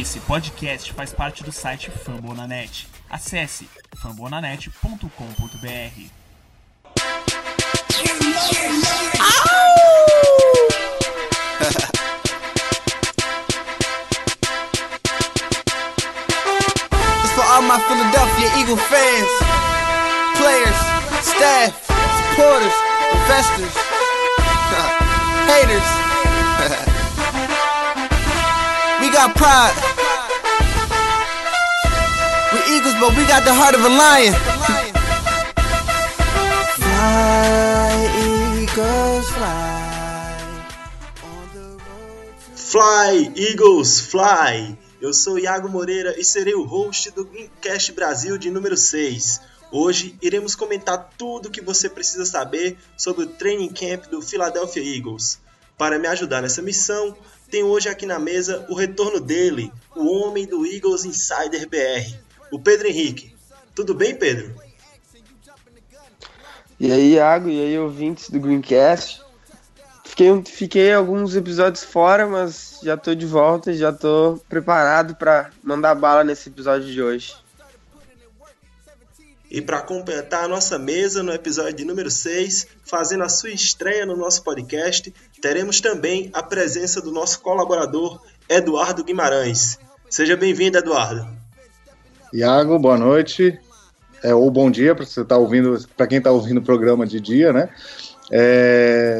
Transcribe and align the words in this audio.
Esse 0.00 0.20
podcast 0.20 0.90
faz 0.94 1.12
parte 1.12 1.44
do 1.44 1.52
site 1.52 1.90
Fambonanet. 1.90 2.88
Acesse 3.10 3.68
fambonanet.com.br. 3.94 5.06
For 17.34 17.44
all 17.44 17.60
my 17.60 17.78
Philadelphia 17.80 18.48
Eagle 18.58 18.78
fans, 18.78 19.28
players, 20.38 20.76
staff, 21.22 21.86
supporters, 22.30 22.72
investors, 23.12 23.74
haters. 25.46 26.82
got 29.12 29.36
pride. 29.36 29.76
We 32.52 32.60
Eagles, 32.74 32.94
but 32.98 33.14
we 33.16 33.26
got 33.26 33.44
the 33.44 33.52
heart 33.52 33.74
of 33.74 33.84
a 33.84 33.88
lion. 33.88 34.34
fly, 36.80 37.92
Eagles, 38.64 39.30
fly. 39.30 39.72
Fly, 42.54 43.32
Eagles, 43.36 44.00
Fly! 44.00 44.78
Eu 44.98 45.12
sou 45.12 45.38
Iago 45.38 45.68
Moreira 45.68 46.18
e 46.18 46.24
serei 46.24 46.54
o 46.54 46.64
host 46.64 47.10
do 47.10 47.24
Greencast 47.24 47.92
Brasil 47.92 48.38
de 48.38 48.50
número 48.50 48.76
6. 48.76 49.42
Hoje 49.70 50.16
iremos 50.22 50.54
comentar 50.54 51.10
tudo 51.18 51.48
o 51.48 51.50
que 51.50 51.60
você 51.60 51.88
precisa 51.88 52.24
saber 52.24 52.78
sobre 52.96 53.24
o 53.24 53.26
training 53.26 53.68
camp 53.68 54.06
do 54.06 54.22
Philadelphia 54.22 54.82
Eagles. 54.82 55.38
Para 55.76 55.98
me 55.98 56.06
ajudar 56.06 56.40
nessa 56.40 56.62
missão, 56.62 57.16
tenho 57.52 57.66
hoje 57.66 57.86
aqui 57.86 58.06
na 58.06 58.18
mesa 58.18 58.64
o 58.70 58.74
retorno 58.74 59.20
dele, 59.20 59.70
o 59.94 60.06
homem 60.06 60.46
do 60.46 60.64
Eagles 60.64 61.04
Insider 61.04 61.68
BR, 61.68 62.16
o 62.50 62.58
Pedro 62.58 62.88
Henrique. 62.88 63.36
Tudo 63.74 63.94
bem, 63.94 64.14
Pedro? 64.14 64.54
E 66.80 66.90
aí, 66.90 67.12
Iago, 67.12 67.50
e 67.50 67.60
aí, 67.60 67.78
ouvintes 67.78 68.30
do 68.30 68.40
Greencast. 68.40 69.20
Fiquei, 70.02 70.42
fiquei 70.44 70.92
alguns 70.94 71.36
episódios 71.36 71.84
fora, 71.84 72.26
mas 72.26 72.80
já 72.82 72.96
tô 72.96 73.14
de 73.14 73.26
volta, 73.26 73.74
já 73.74 73.92
tô 73.92 74.40
preparado 74.48 75.14
para 75.14 75.50
mandar 75.62 75.94
bala 75.94 76.24
nesse 76.24 76.48
episódio 76.48 76.90
de 76.90 77.02
hoje. 77.02 77.34
E 79.54 79.60
para 79.60 79.82
completar 79.82 80.44
a 80.44 80.48
nossa 80.48 80.78
mesa 80.78 81.22
no 81.22 81.30
episódio 81.30 81.86
número 81.86 82.10
6, 82.10 82.68
fazendo 82.84 83.22
a 83.22 83.28
sua 83.28 83.50
estreia 83.50 84.06
no 84.06 84.16
nosso 84.16 84.42
podcast, 84.42 85.12
teremos 85.42 85.78
também 85.78 86.30
a 86.32 86.42
presença 86.42 87.02
do 87.02 87.12
nosso 87.12 87.38
colaborador 87.42 88.18
Eduardo 88.48 89.04
Guimarães. 89.04 89.78
Seja 90.08 90.38
bem-vindo, 90.38 90.78
Eduardo. 90.78 91.28
Iago, 92.32 92.78
boa 92.78 92.96
noite. 92.96 93.60
É, 94.22 94.34
ou 94.34 94.50
bom 94.50 94.70
dia 94.70 94.94
para 94.94 95.04
você 95.04 95.20
estar 95.20 95.36
ouvindo, 95.36 95.86
para 95.98 96.06
quem 96.06 96.16
está 96.16 96.30
ouvindo 96.30 96.56
o 96.56 96.64
programa 96.64 97.06
de 97.06 97.20
dia, 97.20 97.52
né? 97.52 97.68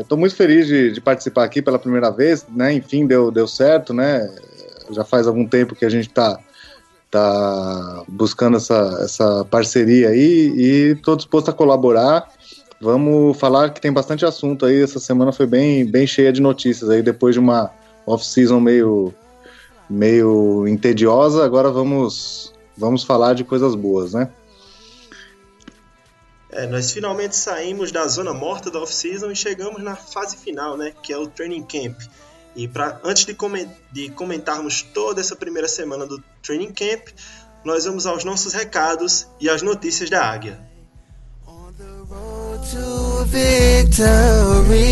Estou 0.01 0.17
muito 0.17 0.35
feliz 0.35 0.67
de, 0.67 0.93
de, 0.93 1.01
participar 1.03 1.45
aqui 1.45 1.61
pela 1.61 1.79
primeira 1.79 2.11
vez, 2.11 2.47
né? 2.49 2.73
Enfim, 2.73 3.07
deu, 3.07 3.31
deu 3.31 3.47
certo, 3.47 3.93
né? 3.93 4.35
Já 4.93 5.05
faz 5.05 5.27
algum 5.27 5.47
tempo 5.47 5.75
que 5.75 5.85
a 5.85 5.91
gente 5.91 6.09
está 6.09 6.41
tá 7.13 8.05
buscando 8.09 8.57
essa, 8.57 8.99
essa 9.03 9.45
parceria 9.45 10.09
aí 10.09 10.51
e 10.57 10.93
estou 10.93 11.15
disposto 11.15 11.51
a 11.51 11.53
colaborar. 11.53 12.27
Vamos 12.81 13.39
falar 13.39 13.71
que 13.71 13.81
tem 13.81 13.93
bastante 13.93 14.25
assunto 14.25 14.65
aí. 14.65 14.83
Essa 14.83 14.99
semana 14.99 15.31
foi 15.31 15.47
bem, 15.47 15.85
bem 15.85 16.07
cheia 16.07 16.33
de 16.33 16.41
notícias 16.41 16.89
aí, 16.89 17.03
depois 17.03 17.35
de 17.35 17.39
uma 17.39 17.71
off-season 18.07 18.59
meio, 18.59 19.15
meio 19.89 20.67
entediosa. 20.67 21.45
Agora 21.45 21.71
vamos, 21.71 22.55
vamos 22.77 23.05
falar 23.05 23.35
de 23.35 23.45
coisas 23.45 23.75
boas, 23.75 24.15
né? 24.15 24.31
É, 26.51 26.67
nós 26.67 26.93
finalmente 26.93 27.37
saímos 27.37 27.93
da 27.93 28.07
zona 28.09 28.33
morta 28.33 28.71
da 28.71 28.81
off-season 28.81 29.31
e 29.31 29.37
chegamos 29.37 29.83
na 29.83 29.97
fase 29.97 30.37
final, 30.39 30.77
né, 30.77 30.93
que 31.03 31.13
é 31.13 31.17
o 31.17 31.27
training 31.27 31.63
camp. 31.63 31.99
E 32.55 32.69
pra, 32.69 33.01
antes 33.03 33.25
de, 33.25 33.35
coment, 33.35 33.69
de 33.91 34.11
comentarmos 34.11 34.83
toda 34.83 35.21
essa 35.21 35.35
primeira 35.35 35.69
semana 35.69 36.07
do 36.07 36.23
training 36.43 36.73
camp, 36.73 37.09
nós 37.65 37.85
vamos 37.85 38.07
aos 38.07 38.25
nossos 38.25 38.53
recados 38.53 39.27
e 39.41 39.49
às 39.49 39.63
notícias 39.63 40.11
da 40.11 40.25
Águia. 40.25 40.61
On 41.47 41.73
the 41.79 41.85
road 42.09 42.61
to 42.71 43.25
victory. 43.27 44.83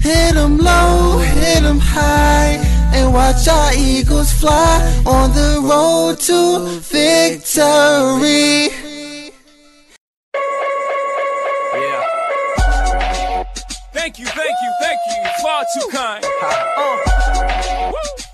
Hit 0.00 0.36
'em 0.36 0.58
low, 0.58 1.18
hit 1.18 1.64
'em 1.64 1.78
high, 1.78 2.60
and 2.94 3.12
watch 3.12 3.48
our 3.48 3.72
eagles 3.74 4.32
fly 4.32 4.82
on 5.06 5.32
the 5.32 5.58
road 5.60 6.16
to 6.26 6.80
victory. 6.90 8.70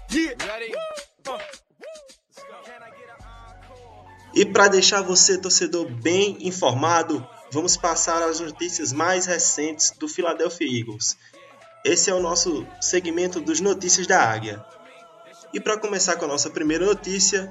Get 0.08 0.42
a 0.42 0.66
encore? 0.66 1.58
E 4.34 4.44
para 4.44 4.68
deixar 4.68 5.02
você, 5.02 5.38
torcedor, 5.38 5.90
bem 5.90 6.36
informado, 6.46 7.26
vamos 7.50 7.76
passar 7.76 8.22
as 8.22 8.38
notícias 8.38 8.92
mais 8.92 9.26
recentes 9.26 9.90
do 9.98 10.06
Philadelphia 10.06 10.80
Eagles. 10.80 11.16
Esse 11.84 12.10
é 12.10 12.14
o 12.14 12.20
nosso 12.20 12.66
segmento 12.80 13.40
dos 13.40 13.60
Notícias 13.60 14.06
da 14.06 14.22
Águia. 14.22 14.64
E 15.52 15.58
para 15.58 15.78
começar 15.78 16.16
com 16.16 16.26
a 16.26 16.28
nossa 16.28 16.50
primeira 16.50 16.84
notícia, 16.84 17.50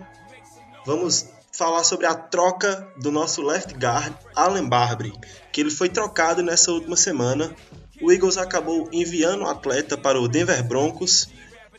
vamos 0.85 1.28
falar 1.51 1.84
sobre 1.84 2.06
a 2.06 2.13
troca 2.13 2.88
do 2.97 3.12
nosso 3.12 3.41
left 3.41 3.74
guard, 3.74 4.13
Allen 4.35 4.69
Barbary, 4.69 5.13
que 5.51 5.59
ele 5.59 5.72
foi 5.72 5.89
trocado 5.89 6.44
nessa 6.44 6.72
última 6.72 6.95
semana. 6.95 7.53
O 8.02 8.12
Eagles 8.12 8.38
acabou 8.38 8.88
enviando 8.91 9.44
o 9.44 9.47
atleta 9.47 9.97
para 9.97 10.19
o 10.19 10.28
Denver 10.28 10.63
Broncos 10.63 11.30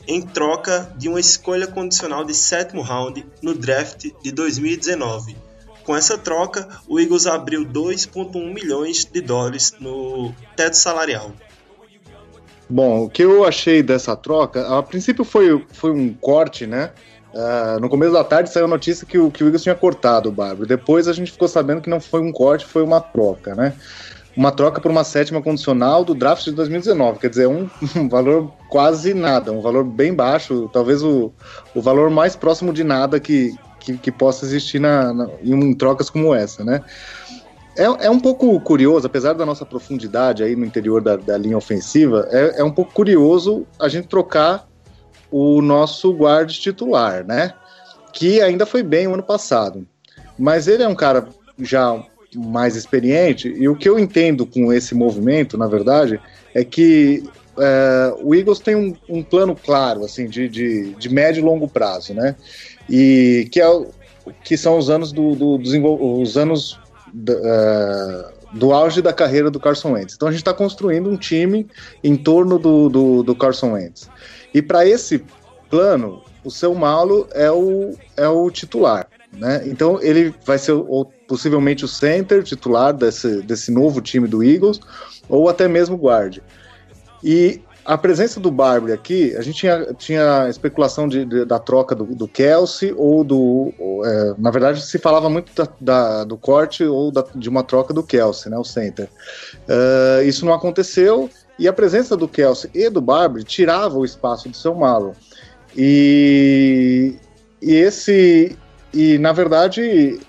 em 0.07 0.21
troca 0.21 0.91
de 0.97 1.07
uma 1.07 1.19
escolha 1.19 1.67
condicional 1.67 2.25
de 2.25 2.33
sétimo 2.33 2.81
round 2.81 3.25
no 3.41 3.53
draft 3.53 4.07
de 4.21 4.31
2019. 4.31 5.35
Com 5.83 5.95
essa 5.95 6.17
troca, 6.17 6.67
o 6.87 6.99
Eagles 6.99 7.25
abriu 7.25 7.65
2,1 7.65 8.53
milhões 8.53 9.05
de 9.05 9.21
dólares 9.21 9.73
no 9.79 10.33
teto 10.55 10.75
salarial. 10.75 11.31
Bom, 12.69 13.05
o 13.05 13.09
que 13.09 13.23
eu 13.23 13.43
achei 13.45 13.81
dessa 13.81 14.15
troca, 14.15 14.77
a 14.77 14.83
princípio 14.83 15.23
foi, 15.23 15.65
foi 15.71 15.91
um 15.91 16.13
corte, 16.13 16.67
né? 16.67 16.91
Uh, 17.33 17.79
no 17.79 17.89
começo 17.89 18.11
da 18.11 18.23
tarde 18.23 18.51
saiu 18.51 18.65
a 18.65 18.69
notícia 18.69 19.05
que 19.05 19.17
o, 19.17 19.31
que 19.31 19.43
o 19.43 19.47
Eagles 19.47 19.63
tinha 19.63 19.75
cortado 19.75 20.29
o 20.29 20.31
Bárbaro. 20.31 20.67
Depois 20.67 21.07
a 21.07 21.13
gente 21.13 21.31
ficou 21.31 21.47
sabendo 21.47 21.81
que 21.81 21.89
não 21.89 21.99
foi 21.99 22.21
um 22.21 22.31
corte, 22.31 22.65
foi 22.65 22.83
uma 22.83 22.99
troca, 22.99 23.55
né? 23.55 23.73
Uma 24.39 24.53
troca 24.53 24.79
por 24.79 24.89
uma 24.89 25.03
sétima 25.03 25.41
condicional 25.41 26.05
do 26.05 26.15
draft 26.15 26.45
de 26.45 26.53
2019. 26.53 27.19
Quer 27.19 27.29
dizer, 27.29 27.47
um, 27.49 27.69
um 27.93 28.07
valor 28.07 28.53
quase 28.69 29.13
nada, 29.13 29.51
um 29.51 29.59
valor 29.59 29.83
bem 29.83 30.13
baixo, 30.13 30.69
talvez 30.71 31.03
o, 31.03 31.33
o 31.75 31.81
valor 31.81 32.09
mais 32.09 32.37
próximo 32.37 32.71
de 32.71 32.81
nada 32.81 33.19
que, 33.19 33.53
que, 33.81 33.97
que 33.97 34.09
possa 34.09 34.45
existir 34.45 34.79
na, 34.79 35.13
na, 35.13 35.29
em 35.43 35.73
trocas 35.75 36.09
como 36.09 36.33
essa, 36.33 36.63
né? 36.63 36.81
É, 37.75 37.83
é, 38.05 38.09
um 38.09 38.17
pouco 38.17 38.57
curioso, 38.61 39.05
apesar 39.05 39.33
da 39.33 39.45
nossa 39.45 39.65
profundidade 39.65 40.41
aí 40.41 40.55
no 40.55 40.65
interior 40.65 41.01
da, 41.01 41.17
da 41.17 41.37
linha 41.37 41.57
ofensiva, 41.57 42.25
é, 42.31 42.61
é, 42.61 42.63
um 42.63 42.71
pouco 42.71 42.93
curioso 42.93 43.67
a 43.77 43.89
gente 43.89 44.07
trocar 44.07 44.69
o 45.29 45.61
nosso 45.61 46.13
guarda 46.13 46.53
titular, 46.53 47.25
né? 47.25 47.53
Que 48.13 48.41
ainda 48.41 48.65
foi 48.65 48.83
bem 48.83 49.05
o 49.05 49.15
ano 49.15 49.23
passado. 49.23 49.85
Mas 50.37 50.65
ele 50.65 50.81
é 50.81 50.87
um 50.87 50.95
cara 50.95 51.27
já 51.59 52.01
mais 52.35 52.75
experiente, 52.75 53.47
e 53.47 53.67
o 53.67 53.75
que 53.75 53.89
eu 53.89 53.97
entendo 53.97 54.45
com 54.45 54.71
esse 54.71 54.93
movimento, 54.93 55.57
na 55.57 55.67
verdade, 55.67 56.19
é 56.53 56.63
que 56.63 57.23
é, 57.57 58.13
o 58.21 58.33
Eagles 58.33 58.59
tem 58.59 58.75
um, 58.75 58.95
um, 59.09 59.21
plano 59.21 59.55
claro, 59.55 60.05
assim, 60.05 60.27
de, 60.27 60.47
de, 60.47 60.93
de, 60.95 61.09
médio 61.09 61.41
e 61.41 61.43
longo 61.43 61.67
prazo, 61.67 62.13
né? 62.13 62.35
E 62.89 63.47
que, 63.51 63.61
é, 63.61 63.85
que 64.43 64.55
são 64.55 64.77
os 64.77 64.89
anos 64.89 65.11
do, 65.11 65.35
do, 65.35 66.21
os 66.21 66.37
anos 66.37 66.79
do, 67.13 67.33
uh, 67.33 68.39
do 68.53 68.71
auge 68.71 69.01
da 69.01 69.11
carreira 69.11 69.51
do 69.51 69.59
Carson 69.59 69.93
Wentz. 69.93 70.15
Então 70.15 70.27
a 70.27 70.31
gente 70.31 70.41
está 70.41 70.53
construindo 70.53 71.09
um 71.09 71.17
time 71.17 71.67
em 72.03 72.15
torno 72.15 72.57
do, 72.57 72.89
do, 72.89 73.23
do 73.23 73.35
Carson 73.35 73.73
Wentz. 73.73 74.09
E 74.53 74.61
para 74.61 74.85
esse 74.87 75.23
plano, 75.69 76.23
o 76.43 76.49
seu 76.49 76.73
Malo 76.73 77.27
é 77.33 77.51
o, 77.51 77.93
é 78.15 78.27
o 78.27 78.49
titular. 78.49 79.07
Né? 79.31 79.63
Então 79.65 80.01
ele 80.01 80.33
vai 80.45 80.57
ser 80.57 80.71
ou, 80.71 81.11
possivelmente 81.29 81.85
o 81.85 81.87
center 81.87 82.43
titular 82.43 82.91
desse, 82.91 83.43
desse 83.43 83.71
novo 83.71 84.01
time 84.01 84.27
do 84.27 84.43
Eagles, 84.43 84.81
ou 85.29 85.47
até 85.47 85.67
mesmo 85.67 85.95
guarde. 85.95 86.41
E 87.23 87.61
a 87.85 87.97
presença 87.97 88.39
do 88.39 88.51
Barbie 88.51 88.91
aqui, 88.91 89.35
a 89.35 89.41
gente 89.41 89.59
tinha, 89.59 89.93
tinha 89.93 90.47
especulação 90.49 91.07
de, 91.07 91.23
de, 91.25 91.45
da 91.45 91.59
troca 91.59 91.95
do, 91.95 92.03
do 92.03 92.27
Kelsey 92.27 92.93
ou 92.97 93.23
do. 93.23 93.73
Ou, 93.79 94.05
é, 94.05 94.35
na 94.37 94.51
verdade, 94.51 94.81
se 94.81 94.97
falava 94.97 95.29
muito 95.29 95.51
da, 95.55 95.67
da, 95.79 96.23
do 96.23 96.37
corte 96.37 96.83
ou 96.83 97.11
da, 97.11 97.23
de 97.35 97.47
uma 97.47 97.63
troca 97.63 97.93
do 97.93 98.03
Kelsey, 98.03 98.51
né, 98.51 98.57
o 98.57 98.63
center. 98.63 99.09
Uh, 99.67 100.23
isso 100.23 100.45
não 100.45 100.53
aconteceu 100.53 101.29
e 101.57 101.67
a 101.67 101.73
presença 101.73 102.15
do 102.15 102.27
Kelsey 102.27 102.71
e 102.73 102.89
do 102.89 103.01
Barbie 103.01 103.43
tirava 103.43 103.97
o 103.97 104.05
espaço 104.05 104.47
do 104.49 104.55
seu 104.55 104.73
Malo. 104.73 105.13
E, 105.75 107.15
e 107.61 107.73
esse. 107.75 108.57
E 108.93 109.17
na 109.19 109.31
verdade, 109.31 110.19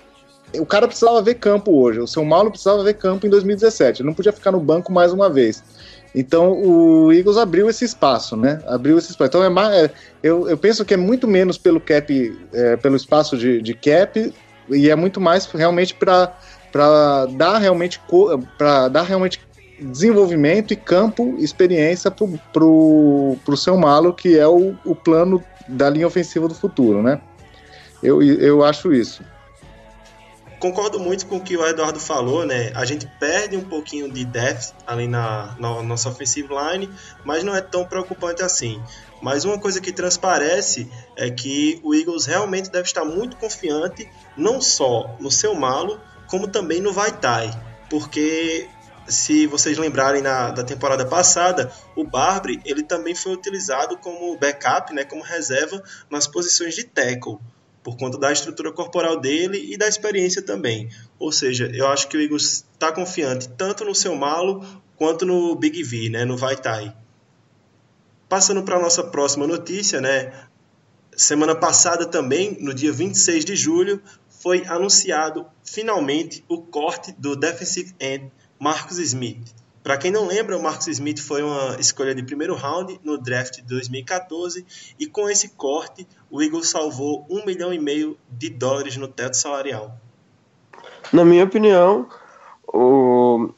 o 0.59 0.65
cara 0.65 0.87
precisava 0.87 1.21
ver 1.21 1.35
campo 1.35 1.71
hoje. 1.71 1.99
O 1.99 2.07
seu 2.07 2.25
Malo 2.25 2.49
precisava 2.49 2.83
ver 2.83 2.95
campo 2.95 3.25
em 3.25 3.29
2017. 3.29 4.01
Ele 4.01 4.07
não 4.07 4.13
podia 4.13 4.33
ficar 4.33 4.51
no 4.51 4.59
banco 4.59 4.91
mais 4.91 5.13
uma 5.13 5.29
vez. 5.29 5.63
Então 6.13 6.51
o 6.51 7.11
Eagles 7.13 7.37
abriu 7.37 7.69
esse 7.69 7.85
espaço, 7.85 8.35
né? 8.35 8.61
Abriu 8.67 8.97
esse 8.97 9.11
espaço. 9.11 9.29
Então 9.29 9.43
é 9.43 9.49
mais, 9.49 9.73
é, 9.73 9.91
eu, 10.21 10.49
eu 10.49 10.57
penso 10.57 10.83
que 10.83 10.93
é 10.93 10.97
muito 10.97 11.27
menos 11.27 11.57
pelo 11.57 11.79
cap, 11.79 12.39
é, 12.53 12.75
pelo 12.75 12.95
espaço 12.95 13.37
de, 13.37 13.61
de 13.61 13.73
cap 13.73 14.33
e 14.69 14.89
é 14.89 14.95
muito 14.95 15.19
mais 15.21 15.45
realmente 15.45 15.93
para 15.93 16.37
para 16.71 17.25
dar 17.25 17.57
realmente 17.57 17.99
para 18.57 18.87
dar 18.87 19.01
realmente 19.01 19.41
desenvolvimento 19.77 20.71
e 20.71 20.75
campo, 20.77 21.35
experiência 21.37 22.09
para 22.09 22.25
pro 22.53 23.57
seu 23.57 23.75
malo, 23.77 24.13
que 24.13 24.37
é 24.37 24.47
o, 24.47 24.73
o 24.85 24.95
plano 24.95 25.43
da 25.67 25.89
linha 25.89 26.07
ofensiva 26.07 26.47
do 26.47 26.53
futuro, 26.53 27.03
né? 27.03 27.19
Eu, 28.01 28.21
eu 28.23 28.63
acho 28.63 28.93
isso 28.93 29.21
concordo 30.61 30.99
muito 30.99 31.25
com 31.25 31.37
o 31.37 31.41
que 31.41 31.57
o 31.57 31.65
Eduardo 31.65 31.99
falou, 31.99 32.45
né? 32.45 32.71
A 32.75 32.85
gente 32.85 33.07
perde 33.19 33.57
um 33.57 33.63
pouquinho 33.63 34.09
de 34.09 34.23
depth 34.23 34.73
ali 34.85 35.07
na, 35.07 35.55
na 35.59 35.81
nossa 35.81 36.07
offensive 36.09 36.47
line, 36.47 36.87
mas 37.25 37.43
não 37.43 37.55
é 37.55 37.61
tão 37.61 37.83
preocupante 37.83 38.43
assim. 38.43 38.81
Mas 39.21 39.43
uma 39.43 39.59
coisa 39.59 39.81
que 39.81 39.91
transparece 39.91 40.89
é 41.17 41.31
que 41.31 41.81
o 41.83 41.95
Eagles 41.95 42.27
realmente 42.27 42.69
deve 42.69 42.85
estar 42.85 43.03
muito 43.03 43.37
confiante, 43.37 44.07
não 44.37 44.61
só 44.61 45.15
no 45.19 45.31
seu 45.31 45.55
malo, 45.55 45.99
como 46.27 46.47
também 46.47 46.79
no 46.79 46.93
Vaitai. 46.93 47.49
Porque 47.89 48.69
se 49.07 49.47
vocês 49.47 49.79
lembrarem 49.79 50.21
na, 50.21 50.51
da 50.51 50.63
temporada 50.63 51.05
passada, 51.07 51.71
o 51.95 52.03
Barbary 52.03 52.61
ele 52.63 52.83
também 52.83 53.15
foi 53.15 53.33
utilizado 53.33 53.97
como 53.97 54.37
backup, 54.37 54.93
né, 54.93 55.03
como 55.05 55.23
reserva 55.23 55.81
nas 56.07 56.27
posições 56.27 56.75
de 56.75 56.83
tackle 56.83 57.39
por 57.83 57.97
conta 57.97 58.17
da 58.17 58.31
estrutura 58.31 58.71
corporal 58.71 59.19
dele 59.19 59.73
e 59.73 59.77
da 59.77 59.87
experiência 59.87 60.41
também. 60.41 60.89
Ou 61.17 61.31
seja, 61.31 61.69
eu 61.73 61.87
acho 61.87 62.07
que 62.07 62.17
o 62.17 62.21
Eagles 62.21 62.65
está 62.73 62.91
confiante 62.91 63.49
tanto 63.49 63.83
no 63.83 63.95
seu 63.95 64.15
malo 64.15 64.63
quanto 64.95 65.25
no 65.25 65.55
Big 65.55 65.81
V, 65.83 66.09
né, 66.09 66.25
no 66.25 66.37
Vaitai. 66.37 66.95
Passando 68.29 68.63
para 68.63 68.77
a 68.77 68.81
nossa 68.81 69.03
próxima 69.03 69.47
notícia, 69.47 69.99
né, 69.99 70.31
semana 71.15 71.55
passada 71.55 72.05
também, 72.05 72.57
no 72.59 72.73
dia 72.73 72.91
26 72.91 73.43
de 73.43 73.55
julho, 73.55 74.01
foi 74.29 74.65
anunciado 74.65 75.45
finalmente 75.63 76.43
o 76.47 76.61
corte 76.61 77.11
do 77.11 77.35
defensive 77.35 77.93
end 77.99 78.31
Marcus 78.59 78.97
Smith. 78.99 79.60
Para 79.83 79.97
quem 79.97 80.11
não 80.11 80.27
lembra, 80.27 80.57
o 80.57 80.61
Marcus 80.61 80.87
Smith 80.87 81.19
foi 81.19 81.41
uma 81.41 81.75
escolha 81.79 82.13
de 82.13 82.21
primeiro 82.21 82.55
round 82.55 82.99
no 83.03 83.17
draft 83.17 83.55
de 83.55 83.63
2014 83.63 84.65
e 84.99 85.07
com 85.07 85.27
esse 85.27 85.49
corte 85.49 86.07
o 86.29 86.41
Eagles 86.41 86.69
salvou 86.69 87.25
um 87.29 87.43
milhão 87.45 87.73
e 87.73 87.79
meio 87.79 88.17
de 88.29 88.49
dólares 88.49 88.95
no 88.95 89.07
teto 89.07 89.35
salarial. 89.35 89.97
Na 91.11 91.25
minha 91.25 91.43
opinião, 91.43 92.07
o, 92.67 93.49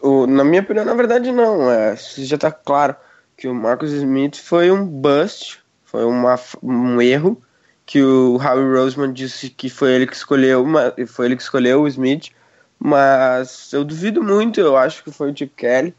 o 0.00 0.26
na 0.26 0.44
minha 0.44 0.62
opinião, 0.62 0.84
na 0.84 0.94
verdade 0.94 1.32
não, 1.32 1.70
é, 1.70 1.96
já 1.96 2.36
está 2.36 2.52
claro 2.52 2.94
que 3.36 3.48
o 3.48 3.54
Marcus 3.54 3.90
Smith 3.90 4.36
foi 4.36 4.70
um 4.70 4.86
bust, 4.86 5.60
foi 5.84 6.04
uma, 6.04 6.38
um 6.62 7.02
erro 7.02 7.42
que 7.84 8.02
o 8.02 8.36
Howie 8.36 8.78
Roseman 8.78 9.12
disse 9.12 9.50
que 9.50 9.68
foi 9.68 9.92
ele 9.92 10.06
que 10.06 10.14
escolheu, 10.14 10.64
foi 11.08 11.26
ele 11.26 11.36
que 11.36 11.42
escolheu 11.42 11.82
o 11.82 11.88
Smith 11.88 12.30
mas 12.78 13.72
eu 13.72 13.84
duvido 13.84 14.22
muito, 14.22 14.60
eu 14.60 14.76
acho 14.76 15.02
que 15.02 15.10
foi 15.10 15.30
o 15.30 15.36
Chip 15.36 15.52
Kelly. 15.56 15.94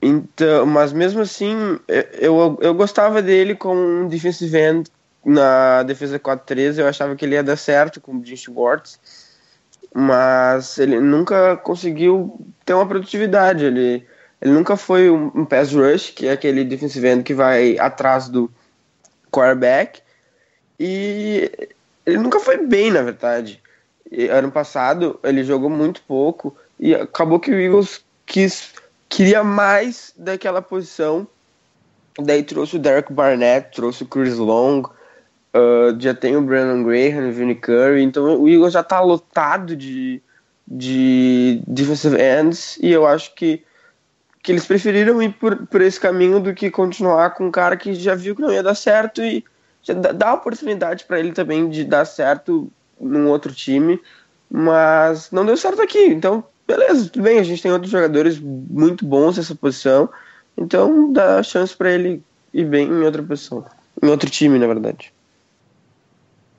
Então, 0.00 0.66
mas 0.66 0.92
mesmo 0.92 1.20
assim, 1.22 1.78
eu, 2.12 2.58
eu 2.60 2.74
gostava 2.74 3.22
dele 3.22 3.54
como 3.54 3.80
um 3.80 4.08
defensive 4.08 4.56
end 4.56 4.90
na 5.24 5.82
defesa 5.82 6.18
4-3, 6.18 6.78
eu 6.78 6.86
achava 6.86 7.16
que 7.16 7.24
ele 7.24 7.34
ia 7.34 7.42
dar 7.42 7.56
certo 7.56 8.00
com 8.00 8.16
o 8.16 8.24
Jim 8.24 8.36
Schwartz, 8.36 9.00
mas 9.92 10.78
ele 10.78 11.00
nunca 11.00 11.56
conseguiu 11.56 12.38
ter 12.64 12.74
uma 12.74 12.86
produtividade, 12.86 13.64
ele, 13.64 14.06
ele 14.40 14.52
nunca 14.52 14.76
foi 14.76 15.10
um, 15.10 15.32
um 15.34 15.44
pass 15.44 15.72
rush, 15.72 16.10
que 16.10 16.28
é 16.28 16.32
aquele 16.32 16.64
defensive 16.64 17.08
end 17.08 17.22
que 17.24 17.34
vai 17.34 17.78
atrás 17.78 18.28
do 18.28 18.48
quarterback, 19.32 20.00
e 20.78 21.50
ele 22.04 22.18
nunca 22.18 22.38
foi 22.38 22.58
bem, 22.58 22.92
na 22.92 23.02
verdade. 23.02 23.60
Ano 24.30 24.50
passado 24.50 25.18
ele 25.22 25.42
jogou 25.42 25.68
muito 25.68 26.00
pouco 26.02 26.56
e 26.78 26.94
acabou 26.94 27.40
que 27.40 27.50
o 27.50 27.60
Eagles 27.60 28.04
quis 28.24 28.74
queria 29.08 29.42
mais 29.42 30.12
daquela 30.16 30.60
posição. 30.60 31.26
Daí 32.18 32.42
trouxe 32.42 32.76
o 32.76 32.78
Derek 32.78 33.12
Barnett, 33.12 33.70
trouxe 33.74 34.02
o 34.02 34.06
Chris 34.06 34.36
Long, 34.36 34.82
uh, 34.82 35.98
já 35.98 36.14
tem 36.14 36.36
o 36.36 36.42
Brandon 36.42 36.82
Graham, 36.82 37.28
o 37.28 37.32
Vinny 37.32 37.54
Curry, 37.54 38.02
então 38.02 38.40
o 38.40 38.48
Eagles 38.48 38.72
já 38.72 38.80
está 38.80 39.00
lotado 39.00 39.76
de, 39.76 40.22
de 40.66 41.62
defensive 41.66 42.16
ends 42.16 42.78
e 42.80 42.90
eu 42.90 43.06
acho 43.06 43.34
que, 43.34 43.62
que 44.42 44.52
eles 44.52 44.66
preferiram 44.66 45.22
ir 45.22 45.34
por, 45.34 45.66
por 45.66 45.80
esse 45.82 46.00
caminho 46.00 46.40
do 46.40 46.54
que 46.54 46.70
continuar 46.70 47.34
com 47.34 47.46
um 47.46 47.50
cara 47.50 47.76
que 47.76 47.94
já 47.94 48.14
viu 48.14 48.34
que 48.34 48.42
não 48.42 48.52
ia 48.52 48.62
dar 48.62 48.74
certo 48.74 49.22
e 49.22 49.44
dá, 49.86 50.12
dá 50.12 50.34
oportunidade 50.34 51.04
para 51.04 51.20
ele 51.20 51.32
também 51.32 51.68
de 51.68 51.84
dar 51.84 52.06
certo 52.06 52.70
num 53.00 53.28
outro 53.28 53.52
time, 53.52 54.00
mas 54.50 55.30
não 55.30 55.44
deu 55.44 55.56
certo 55.56 55.82
aqui. 55.82 56.06
Então, 56.06 56.44
beleza, 56.66 57.08
tudo 57.10 57.22
bem, 57.22 57.38
a 57.38 57.42
gente 57.42 57.62
tem 57.62 57.72
outros 57.72 57.90
jogadores 57.90 58.38
muito 58.40 59.04
bons 59.04 59.36
nessa 59.36 59.54
posição, 59.54 60.08
então 60.56 61.12
dá 61.12 61.42
chance 61.42 61.76
para 61.76 61.92
ele 61.92 62.22
ir 62.52 62.64
bem 62.64 62.88
em 62.88 63.02
outra 63.02 63.22
posição, 63.22 63.64
em 64.02 64.08
outro 64.08 64.30
time, 64.30 64.58
na 64.58 64.66
verdade. 64.66 65.12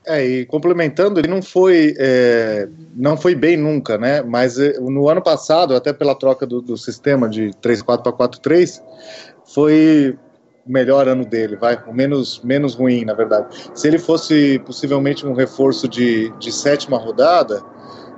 É, 0.06 0.25
e 0.25 0.45
complementando, 0.45 1.19
ele 1.19 1.28
não 1.28 1.42
foi, 1.42 1.94
é, 2.00 2.69
não 2.95 3.18
foi 3.18 3.36
bem 3.36 3.57
nunca, 3.57 3.98
né? 3.98 4.22
Mas 4.22 4.57
é, 4.57 4.80
no 4.80 5.10
ano 5.10 5.22
passado, 5.22 5.75
até 5.75 5.92
pela 5.92 6.16
troca 6.16 6.45
do, 6.45 6.62
do 6.62 6.78
sistema 6.78 7.28
de 7.28 7.51
3-4 7.62 8.04
para 8.04 8.13
4-3, 8.13 8.81
foi 9.44 10.18
melhor 10.67 11.07
ano 11.07 11.25
dele, 11.25 11.55
vai, 11.55 11.81
o 11.87 11.93
menos, 11.93 12.41
menos 12.43 12.75
ruim, 12.75 13.05
na 13.05 13.13
verdade. 13.13 13.47
Se 13.73 13.87
ele 13.87 13.97
fosse 13.97 14.59
possivelmente 14.59 15.25
um 15.25 15.33
reforço 15.33 15.87
de, 15.87 16.29
de 16.37 16.51
sétima 16.51 16.97
rodada, 16.97 17.63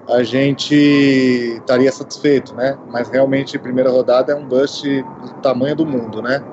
a 0.09 0.23
gente 0.23 0.75
estaria 0.75 1.91
satisfeito, 1.91 2.55
né? 2.55 2.77
Mas 2.87 3.09
realmente, 3.09 3.57
primeira 3.59 3.91
rodada 3.91 4.33
é 4.33 4.35
um 4.35 4.47
bust 4.47 4.83
do 4.83 5.41
tamanho 5.41 5.75
do 5.75 5.85
mundo, 5.85 6.21
né? 6.21 6.43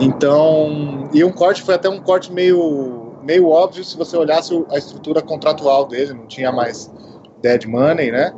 Então, 0.00 1.10
e 1.12 1.22
um 1.22 1.30
corte 1.30 1.62
foi 1.62 1.74
até 1.74 1.88
um 1.88 2.00
corte 2.00 2.32
meio, 2.32 3.18
meio 3.22 3.48
óbvio 3.48 3.84
se 3.84 3.96
você 3.96 4.16
olhasse 4.16 4.64
a 4.70 4.78
estrutura 4.78 5.20
contratual 5.20 5.86
dele, 5.86 6.14
não 6.14 6.26
tinha 6.26 6.50
mais 6.50 6.90
dead 7.42 7.66
money, 7.66 8.10
né? 8.10 8.32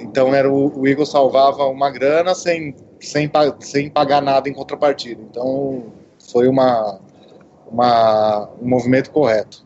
Então 0.00 0.34
era 0.34 0.50
o, 0.50 0.80
o 0.80 0.88
Eagle 0.88 1.04
salvava 1.04 1.64
uma 1.66 1.90
grana 1.90 2.34
sem, 2.34 2.74
sem, 2.98 3.30
sem 3.60 3.90
pagar 3.90 4.22
nada 4.22 4.48
em 4.48 4.54
contrapartida. 4.54 5.20
Então 5.30 5.92
foi 6.32 6.48
uma, 6.48 6.98
uma, 7.66 8.50
um 8.60 8.68
movimento 8.68 9.10
correto. 9.10 9.64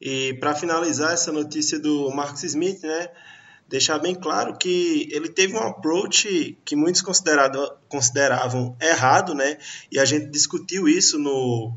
E 0.00 0.34
para 0.34 0.54
finalizar 0.54 1.12
essa 1.12 1.32
notícia 1.32 1.78
do 1.78 2.10
Marcus 2.10 2.42
Smith, 2.42 2.82
né, 2.82 3.08
deixar 3.68 3.98
bem 3.98 4.14
claro 4.14 4.58
que 4.58 5.08
ele 5.12 5.28
teve 5.28 5.54
um 5.54 5.62
approach 5.62 6.58
que 6.64 6.76
muitos 6.76 7.00
consideravam 7.88 8.76
errado, 8.80 9.34
né, 9.34 9.56
e 9.90 9.98
a 9.98 10.04
gente 10.04 10.26
discutiu 10.26 10.88
isso 10.88 11.18
no, 11.18 11.72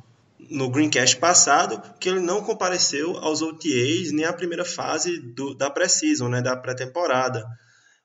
no 0.50 0.69
Greencast 0.69 1.17
passado, 1.17 1.81
que 2.00 2.09
ele 2.09 2.19
não 2.19 2.41
compareceu 2.41 3.17
aos 3.17 3.41
OTAs 3.41 4.12
nem 4.12 4.25
à 4.25 4.33
primeira 4.33 4.65
fase 4.65 5.19
do, 5.19 5.53
da 5.53 5.69
pré-season, 5.69 6.27
né, 6.27 6.41
da 6.41 6.57
pré-temporada. 6.57 7.45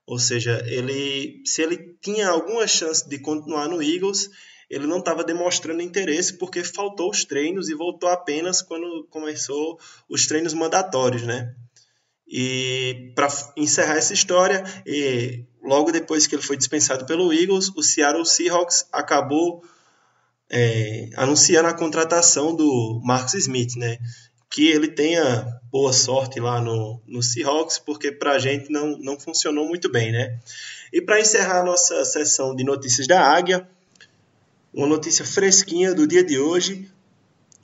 Ou 0.06 0.18
seja, 0.18 0.62
ele, 0.66 1.40
se 1.46 1.62
ele 1.62 1.96
tinha 2.00 2.28
alguma 2.28 2.66
chance 2.66 3.08
de 3.08 3.18
continuar 3.18 3.68
no 3.68 3.82
Eagles, 3.82 4.28
ele 4.70 4.86
não 4.86 5.00
estava 5.00 5.24
demonstrando 5.24 5.82
interesse 5.82 6.34
porque 6.34 6.62
faltou 6.62 7.10
os 7.10 7.24
treinos 7.24 7.68
e 7.68 7.74
voltou 7.74 8.08
apenas 8.08 8.62
quando 8.62 9.04
começou 9.10 9.78
os 10.08 10.28
treinos 10.28 10.54
mandatórios, 10.54 11.22
né? 11.22 11.52
E 12.26 13.12
para 13.16 13.26
encerrar 13.56 13.96
essa 13.96 14.14
história, 14.14 14.62
logo 15.60 15.90
depois 15.90 16.28
que 16.28 16.36
ele 16.36 16.42
foi 16.42 16.56
dispensado 16.56 17.04
pelo 17.04 17.32
Eagles, 17.32 17.68
o 17.74 17.82
Seattle 17.82 18.24
Seahawks 18.24 18.86
acabou 18.92 19.64
é, 20.48 21.10
anunciando 21.16 21.68
a 21.68 21.74
contratação 21.74 22.54
do 22.54 23.00
Marcus 23.04 23.34
Smith, 23.34 23.74
né? 23.74 23.98
Que 24.48 24.68
ele 24.68 24.86
tenha 24.86 25.46
boa 25.72 25.92
sorte 25.92 26.38
lá 26.38 26.60
no, 26.60 27.02
no 27.08 27.20
Seahawks, 27.20 27.80
porque 27.80 28.12
para 28.12 28.32
a 28.32 28.38
gente 28.38 28.70
não, 28.70 28.96
não 28.98 29.18
funcionou 29.18 29.66
muito 29.66 29.90
bem, 29.90 30.12
né? 30.12 30.38
E 30.92 31.02
para 31.02 31.20
encerrar 31.20 31.60
a 31.60 31.64
nossa 31.64 32.04
sessão 32.04 32.54
de 32.54 32.62
notícias 32.62 33.08
da 33.08 33.20
Águia, 33.20 33.68
uma 34.72 34.86
notícia 34.86 35.24
fresquinha 35.24 35.94
do 35.94 36.06
dia 36.06 36.22
de 36.24 36.38
hoje. 36.38 36.90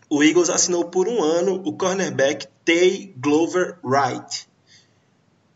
O 0.09 0.23
Eagles 0.23 0.51
assinou 0.51 0.85
por 0.87 1.09
um 1.09 1.23
ano 1.23 1.61
o 1.65 1.73
cornerback 1.73 2.47
Tay 2.65 3.13
Glover 3.17 3.79
Wright. 3.83 4.49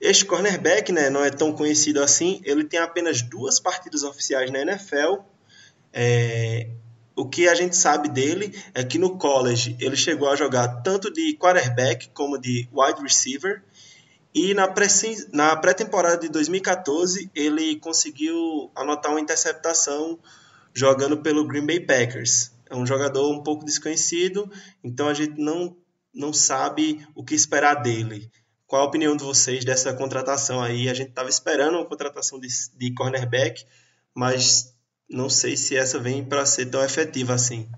Este 0.00 0.25
cornerback 0.25 0.90
né, 0.92 1.11
não 1.11 1.25
é 1.25 1.30
tão 1.30 1.52
conhecido 1.52 2.02
assim. 2.02 2.40
Ele 2.45 2.64
tem 2.64 2.80
apenas 2.80 3.23
duas 3.23 3.61
partidas 3.61 4.02
oficiais 4.02 4.50
na 4.50 4.61
NFL. 4.61 5.19
É, 5.92 6.69
o 7.14 7.28
que 7.28 7.49
a 7.49 7.54
gente 7.54 7.76
sabe 7.76 8.09
dele 8.09 8.59
é 8.75 8.83
que 8.83 8.99
no 8.99 9.19
college 9.19 9.76
ele 9.78 9.97
chegou 9.97 10.28
a 10.30 10.37
jogar 10.37 10.69
tanto 10.83 11.12
de 11.12 11.37
quarterback 11.37 12.09
como 12.14 12.38
de 12.38 12.69
wide 12.73 13.02
receiver. 13.02 13.62
E 14.35 14.54
na 14.54 14.69
pré- 14.69 14.87
na 15.33 15.54
pré-temporada 15.57 16.16
de 16.19 16.28
2014 16.28 17.30
ele 17.35 17.76
conseguiu 17.80 18.71
anotar 18.75 19.11
uma 19.11 19.21
interceptação 19.21 20.19
jogando 20.80 21.18
pelo 21.18 21.46
Green 21.46 21.66
Bay 21.66 21.78
Packers. 21.78 22.52
É 22.70 22.75
um 22.75 22.87
jogador 22.87 23.30
um 23.30 23.42
pouco 23.42 23.66
desconhecido, 23.66 24.50
então 24.82 25.08
a 25.08 25.14
gente 25.14 25.38
não, 25.38 25.76
não 26.14 26.32
sabe 26.32 27.06
o 27.14 27.22
que 27.22 27.34
esperar 27.34 27.75
dele. 27.75 28.30
Qual 28.66 28.80
a 28.80 28.87
opinião 28.87 29.14
de 29.14 29.22
vocês 29.22 29.62
dessa 29.62 29.92
contratação 29.92 30.62
aí? 30.62 30.88
A 30.88 30.94
gente 30.94 31.10
estava 31.10 31.28
esperando 31.28 31.75
uma 31.75 31.84
contratação 31.84 32.40
de, 32.40 32.49
de 32.78 32.94
cornerback, 32.94 33.66
mas 34.14 34.75
não 35.08 35.28
sei 35.28 35.54
se 35.54 35.76
essa 35.76 35.99
vem 35.99 36.25
para 36.25 36.46
ser 36.46 36.66
tão 36.66 36.82
efetiva 36.82 37.34
assim. 37.34 37.68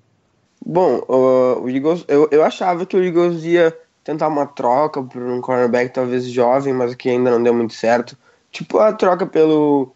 Bom, 0.64 1.02
o, 1.08 1.62
o 1.62 1.68
Eagles, 1.68 2.04
eu, 2.06 2.28
eu 2.30 2.44
achava 2.44 2.86
que 2.86 2.96
o 2.96 3.02
Eagles 3.02 3.42
ia 3.42 3.76
tentar 4.04 4.28
uma 4.28 4.46
troca 4.46 5.02
por 5.02 5.22
um 5.22 5.40
cornerback 5.40 5.92
talvez 5.92 6.24
jovem, 6.26 6.72
mas 6.72 6.94
que 6.94 7.08
ainda 7.08 7.32
não 7.32 7.42
deu 7.42 7.54
muito 7.54 7.74
certo. 7.74 8.16
Tipo 8.50 8.78
a 8.78 8.92
troca 8.92 9.26
pelo 9.26 9.92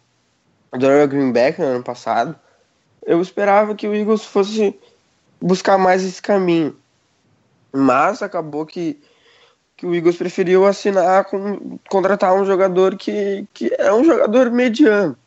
Dorian 0.73 1.07
Greenback 1.07 1.59
no 1.59 1.67
ano 1.67 1.83
passado. 1.83 2.37
Eu 3.07 3.21
esperava 3.21 3.73
que 3.73 3.87
o 3.87 3.95
Eagles 3.95 4.25
fosse 4.25 4.77
buscar 5.41 5.77
mais 5.77 6.03
esse 6.03 6.21
caminho. 6.21 6.75
Mas 7.71 8.21
acabou 8.21 8.65
que, 8.65 8.99
que 9.77 9.85
o 9.85 9.95
Eagles 9.95 10.17
preferiu 10.17 10.65
assinar 10.65 11.23
com 11.23 11.79
contratar 11.89 12.33
um 12.35 12.45
jogador 12.45 12.97
que, 12.97 13.47
que 13.53 13.73
é 13.79 13.93
um 13.93 14.03
jogador 14.03 14.51
mediano. 14.51 15.17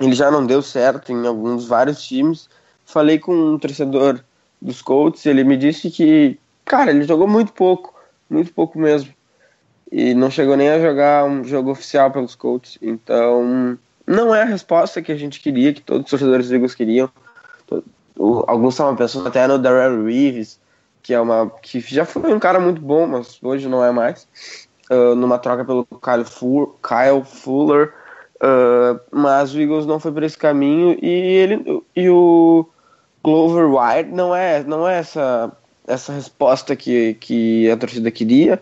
Ele 0.00 0.14
já 0.14 0.30
não 0.30 0.46
deu 0.46 0.62
certo 0.62 1.12
em 1.12 1.26
alguns 1.26 1.66
vários 1.68 2.02
times. 2.02 2.48
Falei 2.86 3.18
com 3.18 3.34
um 3.34 3.58
torcedor 3.58 4.20
dos 4.60 4.80
Colts, 4.80 5.26
ele 5.26 5.44
me 5.44 5.58
disse 5.58 5.90
que, 5.90 6.38
cara, 6.64 6.90
ele 6.90 7.04
jogou 7.04 7.28
muito 7.28 7.52
pouco, 7.52 7.94
muito 8.30 8.50
pouco 8.52 8.78
mesmo. 8.78 9.12
E 9.92 10.14
não 10.14 10.30
chegou 10.30 10.56
nem 10.56 10.70
a 10.70 10.80
jogar 10.80 11.26
um 11.26 11.44
jogo 11.44 11.70
oficial 11.70 12.10
pelos 12.10 12.34
Colts. 12.34 12.78
Então, 12.80 13.78
não 14.06 14.34
é 14.34 14.42
a 14.42 14.46
resposta 14.46 15.00
que 15.02 15.12
a 15.12 15.16
gente 15.16 15.40
queria, 15.40 15.72
que 15.72 15.80
todos 15.80 16.04
os 16.04 16.10
torcedores 16.10 16.48
do 16.48 16.54
Eagles 16.54 16.74
queriam. 16.74 17.10
Alguns 18.46 18.74
estavam 18.74 18.94
pensando 18.94 19.26
até 19.26 19.46
no 19.46 19.58
Darrell 19.58 20.04
Reeves, 20.04 20.60
que 21.02 21.12
é 21.12 21.20
uma 21.20 21.50
que 21.62 21.80
já 21.80 22.04
foi 22.04 22.32
um 22.32 22.38
cara 22.38 22.60
muito 22.60 22.80
bom, 22.80 23.06
mas 23.06 23.38
hoje 23.42 23.68
não 23.68 23.84
é 23.84 23.90
mais. 23.90 24.26
Ah, 24.90 25.14
numa 25.14 25.38
troca 25.38 25.64
pelo 25.64 25.84
Kyle, 25.84 26.24
Fu- 26.24 26.74
Kyle 26.82 27.24
Fuller, 27.24 27.92
ah, 28.40 29.00
mas 29.10 29.54
o 29.54 29.60
Eagles 29.60 29.86
não 29.86 29.98
foi 29.98 30.12
por 30.12 30.22
esse 30.22 30.36
caminho 30.38 30.96
e 31.02 31.08
ele 31.08 31.82
e 31.96 32.08
o 32.08 32.68
Glover 33.22 33.66
White 33.66 34.10
não 34.10 34.34
é 34.34 34.62
não 34.62 34.86
é 34.86 34.98
essa 34.98 35.50
essa 35.86 36.12
resposta 36.12 36.74
que, 36.74 37.14
que 37.14 37.70
a 37.70 37.76
torcida 37.76 38.10
queria. 38.10 38.60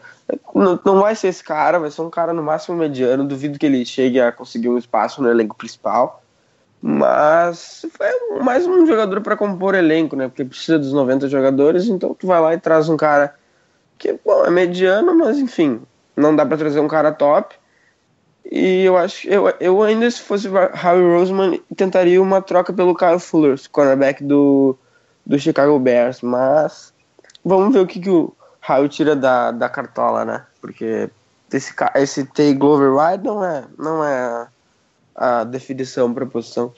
Não, 0.55 0.79
não 0.85 1.00
vai 1.00 1.14
ser 1.14 1.29
esse 1.29 1.43
cara, 1.43 1.79
vai 1.79 1.91
ser 1.91 2.02
um 2.02 2.11
cara 2.11 2.33
no 2.33 2.43
máximo 2.43 2.76
mediano. 2.76 3.25
Duvido 3.25 3.59
que 3.59 3.67
ele 3.67 3.85
chegue 3.85 4.21
a 4.21 4.33
conseguir 4.33 4.69
um 4.69 4.79
espaço 4.79 5.23
no 5.23 5.31
elenco 5.31 5.57
principal. 5.57 6.23
Mas 6.81 7.87
foi 7.93 8.43
mais 8.43 8.67
um 8.67 8.85
jogador 8.87 9.21
para 9.21 9.37
compor 9.37 9.76
elenco, 9.76 10.17
né? 10.17 10.26
Porque 10.26 10.45
precisa 10.45 10.81
dos 10.81 10.93
90 10.93 11.29
jogadores, 11.29 11.87
então 11.87 12.12
tu 12.12 12.26
vai 12.26 12.41
lá 12.41 12.55
e 12.55 12.59
traz 12.59 12.88
um 12.88 12.97
cara 12.97 13.37
que, 13.97 14.19
bom, 14.25 14.45
é 14.45 14.50
mediano, 14.50 15.14
mas 15.17 15.38
enfim, 15.38 15.81
não 16.17 16.35
dá 16.35 16.45
para 16.45 16.57
trazer 16.57 16.81
um 16.81 16.88
cara 16.88 17.12
top. 17.12 17.55
E 18.50 18.83
eu 18.85 18.97
acho 18.97 19.29
eu, 19.29 19.55
eu 19.61 19.81
ainda, 19.83 20.11
se 20.11 20.21
fosse 20.21 20.49
Howie 20.49 21.17
Roseman, 21.17 21.61
tentaria 21.76 22.21
uma 22.21 22.43
troca 22.43 22.73
pelo 22.73 22.97
Kyle 22.97 23.21
Fuller, 23.21 23.57
cornerback 23.71 24.25
do, 24.25 24.76
do 25.25 25.38
Chicago 25.38 25.79
Bears. 25.79 26.21
Mas 26.21 26.93
vamos 27.44 27.72
ver 27.72 27.80
o 27.80 27.87
que, 27.87 28.00
que 28.00 28.11
o 28.11 28.34
Howie 28.68 28.88
tira 28.88 29.16
da, 29.16 29.50
da 29.50 29.68
cartola, 29.68 30.25
né? 30.25 30.46
Porque 30.61 31.11
esse, 31.52 31.75
esse 31.96 32.25
Tay 32.25 32.54
Glover 32.54 32.92
White 32.94 33.25
não 33.25 33.44
é, 33.44 33.64
não 33.78 34.04
é 34.04 34.46
a 35.14 35.44
definição 35.44 36.12
para 36.12 36.25
a 36.25 36.28
posição. 36.28 36.72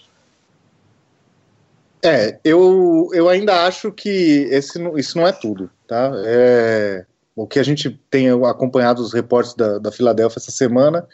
É, 2.02 2.38
eu, 2.44 3.08
eu 3.14 3.28
ainda 3.28 3.64
acho 3.66 3.90
que 3.90 4.46
esse, 4.50 4.78
isso 4.96 5.16
não 5.16 5.26
é 5.26 5.32
tudo, 5.32 5.70
tá? 5.86 6.12
É, 6.26 7.06
o 7.34 7.46
que 7.46 7.58
a 7.58 7.62
gente 7.62 7.98
tem 8.10 8.28
acompanhado 8.30 9.00
os 9.00 9.12
reportes 9.12 9.54
da, 9.54 9.78
da 9.78 9.90
Filadélfia 9.90 10.38
essa 10.38 10.50
semana 10.50 11.06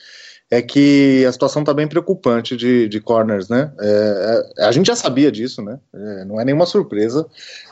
é 0.50 0.60
que 0.60 1.24
a 1.24 1.32
situação 1.32 1.62
está 1.62 1.72
bem 1.72 1.86
preocupante 1.86 2.56
de, 2.56 2.88
de 2.88 3.00
corners, 3.00 3.48
né? 3.48 3.72
É, 3.78 4.50
é, 4.58 4.64
a 4.64 4.72
gente 4.72 4.88
já 4.88 4.96
sabia 4.96 5.30
disso, 5.30 5.62
né? 5.62 5.78
É, 5.94 6.24
não 6.24 6.40
é 6.40 6.44
nenhuma 6.44 6.66
surpresa 6.66 7.24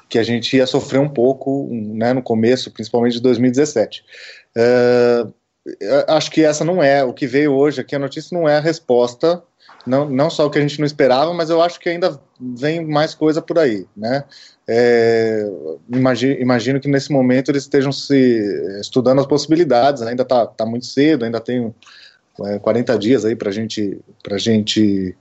que 0.08 0.18
a 0.18 0.22
gente 0.22 0.56
ia 0.56 0.66
sofrer 0.66 1.00
um 1.00 1.08
pouco 1.08 1.68
né, 1.70 2.12
no 2.12 2.22
começo, 2.22 2.70
principalmente 2.70 3.14
de 3.14 3.22
2017. 3.22 4.04
É, 4.56 5.26
eu 5.80 6.04
acho 6.08 6.30
que 6.30 6.42
essa 6.42 6.64
não 6.64 6.82
é, 6.82 7.04
o 7.04 7.12
que 7.12 7.26
veio 7.26 7.52
hoje 7.52 7.80
aqui, 7.80 7.94
a 7.94 7.98
notícia 7.98 8.36
não 8.36 8.48
é 8.48 8.56
a 8.56 8.60
resposta 8.60 9.42
não, 9.88 10.08
não 10.08 10.28
só 10.28 10.46
o 10.46 10.50
que 10.50 10.58
a 10.58 10.60
gente 10.60 10.78
não 10.78 10.86
esperava, 10.86 11.32
mas 11.32 11.50
eu 11.50 11.62
acho 11.62 11.80
que 11.80 11.88
ainda 11.88 12.20
vem 12.38 12.84
mais 12.84 13.14
coisa 13.14 13.40
por 13.40 13.58
aí, 13.58 13.86
né? 13.96 14.24
É, 14.68 15.48
imagino, 15.88 16.34
imagino 16.40 16.80
que 16.80 16.88
nesse 16.88 17.10
momento 17.10 17.50
eles 17.50 17.62
estejam 17.62 17.90
se 17.90 18.78
estudando 18.80 19.20
as 19.20 19.26
possibilidades, 19.26 20.02
ainda 20.02 20.22
está 20.22 20.46
tá 20.46 20.66
muito 20.66 20.84
cedo, 20.84 21.24
ainda 21.24 21.40
tem 21.40 21.74
é, 22.44 22.58
40 22.58 22.98
dias 22.98 23.24
aí 23.24 23.34
para 23.34 23.50
gente, 23.50 23.98
a 24.30 24.38
gente 24.38 25.16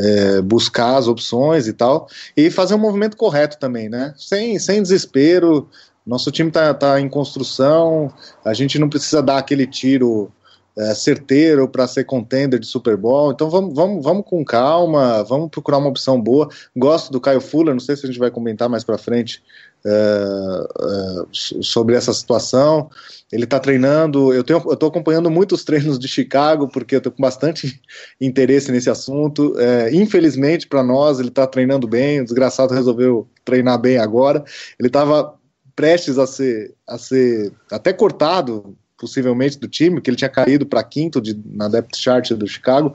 é, 0.00 0.40
buscar 0.40 0.96
as 0.96 1.06
opções 1.06 1.68
e 1.68 1.72
tal, 1.74 2.08
e 2.34 2.50
fazer 2.50 2.74
um 2.74 2.78
movimento 2.78 3.16
correto 3.16 3.58
também, 3.58 3.88
né? 3.88 4.14
Sem, 4.16 4.58
sem 4.58 4.80
desespero, 4.80 5.68
nosso 6.06 6.30
time 6.30 6.48
está 6.48 6.72
tá 6.72 7.00
em 7.00 7.08
construção, 7.08 8.10
a 8.44 8.54
gente 8.54 8.78
não 8.78 8.88
precisa 8.88 9.22
dar 9.22 9.38
aquele 9.38 9.66
tiro 9.66 10.32
é, 10.78 10.94
certeiro 10.94 11.68
para 11.68 11.86
ser 11.86 12.04
contender 12.04 12.58
de 12.58 12.66
Super 12.66 12.96
Bowl. 12.96 13.32
Então 13.32 13.50
vamos, 13.50 13.74
vamos, 13.74 14.04
vamos 14.04 14.24
com 14.24 14.44
calma, 14.44 15.22
vamos 15.24 15.50
procurar 15.50 15.78
uma 15.78 15.88
opção 15.88 16.20
boa. 16.20 16.48
Gosto 16.76 17.10
do 17.10 17.20
Caio 17.20 17.40
Fuller, 17.40 17.74
não 17.74 17.80
sei 17.80 17.96
se 17.96 18.04
a 18.04 18.08
gente 18.08 18.18
vai 18.18 18.30
comentar 18.30 18.68
mais 18.68 18.84
para 18.84 18.96
frente 18.96 19.42
é, 19.84 19.90
é, 19.90 21.22
sobre 21.32 21.96
essa 21.96 22.12
situação. 22.12 22.90
Ele 23.32 23.44
está 23.44 23.58
treinando, 23.58 24.32
eu 24.32 24.42
estou 24.42 24.88
acompanhando 24.88 25.30
muitos 25.30 25.64
treinos 25.64 25.98
de 25.98 26.08
Chicago, 26.08 26.68
porque 26.68 26.96
eu 26.96 26.98
estou 26.98 27.12
com 27.12 27.22
bastante 27.22 27.80
interesse 28.20 28.70
nesse 28.70 28.90
assunto. 28.90 29.58
É, 29.58 29.94
infelizmente 29.94 30.66
para 30.66 30.82
nós, 30.82 31.18
ele 31.18 31.28
está 31.28 31.46
treinando 31.46 31.86
bem, 31.88 32.20
o 32.20 32.24
desgraçado 32.24 32.74
resolveu 32.74 33.28
treinar 33.44 33.80
bem 33.80 33.98
agora. 33.98 34.44
Ele 34.78 34.88
estava 34.88 35.34
prestes 35.74 36.18
a 36.18 36.26
ser, 36.26 36.74
a 36.86 36.98
ser 36.98 37.52
até 37.70 37.92
cortado 37.92 38.76
possivelmente 39.00 39.58
do 39.58 39.66
time, 39.66 40.00
que 40.00 40.10
ele 40.10 40.16
tinha 40.16 40.28
caído 40.28 40.66
para 40.66 40.84
quinto 40.84 41.20
de, 41.20 41.40
na 41.46 41.68
depth 41.68 41.96
chart 41.96 42.32
do 42.32 42.46
Chicago, 42.46 42.94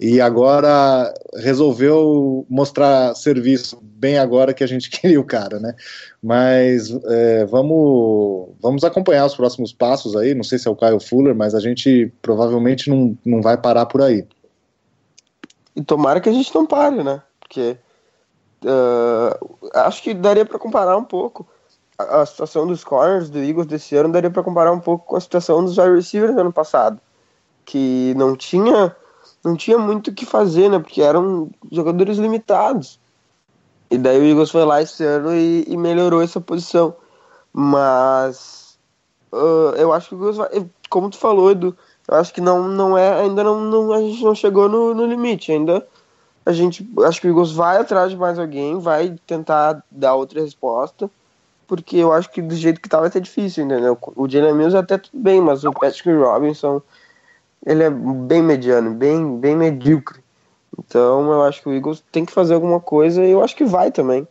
e 0.00 0.20
agora 0.20 1.12
resolveu 1.36 2.46
mostrar 2.48 3.14
serviço 3.14 3.78
bem 3.82 4.18
agora 4.18 4.54
que 4.54 4.64
a 4.64 4.66
gente 4.66 4.88
queria 4.90 5.20
o 5.20 5.24
cara, 5.24 5.60
né? 5.60 5.74
Mas 6.22 6.90
é, 6.90 7.44
vamos, 7.44 8.48
vamos 8.60 8.82
acompanhar 8.82 9.26
os 9.26 9.36
próximos 9.36 9.72
passos 9.72 10.16
aí, 10.16 10.34
não 10.34 10.42
sei 10.42 10.58
se 10.58 10.66
é 10.66 10.70
o 10.70 10.76
Kyle 10.76 10.98
Fuller, 10.98 11.34
mas 11.34 11.54
a 11.54 11.60
gente 11.60 12.10
provavelmente 12.22 12.88
não, 12.88 13.16
não 13.24 13.42
vai 13.42 13.58
parar 13.58 13.84
por 13.86 14.00
aí. 14.00 14.26
E 15.76 15.82
tomara 15.82 16.20
que 16.20 16.28
a 16.28 16.32
gente 16.32 16.54
não 16.54 16.66
pare, 16.66 17.04
né? 17.04 17.22
Porque 17.38 17.76
uh, 18.64 19.68
acho 19.74 20.02
que 20.02 20.14
daria 20.14 20.46
para 20.46 20.58
comparar 20.58 20.96
um 20.96 21.04
pouco 21.04 21.46
a, 21.98 22.26
situação 22.26 22.66
dos 22.66 22.82
corners 22.82 23.30
do 23.30 23.38
Eagles 23.38 23.66
desse 23.66 23.96
ano 23.96 24.12
daria 24.12 24.30
para 24.30 24.42
comparar 24.42 24.72
um 24.72 24.80
pouco 24.80 25.06
com 25.06 25.16
a 25.16 25.20
situação 25.20 25.64
dos 25.64 25.78
wide 25.78 25.94
receivers 25.94 26.34
do 26.34 26.40
ano 26.40 26.52
passado, 26.52 27.00
que 27.64 28.14
não 28.16 28.36
tinha 28.36 28.94
não 29.42 29.56
tinha 29.56 29.78
muito 29.78 30.08
o 30.08 30.14
que 30.14 30.24
fazer, 30.24 30.70
né? 30.70 30.78
Porque 30.78 31.02
eram 31.02 31.50
jogadores 31.70 32.16
limitados. 32.16 32.98
E 33.90 33.98
daí 33.98 34.18
o 34.18 34.24
Eagles 34.24 34.50
foi 34.50 34.64
lá 34.64 34.80
esse 34.80 35.04
ano 35.04 35.34
e, 35.34 35.64
e 35.68 35.76
melhorou 35.76 36.22
essa 36.22 36.40
posição. 36.40 36.96
Mas 37.52 38.78
uh, 39.30 39.76
eu 39.76 39.92
acho 39.92 40.08
que 40.08 40.14
o 40.14 40.18
Eagles 40.18 40.36
vai, 40.38 40.66
como 40.88 41.10
tu 41.10 41.18
falou, 41.18 41.50
Edu, 41.50 41.76
eu 42.08 42.16
acho 42.16 42.32
que 42.32 42.40
não, 42.40 42.68
não 42.68 42.96
é, 42.96 43.20
ainda 43.20 43.44
não, 43.44 43.60
não 43.60 43.92
a 43.92 44.00
gente 44.00 44.24
não 44.24 44.34
chegou 44.34 44.68
no, 44.68 44.94
no 44.94 45.06
limite, 45.06 45.52
ainda 45.52 45.86
a 46.46 46.52
gente, 46.52 46.88
acho 47.06 47.20
que 47.20 47.26
o 47.26 47.30
Eagles 47.30 47.52
vai 47.52 47.78
atrás 47.78 48.10
de 48.10 48.16
mais 48.16 48.38
alguém, 48.38 48.78
vai 48.78 49.16
tentar 49.26 49.82
dar 49.90 50.14
outra 50.14 50.40
resposta 50.40 51.10
porque 51.66 51.96
eu 51.96 52.12
acho 52.12 52.30
que 52.30 52.40
do 52.42 52.54
jeito 52.54 52.80
que 52.80 52.88
tá 52.88 53.00
vai 53.00 53.10
ser 53.10 53.20
difícil, 53.20 53.64
entendeu? 53.64 53.98
O 54.16 54.28
Jalen 54.28 54.54
Mills 54.54 54.76
até 54.76 54.98
tudo 54.98 55.18
bem, 55.18 55.40
mas 55.40 55.64
o 55.64 55.72
Patrick 55.72 56.10
Robinson, 56.10 56.80
ele 57.64 57.82
é 57.82 57.90
bem 57.90 58.42
mediano, 58.42 58.94
bem, 58.94 59.38
bem 59.38 59.56
medíocre. 59.56 60.22
Então 60.78 61.30
eu 61.30 61.42
acho 61.42 61.62
que 61.62 61.68
o 61.68 61.72
Eagles 61.72 62.02
tem 62.10 62.24
que 62.24 62.32
fazer 62.32 62.54
alguma 62.54 62.80
coisa 62.80 63.24
e 63.24 63.30
eu 63.30 63.42
acho 63.42 63.56
que 63.56 63.64
vai 63.64 63.90
também. 63.90 64.26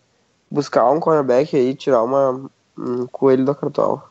Buscar 0.49 0.89
um 0.91 0.99
cornerback 0.99 1.55
aí, 1.55 1.73
tirar 1.73 2.03
uma, 2.03 2.49
um 2.77 3.07
coelho 3.07 3.45
da 3.45 3.55
cartola. 3.55 4.03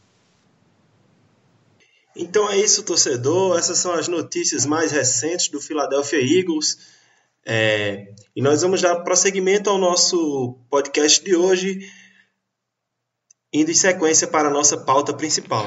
Então 2.17 2.49
é 2.51 2.59
isso, 2.59 2.83
torcedor. 2.83 3.59
Essas 3.59 3.79
são 3.79 3.93
as 3.93 4.09
notícias 4.09 4.67
mais 4.67 4.93
recentes 4.93 5.49
do 5.49 5.61
Philadelphia 5.61 6.19
Eagles. 6.21 6.79
É, 7.45 8.13
e 8.37 8.43
nós 8.43 8.63
vamos 8.63 8.81
dar 8.81 9.01
prosseguimento 9.01 9.69
ao 9.69 9.79
nosso 9.79 10.57
podcast 10.71 11.25
de 11.25 11.35
hoje, 11.35 11.81
indo 13.53 13.71
em 13.71 13.75
sequência 13.75 14.27
para 14.27 14.49
a 14.49 14.53
nossa 14.53 14.77
pauta 14.77 15.13
principal. 15.13 15.67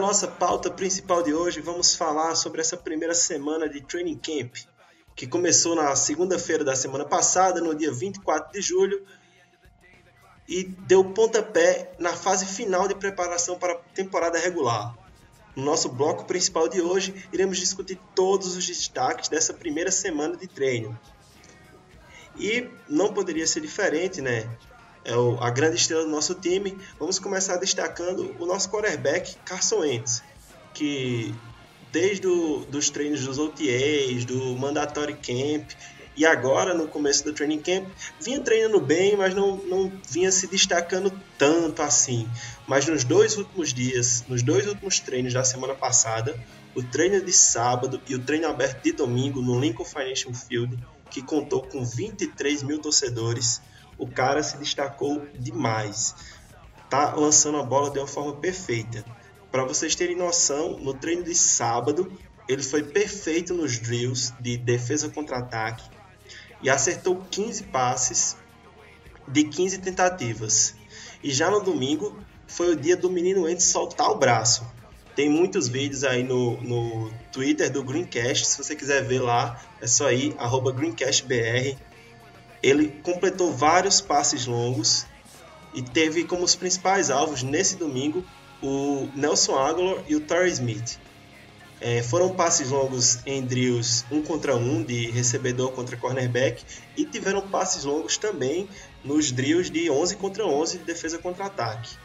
Nossa 0.00 0.26
pauta 0.26 0.70
principal 0.70 1.22
de 1.22 1.34
hoje, 1.34 1.60
vamos 1.60 1.94
falar 1.94 2.34
sobre 2.34 2.60
essa 2.60 2.76
primeira 2.76 3.14
semana 3.14 3.68
de 3.68 3.82
Training 3.82 4.16
Camp, 4.18 4.56
que 5.14 5.26
começou 5.26 5.76
na 5.76 5.94
segunda-feira 5.94 6.64
da 6.64 6.74
semana 6.74 7.04
passada, 7.04 7.60
no 7.60 7.74
dia 7.74 7.92
24 7.92 8.50
de 8.52 8.62
julho, 8.62 9.06
e 10.48 10.64
deu 10.64 11.04
pontapé 11.04 11.92
na 11.98 12.14
fase 12.14 12.46
final 12.46 12.88
de 12.88 12.94
preparação 12.94 13.58
para 13.58 13.74
a 13.74 13.78
temporada 13.94 14.38
regular. 14.38 14.96
No 15.54 15.64
nosso 15.64 15.88
bloco 15.88 16.24
principal 16.24 16.66
de 16.66 16.80
hoje, 16.80 17.28
iremos 17.32 17.58
discutir 17.58 18.00
todos 18.14 18.56
os 18.56 18.66
destaques 18.66 19.28
dessa 19.28 19.52
primeira 19.52 19.90
semana 19.90 20.36
de 20.36 20.48
treino. 20.48 20.98
E 22.36 22.68
não 22.88 23.12
poderia 23.12 23.46
ser 23.46 23.60
diferente, 23.60 24.22
né? 24.22 24.48
É 25.04 25.16
o- 25.16 25.38
a 25.42 25.50
grande 25.50 25.76
estrela 25.76 26.04
do 26.04 26.10
nosso 26.10 26.34
time. 26.34 26.78
Vamos 26.98 27.18
começar 27.18 27.56
destacando 27.56 28.34
o 28.38 28.46
nosso 28.46 28.70
quarterback, 28.70 29.36
Carson 29.44 29.78
Wentz, 29.80 30.22
que 30.74 31.34
desde 31.90 32.26
o, 32.26 32.64
dos 32.68 32.90
treinos 32.90 33.24
dos 33.24 33.38
OTAs, 33.38 34.24
do 34.24 34.56
Mandatory 34.56 35.14
Camp 35.14 35.70
e 36.16 36.26
agora 36.26 36.74
no 36.74 36.86
começo 36.86 37.24
do 37.24 37.32
Training 37.32 37.60
Camp, 37.60 37.88
vinha 38.20 38.40
treinando 38.40 38.78
bem, 38.80 39.16
mas 39.16 39.34
não, 39.34 39.56
não 39.56 39.90
vinha 40.08 40.30
se 40.30 40.46
destacando 40.48 41.10
tanto 41.38 41.80
assim. 41.82 42.28
Mas 42.66 42.86
nos 42.86 43.04
dois 43.04 43.36
últimos 43.38 43.72
dias, 43.72 44.24
nos 44.28 44.42
dois 44.42 44.66
últimos 44.66 45.00
treinos 45.00 45.32
da 45.32 45.42
semana 45.44 45.74
passada, 45.74 46.38
o 46.74 46.82
treino 46.82 47.24
de 47.24 47.32
sábado 47.32 48.00
e 48.06 48.14
o 48.14 48.18
treino 48.18 48.48
aberto 48.48 48.82
de 48.82 48.92
domingo 48.92 49.40
no 49.40 49.58
Lincoln 49.58 49.84
Financial 49.84 50.32
Field, 50.34 50.78
que 51.10 51.22
contou 51.22 51.62
com 51.62 51.84
23 51.84 52.62
mil 52.62 52.78
torcedores, 52.80 53.60
o 54.00 54.08
cara 54.08 54.42
se 54.42 54.56
destacou 54.56 55.26
demais. 55.38 56.14
Tá 56.88 57.14
lançando 57.14 57.58
a 57.58 57.62
bola 57.62 57.90
de 57.90 57.98
uma 57.98 58.06
forma 58.06 58.34
perfeita. 58.34 59.04
Para 59.52 59.64
vocês 59.64 59.94
terem 59.94 60.16
noção, 60.16 60.78
no 60.78 60.94
treino 60.94 61.22
de 61.22 61.34
sábado, 61.34 62.10
ele 62.48 62.62
foi 62.62 62.82
perfeito 62.82 63.52
nos 63.52 63.78
drills 63.78 64.32
de 64.40 64.56
defesa 64.56 65.08
contra 65.10 65.38
ataque 65.38 65.84
e 66.62 66.70
acertou 66.70 67.22
15 67.30 67.64
passes 67.64 68.36
de 69.28 69.44
15 69.44 69.78
tentativas. 69.78 70.74
E 71.22 71.30
já 71.30 71.50
no 71.50 71.60
domingo 71.60 72.18
foi 72.46 72.72
o 72.72 72.76
dia 72.76 72.96
do 72.96 73.10
menino 73.10 73.42
Wentz 73.42 73.64
soltar 73.64 74.10
o 74.10 74.16
braço. 74.16 74.66
Tem 75.14 75.28
muitos 75.28 75.68
vídeos 75.68 76.04
aí 76.04 76.22
no, 76.22 76.60
no 76.62 77.12
Twitter 77.30 77.70
do 77.70 77.84
Greencast, 77.84 78.46
se 78.46 78.56
você 78.56 78.74
quiser 78.74 79.04
ver 79.04 79.20
lá, 79.20 79.60
é 79.80 79.86
só 79.86 80.10
ir, 80.10 80.34
arroba 80.38 80.72
GreencastBR. 80.72 81.76
Ele 82.62 82.88
completou 83.02 83.52
vários 83.52 84.00
passes 84.00 84.46
longos 84.46 85.06
e 85.72 85.82
teve 85.82 86.24
como 86.24 86.44
os 86.44 86.54
principais 86.54 87.10
alvos 87.10 87.42
nesse 87.42 87.76
domingo 87.76 88.24
o 88.62 89.08
Nelson 89.14 89.58
Aguilar 89.58 90.04
e 90.08 90.14
o 90.14 90.20
Torrey 90.20 90.50
Smith. 90.50 90.98
É, 91.80 92.02
foram 92.02 92.34
passes 92.34 92.68
longos 92.68 93.20
em 93.24 93.40
drills 93.42 94.04
um 94.10 94.22
contra 94.22 94.54
um, 94.54 94.82
de 94.82 95.10
recebedor 95.10 95.72
contra 95.72 95.96
cornerback, 95.96 96.62
e 96.94 97.06
tiveram 97.06 97.48
passes 97.48 97.84
longos 97.84 98.18
também 98.18 98.68
nos 99.02 99.32
drills 99.32 99.70
de 99.70 99.90
11 99.90 100.16
contra 100.16 100.44
11 100.44 100.78
de 100.78 100.84
defesa 100.84 101.16
contra 101.16 101.46
ataque. 101.46 101.96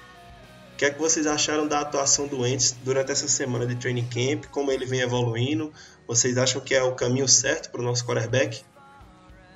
O 0.73 0.77
que 0.77 0.85
é 0.85 0.91
que 0.91 0.99
vocês 0.99 1.27
acharam 1.27 1.67
da 1.67 1.81
atuação 1.81 2.27
do 2.27 2.41
Wentz 2.41 2.75
durante 2.83 3.11
essa 3.11 3.27
semana 3.27 3.65
de 3.65 3.75
training 3.75 4.07
camp? 4.07 4.45
Como 4.51 4.71
ele 4.71 4.85
vem 4.85 5.01
evoluindo? 5.01 5.73
Vocês 6.07 6.37
acham 6.37 6.61
que 6.61 6.73
é 6.73 6.83
o 6.83 6.95
caminho 6.95 7.27
certo 7.27 7.69
para 7.69 7.81
o 7.81 7.83
nosso 7.83 8.05
quarterback? 8.05 8.63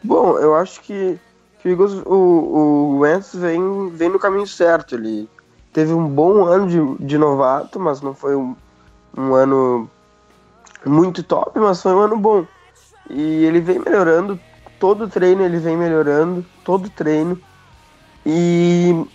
Bom, 0.04 0.38
eu 0.38 0.56
acho 0.56 0.82
que, 0.82 1.20
que 1.60 1.68
o, 1.68 1.72
Eagles, 1.72 1.94
o, 2.06 2.14
o 2.14 3.00
Wentz 3.00 3.34
vem, 3.36 3.90
vem 3.90 4.10
no 4.10 4.20
caminho 4.20 4.48
certo. 4.48 4.96
Ele 4.96 5.30
teve 5.74 5.94
um 5.94 6.08
bom 6.08 6.46
ano 6.46 6.68
de, 6.68 7.06
de 7.06 7.18
novato, 7.18 7.80
mas 7.80 8.02
não 8.02 8.14
foi 8.14 8.36
um, 8.36 8.56
um 9.18 9.34
ano 9.34 9.90
muito 10.86 11.24
top, 11.24 11.60
mas 11.60 11.82
foi 11.82 11.94
um 11.94 12.00
ano 12.00 12.18
bom. 12.18 12.46
E 13.10 13.46
ele 13.46 13.60
vem 13.60 13.80
melhorando, 13.80 14.40
todo 14.80 15.08
treino 15.08 15.44
ele 15.44 15.58
vem 15.58 15.76
melhorando, 15.76 16.46
todo 16.64 16.90
treino. 16.90 17.40
E 18.26 19.06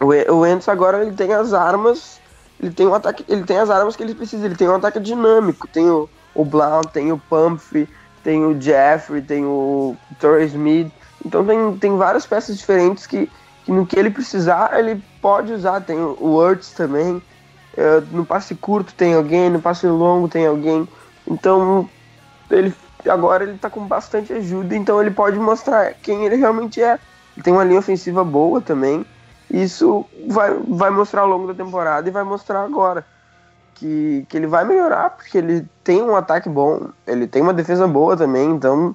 o 0.00 0.38
Wentz 0.38 0.68
agora 0.68 1.02
ele 1.02 1.16
tem 1.16 1.32
as 1.32 1.52
armas, 1.52 2.20
ele 2.60 2.72
tem 2.72 2.86
um 2.86 2.94
ataque, 2.94 3.24
ele 3.28 3.44
tem 3.44 3.58
as 3.58 3.70
armas 3.70 3.96
que 3.96 4.02
ele 4.02 4.14
precisa, 4.14 4.46
ele 4.46 4.56
tem 4.56 4.68
um 4.68 4.74
ataque 4.74 5.00
dinâmico, 5.00 5.66
tem 5.66 5.88
o, 5.90 6.08
o 6.34 6.44
Blount, 6.44 6.90
tem 6.92 7.10
o 7.10 7.18
Pumphrey, 7.18 7.88
tem 8.28 8.44
o 8.44 8.60
Jeffrey, 8.60 9.22
tem 9.22 9.42
o 9.46 9.96
Torrey 10.20 10.44
Smith. 10.48 10.92
Então 11.24 11.46
tem, 11.46 11.78
tem 11.78 11.96
várias 11.96 12.26
peças 12.26 12.58
diferentes 12.58 13.06
que, 13.06 13.30
que 13.64 13.72
no 13.72 13.86
que 13.86 13.98
ele 13.98 14.10
precisar 14.10 14.78
ele 14.78 15.02
pode 15.22 15.50
usar. 15.50 15.80
Tem 15.80 15.96
o 15.98 16.46
Ertz 16.46 16.72
também. 16.72 17.22
É, 17.74 18.02
no 18.10 18.26
passe 18.26 18.54
curto 18.54 18.92
tem 18.92 19.14
alguém, 19.14 19.48
no 19.48 19.62
passe 19.62 19.86
longo 19.86 20.28
tem 20.28 20.46
alguém. 20.46 20.86
Então 21.26 21.88
ele 22.50 22.74
agora 23.08 23.44
ele 23.44 23.56
tá 23.56 23.70
com 23.70 23.86
bastante 23.86 24.30
ajuda, 24.34 24.76
então 24.76 25.00
ele 25.00 25.10
pode 25.10 25.38
mostrar 25.38 25.94
quem 25.94 26.26
ele 26.26 26.36
realmente 26.36 26.82
é. 26.82 26.98
Ele 27.34 27.42
tem 27.42 27.54
uma 27.54 27.64
linha 27.64 27.78
ofensiva 27.78 28.22
boa 28.22 28.60
também. 28.60 29.06
Isso 29.50 30.04
vai, 30.26 30.52
vai 30.68 30.90
mostrar 30.90 31.22
ao 31.22 31.28
longo 31.28 31.46
da 31.46 31.64
temporada 31.64 32.06
e 32.06 32.12
vai 32.12 32.24
mostrar 32.24 32.62
agora 32.62 33.06
que, 33.78 34.26
que 34.28 34.36
ele 34.36 34.46
vai 34.46 34.64
melhorar, 34.64 35.10
porque 35.10 35.38
ele 35.38 35.66
tem 35.84 36.02
um 36.02 36.16
ataque 36.16 36.48
bom, 36.48 36.88
ele 37.06 37.26
tem 37.26 37.40
uma 37.40 37.54
defesa 37.54 37.86
boa 37.86 38.16
também, 38.16 38.50
então 38.50 38.94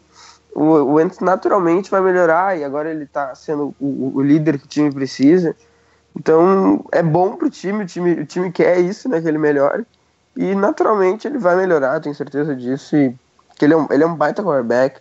o, 0.54 0.64
o 0.64 0.94
Wentz 0.94 1.20
naturalmente 1.20 1.90
vai 1.90 2.02
melhorar 2.02 2.58
e 2.58 2.64
agora 2.64 2.90
ele 2.92 3.06
tá 3.06 3.34
sendo 3.34 3.74
o, 3.80 4.12
o 4.16 4.22
líder 4.22 4.60
que 4.60 4.66
o 4.66 4.70
time 4.70 4.92
precisa. 4.92 5.56
Então 6.16 6.86
é 6.92 7.02
bom 7.02 7.36
pro 7.36 7.50
time, 7.50 7.84
o 7.84 7.88
time, 7.88 8.12
o 8.14 8.26
time 8.26 8.52
quer 8.52 8.80
isso, 8.80 9.08
né, 9.10 9.22
que 9.22 9.28
ele 9.28 9.38
melhore. 9.38 9.86
E 10.36 10.54
naturalmente 10.54 11.28
ele 11.28 11.38
vai 11.38 11.56
melhorar, 11.56 12.00
tenho 12.00 12.16
certeza 12.16 12.56
disso. 12.56 12.96
E 12.96 13.16
que 13.58 13.66
ele 13.66 13.74
é 13.74 13.78
um, 13.78 13.88
ele 13.90 14.04
é 14.04 14.08
um 14.08 14.16
baita 14.16 14.44
quarterback. 14.44 15.00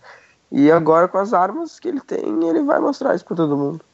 E 0.50 0.70
agora 0.70 1.08
com 1.08 1.18
as 1.18 1.32
armas 1.32 1.80
que 1.80 1.88
ele 1.88 2.00
tem, 2.00 2.48
ele 2.48 2.62
vai 2.62 2.78
mostrar 2.78 3.14
isso 3.14 3.24
pra 3.24 3.36
todo 3.36 3.56
mundo. 3.56 3.84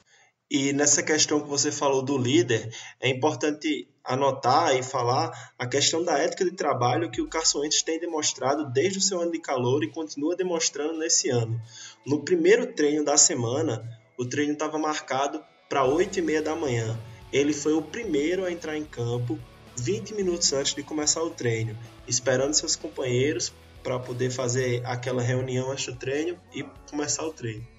E 0.51 0.73
nessa 0.73 1.03
questão 1.03 1.43
que 1.43 1.49
você 1.49 1.71
falou 1.71 2.01
do 2.01 2.17
líder, 2.17 2.75
é 2.99 3.09
importante 3.11 3.87
anotar 4.03 4.75
e 4.75 4.83
falar 4.83 5.53
a 5.59 5.67
questão 5.67 6.03
da 6.03 6.17
ética 6.19 6.43
de 6.43 6.53
trabalho 6.53 7.11
que 7.11 7.21
o 7.21 7.29
Carson 7.29 7.61
Wentz 7.61 7.83
tem 7.83 8.01
demonstrado 8.01 8.73
desde 8.73 8.99
o 8.99 9.03
seu 9.03 9.21
ano 9.21 9.31
de 9.31 9.41
calor 9.41 9.85
e 9.85 9.91
continua 9.91 10.35
demonstrando 10.35 10.99
nesse 10.99 11.29
ano. 11.29 11.61
No 12.07 12.25
primeiro 12.25 12.73
treino 12.73 13.05
da 13.05 13.19
semana, 13.19 13.87
o 14.17 14.25
treino 14.25 14.55
estava 14.55 14.79
marcado 14.79 15.45
para 15.69 15.85
8 15.85 16.19
e 16.19 16.23
meia 16.23 16.41
da 16.41 16.57
manhã. 16.57 16.99
Ele 17.31 17.53
foi 17.53 17.75
o 17.75 17.83
primeiro 17.83 18.47
a 18.47 18.51
entrar 18.51 18.75
em 18.75 18.85
campo 18.85 19.39
20 19.77 20.15
minutos 20.15 20.51
antes 20.55 20.75
de 20.75 20.83
começar 20.83 21.23
o 21.23 21.31
treino, 21.31 21.77
esperando 22.07 22.55
seus 22.55 22.75
companheiros 22.75 23.53
para 23.83 23.99
poder 23.99 24.31
fazer 24.31 24.83
aquela 24.87 25.21
reunião 25.21 25.71
antes 25.71 25.87
do 25.87 25.97
treino 25.97 26.41
e 26.55 26.65
começar 26.89 27.27
o 27.27 27.33
treino. 27.35 27.78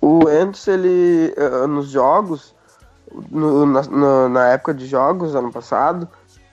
O 0.00 0.24
Wentz, 0.26 0.66
ele, 0.68 1.34
eh, 1.36 1.66
nos 1.66 1.88
jogos, 1.90 2.54
no- 3.30 3.66
na, 3.66 4.28
na- 4.28 4.48
época 4.50 4.74
de 4.74 4.86
jogos, 4.86 5.34
ano 5.34 5.50
passado, 5.52 6.08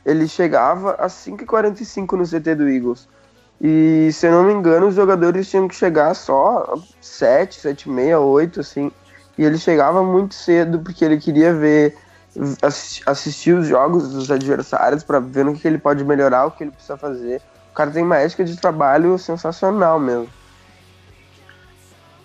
ele 0.05 0.27
chegava 0.27 0.93
às 0.93 1.13
5h45 1.13 2.17
no 2.17 2.25
CT 2.25 2.55
do 2.55 2.67
Eagles. 2.69 3.07
E, 3.61 4.11
se 4.13 4.27
eu 4.27 4.31
não 4.31 4.43
me 4.43 4.53
engano, 4.53 4.87
os 4.87 4.95
jogadores 4.95 5.49
tinham 5.49 5.67
que 5.67 5.75
chegar 5.75 6.13
só 6.15 6.65
às 6.73 6.95
7, 7.01 7.59
7 7.59 7.83
e 7.83 7.91
meia, 7.91 8.19
8, 8.19 8.59
assim. 8.61 8.91
E 9.37 9.43
ele 9.43 9.57
chegava 9.57 10.03
muito 10.03 10.33
cedo, 10.35 10.79
porque 10.81 11.03
ele 11.05 11.17
queria 11.19 11.53
ver, 11.53 11.97
assi- 12.61 13.01
assistir 13.05 13.53
os 13.57 13.67
jogos 13.67 14.11
dos 14.11 14.29
adversários 14.31 15.03
para 15.03 15.19
ver 15.19 15.45
no 15.45 15.53
que 15.53 15.67
ele 15.67 15.77
pode 15.77 16.03
melhorar, 16.03 16.45
o 16.45 16.51
que 16.51 16.63
ele 16.63 16.71
precisa 16.71 16.97
fazer. 16.97 17.41
O 17.71 17.73
cara 17.73 17.91
tem 17.91 18.03
uma 18.03 18.17
ética 18.17 18.43
de 18.45 18.55
trabalho 18.57 19.17
sensacional 19.17 19.99
mesmo. 19.99 20.33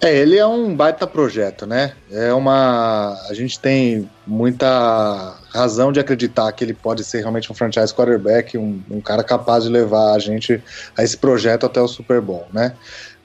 É, 0.02 0.16
ele 0.16 0.38
é 0.38 0.46
um 0.46 0.74
baita 0.74 1.06
projeto, 1.06 1.66
né? 1.66 1.92
É 2.10 2.32
uma. 2.32 3.14
A 3.28 3.34
gente 3.34 3.60
tem 3.60 4.08
muita 4.26 5.36
razão 5.50 5.92
de 5.92 6.00
acreditar 6.00 6.50
que 6.52 6.64
ele 6.64 6.72
pode 6.72 7.04
ser 7.04 7.18
realmente 7.18 7.52
um 7.52 7.54
franchise 7.54 7.94
quarterback, 7.94 8.56
um, 8.56 8.80
um 8.90 9.00
cara 9.00 9.22
capaz 9.22 9.64
de 9.64 9.70
levar 9.70 10.14
a 10.14 10.18
gente 10.18 10.62
a 10.96 11.04
esse 11.04 11.18
projeto 11.18 11.66
até 11.66 11.82
o 11.82 11.88
Super 11.88 12.20
Bowl, 12.20 12.46
né? 12.50 12.72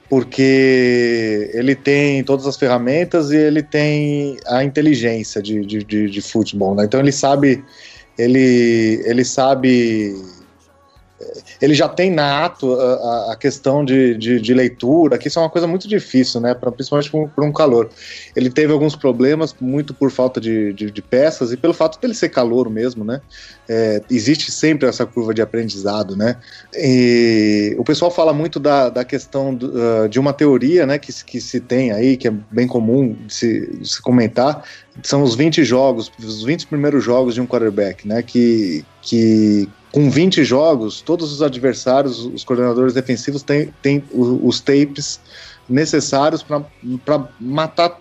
porque 0.08 1.50
ele 1.52 1.74
tem 1.74 2.22
todas 2.22 2.46
as 2.46 2.56
ferramentas 2.56 3.30
e 3.30 3.36
ele 3.36 3.62
tem 3.62 4.36
a 4.46 4.62
inteligência 4.62 5.42
de, 5.42 5.64
de, 5.64 5.82
de, 5.82 6.08
de 6.08 6.22
futebol, 6.22 6.74
né? 6.74 6.84
Então 6.84 7.00
ele 7.00 7.10
sabe, 7.10 7.64
ele, 8.16 9.02
ele 9.04 9.24
sabe 9.24 10.14
ele 11.60 11.74
já 11.74 11.88
tem 11.88 12.10
nato 12.10 12.74
a, 12.74 13.32
a 13.32 13.36
questão 13.36 13.84
de, 13.84 14.16
de, 14.16 14.40
de, 14.40 14.54
leitura, 14.54 15.18
que 15.18 15.28
isso 15.28 15.38
é 15.38 15.42
uma 15.42 15.50
coisa 15.50 15.66
muito 15.66 15.88
difícil, 15.88 16.40
né? 16.40 16.54
Pra, 16.54 16.70
principalmente 16.70 17.10
por, 17.10 17.44
um 17.44 17.52
calor. 17.52 17.88
Ele 18.34 18.50
teve 18.50 18.72
alguns 18.72 18.96
problemas, 18.96 19.54
muito 19.60 19.94
por 19.94 20.10
falta 20.10 20.40
de, 20.40 20.72
de, 20.72 20.90
de 20.90 21.02
peças 21.02 21.52
e 21.52 21.56
pelo 21.56 21.74
fato 21.74 22.00
dele 22.00 22.14
ser 22.14 22.28
calor 22.28 22.68
mesmo, 22.68 23.04
né? 23.04 23.20
É, 23.68 24.00
existe 24.10 24.52
sempre 24.52 24.88
essa 24.88 25.04
curva 25.06 25.32
de 25.34 25.42
aprendizado, 25.42 26.16
né? 26.16 26.36
E 26.74 27.74
o 27.78 27.84
pessoal 27.84 28.10
fala 28.10 28.32
muito 28.32 28.60
da, 28.60 28.88
da 28.88 29.04
questão 29.04 29.54
do, 29.54 29.68
uh, 29.68 30.08
de 30.08 30.18
uma 30.18 30.32
teoria, 30.32 30.86
né? 30.86 30.98
Que, 30.98 31.12
que 31.24 31.40
se 31.40 31.60
tem 31.60 31.92
aí, 31.92 32.16
que 32.16 32.28
é 32.28 32.34
bem 32.50 32.66
comum 32.66 33.16
se, 33.28 33.78
se 33.82 34.00
comentar, 34.00 34.64
são 35.02 35.22
os 35.22 35.34
20 35.34 35.64
jogos, 35.64 36.10
os 36.18 36.42
20 36.42 36.66
primeiros 36.66 37.02
jogos 37.02 37.34
de 37.34 37.40
um 37.40 37.46
quarterback, 37.46 38.06
né? 38.06 38.22
Que, 38.22 38.84
que 39.02 39.68
com 39.96 40.10
20 40.10 40.44
jogos, 40.44 41.00
todos 41.00 41.32
os 41.32 41.40
adversários, 41.40 42.18
os 42.26 42.44
coordenadores 42.44 42.92
defensivos 42.92 43.42
têm, 43.42 43.72
têm 43.80 44.04
os 44.12 44.60
tapes 44.60 45.18
necessários 45.66 46.44
para 47.02 47.26
matar 47.40 47.98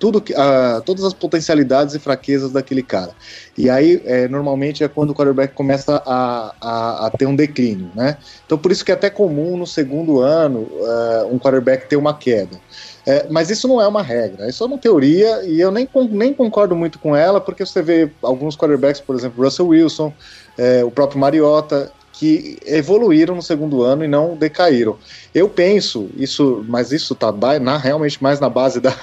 tudo 0.00 0.18
uh, 0.18 0.82
todas 0.84 1.04
as 1.04 1.14
potencialidades 1.14 1.94
e 1.94 2.00
fraquezas 2.00 2.50
daquele 2.50 2.82
cara. 2.82 3.12
E 3.56 3.70
aí, 3.70 4.02
é, 4.04 4.26
normalmente, 4.26 4.82
é 4.82 4.88
quando 4.88 5.10
o 5.10 5.14
quarterback 5.14 5.54
começa 5.54 6.02
a, 6.04 6.52
a, 6.60 7.06
a, 7.06 7.10
ter 7.10 7.26
um 7.26 7.36
declínio, 7.36 7.92
né? 7.94 8.16
Então, 8.44 8.58
por 8.58 8.72
isso 8.72 8.84
que 8.84 8.90
é 8.90 8.94
até 8.94 9.08
comum 9.08 9.56
no 9.56 9.68
segundo 9.68 10.20
ano 10.20 10.62
uh, 10.62 11.32
um 11.32 11.38
quarterback 11.38 11.88
ter 11.88 11.96
uma 11.96 12.14
queda. 12.14 12.58
É, 13.06 13.26
mas 13.30 13.50
isso 13.50 13.68
não 13.68 13.80
é 13.80 13.86
uma 13.86 14.02
regra, 14.02 14.48
isso 14.48 14.64
é 14.64 14.66
uma 14.66 14.78
teoria 14.78 15.44
e 15.44 15.60
eu 15.60 15.70
nem, 15.70 15.86
nem 16.10 16.32
concordo 16.32 16.74
muito 16.74 16.98
com 16.98 17.14
ela, 17.14 17.38
porque 17.40 17.64
você 17.64 17.82
vê 17.82 18.10
alguns 18.22 18.56
quarterbacks, 18.56 19.00
por 19.00 19.14
exemplo, 19.14 19.44
Russell 19.44 19.68
Wilson, 19.68 20.12
é, 20.56 20.82
o 20.82 20.90
próprio 20.90 21.20
Mariota, 21.20 21.92
que 22.12 22.58
evoluíram 22.64 23.34
no 23.34 23.42
segundo 23.42 23.82
ano 23.82 24.04
e 24.04 24.08
não 24.08 24.36
decaíram. 24.36 24.96
Eu 25.34 25.48
penso, 25.48 26.08
isso, 26.16 26.64
mas 26.68 26.92
isso 26.92 27.12
está 27.12 27.30
realmente 27.76 28.22
mais 28.22 28.40
na 28.40 28.48
base 28.48 28.80
da, 28.80 28.94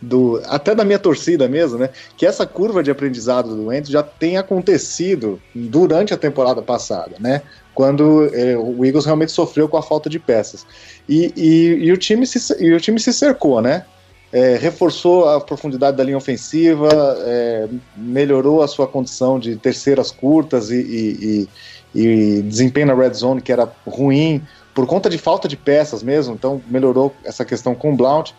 do, 0.00 0.40
até 0.46 0.74
da 0.74 0.84
minha 0.84 0.98
torcida 0.98 1.48
mesmo, 1.48 1.78
né? 1.78 1.90
Que 2.16 2.26
essa 2.26 2.46
curva 2.46 2.82
de 2.82 2.90
aprendizado 2.90 3.54
do 3.54 3.66
Wentz 3.66 3.90
já 3.90 4.02
tem 4.02 4.36
acontecido 4.36 5.40
durante 5.54 6.14
a 6.14 6.16
temporada 6.16 6.62
passada, 6.62 7.16
né? 7.18 7.42
Quando 7.74 8.28
é, 8.34 8.56
o 8.56 8.84
Eagles 8.84 9.04
realmente 9.04 9.32
sofreu 9.32 9.68
com 9.68 9.76
a 9.76 9.82
falta 9.82 10.10
de 10.10 10.18
peças. 10.18 10.66
E, 11.08 11.32
e, 11.36 11.86
e, 11.86 11.92
o, 11.92 11.96
time 11.96 12.26
se, 12.26 12.56
e 12.62 12.72
o 12.72 12.80
time 12.80 12.98
se 12.98 13.12
cercou, 13.12 13.60
né? 13.60 13.84
é, 14.32 14.56
reforçou 14.56 15.28
a 15.28 15.40
profundidade 15.40 15.96
da 15.96 16.04
linha 16.04 16.16
ofensiva, 16.16 16.88
é, 17.20 17.68
melhorou 17.96 18.62
a 18.62 18.68
sua 18.68 18.86
condição 18.86 19.38
de 19.38 19.56
terceiras 19.56 20.10
curtas 20.10 20.70
e, 20.70 20.76
e, 20.80 21.48
e, 21.94 22.42
desempenho 22.42 22.86
na 22.86 22.94
red 22.94 23.12
zone 23.12 23.40
que 23.40 23.50
era 23.50 23.70
ruim 23.86 24.42
por 24.72 24.86
conta 24.86 25.10
de 25.10 25.18
falta 25.18 25.48
de 25.48 25.56
peças 25.56 26.02
mesmo, 26.02 26.34
então 26.34 26.62
melhorou 26.68 27.12
essa 27.24 27.44
questão 27.44 27.74
com 27.74 27.92
o 27.92 27.96
Blount 27.96 28.32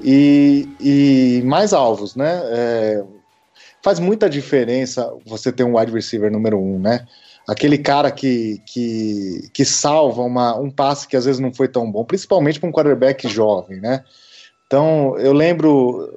e, 0.00 0.68
e 0.80 1.42
mais 1.44 1.72
alvos, 1.72 2.14
né? 2.14 2.40
É, 2.46 3.04
faz 3.82 3.98
muita 3.98 4.28
diferença 4.28 5.12
você 5.26 5.52
ter 5.52 5.64
um 5.64 5.78
wide 5.78 5.92
receiver 5.92 6.30
número 6.30 6.58
um, 6.58 6.78
né? 6.78 7.06
Aquele 7.46 7.78
cara 7.78 8.10
que, 8.10 8.60
que, 8.66 9.48
que 9.52 9.64
salva 9.64 10.22
uma, 10.22 10.54
um 10.56 10.70
passe 10.70 11.08
que 11.08 11.16
às 11.16 11.24
vezes 11.24 11.40
não 11.40 11.52
foi 11.52 11.66
tão 11.66 11.90
bom, 11.90 12.04
principalmente 12.04 12.60
para 12.60 12.68
um 12.68 12.72
quarterback 12.72 13.26
jovem, 13.26 13.80
né? 13.80 14.04
Então, 14.66 15.16
eu 15.18 15.32
lembro, 15.32 16.12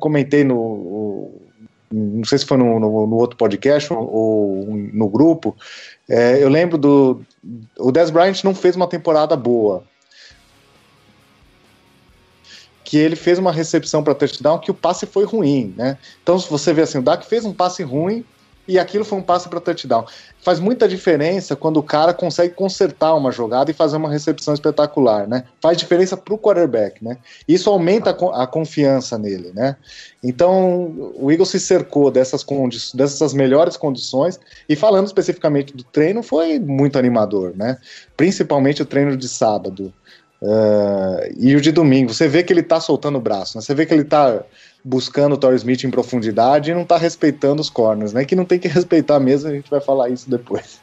comentei 0.00 0.42
no. 0.42 1.30
Não 1.92 2.24
sei 2.24 2.38
se 2.38 2.46
foi 2.46 2.56
no, 2.56 2.80
no, 2.80 3.06
no 3.06 3.16
outro 3.16 3.36
podcast 3.36 3.92
ou, 3.92 4.66
no 4.92 5.08
grupo. 5.08 5.54
É, 6.08 6.42
eu 6.42 6.48
lembro 6.48 6.78
do. 6.78 7.20
O 7.78 7.92
Des 7.92 8.10
Bryant 8.10 8.42
não 8.42 8.54
fez 8.54 8.74
uma 8.74 8.88
temporada 8.88 9.36
boa. 9.36 9.84
Que 12.84 12.98
ele 12.98 13.16
fez 13.16 13.38
uma 13.38 13.50
recepção 13.50 14.04
para 14.04 14.14
touchdown 14.14 14.58
que 14.58 14.70
o 14.70 14.74
passe 14.74 15.06
foi 15.06 15.24
ruim, 15.24 15.74
né? 15.76 15.98
Então, 16.22 16.38
se 16.38 16.48
você 16.48 16.72
vê 16.72 16.82
assim, 16.82 16.98
o 16.98 17.02
Dak 17.02 17.26
fez 17.26 17.44
um 17.44 17.52
passe 17.52 17.82
ruim 17.82 18.24
e 18.66 18.78
aquilo 18.78 19.04
foi 19.04 19.18
um 19.18 19.22
passe 19.22 19.48
para 19.48 19.60
touchdown. 19.60 20.06
Faz 20.40 20.58
muita 20.58 20.88
diferença 20.88 21.54
quando 21.54 21.78
o 21.78 21.82
cara 21.82 22.12
consegue 22.12 22.54
consertar 22.54 23.14
uma 23.14 23.30
jogada 23.30 23.70
e 23.70 23.74
fazer 23.74 23.96
uma 23.96 24.10
recepção 24.10 24.54
espetacular, 24.54 25.26
né? 25.28 25.44
Faz 25.60 25.76
diferença 25.76 26.16
para 26.16 26.34
o 26.34 26.38
quarterback, 26.38 27.02
né? 27.04 27.18
Isso 27.46 27.68
aumenta 27.70 28.10
a, 28.10 28.42
a, 28.42 28.46
confiança 28.46 29.18
nele, 29.18 29.52
né? 29.54 29.76
Então, 30.22 31.12
o 31.16 31.30
Eagles 31.30 31.50
se 31.50 31.60
cercou 31.60 32.10
dessas, 32.10 32.44
dessas 32.94 33.34
melhores 33.34 33.76
condições 33.76 34.40
e 34.68 34.74
falando 34.74 35.06
especificamente 35.06 35.76
do 35.76 35.84
treino, 35.84 36.22
foi 36.22 36.58
muito 36.58 36.98
animador, 36.98 37.52
né? 37.54 37.78
Principalmente 38.16 38.82
o 38.82 38.86
treino 38.86 39.16
de 39.16 39.28
sábado. 39.28 39.92
Uh, 40.44 41.32
e 41.38 41.56
o 41.56 41.60
de 41.60 41.72
domingo, 41.72 42.12
você 42.12 42.28
vê 42.28 42.42
que 42.42 42.52
ele 42.52 42.62
tá 42.62 42.78
soltando 42.78 43.16
o 43.16 43.20
braço, 43.20 43.56
né? 43.56 43.62
Você 43.62 43.74
vê 43.74 43.86
que 43.86 43.94
ele 43.94 44.04
tá 44.04 44.44
buscando 44.84 45.32
o 45.32 45.38
Torrey 45.38 45.56
Smith 45.56 45.84
em 45.84 45.90
profundidade 45.90 46.70
e 46.70 46.74
não 46.74 46.84
tá 46.84 46.98
respeitando 46.98 47.62
os 47.62 47.70
corners, 47.70 48.12
né? 48.12 48.26
Que 48.26 48.36
não 48.36 48.44
tem 48.44 48.58
que 48.58 48.68
respeitar 48.68 49.18
mesmo, 49.18 49.48
a 49.48 49.54
gente 49.54 49.70
vai 49.70 49.80
falar 49.80 50.10
isso 50.10 50.28
depois. 50.28 50.78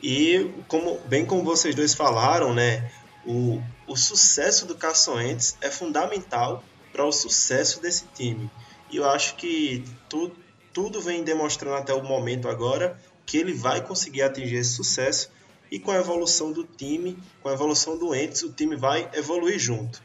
E 0.00 0.48
como 0.68 1.00
bem 1.08 1.26
como 1.26 1.42
vocês 1.42 1.74
dois 1.74 1.92
falaram, 1.92 2.54
né? 2.54 2.88
O, 3.26 3.60
o 3.88 3.96
sucesso 3.96 4.64
do 4.64 4.76
Carson 4.76 5.16
Wentz 5.16 5.56
é 5.60 5.68
fundamental 5.68 6.62
para 6.92 7.04
o 7.04 7.10
sucesso 7.10 7.82
desse 7.82 8.04
time. 8.14 8.48
E 8.92 8.98
eu 8.98 9.10
acho 9.10 9.34
que 9.34 9.82
tu, 10.08 10.30
tudo 10.72 11.00
vem 11.00 11.24
demonstrando 11.24 11.76
até 11.76 11.92
o 11.92 12.04
momento 12.04 12.48
agora 12.48 12.96
que 13.26 13.38
ele 13.38 13.52
vai 13.52 13.80
conseguir 13.80 14.22
atingir 14.22 14.56
esse 14.56 14.74
sucesso 14.74 15.32
e 15.70 15.78
com 15.78 15.90
a 15.90 15.96
evolução 15.96 16.52
do 16.52 16.64
time, 16.64 17.16
com 17.42 17.48
a 17.48 17.52
evolução 17.52 17.96
do 17.96 18.14
Entes, 18.14 18.42
o 18.42 18.52
time 18.52 18.76
vai 18.76 19.08
evoluir 19.14 19.58
junto. 19.58 20.02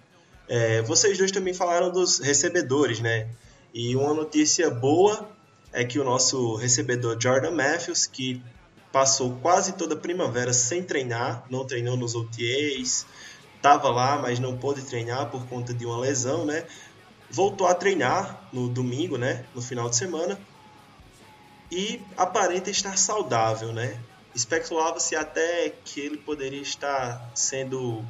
É, 0.48 0.82
vocês 0.84 1.18
dois 1.18 1.32
também 1.32 1.54
falaram 1.54 1.92
dos 1.92 2.20
recebedores, 2.20 3.00
né? 3.00 3.30
E 3.74 3.96
uma 3.96 4.14
notícia 4.14 4.70
boa 4.70 5.30
é 5.74 5.84
que 5.84 6.00
o 6.00 6.04
nosso 6.04 6.56
recebedor 6.56 7.18
Jordan 7.20 7.52
Matthews, 7.52 8.06
que 8.06 8.42
passou 8.92 9.38
quase 9.42 9.74
toda 9.74 9.96
a 9.96 9.98
primavera 9.98 10.54
sem 10.54 10.84
treinar, 10.84 11.46
não 11.50 11.66
treinou 11.66 11.98
nos 11.98 12.16
OTAs, 12.16 13.06
estava 13.58 13.90
lá, 13.90 14.20
mas 14.22 14.40
não 14.40 14.56
pôde 14.56 14.84
treinar 14.84 15.30
por 15.30 15.46
conta 15.48 15.74
de 15.74 15.86
uma 15.86 15.98
lesão, 15.98 16.46
né? 16.46 16.66
Voltou 17.30 17.68
a 17.68 17.74
treinar 17.74 18.48
no 18.54 18.70
domingo, 18.70 19.18
né? 19.18 19.44
No 19.54 19.62
final 19.62 19.90
de 19.90 19.98
semana. 19.98 20.40
E 21.72 22.00
aparenta 22.16 22.70
estar 22.70 22.98
saudável, 22.98 23.74
né? 23.74 24.00
Especulava-se 24.36 25.16
até 25.16 25.74
que 25.86 26.02
ele 26.02 26.18
poderia 26.18 26.62
estar 26.62 27.32
sendo 27.34 28.04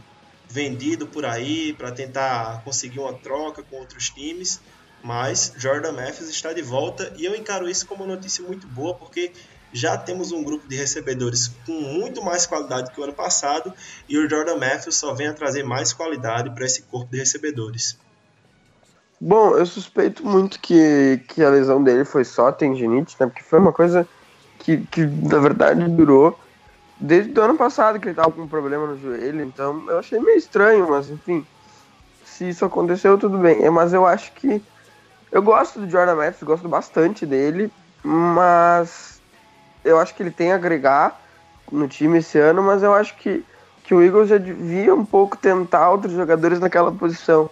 vendido 0.49 1.05
por 1.05 1.25
aí 1.25 1.73
para 1.73 1.91
tentar 1.91 2.63
conseguir 2.63 2.99
uma 2.99 3.13
troca 3.13 3.61
com 3.61 3.77
outros 3.77 4.09
times, 4.09 4.59
mas 5.03 5.53
Jordan 5.55 5.91
Matthews 5.91 6.29
está 6.29 6.51
de 6.51 6.63
volta 6.63 7.13
e 7.15 7.25
eu 7.25 7.35
encaro 7.35 7.69
isso 7.69 7.85
como 7.85 8.03
uma 8.03 8.15
notícia 8.15 8.43
muito 8.43 8.67
boa 8.67 8.95
porque 8.95 9.31
já 9.71 9.97
temos 9.97 10.31
um 10.31 10.43
grupo 10.43 10.67
de 10.67 10.75
recebedores 10.75 11.51
com 11.65 11.73
muito 11.73 12.23
mais 12.23 12.45
qualidade 12.45 12.91
que 12.91 12.99
o 12.99 13.03
ano 13.03 13.13
passado 13.13 13.73
e 14.07 14.17
o 14.17 14.27
Jordan 14.27 14.57
Matthews 14.57 14.95
só 14.95 15.13
vem 15.13 15.27
a 15.27 15.33
trazer 15.33 15.63
mais 15.63 15.93
qualidade 15.93 16.49
para 16.51 16.65
esse 16.65 16.83
corpo 16.83 17.11
de 17.11 17.19
recebedores. 17.19 17.97
Bom, 19.19 19.57
eu 19.57 19.65
suspeito 19.65 20.25
muito 20.25 20.59
que, 20.59 21.21
que 21.27 21.43
a 21.43 21.49
lesão 21.49 21.83
dele 21.83 22.05
foi 22.05 22.23
só 22.23 22.51
tendinite, 22.51 23.15
né? 23.19 23.27
Porque 23.27 23.43
foi 23.43 23.59
uma 23.59 23.71
coisa 23.71 24.07
que, 24.59 24.77
que 24.87 25.05
na 25.05 25.39
verdade 25.39 25.87
durou 25.87 26.37
desde 26.99 27.37
o 27.37 27.43
ano 27.43 27.55
passado 27.55 27.99
que 27.99 28.07
ele 28.07 28.15
tava 28.15 28.31
com 28.31 28.41
um 28.41 28.47
problema 28.47 28.87
no 28.87 28.97
joelho, 28.97 29.43
então 29.43 29.83
eu 29.89 29.99
achei 29.99 30.19
meio 30.19 30.37
estranho, 30.37 30.89
mas 30.89 31.09
enfim, 31.09 31.45
se 32.23 32.49
isso 32.49 32.65
aconteceu, 32.65 33.17
tudo 33.17 33.37
bem. 33.37 33.63
É, 33.63 33.69
mas 33.69 33.93
eu 33.93 34.05
acho 34.05 34.31
que 34.33 34.61
eu 35.31 35.41
gosto 35.41 35.79
do 35.79 35.89
Jordan 35.89 36.15
Matthews, 36.15 36.43
gosto 36.43 36.69
bastante 36.69 37.25
dele, 37.25 37.71
mas 38.03 39.21
eu 39.83 39.99
acho 39.99 40.15
que 40.15 40.23
ele 40.23 40.31
tem 40.31 40.51
a 40.51 40.55
agregar 40.55 41.19
no 41.71 41.87
time 41.87 42.19
esse 42.19 42.37
ano, 42.37 42.63
mas 42.63 42.83
eu 42.83 42.93
acho 42.93 43.15
que, 43.17 43.43
que 43.83 43.93
o 43.93 44.01
Eagles 44.01 44.29
já 44.29 44.37
devia 44.37 44.93
um 44.93 45.05
pouco 45.05 45.35
tentar 45.37 45.89
outros 45.89 46.13
jogadores 46.13 46.59
naquela 46.59 46.91
posição, 46.91 47.49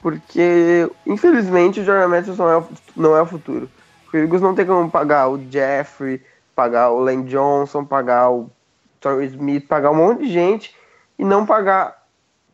porque 0.00 0.88
infelizmente 1.06 1.80
o 1.80 1.84
Jordan 1.84 2.08
Matthews 2.08 2.38
não 2.38 2.50
é 2.50 2.64
não 2.96 3.16
é 3.16 3.22
o 3.22 3.26
futuro. 3.26 3.68
O 4.12 4.16
Eagles 4.16 4.40
não 4.40 4.54
tem 4.54 4.64
como 4.64 4.90
pagar 4.90 5.28
o 5.28 5.40
Jeffrey, 5.50 6.22
pagar 6.56 6.90
o 6.90 6.98
Lane 6.98 7.24
Johnson, 7.24 7.84
pagar 7.84 8.30
o 8.30 8.50
Torrey 8.98 9.28
Smith, 9.28 9.68
pagar 9.68 9.90
um 9.90 9.96
monte 9.96 10.22
de 10.22 10.32
gente 10.32 10.74
e 11.18 11.24
não 11.24 11.44
pagar 11.44 12.04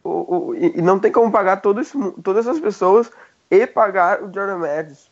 o, 0.03 0.49
o, 0.49 0.55
e 0.55 0.83
não 0.83 0.99
tem 0.99 1.13
como 1.13 1.31
pagar 1.31 1.59
todo 1.59 1.81
esse, 1.81 1.97
todas 2.23 2.47
essas 2.47 2.61
pessoas 2.61 3.11
e 3.49 3.65
pagar 3.67 4.21
o 4.23 4.35
Jordan 4.35 4.59
Matthews. 4.59 5.09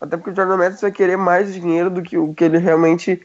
Até 0.00 0.16
porque 0.16 0.30
o 0.30 0.36
Jordan 0.36 0.56
Matthews 0.56 0.80
vai 0.80 0.90
querer 0.90 1.16
mais 1.16 1.54
dinheiro 1.54 1.88
do 1.88 2.02
que 2.02 2.18
o 2.18 2.34
que 2.34 2.44
ele 2.44 2.58
realmente 2.58 3.24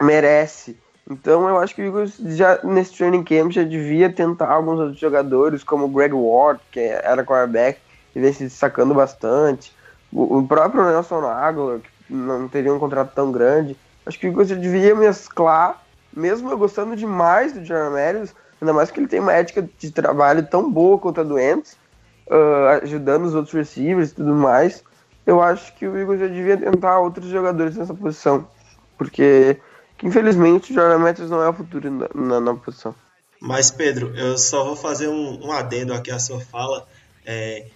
merece. 0.00 0.76
Então 1.08 1.46
eu 1.46 1.58
acho 1.58 1.74
que 1.74 1.82
o 1.82 1.84
Eagles 1.84 2.16
já 2.36 2.58
nesse 2.64 2.96
training 2.96 3.22
camp 3.22 3.52
já 3.52 3.62
devia 3.62 4.10
tentar 4.10 4.50
alguns 4.50 4.80
outros 4.80 4.98
jogadores, 4.98 5.62
como 5.62 5.84
o 5.84 5.88
Greg 5.88 6.14
Ward, 6.14 6.60
que 6.72 6.80
era 6.80 7.24
quarterback, 7.24 7.78
que 8.12 8.20
vem 8.20 8.32
se 8.32 8.44
destacando 8.44 8.94
bastante. 8.94 9.72
O, 10.10 10.38
o 10.38 10.48
próprio 10.48 10.84
Nelson 10.84 11.24
Aguilar, 11.26 11.78
que 11.78 11.95
não 12.08 12.48
teria 12.48 12.72
um 12.72 12.78
contrato 12.78 13.12
tão 13.14 13.30
grande. 13.32 13.76
Acho 14.04 14.18
que 14.18 14.26
o 14.26 14.30
Eagles 14.30 14.48
devia 14.48 14.94
mesclar, 14.94 15.82
mesmo 16.12 16.50
eu 16.50 16.58
gostando 16.58 16.96
demais 16.96 17.52
do 17.52 17.64
Jaron 17.64 17.90
Matthews, 17.90 18.34
ainda 18.60 18.72
mais 18.72 18.90
que 18.90 19.00
ele 19.00 19.08
tem 19.08 19.20
uma 19.20 19.32
ética 19.32 19.68
de 19.78 19.90
trabalho 19.90 20.46
tão 20.46 20.70
boa 20.70 20.98
contra 20.98 21.24
doentes, 21.24 21.76
uh, 22.28 22.82
ajudando 22.82 23.24
os 23.24 23.34
outros 23.34 23.54
receivers 23.54 24.10
e 24.10 24.14
tudo 24.14 24.34
mais. 24.34 24.82
Eu 25.26 25.42
acho 25.42 25.74
que 25.74 25.86
o 25.86 25.96
Eagles 25.98 26.20
já 26.20 26.28
devia 26.28 26.56
tentar 26.56 27.00
outros 27.00 27.26
jogadores 27.26 27.76
nessa 27.76 27.92
posição, 27.92 28.46
porque 28.96 29.60
que 29.98 30.06
infelizmente 30.06 30.72
o 30.72 30.74
Jordan 30.74 30.98
Matthews 30.98 31.30
não 31.30 31.42
é 31.42 31.48
o 31.48 31.52
futuro 31.52 31.90
na, 31.90 32.08
na, 32.14 32.40
na, 32.40 32.54
posição. 32.54 32.94
Mas, 33.40 33.70
Pedro, 33.70 34.16
eu 34.16 34.36
só 34.38 34.64
vou 34.64 34.76
fazer 34.76 35.08
um, 35.08 35.46
um 35.46 35.52
adendo 35.52 35.92
aqui 35.94 36.10
à 36.10 36.18
sua 36.18 36.40
fala. 36.40 36.86
É, 37.24 37.66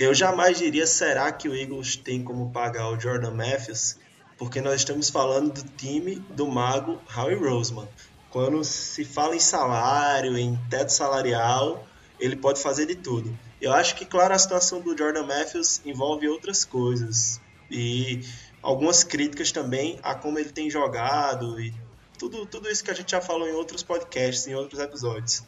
eu 0.00 0.14
jamais 0.14 0.56
diria, 0.56 0.86
será 0.86 1.30
que 1.30 1.46
o 1.46 1.54
Eagles 1.54 1.94
tem 1.94 2.24
como 2.24 2.50
pagar 2.50 2.88
o 2.88 2.98
Jordan 2.98 3.32
Matthews? 3.32 3.98
Porque 4.38 4.58
nós 4.62 4.76
estamos 4.76 5.10
falando 5.10 5.52
do 5.52 5.62
time 5.76 6.16
do 6.30 6.46
mago 6.46 6.98
Howie 7.14 7.34
Roseman. 7.34 7.86
Quando 8.30 8.64
se 8.64 9.04
fala 9.04 9.36
em 9.36 9.40
salário, 9.40 10.38
em 10.38 10.58
teto 10.70 10.88
salarial, 10.88 11.86
ele 12.18 12.34
pode 12.34 12.62
fazer 12.62 12.86
de 12.86 12.94
tudo. 12.94 13.38
Eu 13.60 13.74
acho 13.74 13.94
que, 13.94 14.06
claro, 14.06 14.32
a 14.32 14.38
situação 14.38 14.80
do 14.80 14.96
Jordan 14.96 15.24
Matthews 15.24 15.82
envolve 15.84 16.26
outras 16.26 16.64
coisas. 16.64 17.38
E 17.70 18.22
algumas 18.62 19.04
críticas 19.04 19.52
também 19.52 20.00
a 20.02 20.14
como 20.14 20.38
ele 20.38 20.48
tem 20.48 20.70
jogado 20.70 21.60
e 21.60 21.74
tudo, 22.18 22.46
tudo 22.46 22.70
isso 22.70 22.82
que 22.82 22.90
a 22.90 22.94
gente 22.94 23.10
já 23.10 23.20
falou 23.20 23.46
em 23.46 23.52
outros 23.52 23.82
podcasts, 23.82 24.46
em 24.46 24.54
outros 24.54 24.80
episódios. 24.80 25.44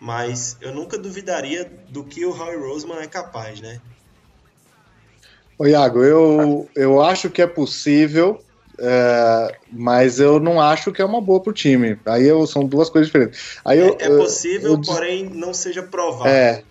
Mas 0.00 0.56
eu 0.60 0.74
nunca 0.74 0.98
duvidaria 0.98 1.70
do 1.88 2.04
que 2.04 2.24
o 2.24 2.30
Howie 2.30 2.56
Roseman 2.56 3.00
é 3.00 3.06
capaz, 3.06 3.60
né? 3.60 3.80
Ô 5.58 5.66
Iago, 5.66 6.02
eu, 6.02 6.68
eu 6.74 7.00
acho 7.00 7.30
que 7.30 7.40
é 7.40 7.46
possível, 7.46 8.40
é, 8.78 9.56
mas 9.70 10.18
eu 10.18 10.40
não 10.40 10.60
acho 10.60 10.92
que 10.92 11.00
é 11.00 11.04
uma 11.04 11.20
boa 11.20 11.40
pro 11.40 11.52
time. 11.52 11.96
Aí 12.04 12.26
eu, 12.26 12.46
são 12.46 12.64
duas 12.64 12.90
coisas 12.90 13.06
diferentes. 13.06 13.58
Aí 13.64 13.78
é, 13.78 13.88
eu, 13.88 13.96
é 13.98 14.08
possível, 14.08 14.72
eu, 14.72 14.80
porém 14.80 15.30
não 15.30 15.54
seja 15.54 15.82
provável. 15.82 16.32
É, 16.32 16.62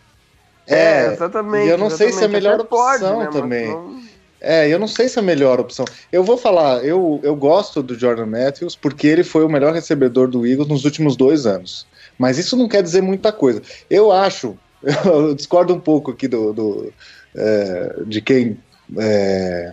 é, 0.68 1.06
é 1.06 1.14
exatamente. 1.14 1.66
E 1.66 1.70
eu 1.70 1.78
não 1.78 1.88
exatamente. 1.88 2.12
sei 2.12 2.20
se 2.20 2.24
é 2.24 2.26
a 2.26 2.30
melhor 2.30 2.60
opção 2.60 2.70
pode, 2.70 3.04
né, 3.04 3.30
também. 3.32 3.68
Não... 3.68 4.04
É, 4.42 4.68
eu 4.68 4.78
não 4.78 4.90
sei 4.90 5.08
se 5.08 5.18
é 5.18 5.22
a 5.22 5.26
melhor 5.26 5.62
opção. 5.62 5.86
Eu 6.12 6.22
vou 6.22 6.38
falar, 6.38 6.84
eu, 6.84 7.22
eu 7.24 7.34
gosto 7.34 7.82
do 7.82 7.98
Jordan 7.98 8.26
Matthews 8.26 8.76
porque 8.76 9.08
ele 9.08 9.24
foi 9.24 9.46
o 9.46 9.50
melhor 9.50 9.74
recebedor 9.74 10.28
do 10.28 10.46
Eagles 10.46 10.68
nos 10.68 10.84
últimos 10.84 11.16
dois 11.16 11.46
anos. 11.46 11.88
Mas 12.18 12.38
isso 12.38 12.56
não 12.56 12.68
quer 12.68 12.84
dizer 12.84 13.02
muita 13.02 13.32
coisa. 13.32 13.62
Eu 13.90 14.12
acho, 14.12 14.58
eu 15.06 15.34
discordo 15.34 15.74
um 15.74 15.80
pouco 15.80 16.12
aqui 16.12 16.28
do, 16.28 16.54
do 16.54 16.94
é, 17.36 17.96
de 18.06 18.22
quem 18.22 18.58
é, 18.98 19.72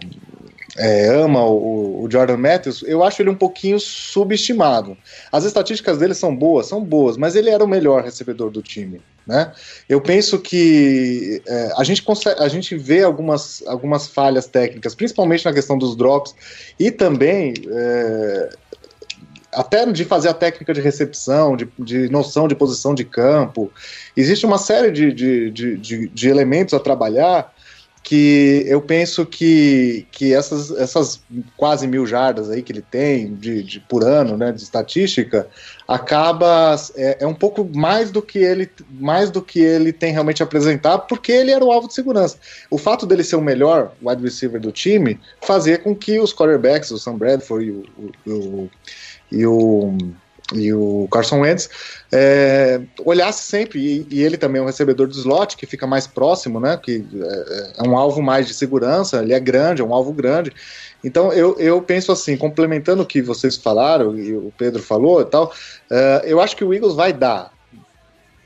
é, 0.79 1.09
ama 1.09 1.45
o, 1.45 2.05
o, 2.05 2.11
Jordan 2.11 2.37
Matthews, 2.37 2.83
eu 2.87 3.03
acho 3.03 3.21
ele 3.21 3.31
um 3.31 3.35
pouquinho 3.35 3.79
subestimado. 3.79 4.97
As 5.31 5.45
estatísticas 5.45 5.99
dele 5.99 6.15
são 6.15 6.35
boas, 6.35 6.67
são 6.67 6.83
boas, 6.83 7.17
mas 7.17 7.35
ele 7.35 7.51
era 7.51 7.65
o 7.65 7.69
melhor 7.69 8.03
recebedor 8.03 8.51
do 8.51 8.63
time. 8.63 9.01
Né? 9.27 9.53
Eu 9.89 10.01
penso 10.01 10.39
que 10.39 11.43
é, 11.47 11.73
a, 11.77 11.85
gente 11.85 12.03
consegue, 12.03 12.41
a 12.41 12.49
gente 12.49 12.77
vê 12.77 13.03
algumas, 13.03 13.63
algumas 13.67 14.09
falhas 14.09 14.47
técnicas, 14.47 14.95
principalmente 14.95 15.45
na 15.45 15.53
questão 15.53 15.77
dos 15.77 15.95
drops, 15.95 16.35
e 16.79 16.91
também 16.91 17.55
é, 17.71 18.51
até 19.53 19.85
de 19.87 20.05
fazer 20.05 20.29
a 20.29 20.35
técnica 20.35 20.73
de 20.73 20.81
recepção, 20.81 21.57
de, 21.57 21.69
de, 21.79 22.09
noção 22.09 22.47
de 22.47 22.55
posição 22.55 22.95
de 22.95 23.05
campo. 23.05 23.71
Existe 24.17 24.47
uma 24.47 24.59
série 24.59 24.91
de, 24.91 25.13
de, 25.13 25.51
de, 25.51 26.09
de 26.09 26.29
elementos 26.29 26.75
a 26.75 26.81
trabalhar 26.81 27.53
que 28.03 28.65
eu 28.67 28.81
penso 28.81 29.27
que, 29.27 30.07
que 30.11 30.33
essas, 30.33 30.71
essas 30.71 31.21
quase 31.57 31.87
mil 31.87 32.07
jardas 32.07 32.51
aí 32.51 32.63
que 32.63 32.73
ele 32.73 32.83
tem 32.83 33.35
de, 33.35 33.63
de 33.63 33.79
por 33.81 34.03
ano, 34.03 34.37
né, 34.37 34.53
de 34.53 34.63
estatística, 34.63 35.47
acaba 35.87 36.75
é, 36.97 37.19
é, 37.21 37.27
um 37.27 37.35
pouco 37.35 37.69
mais 37.77 38.11
do 38.11 38.23
que 38.23 38.39
ele 38.39 38.71
mais 38.91 39.31
do 39.31 39.43
que 39.43 39.61
ele 39.61 39.93
tem 39.93 40.13
realmente 40.13 40.43
a 40.43 40.47
apresentar, 40.47 40.99
porque 41.01 41.31
ele 41.31 41.51
era 41.51 41.65
o 41.65 41.71
alvo 41.71 41.89
de 41.89 41.95
segurança. 41.95 42.39
O 42.71 42.79
fato 42.79 43.07
dele 43.07 43.23
ser 43.23 43.37
o 43.37 43.43
melhor 43.43 43.93
wide 44.03 44.23
receiver 44.23 44.61
do 44.61 44.73
time 44.73 45.21
fazia 45.43 45.79
com 45.79 45.95
que 45.95 46.19
os 46.19 46.35
quarterbacks, 46.35 46.91
o 46.91 46.99
Sam 46.99 47.17
Bradford 47.17 47.67
e 47.67 47.71
o, 47.71 47.85
o, 48.27 48.31
o 48.33 48.71
e 49.31 49.47
o 49.47 49.97
e 50.53 50.73
o 50.73 51.07
Carson 51.11 51.41
Wentz 51.41 51.71
é, 52.11 52.81
olhasse 53.05 53.45
sempre, 53.45 53.79
e, 53.79 54.07
e, 54.11 54.23
ele 54.23 54.37
também 54.37 54.61
é 54.61 54.63
um 54.63 54.67
recebedor 54.67 55.07
de 55.07 55.17
slot, 55.17 55.57
que 55.57 55.67
fica 55.67 55.87
mais 55.87 56.07
próximo, 56.07 56.59
né, 56.59 56.77
que 56.77 57.07
é, 57.15 57.73
é, 57.79 57.89
um 57.89 57.97
alvo 57.97 58.21
mais 58.21 58.47
de 58.47 58.55
segurança, 58.55 59.23
ele 59.23 59.33
é 59.33 59.41
grande, 59.41 59.83
é 59.83 59.85
um 59.85 59.95
alvo 59.95 60.13
grande, 60.13 60.53
então 61.05 61.33
eu, 61.33 61.57
eu 61.59 61.81
penso 61.81 62.11
assim, 62.11 62.37
complementando 62.37 63.03
o 63.03 63.07
que 63.07 63.23
vocês 63.23 63.57
falaram, 63.57 64.19
e 64.19 64.35
o 64.35 64.53
Pedro 64.57 64.83
falou 64.83 65.21
e 65.21 65.25
tal, 65.25 65.53
é, 65.91 66.23
eu 66.25 66.41
acho 66.41 66.57
que 66.57 66.65
o 66.65 66.75
Eagles 66.75 66.95
vai 66.95 67.13
dar 67.13 67.53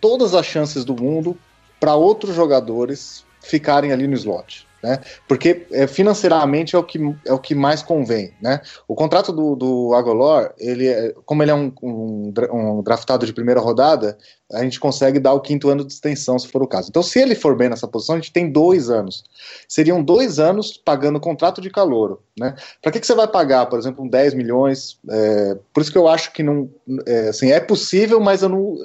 todas 0.00 0.34
as 0.34 0.44
chances 0.44 0.84
do 0.84 0.94
mundo 0.94 1.38
para 1.80 1.94
outros 1.94 2.34
jogadores 2.34 3.24
ficarem 3.40 3.92
ali 3.92 4.06
no 4.06 4.14
slot 4.14 4.63
né? 4.84 5.00
Porque 5.26 5.66
é, 5.72 5.86
financeiramente 5.86 6.76
é 6.76 6.78
o, 6.78 6.84
que, 6.84 7.00
é 7.24 7.32
o 7.32 7.38
que 7.38 7.54
mais 7.54 7.82
convém, 7.82 8.34
né? 8.40 8.60
O 8.86 8.94
contrato 8.94 9.32
do, 9.32 9.56
do 9.56 9.94
Agolor, 9.94 10.52
ele 10.58 10.86
é, 10.86 11.14
como 11.24 11.42
ele 11.42 11.50
é 11.50 11.54
um, 11.54 11.72
um, 11.82 12.32
um, 12.52 12.82
draftado 12.82 13.24
de 13.24 13.32
primeira 13.32 13.60
rodada, 13.60 14.18
a 14.52 14.62
gente 14.62 14.78
consegue 14.78 15.18
dar 15.18 15.32
o 15.32 15.40
quinto 15.40 15.70
ano 15.70 15.84
de 15.84 15.92
extensão, 15.92 16.38
se 16.38 16.48
for 16.48 16.62
o 16.62 16.66
caso. 16.66 16.88
Então, 16.90 17.02
se 17.02 17.18
ele 17.18 17.34
for 17.34 17.56
bem 17.56 17.68
nessa 17.68 17.88
posição, 17.88 18.14
a 18.14 18.18
gente 18.18 18.32
tem 18.32 18.50
dois 18.50 18.90
anos. 18.90 19.24
Seriam 19.66 20.02
dois 20.02 20.38
anos 20.38 20.76
pagando 20.76 21.18
contrato 21.18 21.60
de 21.60 21.70
calouro, 21.70 22.22
né? 22.38 22.54
Para 22.82 22.92
que, 22.92 23.00
que 23.00 23.06
você 23.06 23.14
vai 23.14 23.26
pagar, 23.26 23.66
por 23.66 23.78
exemplo, 23.78 24.04
um 24.04 24.08
10 24.08 24.34
milhões? 24.34 24.98
É, 25.10 25.56
por 25.72 25.80
isso 25.80 25.90
que 25.90 25.96
eu 25.96 26.06
acho 26.06 26.32
que 26.32 26.42
não, 26.42 26.70
é, 27.06 27.28
assim, 27.28 27.50
é 27.50 27.58
possível, 27.58 28.20
mas 28.20 28.42
eu 28.42 28.50
não, 28.50 28.76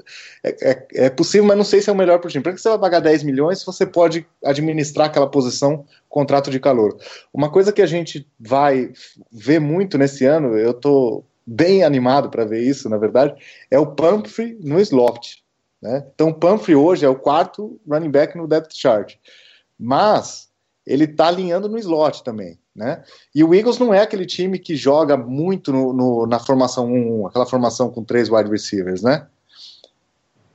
é, 0.44 0.72
é, 0.72 0.88
é 1.06 1.10
possível, 1.10 1.46
mas 1.46 1.58
não 1.58 1.66
sei 1.66 1.82
se 1.82 1.90
é 1.90 1.94
o 1.94 1.96
melhor 1.96 2.20
para 2.20 2.30
o 2.30 2.32
time. 2.32 2.44
Para 2.44 2.54
que 2.54 2.62
você 2.62 2.70
vai 2.70 2.80
pagar 2.80 3.02
10 3.02 3.24
milhões 3.24 3.60
se 3.60 3.66
você 3.66 3.86
pode 3.86 4.26
administrar 4.44 5.08
aquela 5.08 5.30
posição 5.30 5.86
contrato 6.08 6.50
de 6.50 6.60
calor. 6.60 6.98
Uma 7.34 7.52
coisa 7.52 7.74
que 7.74 7.82
a 7.82 7.86
gente 7.86 8.26
vai 8.40 8.92
ver 9.30 9.60
muito 9.60 9.98
nesse 9.98 10.26
ano, 10.26 10.58
eu 10.58 10.72
estou 10.72 11.26
bem 11.46 11.84
animado 11.84 12.30
para 12.30 12.46
ver 12.46 12.62
isso, 12.62 12.88
na 12.88 12.98
verdade, 12.98 13.36
é 13.70 13.78
o 13.78 13.88
Pumphrey 13.88 14.58
no 14.62 14.80
slot. 14.80 15.44
Né? 15.82 16.06
Então, 16.14 16.34
Pumphrey 16.34 16.76
hoje 16.76 17.06
é 17.06 17.10
o 17.10 17.16
quarto 17.16 17.80
running 17.88 18.12
back 18.12 18.38
no 18.38 18.48
depth 18.48 18.74
chart, 18.74 19.16
mas 19.78 20.50
ele 20.86 21.06
está 21.06 21.28
alinhando 21.28 21.70
no 21.70 21.78
slot 21.78 22.24
também. 22.24 22.60
Né? 22.76 23.04
E 23.36 23.44
o 23.44 23.54
Eagles 23.54 23.78
não 23.78 23.94
é 23.94 24.02
aquele 24.02 24.26
time 24.26 24.58
que 24.58 24.76
joga 24.76 25.18
muito 25.18 25.72
no, 25.72 25.94
no, 25.94 26.26
na 26.26 26.40
formação 26.40 26.92
1, 26.92 27.28
aquela 27.28 27.46
formação 27.46 27.90
com 27.90 28.04
três 28.04 28.30
wide 28.30 28.50
receivers, 28.50 29.02
né? 29.02 29.28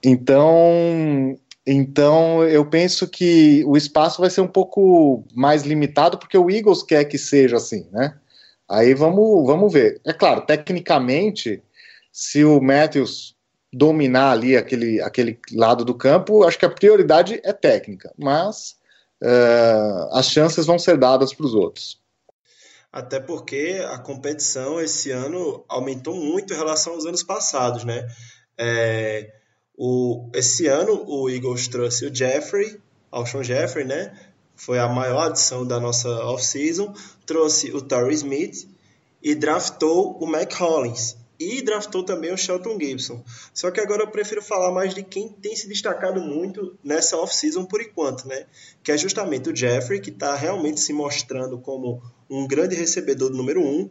Então, 0.03 1.39
então, 1.67 2.45
eu 2.45 2.65
penso 2.67 3.09
que 3.09 3.65
o 3.67 3.77
espaço 3.77 4.21
vai 4.21 4.29
ser 4.29 4.43
um 4.43 4.49
pouco 4.49 5.25
mais 5.35 5.63
limitado, 5.63 6.19
porque 6.19 6.37
o 6.37 6.51
Eagles 6.51 6.83
quer 6.83 7.05
que 7.05 7.17
seja 7.17 7.57
assim, 7.57 7.87
né? 7.91 8.15
Aí 8.69 8.95
vamos, 8.95 9.47
vamos 9.47 9.73
ver. 9.73 10.01
É 10.05 10.13
claro, 10.13 10.43
tecnicamente, 10.43 11.63
se 12.13 12.45
o 12.45 12.61
Matthews 12.61 13.34
dominar 13.75 14.31
ali 14.31 14.57
aquele, 14.57 15.01
aquele 15.01 15.39
lado 15.53 15.85
do 15.85 15.95
campo, 15.95 16.45
acho 16.45 16.59
que 16.59 16.65
a 16.65 16.71
prioridade 16.71 17.41
é 17.45 17.53
técnica, 17.53 18.13
mas 18.17 18.77
uh, 19.23 20.09
as 20.13 20.31
chances 20.31 20.67
vão 20.67 20.79
ser 20.79 20.97
dadas 20.97 21.35
para 21.35 21.47
os 21.47 21.55
outros. 21.55 22.03
Até 22.93 23.19
porque 23.19 23.85
a 23.91 23.99
competição 23.99 24.81
esse 24.81 25.11
ano 25.11 25.65
aumentou 25.69 26.15
muito 26.15 26.55
em 26.55 26.57
relação 26.57 26.93
aos 26.93 27.05
anos 27.05 27.25
passados, 27.25 27.85
né? 27.85 28.07
É, 28.57 29.33
o, 29.77 30.31
esse 30.33 30.69
ano 30.69 31.05
o 31.09 31.29
Eagles 31.29 31.67
trouxe 31.67 32.07
o 32.07 32.15
Jeffrey, 32.15 32.81
Alshon 33.11 33.43
Jeffrey, 33.43 33.85
né? 33.85 34.17
Foi 34.55 34.79
a 34.79 34.89
maior 34.89 35.27
adição 35.27 35.67
da 35.67 35.81
nossa 35.81 36.09
off-season. 36.27 36.95
Trouxe 37.27 37.73
o 37.73 37.83
Torrey 37.83 38.15
Smith 38.15 38.69
e 39.21 39.35
draftou 39.35 40.17
o 40.21 40.27
Mac 40.27 40.53
Hollins. 40.53 41.17
E 41.39 41.63
draftou 41.63 42.05
também 42.05 42.33
o 42.33 42.37
Shelton 42.37 42.79
Gibson. 42.79 43.25
Só 43.53 43.71
que 43.71 43.81
agora 43.81 44.03
eu 44.03 44.11
prefiro 44.11 44.41
falar 44.41 44.71
mais 44.71 44.95
de 44.95 45.03
quem 45.03 45.29
tem 45.29 45.57
se 45.57 45.69
destacado 45.69 46.21
muito 46.21 46.79
nessa 46.83 47.17
off-season 47.17 47.65
por 47.65 47.81
enquanto, 47.81 48.29
né? 48.29 48.47
Que 48.83 48.93
é 48.93 48.99
justamente 48.99 49.51
o 49.51 49.57
Jeffrey, 49.57 50.01
que 50.01 50.11
está 50.11 50.35
realmente 50.35 50.81
se 50.81 50.93
mostrando 50.93 51.59
como 51.59 52.01
um 52.31 52.47
grande 52.47 52.77
recebedor 52.77 53.31
do 53.31 53.37
número 53.37 53.61
um. 53.61 53.91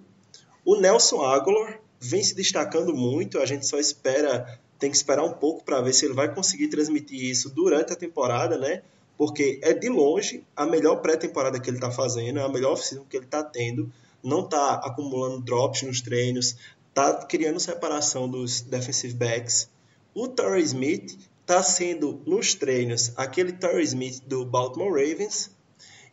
O 0.63 0.77
Nelson 0.77 1.21
Aguilar 1.21 1.81
vem 1.99 2.23
se 2.23 2.33
destacando 2.33 2.95
muito, 2.95 3.39
a 3.39 3.45
gente 3.45 3.67
só 3.67 3.77
espera 3.77 4.59
tem 4.83 4.91
que 4.91 4.97
esperar 4.97 5.23
um 5.23 5.31
pouco 5.31 5.63
para 5.63 5.79
ver 5.79 5.93
se 5.93 6.03
ele 6.03 6.13
vai 6.13 6.33
conseguir 6.35 6.67
transmitir 6.67 7.23
isso 7.23 7.49
durante 7.49 7.93
a 7.93 7.95
temporada, 7.95 8.57
né? 8.57 8.81
Porque 9.17 9.57
é 9.63 9.71
de 9.71 9.87
longe 9.87 10.43
a 10.53 10.65
melhor 10.65 10.97
pré-temporada 10.97 11.57
que 11.57 11.69
ele 11.69 11.77
está 11.77 11.89
fazendo, 11.89 12.39
é 12.39 12.43
a 12.43 12.49
melhor 12.49 12.73
oficina 12.73 13.01
que 13.09 13.15
ele 13.15 13.23
está 13.23 13.41
tendo. 13.41 13.89
Não 14.21 14.41
está 14.41 14.73
acumulando 14.73 15.39
drops 15.39 15.83
nos 15.83 16.01
treinos, 16.01 16.57
tá 16.93 17.25
criando 17.25 17.59
separação 17.59 18.29
dos 18.29 18.61
defensive 18.61 19.13
backs. 19.13 19.69
O 20.13 20.27
Torrey 20.27 20.63
Smith 20.63 21.17
tá 21.45 21.63
sendo 21.63 22.21
nos 22.25 22.53
treinos 22.53 23.11
aquele 23.15 23.51
Torrey 23.51 23.83
Smith 23.83 24.21
do 24.25 24.45
Baltimore 24.45 24.91
Ravens 24.91 25.51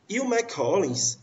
e 0.09 0.19
o 0.19 0.25
Mac 0.25 0.51
Hollins 0.53 1.19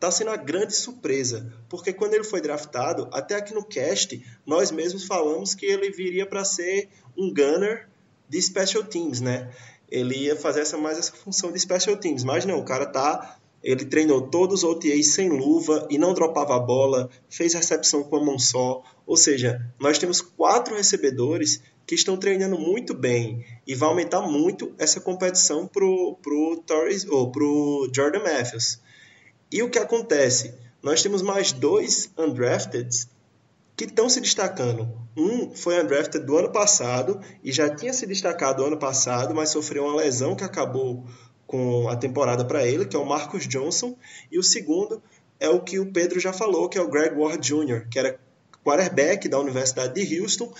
tá 0.00 0.10
sendo 0.10 0.30
a 0.30 0.36
grande 0.36 0.74
surpresa, 0.74 1.52
porque 1.68 1.92
quando 1.92 2.14
ele 2.14 2.24
foi 2.24 2.40
draftado, 2.40 3.08
até 3.12 3.36
aqui 3.36 3.54
no 3.54 3.62
cast, 3.62 4.20
nós 4.44 4.72
mesmos 4.72 5.04
falamos 5.04 5.54
que 5.54 5.64
ele 5.64 5.92
viria 5.92 6.26
para 6.26 6.44
ser 6.44 6.88
um 7.16 7.32
gunner 7.32 7.88
de 8.28 8.42
special 8.42 8.82
teams, 8.82 9.20
né? 9.20 9.48
Ele 9.88 10.16
ia 10.16 10.34
fazer 10.34 10.62
essa 10.62 10.76
mais 10.76 10.98
essa 10.98 11.12
função 11.12 11.52
de 11.52 11.60
special 11.60 11.96
teams, 11.96 12.24
mas 12.24 12.44
não, 12.44 12.58
o 12.58 12.64
cara 12.64 12.86
tá 12.86 13.38
ele 13.62 13.84
treinou 13.84 14.22
todos 14.22 14.62
os 14.62 14.70
OTAs 14.70 15.08
sem 15.08 15.28
luva 15.28 15.86
e 15.88 15.96
não 15.96 16.12
dropava 16.12 16.56
a 16.56 16.58
bola, 16.58 17.08
fez 17.30 17.54
recepção 17.54 18.02
com 18.02 18.16
a 18.16 18.24
mão 18.24 18.38
só. 18.38 18.82
Ou 19.06 19.16
seja, 19.16 19.64
nós 19.78 19.98
temos 19.98 20.20
quatro 20.20 20.74
recebedores 20.74 21.62
que 21.86 21.94
estão 21.94 22.16
treinando 22.16 22.58
muito 22.58 22.94
bem 22.94 23.44
e 23.66 23.74
vai 23.74 23.88
aumentar 23.88 24.22
muito 24.22 24.72
essa 24.78 25.00
competição 25.00 25.66
pro 25.66 26.16
pro 26.22 26.62
Torres 26.66 27.06
ou 27.06 27.30
pro 27.30 27.90
Jordan 27.94 28.22
Matthews. 28.22 28.80
E 29.50 29.62
o 29.62 29.70
que 29.70 29.78
acontece? 29.78 30.54
Nós 30.82 31.02
temos 31.02 31.22
mais 31.22 31.52
dois 31.52 32.10
undrafted 32.18 33.06
que 33.76 33.84
estão 33.84 34.08
se 34.08 34.20
destacando. 34.20 34.88
Um 35.16 35.54
foi 35.54 35.80
undrafted 35.80 36.24
do 36.24 36.36
ano 36.36 36.50
passado 36.50 37.20
e 37.42 37.52
já 37.52 37.68
tinha 37.74 37.92
se 37.92 38.06
destacado 38.06 38.64
ano 38.64 38.78
passado, 38.78 39.34
mas 39.34 39.50
sofreu 39.50 39.84
uma 39.84 39.96
lesão 39.96 40.34
que 40.34 40.44
acabou 40.44 41.04
com 41.52 41.86
a 41.86 41.94
temporada 41.94 42.46
para 42.46 42.66
ele, 42.66 42.86
que 42.86 42.96
é 42.96 42.98
o 42.98 43.04
Marcus 43.04 43.46
Johnson, 43.46 43.94
e 44.30 44.38
o 44.38 44.42
segundo 44.42 45.02
é 45.38 45.50
o 45.50 45.60
que 45.60 45.78
o 45.78 45.92
Pedro 45.92 46.18
já 46.18 46.32
falou, 46.32 46.66
que 46.66 46.78
é 46.78 46.80
o 46.80 46.88
Greg 46.88 47.14
Ward 47.14 47.46
Jr., 47.46 47.86
que 47.90 47.98
era 47.98 48.18
quarterback 48.64 49.28
da 49.28 49.38
Universidade 49.38 50.02
de 50.02 50.18
Houston 50.18 50.50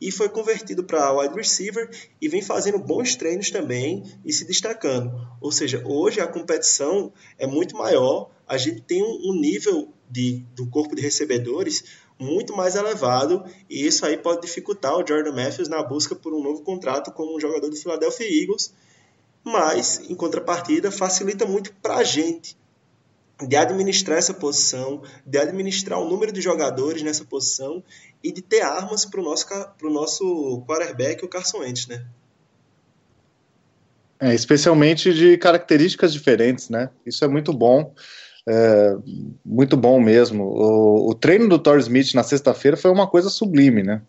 e 0.00 0.10
foi 0.10 0.28
convertido 0.28 0.82
para 0.82 1.12
wide 1.12 1.36
receiver 1.36 1.88
e 2.20 2.28
vem 2.28 2.42
fazendo 2.42 2.80
bons 2.80 3.14
treinos 3.14 3.52
também 3.52 4.02
e 4.24 4.32
se 4.32 4.44
destacando. 4.44 5.12
Ou 5.40 5.52
seja, 5.52 5.84
hoje 5.86 6.20
a 6.20 6.26
competição 6.26 7.12
é 7.38 7.46
muito 7.46 7.76
maior, 7.76 8.28
a 8.44 8.56
gente 8.56 8.80
tem 8.80 9.04
um 9.04 9.38
nível 9.38 9.92
de, 10.10 10.44
do 10.56 10.66
corpo 10.66 10.96
de 10.96 11.02
recebedores 11.02 11.84
muito 12.18 12.56
mais 12.56 12.74
elevado 12.74 13.44
e 13.68 13.86
isso 13.86 14.04
aí 14.04 14.16
pode 14.16 14.40
dificultar 14.40 14.96
o 14.96 15.06
Jordan 15.06 15.32
Matthews 15.32 15.68
na 15.68 15.80
busca 15.80 16.16
por 16.16 16.34
um 16.34 16.42
novo 16.42 16.62
contrato 16.62 17.12
como 17.12 17.36
um 17.36 17.40
jogador 17.40 17.68
do 17.68 17.76
Philadelphia 17.76 18.26
Eagles 18.26 18.74
mas, 19.44 20.00
em 20.08 20.14
contrapartida, 20.14 20.90
facilita 20.90 21.46
muito 21.46 21.72
para 21.82 21.96
a 21.96 22.04
gente 22.04 22.56
de 23.46 23.56
administrar 23.56 24.18
essa 24.18 24.34
posição, 24.34 25.02
de 25.24 25.38
administrar 25.38 25.98
o 25.98 26.08
número 26.08 26.32
de 26.32 26.40
jogadores 26.40 27.02
nessa 27.02 27.24
posição 27.24 27.82
e 28.22 28.32
de 28.32 28.42
ter 28.42 28.60
armas 28.60 29.04
para 29.04 29.20
o 29.20 29.24
nosso, 29.24 29.46
pro 29.78 29.90
nosso 29.90 30.62
quarterback, 30.66 31.24
o 31.24 31.28
Carson 31.28 31.58
Wentz, 31.58 31.86
né? 31.86 32.04
É, 34.20 34.34
especialmente 34.34 35.14
de 35.14 35.38
características 35.38 36.12
diferentes, 36.12 36.68
né? 36.68 36.90
Isso 37.06 37.24
é 37.24 37.28
muito 37.28 37.54
bom, 37.54 37.94
é, 38.46 38.94
muito 39.42 39.76
bom 39.76 39.98
mesmo. 39.98 40.44
O, 40.44 41.10
o 41.10 41.14
treino 41.14 41.48
do 41.48 41.58
Thor 41.58 41.78
Smith 41.78 42.12
na 42.12 42.22
sexta-feira 42.22 42.76
foi 42.76 42.90
uma 42.90 43.06
coisa 43.06 43.30
sublime, 43.30 43.82
né? 43.82 44.02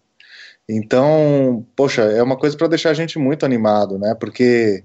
Então, 0.67 1.65
poxa, 1.75 2.01
é 2.01 2.21
uma 2.21 2.37
coisa 2.37 2.57
para 2.57 2.67
deixar 2.67 2.89
a 2.89 2.93
gente 2.93 3.17
muito 3.17 3.45
animado, 3.45 3.97
né? 3.97 4.13
Porque 4.19 4.83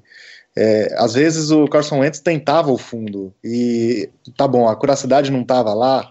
é, 0.57 0.95
às 0.97 1.13
vezes 1.13 1.51
o 1.51 1.69
Carson 1.69 1.99
Wentz 1.99 2.21
tentava 2.21 2.73
o 2.73 2.79
fundo 2.79 3.35
e 3.45 4.09
tá 4.37 4.49
bom, 4.49 4.67
a 4.67 4.75
curacidade 4.75 5.31
não 5.31 5.45
tava 5.45 5.75
lá, 5.75 6.11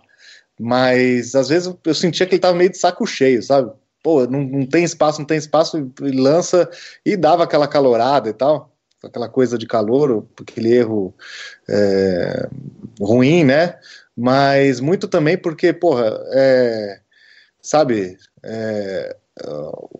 mas 0.60 1.34
às 1.34 1.50
vezes 1.50 1.74
eu 1.84 1.96
sentia 1.96 2.28
que 2.28 2.36
ele 2.36 2.42
tava 2.42 2.56
meio 2.56 2.70
de 2.70 2.78
saco 2.78 3.08
cheio, 3.08 3.42
sabe? 3.42 3.72
Pô, 4.04 4.28
não, 4.28 4.44
não 4.44 4.66
tem 4.68 4.84
espaço, 4.84 5.20
não 5.20 5.26
tem 5.26 5.38
espaço, 5.38 5.92
e 6.00 6.12
lança 6.12 6.70
e 7.04 7.18
dava 7.18 7.44
aquela 7.44 7.68
calorada 7.68 8.30
e 8.30 8.34
tal, 8.34 8.72
aquela 9.04 9.28
coisa 9.28 9.58
de 9.58 9.66
calor, 9.66 10.28
aquele 10.40 10.74
erro 10.76 11.12
é, 11.68 12.48
ruim, 13.02 13.44
né? 13.44 13.80
Mas 14.16 14.80
muito 14.80 15.08
também 15.08 15.38
porque, 15.38 15.74
porra, 15.74 16.22
é, 16.34 17.00
sabe, 17.60 18.16
é, 18.44 19.18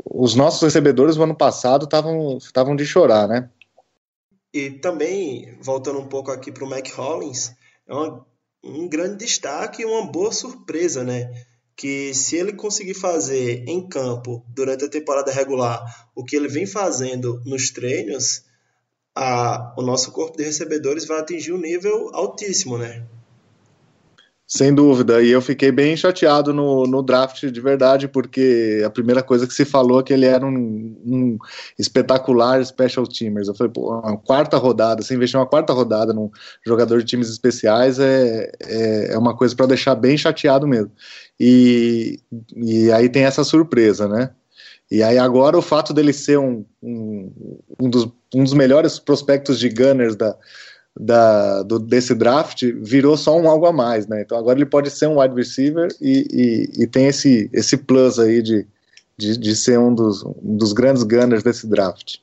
os 0.06 0.36
nossos 0.36 0.62
recebedores 0.62 1.18
no 1.18 1.24
ano 1.24 1.36
passado 1.36 1.86
estavam 1.86 2.76
de 2.76 2.86
chorar, 2.86 3.28
né? 3.28 3.50
E 4.56 4.72
também, 4.72 5.54
voltando 5.60 6.00
um 6.00 6.08
pouco 6.08 6.32
aqui 6.32 6.50
para 6.50 6.64
o 6.64 6.70
Mac 6.70 6.88
Hollins, 6.94 7.52
é 7.86 7.94
uma, 7.94 8.26
um 8.64 8.88
grande 8.88 9.18
destaque 9.26 9.82
e 9.82 9.86
uma 9.86 10.10
boa 10.10 10.32
surpresa, 10.32 11.04
né? 11.04 11.30
Que 11.76 12.14
se 12.14 12.38
ele 12.38 12.54
conseguir 12.54 12.94
fazer 12.94 13.66
em 13.68 13.86
campo 13.86 14.46
durante 14.48 14.86
a 14.86 14.90
temporada 14.90 15.30
regular 15.30 16.10
o 16.16 16.24
que 16.24 16.38
ele 16.38 16.48
vem 16.48 16.66
fazendo 16.66 17.42
nos 17.46 17.70
treinos, 17.70 18.46
a, 19.14 19.76
o 19.78 19.82
nosso 19.82 20.14
corpo 20.14 20.38
de 20.38 20.46
recebedores 20.46 21.04
vai 21.04 21.20
atingir 21.20 21.52
um 21.52 21.60
nível 21.60 22.10
altíssimo, 22.14 22.78
né? 22.78 23.06
Sem 24.48 24.76
dúvida, 24.76 25.24
e 25.24 25.32
eu 25.32 25.42
fiquei 25.42 25.72
bem 25.72 25.98
chateado 25.98 26.54
no, 26.54 26.86
no 26.86 27.02
draft 27.02 27.48
de 27.48 27.60
verdade, 27.60 28.08
porque 28.08 28.84
a 28.86 28.92
primeira 28.92 29.24
coisa 29.24 29.48
que 29.48 29.54
se 29.54 29.66
falou 29.66 30.00
é 30.00 30.04
que 30.04 30.14
ele 30.14 30.28
era 30.28 30.46
um, 30.46 30.52
um 31.04 31.38
espetacular 31.80 32.64
special 32.64 33.08
teamers. 33.08 33.48
Eu 33.48 33.56
falei, 33.56 33.74
pô, 33.74 34.00
uma 34.00 34.18
quarta 34.18 34.58
rodada, 34.58 35.02
você 35.02 35.16
investir 35.16 35.40
uma 35.40 35.48
quarta 35.48 35.74
rodada 35.74 36.14
num 36.14 36.30
jogador 36.64 37.00
de 37.00 37.06
times 37.06 37.28
especiais 37.28 37.98
é, 37.98 38.52
é, 38.62 39.14
é 39.14 39.18
uma 39.18 39.36
coisa 39.36 39.56
para 39.56 39.66
deixar 39.66 39.96
bem 39.96 40.16
chateado 40.16 40.68
mesmo. 40.68 40.92
E, 41.40 42.20
e 42.56 42.92
aí 42.92 43.10
tem 43.10 43.24
essa 43.24 43.44
surpresa, 43.44 44.08
né? 44.08 44.30
E 44.92 45.02
aí 45.02 45.18
agora 45.18 45.58
o 45.58 45.62
fato 45.62 45.92
dele 45.92 46.14
ser 46.14 46.38
um, 46.38 46.64
um, 46.84 47.60
um, 47.80 47.90
dos, 47.90 48.08
um 48.36 48.44
dos 48.44 48.54
melhores 48.54 49.00
prospectos 49.00 49.58
de 49.60 49.70
Gunners 49.70 50.16
da, 50.16 50.38
da, 50.98 51.62
do, 51.64 51.78
desse 51.78 52.16
draft 52.16 52.64
virou 52.82 53.18
só 53.18 53.38
um 53.38 53.50
algo 53.50 53.66
a 53.66 53.74
mais, 53.74 54.08
né? 54.08 54.22
Então 54.22 54.38
agora 54.38 54.58
ele 54.58 54.66
pode 54.66 54.90
ser 54.90 55.08
um 55.08 55.20
wide 55.20 55.36
receiver 55.36 55.90
e, 56.00 56.70
e, 56.78 56.84
e 56.84 56.88
tem 56.88 57.08
esse, 57.08 57.50
esse 57.52 57.76
plus 57.78 58.18
aí 58.18 58.42
de, 58.42 58.66
de, 59.18 59.38
de 59.38 59.56
ser 59.56 59.78
um 59.78 59.94
dos, 59.94 60.24
um 60.24 60.58
dos 60.58 60.72
grandes 60.72 61.04
gunners 61.04 61.44
desse 61.44 61.68
draft. 61.68 62.18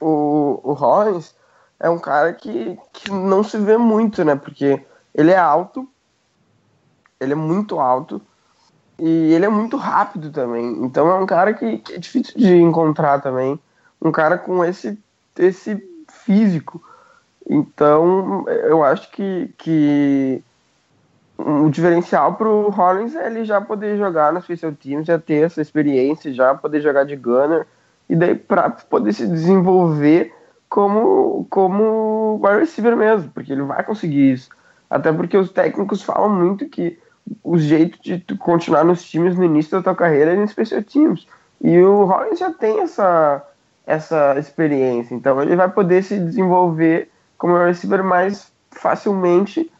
O, 0.00 0.60
o 0.62 0.72
Hollins 0.72 1.34
é 1.78 1.90
um 1.90 1.98
cara 1.98 2.32
que, 2.32 2.78
que 2.92 3.10
não 3.10 3.44
se 3.44 3.58
vê 3.58 3.76
muito, 3.76 4.24
né? 4.24 4.34
Porque 4.34 4.82
ele 5.14 5.30
é 5.30 5.38
alto, 5.38 5.86
ele 7.20 7.32
é 7.32 7.36
muito 7.36 7.78
alto 7.78 8.20
e 8.98 9.32
ele 9.34 9.44
é 9.44 9.48
muito 9.48 9.76
rápido 9.76 10.30
também. 10.30 10.66
Então 10.82 11.08
é 11.10 11.14
um 11.14 11.26
cara 11.26 11.52
que, 11.52 11.78
que 11.78 11.92
é 11.94 11.98
difícil 11.98 12.34
de 12.36 12.54
encontrar 12.56 13.20
também. 13.20 13.60
Um 14.00 14.10
cara 14.10 14.38
com 14.38 14.64
esse, 14.64 14.98
esse 15.38 15.82
físico. 16.24 16.82
Então, 17.48 18.44
eu 18.48 18.82
acho 18.82 19.10
que, 19.12 19.52
que 19.56 20.42
um 21.38 21.70
diferencial 21.70 22.34
para 22.34 22.48
o 22.48 22.70
Hollins 22.70 23.14
é 23.14 23.26
ele 23.26 23.44
já 23.44 23.60
poder 23.60 23.96
jogar 23.96 24.32
no 24.32 24.40
Special 24.40 24.72
Teams, 24.72 25.06
já 25.06 25.18
ter 25.18 25.44
essa 25.44 25.60
experiência, 25.60 26.32
já 26.32 26.54
poder 26.54 26.80
jogar 26.80 27.04
de 27.04 27.14
gunner, 27.14 27.66
e 28.08 28.16
daí 28.16 28.34
para 28.34 28.70
poder 28.70 29.12
se 29.12 29.26
desenvolver 29.26 30.34
como, 30.68 31.46
como 31.50 32.40
wide 32.42 32.60
receiver 32.60 32.96
mesmo, 32.96 33.30
porque 33.30 33.52
ele 33.52 33.62
vai 33.62 33.84
conseguir 33.84 34.32
isso. 34.32 34.50
Até 34.88 35.12
porque 35.12 35.36
os 35.36 35.50
técnicos 35.50 36.02
falam 36.02 36.28
muito 36.28 36.68
que 36.68 36.98
o 37.42 37.58
jeito 37.58 37.98
de 38.02 38.22
continuar 38.38 38.84
nos 38.84 39.04
times 39.04 39.36
no 39.36 39.44
início 39.44 39.72
da 39.72 39.82
tua 39.82 39.94
carreira 39.94 40.32
é 40.32 40.36
no 40.36 40.46
Special 40.48 40.82
Teams. 40.82 41.26
E 41.60 41.78
o 41.78 42.04
Hollins 42.04 42.38
já 42.38 42.52
tem 42.52 42.80
essa, 42.80 43.44
essa 43.86 44.38
experiência, 44.38 45.14
então 45.14 45.40
ele 45.42 45.56
vai 45.56 45.68
poder 45.70 46.02
se 46.02 46.18
desenvolver 46.18 47.10
como 47.38 47.56
receiver 47.56 48.02
mais 48.02 48.52
facilmente 48.70 49.70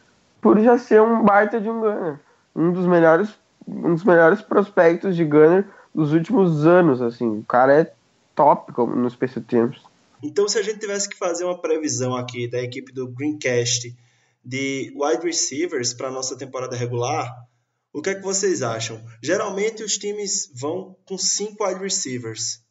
por 0.41 0.59
já 0.59 0.77
ser 0.77 1.01
um 1.01 1.23
baita 1.23 1.59
de 1.59 1.69
um 1.69 1.79
gunner. 1.79 2.19
Um 2.55 2.71
dos 2.71 2.87
melhores, 2.87 3.29
um 3.67 3.93
dos 3.93 4.03
melhores 4.03 4.41
prospectos 4.41 5.15
de 5.15 5.23
gunner 5.23 5.67
dos 5.93 6.13
últimos 6.13 6.65
anos, 6.65 7.01
assim. 7.01 7.39
O 7.39 7.43
cara 7.43 7.81
é 7.81 7.93
top 8.35 8.71
como 8.73 8.95
no 8.95 9.09
Special 9.09 9.43
Teams. 9.43 9.81
Então, 10.23 10.47
se 10.47 10.57
a 10.57 10.61
gente 10.61 10.79
tivesse 10.79 11.07
que 11.07 11.17
fazer 11.17 11.43
uma 11.43 11.59
previsão 11.59 12.15
aqui 12.15 12.47
da 12.47 12.61
equipe 12.61 12.91
do 12.91 13.07
Greencast 13.07 13.95
de 14.43 14.93
wide 14.95 15.25
receivers 15.25 15.93
para 15.93 16.09
nossa 16.09 16.37
temporada 16.37 16.75
regular, 16.75 17.47
o 17.93 18.01
que 18.01 18.11
é 18.11 18.15
que 18.15 18.21
vocês 18.21 18.61
acham? 18.61 19.03
Geralmente 19.21 19.83
os 19.83 19.97
times 19.97 20.51
vão 20.53 20.95
com 21.05 21.17
cinco 21.17 21.65
wide 21.65 21.81
receivers. 21.81 22.61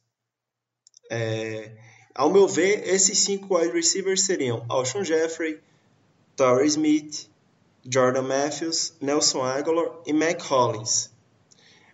É, 1.10 1.76
ao 2.16 2.32
meu 2.32 2.48
ver, 2.48 2.88
esses 2.88 3.18
cinco 3.18 3.56
wide 3.56 3.74
receivers 3.74 4.24
seriam 4.24 4.64
Alshon 4.70 5.04
Jeffrey, 5.04 5.60
Torrey 6.34 6.66
Smith, 6.66 7.28
Jordan 7.88 8.22
Matthews, 8.22 8.94
Nelson 9.02 9.42
Aguilar 9.42 10.00
e 10.06 10.14
Mac 10.14 10.40
Hollins. 10.40 11.10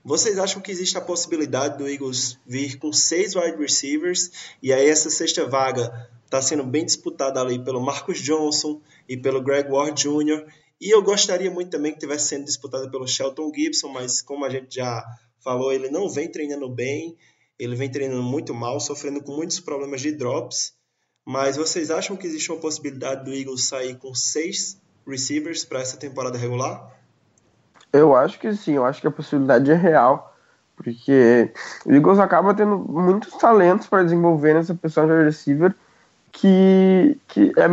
Vocês 0.04 0.38
acham 0.38 0.62
que 0.62 0.70
existe 0.70 0.96
a 0.96 1.00
possibilidade 1.00 1.76
do 1.76 1.88
Eagles 1.88 2.38
vir 2.46 2.78
com 2.78 2.92
seis 2.92 3.34
wide 3.34 3.56
receivers 3.56 4.30
e 4.62 4.72
aí 4.72 4.88
essa 4.88 5.10
sexta 5.10 5.44
vaga 5.44 6.08
está 6.24 6.40
sendo 6.40 6.64
bem 6.64 6.84
disputada 6.84 7.40
ali 7.40 7.58
pelo 7.58 7.80
Marcus 7.80 8.20
Johnson 8.20 8.80
e 9.08 9.16
pelo 9.16 9.42
Greg 9.42 9.70
Ward 9.70 10.00
Jr. 10.00 10.46
E 10.80 10.94
eu 10.94 11.02
gostaria 11.02 11.50
muito 11.50 11.70
também 11.70 11.92
que 11.92 11.98
tivesse 11.98 12.28
sendo 12.28 12.44
disputada 12.44 12.88
pelo 12.88 13.08
Shelton 13.08 13.52
Gibson, 13.54 13.88
mas 13.88 14.22
como 14.22 14.44
a 14.44 14.50
gente 14.50 14.76
já 14.76 15.04
falou, 15.40 15.72
ele 15.72 15.90
não 15.90 16.08
vem 16.08 16.28
treinando 16.28 16.68
bem, 16.68 17.16
ele 17.59 17.76
vem 17.76 17.90
treinando 17.90 18.22
muito 18.22 18.55
mal, 18.55 18.80
sofrendo 18.80 19.22
com 19.22 19.32
muitos 19.32 19.61
problemas 19.61 20.00
de 20.00 20.12
drops. 20.12 20.72
Mas 21.24 21.57
vocês 21.57 21.90
acham 21.90 22.16
que 22.16 22.26
existe 22.26 22.50
uma 22.50 22.61
possibilidade 22.61 23.24
do 23.24 23.32
Eagles 23.32 23.64
sair 23.64 23.96
com 23.96 24.14
seis 24.14 24.80
receivers 25.07 25.64
para 25.64 25.80
essa 25.80 25.96
temporada 25.96 26.36
regular? 26.36 26.90
Eu 27.92 28.16
acho 28.16 28.38
que 28.38 28.53
sim, 28.55 28.72
eu 28.72 28.84
acho 28.84 29.00
que 29.00 29.07
a 29.07 29.11
possibilidade 29.11 29.70
é 29.70 29.74
real, 29.74 30.34
porque 30.76 31.53
o 31.84 31.92
Eagles 31.92 32.18
acaba 32.18 32.55
tendo 32.55 32.78
muitos 32.78 33.34
talentos 33.34 33.86
para 33.86 34.03
desenvolver 34.03 34.55
nessa 34.55 34.74
posição 34.74 35.07
de 35.07 35.24
receiver 35.24 35.74
que, 36.32 37.18
que 37.28 37.53
é, 37.57 37.68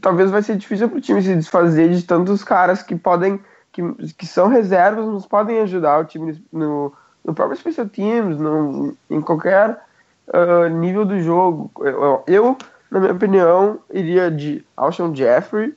talvez 0.00 0.30
vai 0.30 0.42
ser 0.42 0.56
difícil 0.56 0.88
para 0.88 0.98
o 0.98 1.00
time 1.00 1.22
se 1.22 1.34
desfazer 1.34 1.88
de 1.90 2.02
tantos 2.02 2.44
caras 2.44 2.82
que 2.82 2.94
podem, 2.94 3.40
que, 3.72 3.82
que 4.14 4.26
são 4.26 4.48
reservas, 4.48 5.06
nos 5.06 5.26
podem 5.26 5.58
ajudar 5.60 6.00
o 6.00 6.04
time 6.04 6.44
no, 6.52 6.92
no 7.24 7.34
próprio 7.34 7.58
Special 7.58 7.88
Teams, 7.88 8.38
no, 8.38 8.96
em 9.08 9.20
qualquer 9.20 9.80
uh, 10.28 10.68
nível 10.68 11.04
do 11.04 11.20
jogo. 11.20 11.70
Eu, 11.80 12.22
eu, 12.26 12.58
na 12.90 13.00
minha 13.00 13.12
opinião, 13.12 13.78
iria 13.92 14.30
de 14.30 14.64
Alshon 14.76 15.14
Jeffrey, 15.14 15.74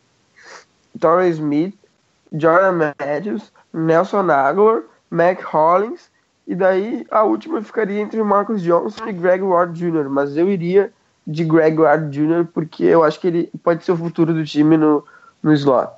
Torrey 0.99 1.29
Smith, 1.31 1.75
Jordan 2.31 2.93
Matthews, 2.99 3.51
Nelson 3.73 4.29
Aguilar, 4.29 4.83
Mac 5.09 5.41
Hollins, 5.43 6.09
e 6.47 6.55
daí 6.55 7.05
a 7.09 7.23
última 7.23 7.61
ficaria 7.61 8.01
entre 8.01 8.21
Marcus 8.21 8.61
Johnson 8.61 9.07
e 9.07 9.13
Greg 9.13 9.43
Ward 9.43 9.77
Jr., 9.77 10.09
mas 10.09 10.35
eu 10.35 10.49
iria 10.49 10.91
de 11.25 11.45
Greg 11.45 11.79
Ward 11.79 12.09
Jr., 12.09 12.45
porque 12.53 12.83
eu 12.83 13.03
acho 13.03 13.19
que 13.19 13.27
ele 13.27 13.51
pode 13.63 13.83
ser 13.83 13.93
o 13.93 13.97
futuro 13.97 14.33
do 14.33 14.43
time 14.43 14.75
no, 14.75 15.05
no 15.41 15.53
slot. 15.53 15.93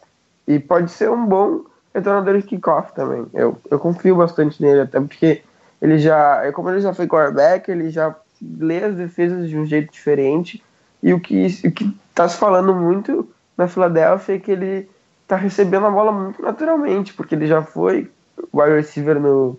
E 0.47 0.59
pode 0.59 0.91
ser 0.91 1.09
um 1.09 1.25
bom 1.25 1.63
retornador 1.95 2.37
de 2.37 2.43
kickoff 2.43 2.93
também. 2.93 3.25
Eu, 3.33 3.57
eu 3.71 3.79
confio 3.79 4.17
bastante 4.17 4.61
nele, 4.61 4.81
até 4.81 4.99
porque 4.99 5.41
ele 5.81 5.97
já, 5.97 6.51
como 6.51 6.69
ele 6.69 6.81
já 6.81 6.93
foi 6.93 7.07
quarterback, 7.07 7.71
ele 7.71 7.89
já 7.89 8.13
lê 8.41 8.83
as 8.83 8.95
defesas 8.95 9.49
de 9.49 9.57
um 9.57 9.65
jeito 9.65 9.93
diferente. 9.93 10.61
E 11.01 11.13
o 11.13 11.19
que 11.19 11.47
o 11.63 11.71
que 11.71 11.97
está 12.09 12.27
se 12.27 12.37
falando 12.37 12.73
muito 12.73 13.29
na 13.57 13.67
Filadélfia 13.67 14.35
é 14.35 14.39
que 14.39 14.51
ele 14.51 14.89
está 15.23 15.37
recebendo 15.37 15.85
a 15.85 15.91
bola 15.91 16.11
muito 16.11 16.41
naturalmente, 16.41 17.13
porque 17.13 17.33
ele 17.33 17.47
já 17.47 17.61
foi 17.61 18.11
wide 18.53 18.75
receiver 18.75 19.19
no, 19.19 19.57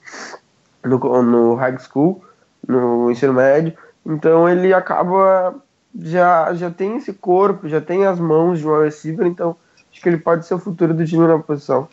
no, 0.84 1.22
no 1.22 1.54
high 1.54 1.78
school, 1.78 2.22
no 2.66 3.10
ensino 3.10 3.32
médio. 3.32 3.72
Então 4.04 4.48
ele 4.48 4.74
acaba 4.74 5.54
já 5.98 6.52
já 6.52 6.70
tem 6.70 6.96
esse 6.96 7.14
corpo, 7.14 7.68
já 7.68 7.80
tem 7.80 8.04
as 8.04 8.20
mãos 8.20 8.58
de 8.58 8.68
um 8.68 8.82
receiver, 8.82 9.26
então 9.26 9.56
acho 9.90 10.02
que 10.02 10.08
ele 10.08 10.18
pode 10.18 10.44
ser 10.44 10.54
o 10.54 10.58
futuro 10.58 10.92
do 10.92 11.06
time 11.06 11.26
na 11.26 11.38
posição. 11.38 11.88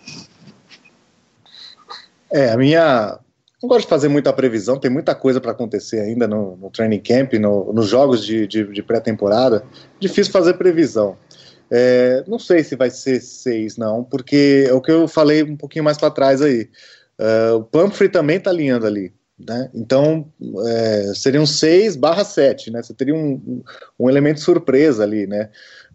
É, 2.33 2.49
a 2.49 2.57
minha. 2.57 3.19
Não 3.61 3.69
gosto 3.69 3.83
de 3.83 3.89
fazer 3.89 4.09
muita 4.09 4.33
previsão, 4.33 4.77
tem 4.77 4.91
muita 4.91 5.15
coisa 5.15 5.39
para 5.39 5.51
acontecer 5.51 5.99
ainda 6.01 6.27
no, 6.27 6.57
no, 6.57 6.69
training 6.69 6.99
camp, 6.99 7.33
no, 7.33 7.71
nos 7.71 7.87
jogos 7.87 8.25
de, 8.25 8.45
de, 8.45 8.65
de 8.65 8.83
pré-temporada. 8.83 9.63
Difícil 9.99 10.33
fazer 10.33 10.55
previsão. 10.55 11.15
É, 11.71 12.25
não 12.27 12.37
sei 12.37 12.61
se 12.61 12.75
vai 12.75 12.89
ser 12.89 13.21
seis, 13.21 13.77
não, 13.77 14.03
porque 14.03 14.65
é 14.67 14.73
o 14.73 14.81
que 14.81 14.91
eu 14.91 15.07
falei 15.07 15.43
um 15.43 15.55
pouquinho 15.55 15.85
mais 15.85 15.97
para 15.97 16.11
trás 16.11 16.41
aí. 16.41 16.69
Uh, 17.17 17.55
o 17.57 17.63
Pumphrey 17.63 18.09
também 18.09 18.37
está 18.37 18.49
alinhando 18.49 18.85
ali. 18.85 19.13
Né? 19.39 19.69
Então, 19.73 20.31
é, 20.67 21.11
seriam 21.15 21.45
6 21.45 21.95
barra 21.95 22.23
7, 22.23 22.71
né? 22.71 22.83
Você 22.83 22.93
teria 22.93 23.15
um, 23.15 23.63
um 23.99 24.09
elemento 24.09 24.39
surpresa 24.39 25.03
ali, 25.03 25.25
né? 25.25 25.49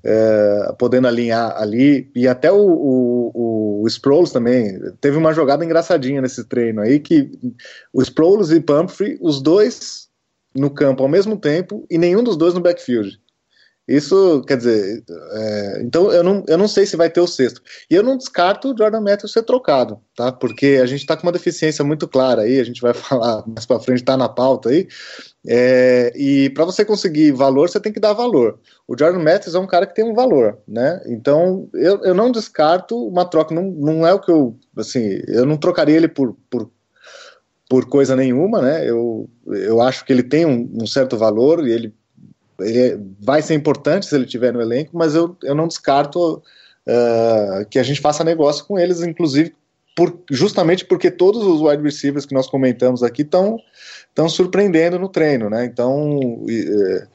É, 0.05 0.75
podendo 0.79 1.09
alinhar 1.09 1.61
ali, 1.61 2.11
e 2.15 2.29
até 2.29 2.53
o, 2.53 2.57
o, 2.57 3.83
o 3.83 3.87
Sproles 3.89 4.31
também, 4.31 4.79
teve 5.01 5.17
uma 5.17 5.33
jogada 5.33 5.65
engraçadinha 5.65 6.23
nesse 6.23 6.45
treino 6.45 6.81
aí, 6.81 7.01
que 7.01 7.31
o 7.93 8.01
Sproles 8.01 8.51
e 8.51 8.61
Pumphrey, 8.61 9.19
os 9.21 9.43
dois 9.43 10.09
no 10.55 10.71
campo 10.71 11.03
ao 11.03 11.09
mesmo 11.09 11.37
tempo, 11.37 11.85
e 11.91 11.99
nenhum 11.99 12.23
dos 12.23 12.37
dois 12.37 12.55
no 12.55 12.61
backfield. 12.61 13.21
Isso, 13.89 14.43
quer 14.47 14.59
dizer, 14.59 15.03
é, 15.09 15.81
então 15.83 16.13
eu 16.13 16.23
não, 16.23 16.45
eu 16.47 16.59
não 16.59 16.69
sei 16.69 16.85
se 16.85 16.95
vai 16.95 17.09
ter 17.09 17.23
o 17.23 17.27
sexto. 17.27 17.63
E 17.91 17.95
eu 17.95 18.03
não 18.03 18.19
descarto 18.19 18.71
o 18.71 18.77
Jordan 18.77 19.01
Matthews 19.01 19.33
ser 19.33 19.43
trocado, 19.45 19.99
tá? 20.15 20.31
Porque 20.31 20.79
a 20.83 20.85
gente 20.85 21.01
está 21.01 21.17
com 21.17 21.23
uma 21.23 21.33
deficiência 21.33 21.83
muito 21.83 22.07
clara 22.07 22.43
aí, 22.43 22.61
a 22.61 22.65
gente 22.65 22.83
vai 22.83 22.93
falar 22.95 23.43
mais 23.47 23.65
para 23.65 23.81
frente, 23.81 24.05
tá 24.05 24.15
na 24.15 24.29
pauta 24.29 24.69
aí. 24.69 24.87
É, 25.47 26.13
e 26.15 26.51
para 26.51 26.67
você 26.67 26.85
conseguir 26.85 27.33
valor, 27.33 27.71
você 27.71 27.81
tem 27.81 27.91
que 27.91 27.99
dar 27.99 28.13
valor. 28.13 28.61
O 28.87 28.95
Jordan 28.99 29.21
Matthews 29.21 29.55
é 29.55 29.59
um 29.59 29.67
cara 29.67 29.87
que 29.87 29.95
tem 29.95 30.05
um 30.05 30.15
valor, 30.15 30.59
né? 30.69 31.01
Então 31.07 31.71
eu, 31.73 32.05
eu 32.05 32.15
não 32.15 32.31
descarto 32.31 32.95
uma 33.09 33.25
troca, 33.25 33.55
não, 33.55 33.63
não 33.71 34.07
é 34.07 34.13
o 34.13 34.21
que 34.21 34.31
eu, 34.31 34.55
assim, 34.77 35.23
eu 35.27 35.47
não 35.47 35.57
trocaria 35.57 35.97
ele 35.97 36.09
por, 36.09 36.37
por 36.51 36.71
por 37.69 37.87
coisa 37.87 38.17
nenhuma, 38.17 38.63
né? 38.63 38.89
Eu, 38.89 39.29
eu 39.47 39.81
acho 39.83 40.05
que 40.05 40.13
ele 40.13 40.23
tem 40.23 40.47
um, 40.47 40.71
um 40.83 40.87
certo 40.87 41.19
valor 41.19 41.67
e 41.69 41.71
ele 41.71 41.95
ele 42.61 43.01
vai 43.21 43.43
ser 43.43 43.55
importante 43.55 44.07
se 44.07 44.15
ele 44.15 44.27
tiver 44.27 44.53
no 44.53 44.61
elenco, 44.61 44.97
mas 44.97 45.15
eu, 45.15 45.37
eu 45.43 45.55
não 45.55 45.69
descarto 45.69 46.43
uh, 46.87 47.67
que 47.71 47.79
a 47.79 47.83
gente 47.83 48.01
faça 48.01 48.25
negócio 48.25 48.65
com 48.65 48.79
eles, 48.79 49.03
inclusive 49.03 49.55
por, 49.97 50.17
justamente 50.31 50.85
porque 50.85 51.11
todos 51.11 51.43
os 51.43 51.61
wide 51.61 51.83
receivers 51.83 52.25
que 52.25 52.35
nós 52.35 52.47
comentamos 52.47 53.03
aqui 53.03 53.23
estão 53.23 53.59
estão 54.09 54.29
surpreendendo 54.29 54.99
no 54.99 55.09
treino, 55.09 55.49
né? 55.49 55.65
Então, 55.65 56.19
uh, 56.19 57.09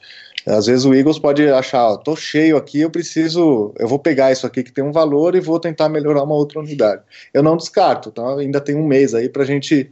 às 0.46 0.66
vezes 0.66 0.84
o 0.84 0.94
Eagles 0.94 1.18
pode 1.18 1.46
achar, 1.48 1.86
ó, 1.86 1.96
tô 1.96 2.14
cheio 2.14 2.56
aqui, 2.56 2.80
eu 2.80 2.90
preciso, 2.90 3.72
eu 3.78 3.88
vou 3.88 3.98
pegar 3.98 4.32
isso 4.32 4.46
aqui 4.46 4.62
que 4.62 4.72
tem 4.72 4.84
um 4.84 4.92
valor 4.92 5.34
e 5.34 5.40
vou 5.40 5.58
tentar 5.58 5.88
melhorar 5.88 6.22
uma 6.22 6.34
outra 6.34 6.60
unidade. 6.60 7.02
Eu 7.32 7.42
não 7.42 7.56
descarto, 7.56 8.10
tá? 8.10 8.36
Ainda 8.38 8.60
tem 8.60 8.74
um 8.74 8.86
mês 8.86 9.14
aí 9.14 9.28
para 9.28 9.44
gente 9.44 9.90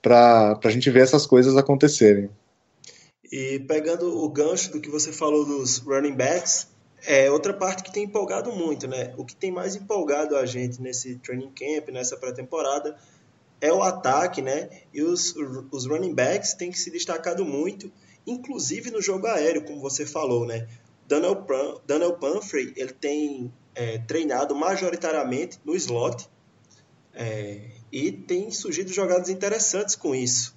para 0.00 0.58
a 0.62 0.70
gente 0.70 0.90
ver 0.90 1.00
essas 1.00 1.24
coisas 1.26 1.56
acontecerem. 1.56 2.28
E 3.36 3.58
pegando 3.58 4.16
o 4.22 4.28
gancho 4.28 4.70
do 4.70 4.80
que 4.80 4.88
você 4.88 5.10
falou 5.10 5.44
dos 5.44 5.78
running 5.78 6.14
backs, 6.14 6.68
é 7.04 7.28
outra 7.28 7.52
parte 7.52 7.82
que 7.82 7.92
tem 7.92 8.04
empolgado 8.04 8.52
muito, 8.52 8.86
né? 8.86 9.12
O 9.18 9.24
que 9.24 9.34
tem 9.34 9.50
mais 9.50 9.74
empolgado 9.74 10.36
a 10.36 10.46
gente 10.46 10.80
nesse 10.80 11.16
training 11.16 11.50
camp, 11.50 11.88
nessa 11.88 12.16
pré-temporada, 12.16 12.96
é 13.60 13.72
o 13.72 13.82
ataque, 13.82 14.40
né? 14.40 14.70
E 14.92 15.02
os, 15.02 15.34
os 15.72 15.84
running 15.84 16.14
backs 16.14 16.54
têm 16.54 16.72
se 16.72 16.92
destacado 16.92 17.44
muito, 17.44 17.90
inclusive 18.24 18.92
no 18.92 19.02
jogo 19.02 19.26
aéreo, 19.26 19.64
como 19.64 19.80
você 19.80 20.06
falou, 20.06 20.46
né? 20.46 20.68
Daniel, 21.08 21.44
Daniel 21.84 22.16
Pumphrey, 22.16 22.72
ele 22.76 22.92
tem 22.92 23.52
é, 23.74 23.98
treinado 23.98 24.54
majoritariamente 24.54 25.58
no 25.64 25.74
slot 25.74 26.28
é, 27.12 27.62
e 27.90 28.12
tem 28.12 28.52
surgido 28.52 28.92
jogadas 28.92 29.28
interessantes 29.28 29.96
com 29.96 30.14
isso. 30.14 30.54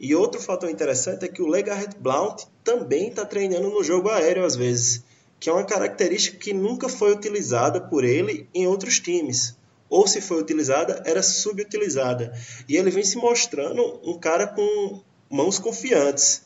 E 0.00 0.14
outro 0.14 0.40
fator 0.40 0.70
interessante 0.70 1.24
é 1.24 1.28
que 1.28 1.42
o 1.42 1.48
Legarrette 1.48 1.96
Blount 1.98 2.44
também 2.62 3.08
está 3.08 3.24
treinando 3.24 3.68
no 3.68 3.82
jogo 3.82 4.08
aéreo 4.08 4.44
às 4.44 4.54
vezes, 4.54 5.02
que 5.40 5.50
é 5.50 5.52
uma 5.52 5.64
característica 5.64 6.38
que 6.38 6.52
nunca 6.52 6.88
foi 6.88 7.12
utilizada 7.12 7.80
por 7.80 8.04
ele 8.04 8.48
em 8.54 8.66
outros 8.66 9.00
times. 9.00 9.56
Ou 9.90 10.06
se 10.06 10.20
foi 10.20 10.40
utilizada, 10.40 11.02
era 11.04 11.22
subutilizada. 11.22 12.32
E 12.68 12.76
ele 12.76 12.90
vem 12.90 13.04
se 13.04 13.16
mostrando 13.16 14.00
um 14.04 14.18
cara 14.18 14.46
com 14.46 15.00
mãos 15.30 15.58
confiantes. 15.58 16.42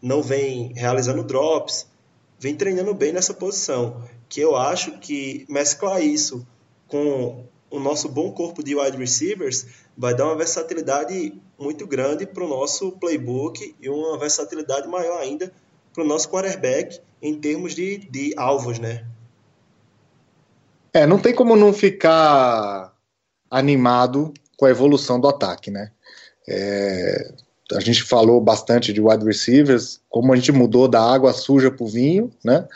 Não 0.00 0.22
vem 0.22 0.72
realizando 0.74 1.24
drops, 1.24 1.86
vem 2.38 2.54
treinando 2.54 2.94
bem 2.94 3.12
nessa 3.12 3.32
posição. 3.32 4.04
Que 4.28 4.40
eu 4.40 4.54
acho 4.54 4.98
que 4.98 5.46
mesclar 5.48 6.02
isso 6.02 6.46
com 6.86 7.44
o 7.70 7.80
nosso 7.80 8.08
bom 8.08 8.30
corpo 8.30 8.62
de 8.62 8.76
wide 8.76 8.96
receivers 8.96 9.66
vai 9.96 10.14
dar 10.14 10.26
uma 10.26 10.36
versatilidade 10.36 11.40
muito 11.58 11.86
grande 11.86 12.26
para 12.26 12.44
o 12.44 12.48
nosso 12.48 12.92
playbook 12.92 13.74
e 13.80 13.88
uma 13.88 14.18
versatilidade 14.18 14.86
maior 14.86 15.18
ainda 15.20 15.52
para 15.92 16.04
o 16.04 16.06
nosso 16.06 16.28
quarterback 16.28 17.00
em 17.22 17.34
termos 17.38 17.74
de, 17.74 17.98
de 17.98 18.34
alvos, 18.36 18.78
né? 18.78 19.06
É, 20.92 21.06
não 21.06 21.18
tem 21.18 21.34
como 21.34 21.56
não 21.56 21.72
ficar 21.72 22.94
animado 23.50 24.32
com 24.56 24.66
a 24.66 24.70
evolução 24.70 25.18
do 25.18 25.28
ataque, 25.28 25.70
né? 25.70 25.90
É, 26.48 27.32
a 27.72 27.80
gente 27.80 28.02
falou 28.02 28.40
bastante 28.40 28.92
de 28.92 29.00
wide 29.00 29.24
receivers, 29.24 30.00
como 30.08 30.32
a 30.32 30.36
gente 30.36 30.52
mudou 30.52 30.86
da 30.86 31.02
água 31.02 31.32
suja 31.32 31.70
para 31.70 31.84
o 31.84 31.88
vinho, 31.88 32.30
né? 32.44 32.66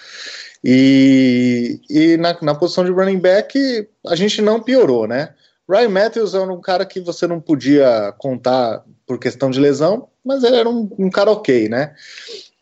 E, 0.63 1.81
e 1.89 2.17
na, 2.19 2.37
na 2.43 2.55
posição 2.55 2.85
de 2.85 2.91
running 2.91 3.19
back 3.19 3.89
a 4.07 4.15
gente 4.15 4.43
não 4.43 4.61
piorou, 4.61 5.07
né? 5.07 5.35
Ryan 5.71 5.89
Matthews 5.89 6.35
era 6.35 6.53
um 6.53 6.61
cara 6.61 6.85
que 6.85 7.01
você 7.01 7.27
não 7.27 7.41
podia 7.41 8.13
contar 8.19 8.85
por 9.07 9.19
questão 9.19 9.51
de 9.51 9.61
lesão, 9.61 10.09
mas 10.25 10.43
ele 10.43 10.57
era 10.57 10.69
um, 10.69 10.89
um 10.99 11.11
cara 11.11 11.31
ok, 11.31 11.69
né? 11.69 11.95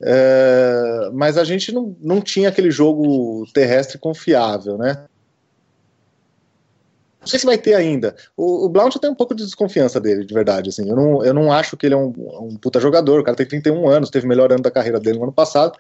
É, 0.03 1.11
mas 1.13 1.39
a 1.39 1.45
gente 1.45 1.73
não, 1.73 1.97
não 2.01 2.21
tinha 2.21 2.49
aquele 2.49 2.71
jogo 2.71 3.47
terrestre 3.53 3.99
confiável, 3.99 4.77
né? 4.77 5.07
Não 7.21 7.27
sei 7.27 7.39
se 7.39 7.47
vai 7.47 7.59
ter 7.59 7.75
ainda. 7.75 8.15
O, 8.37 8.67
o 8.67 8.69
Blount 8.69 8.97
tem 8.97 9.11
um 9.11 9.15
pouco 9.15 9.35
de 9.35 9.45
desconfiança 9.45 10.01
dele, 10.01 10.25
de 10.25 10.33
verdade. 10.33 10.71
Assim. 10.71 10.89
Eu, 10.89 10.97
não, 10.97 11.25
eu 11.25 11.35
não 11.35 11.53
acho 11.53 11.77
que 11.77 11.87
ele 11.87 11.95
é 11.95 11.99
um, 11.99 12.13
um 12.41 12.57
puta 12.57 12.81
jogador. 12.81 13.21
O 13.21 13.25
cara 13.25 13.37
tem 13.37 13.47
31 13.47 13.89
anos, 13.89 14.09
teve 14.09 14.25
o 14.25 14.29
melhor 14.29 14.53
ano 14.53 14.63
da 14.63 14.71
carreira 14.71 15.01
dele 15.01 15.19
no 15.19 15.25
ano 15.25 15.33
passado. 15.33 15.77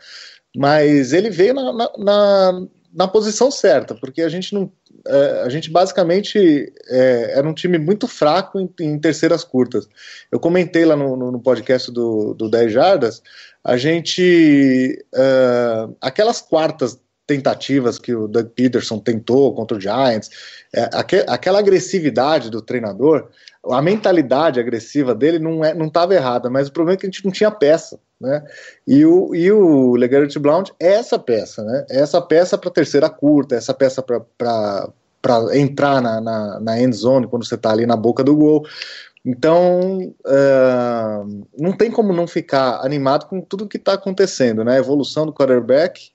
Mas 0.56 1.12
ele 1.12 1.30
veio 1.30 1.54
na, 1.54 1.72
na, 1.72 1.90
na, 1.96 2.66
na 2.92 3.08
posição 3.08 3.50
certa, 3.50 3.94
porque 3.94 4.22
a 4.22 4.28
gente 4.28 4.52
não, 4.52 4.70
é, 5.08 5.42
a 5.42 5.48
gente 5.48 5.70
basicamente 5.70 6.72
é, 6.86 7.38
era 7.38 7.48
um 7.48 7.54
time 7.54 7.78
muito 7.78 8.06
fraco 8.06 8.60
em, 8.60 8.70
em, 8.80 8.98
terceiras 8.98 9.42
curtas. 9.42 9.88
Eu 10.30 10.38
comentei 10.38 10.84
lá 10.84 10.94
no, 10.94 11.16
no, 11.16 11.32
no 11.32 11.40
podcast 11.40 11.90
do, 11.90 12.34
do 12.34 12.48
10 12.50 12.72
Jardas, 12.72 13.22
a 13.64 13.76
gente. 13.76 15.04
Uh, 15.14 15.96
aquelas 16.00 16.40
quartas 16.40 16.98
tentativas 17.28 17.98
que 17.98 18.14
o 18.14 18.26
Doug 18.26 18.46
Peterson 18.48 18.98
tentou 18.98 19.54
contra 19.54 19.76
o 19.76 19.80
Giants, 19.80 20.30
é, 20.74 20.88
aqu 20.94 21.16
aquela 21.26 21.58
agressividade 21.58 22.50
do 22.50 22.62
treinador, 22.62 23.28
a 23.70 23.82
mentalidade 23.82 24.58
agressiva 24.58 25.14
dele 25.14 25.38
não 25.38 25.62
é, 25.62 25.74
não 25.74 25.88
estava 25.88 26.14
errada, 26.14 26.48
mas 26.48 26.68
o 26.68 26.72
problema 26.72 26.96
é 26.96 26.98
que 26.98 27.06
a 27.06 27.10
gente 27.10 27.22
não 27.24 27.30
tinha 27.30 27.50
peça, 27.50 28.00
né? 28.18 28.42
E 28.86 29.04
o 29.04 29.34
e 29.34 29.52
o 29.52 29.94
Legarrette 29.94 30.38
Blount 30.38 30.70
é 30.80 30.94
essa 30.94 31.18
peça, 31.18 31.62
né? 31.62 31.84
É 31.90 32.00
essa 32.00 32.20
peça 32.22 32.56
para 32.56 32.70
terceira 32.70 33.10
curta, 33.10 33.54
essa 33.54 33.74
peça 33.74 34.02
para 34.02 34.88
para 35.20 35.58
entrar 35.58 36.00
na, 36.00 36.20
na, 36.20 36.60
na 36.60 36.80
end 36.80 36.94
zone 36.94 37.26
quando 37.26 37.46
você 37.46 37.54
está 37.54 37.70
ali 37.70 37.86
na 37.86 37.96
boca 37.96 38.22
do 38.22 38.36
gol. 38.36 38.64
Então, 39.24 40.14
uh, 40.24 41.46
não 41.58 41.72
tem 41.72 41.90
como 41.90 42.12
não 42.12 42.26
ficar 42.26 42.80
animado 42.84 43.26
com 43.26 43.40
tudo 43.40 43.68
que 43.68 43.76
está 43.76 43.94
acontecendo, 43.94 44.64
né? 44.64 44.78
Evolução 44.78 45.26
do 45.26 45.32
quarterback, 45.32 46.10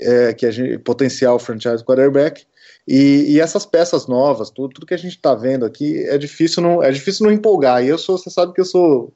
é, 0.00 0.32
que 0.34 0.46
a 0.46 0.50
gente, 0.50 0.78
potencial 0.78 1.38
franchise 1.38 1.84
quarterback, 1.84 2.46
e, 2.86 3.32
e, 3.32 3.40
essas 3.40 3.64
peças 3.64 4.06
novas, 4.06 4.50
tudo, 4.50 4.74
tudo 4.74 4.86
que 4.86 4.92
a 4.94 4.98
gente 4.98 5.16
está 5.16 5.34
vendo 5.34 5.64
aqui, 5.64 6.04
é 6.06 6.18
difícil 6.18 6.62
não 6.62 6.82
é 6.82 6.90
difícil 6.90 7.24
não 7.24 7.32
empolgar. 7.32 7.82
E 7.82 7.88
eu 7.88 7.96
sou, 7.96 8.18
você 8.18 8.28
sabe 8.28 8.52
que 8.52 8.60
eu 8.60 8.64
sou 8.64 9.12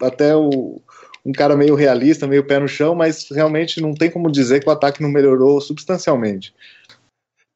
até 0.00 0.36
o, 0.36 0.80
um 1.24 1.32
cara 1.32 1.56
meio 1.56 1.74
realista, 1.74 2.26
meio 2.26 2.44
pé 2.44 2.58
no 2.58 2.68
chão, 2.68 2.94
mas 2.94 3.28
realmente 3.30 3.80
não 3.80 3.94
tem 3.94 4.10
como 4.10 4.30
dizer 4.30 4.60
que 4.60 4.68
o 4.68 4.72
ataque 4.72 5.02
não 5.02 5.10
melhorou 5.10 5.60
substancialmente. 5.60 6.54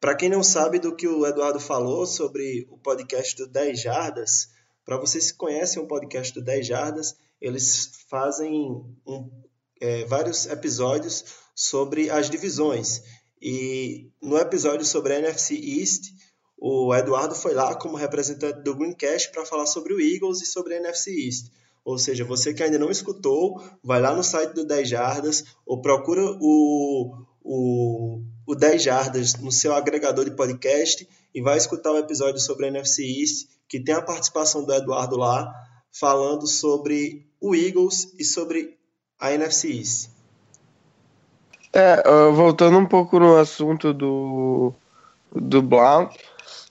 Para 0.03 0.15
quem 0.15 0.27
não 0.27 0.43
sabe 0.43 0.79
do 0.79 0.93
que 0.93 1.07
o 1.07 1.25
Eduardo 1.25 1.61
falou 1.61 2.05
sobre 2.05 2.67
o 2.69 2.77
podcast 2.77 3.37
do 3.37 3.47
10 3.47 3.79
Jardas, 3.79 4.49
para 4.83 4.97
vocês 4.97 5.31
que 5.31 5.37
conhecem 5.37 5.81
o 5.81 5.87
podcast 5.87 6.33
do 6.33 6.43
10 6.43 6.67
Jardas, 6.67 7.15
eles 7.39 7.89
fazem 8.09 8.83
um, 9.07 9.31
é, 9.79 10.03
vários 10.03 10.45
episódios 10.45 11.23
sobre 11.55 12.09
as 12.09 12.29
divisões. 12.29 13.01
E 13.41 14.11
no 14.21 14.37
episódio 14.37 14.85
sobre 14.85 15.13
a 15.13 15.19
NFC 15.19 15.55
East, 15.55 16.11
o 16.57 16.93
Eduardo 16.93 17.33
foi 17.33 17.53
lá 17.53 17.73
como 17.73 17.95
representante 17.95 18.61
do 18.61 18.75
Greencast 18.75 19.31
para 19.31 19.45
falar 19.45 19.67
sobre 19.67 19.93
o 19.93 20.01
Eagles 20.01 20.41
e 20.41 20.45
sobre 20.45 20.73
a 20.73 20.79
NFC 20.79 21.11
East. 21.11 21.45
Ou 21.85 21.97
seja, 21.97 22.25
você 22.25 22.53
que 22.53 22.61
ainda 22.61 22.77
não 22.77 22.91
escutou, 22.91 23.63
vai 23.81 24.01
lá 24.01 24.13
no 24.13 24.21
site 24.21 24.51
do 24.51 24.65
10 24.65 24.89
Jardas 24.89 25.45
ou 25.65 25.81
procura 25.81 26.23
o, 26.41 27.25
o, 27.43 28.21
o 28.45 28.55
10 28.55 28.81
Jardas 28.81 29.35
no 29.35 29.51
seu 29.51 29.75
agregador 29.75 30.25
de 30.25 30.35
podcast 30.35 31.07
e 31.33 31.41
vai 31.41 31.57
escutar 31.57 31.91
o 31.91 31.95
um 31.95 31.99
episódio 31.99 32.39
sobre 32.39 32.65
a 32.65 32.69
NFC 32.69 33.03
East, 33.03 33.47
que 33.67 33.79
tem 33.79 33.95
a 33.95 34.01
participação 34.01 34.63
do 34.63 34.73
Eduardo 34.73 35.17
lá, 35.17 35.51
falando 35.91 36.47
sobre 36.47 37.27
o 37.41 37.55
Eagles 37.55 38.13
e 38.17 38.23
sobre 38.23 38.77
a 39.19 39.31
NFC 39.31 39.69
East. 39.69 40.09
É, 41.71 42.03
voltando 42.31 42.77
um 42.77 42.85
pouco 42.85 43.19
no 43.19 43.35
assunto 43.35 43.93
do, 43.93 44.73
do 45.35 45.61
Blount, 45.61 46.15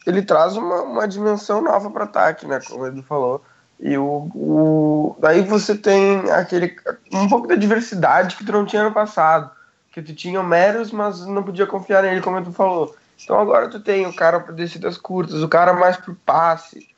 ele 0.06 0.22
traz 0.22 0.56
uma, 0.56 0.82
uma 0.82 1.08
dimensão 1.08 1.60
nova 1.60 1.90
para 1.90 2.04
ataque, 2.04 2.46
né? 2.46 2.60
Como 2.68 2.86
ele 2.86 3.02
falou. 3.02 3.42
E 3.80 3.98
o, 3.98 4.30
o, 4.34 5.16
daí 5.18 5.42
você 5.42 5.76
tem 5.76 6.30
aquele 6.30 6.76
um 7.12 7.28
pouco 7.28 7.48
da 7.48 7.56
diversidade 7.56 8.36
que 8.36 8.44
tu 8.44 8.52
não 8.52 8.64
tinha 8.64 8.84
no 8.84 8.92
passado. 8.92 9.50
Que 9.92 10.02
tu 10.02 10.14
tinha 10.14 10.40
o 10.40 10.44
Meros, 10.44 10.90
mas 10.90 11.24
não 11.26 11.42
podia 11.42 11.66
confiar 11.66 12.02
nele, 12.02 12.20
como 12.20 12.42
tu 12.42 12.52
falou. 12.52 12.96
Então 13.22 13.38
agora 13.38 13.68
tu 13.68 13.78
tem 13.78 14.06
o 14.06 14.14
cara 14.14 14.40
para 14.40 14.52
descidas 14.52 14.96
curtas, 14.98 15.42
o 15.42 15.48
cara 15.48 15.72
mais 15.72 15.96
pro 15.96 16.14
passe, 16.14 16.88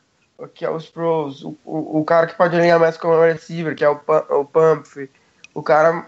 que 0.55 0.65
é 0.65 0.71
os 0.71 0.89
pros, 0.89 1.43
o, 1.43 1.57
o, 1.65 2.01
o 2.01 2.05
cara 2.05 2.27
que 2.27 2.37
pode 2.37 2.57
alinhar 2.57 2.81
mais 2.81 2.97
com 2.97 3.09
o 3.09 3.21
receiver, 3.21 3.75
que 3.75 3.85
é 3.85 3.91
o, 3.91 4.01
o 4.31 4.45
Pumphrey, 4.45 5.11
o 5.53 5.63
cara 5.63 6.07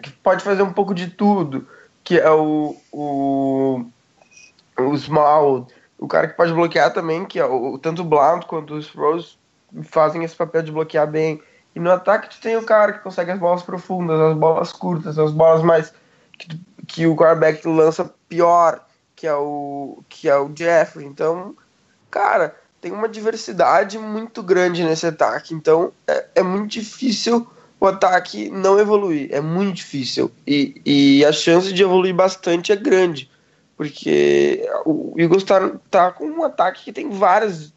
que 0.00 0.10
pode 0.10 0.44
fazer 0.44 0.62
um 0.62 0.72
pouco 0.72 0.94
de 0.94 1.08
tudo, 1.08 1.66
que 2.04 2.18
é 2.18 2.30
o, 2.30 2.76
o, 2.92 3.84
o 4.78 4.96
Small, 4.96 5.66
o 5.98 6.08
cara 6.08 6.28
que 6.28 6.36
pode 6.36 6.52
bloquear 6.52 6.92
também, 6.92 7.24
que 7.24 7.38
é 7.38 7.44
o, 7.44 7.78
tanto 7.78 8.02
o 8.02 8.04
Blount 8.04 8.44
quanto 8.46 8.74
os 8.74 8.88
Rose 8.90 9.36
fazem 9.84 10.24
esse 10.24 10.36
papel 10.36 10.62
de 10.62 10.72
bloquear 10.72 11.06
bem. 11.06 11.40
E 11.74 11.80
no 11.80 11.90
ataque 11.90 12.28
tu 12.28 12.40
tem 12.40 12.56
o 12.56 12.64
cara 12.64 12.92
que 12.92 12.98
consegue 12.98 13.30
as 13.30 13.38
bolas 13.38 13.62
profundas, 13.62 14.20
as 14.20 14.36
bolas 14.36 14.72
curtas, 14.72 15.18
as 15.18 15.32
bolas 15.32 15.62
mais 15.62 15.94
que, 16.86 17.06
o 17.06 17.16
quarterback 17.16 17.66
lança 17.66 18.12
pior, 18.28 18.86
que 19.14 19.26
é 19.26 19.34
o 19.34 20.02
que 20.08 20.28
é 20.28 20.36
o 20.36 20.50
Jeffrey. 20.54 21.06
Então, 21.06 21.54
cara, 22.10 22.56
tem 22.80 22.92
uma 22.92 23.08
diversidade 23.08 23.98
muito 23.98 24.42
grande 24.42 24.82
nesse 24.82 25.06
ataque. 25.06 25.54
Então, 25.54 25.92
é, 26.06 26.26
é 26.36 26.42
muito 26.42 26.72
difícil 26.72 27.46
o 27.78 27.86
ataque 27.86 28.48
não 28.50 28.78
evoluir. 28.78 29.28
É 29.32 29.40
muito 29.40 29.76
difícil. 29.76 30.30
E, 30.46 30.80
e 30.84 31.24
a 31.24 31.32
chance 31.32 31.72
de 31.72 31.82
evoluir 31.82 32.14
bastante 32.14 32.72
é 32.72 32.76
grande. 32.76 33.30
Porque 33.76 34.68
o 34.84 35.14
Eagles 35.18 35.42
tá, 35.42 35.72
tá 35.90 36.12
com 36.12 36.26
um 36.26 36.44
ataque 36.44 36.84
que 36.84 36.92
tem 36.92 37.10
várias, 37.10 37.72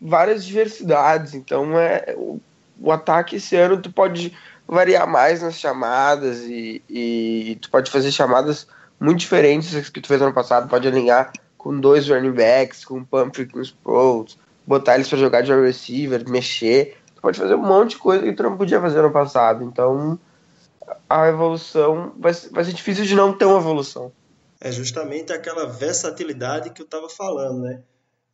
várias 0.00 0.44
diversidades. 0.44 1.34
Então 1.34 1.76
é 1.78 2.14
o, 2.16 2.40
o 2.80 2.92
ataque 2.92 3.36
esse 3.36 3.56
ano 3.56 3.80
tu 3.80 3.92
pode 3.92 4.36
variar 4.70 5.06
mais 5.06 5.42
nas 5.42 5.54
chamadas 5.58 6.40
e, 6.42 6.82
e 6.88 7.58
tu 7.60 7.70
pode 7.70 7.90
fazer 7.90 8.12
chamadas 8.12 8.66
muito 8.98 9.18
diferentes 9.18 9.72
das 9.72 9.88
que 9.88 10.00
tu 10.00 10.08
fez 10.08 10.22
ano 10.22 10.32
passado. 10.32 10.68
Pode 10.68 10.86
alinhar 10.86 11.32
com 11.58 11.78
dois 11.78 12.08
running 12.08 12.32
backs, 12.32 12.84
com 12.84 13.04
Pumphrey, 13.04 13.46
com 13.46 13.58
os 13.58 13.70
pros, 13.70 14.38
botar 14.66 14.94
eles 14.94 15.08
para 15.08 15.18
jogar 15.18 15.42
de 15.42 15.52
receiver, 15.52 16.28
mexer 16.28 16.96
pode 17.20 17.38
fazer 17.38 17.54
um 17.54 17.62
monte 17.62 17.90
de 17.90 17.98
coisa 17.98 18.24
que 18.24 18.32
tu 18.32 18.42
não 18.42 18.56
podia 18.56 18.80
fazer 18.80 19.02
no 19.02 19.10
passado. 19.10 19.62
Então, 19.62 20.18
a 21.08 21.28
evolução 21.28 22.12
vai, 22.18 22.32
vai 22.50 22.64
ser 22.64 22.72
difícil 22.72 23.04
de 23.04 23.14
não 23.14 23.32
ter 23.32 23.44
uma 23.44 23.58
evolução. 23.58 24.12
É 24.60 24.70
justamente 24.70 25.32
aquela 25.32 25.66
versatilidade 25.66 26.70
que 26.70 26.82
eu 26.82 26.84
estava 26.84 27.08
falando, 27.08 27.62
né? 27.62 27.80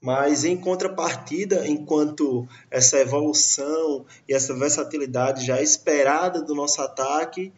Mas 0.06 0.44
em 0.44 0.56
contrapartida, 0.56 1.66
enquanto 1.66 2.48
essa 2.70 2.96
evolução 2.96 4.06
e 4.28 4.34
essa 4.34 4.54
versatilidade 4.54 5.44
já 5.44 5.60
esperada 5.60 6.40
do 6.40 6.54
nosso 6.54 6.80
ataque, 6.80 7.52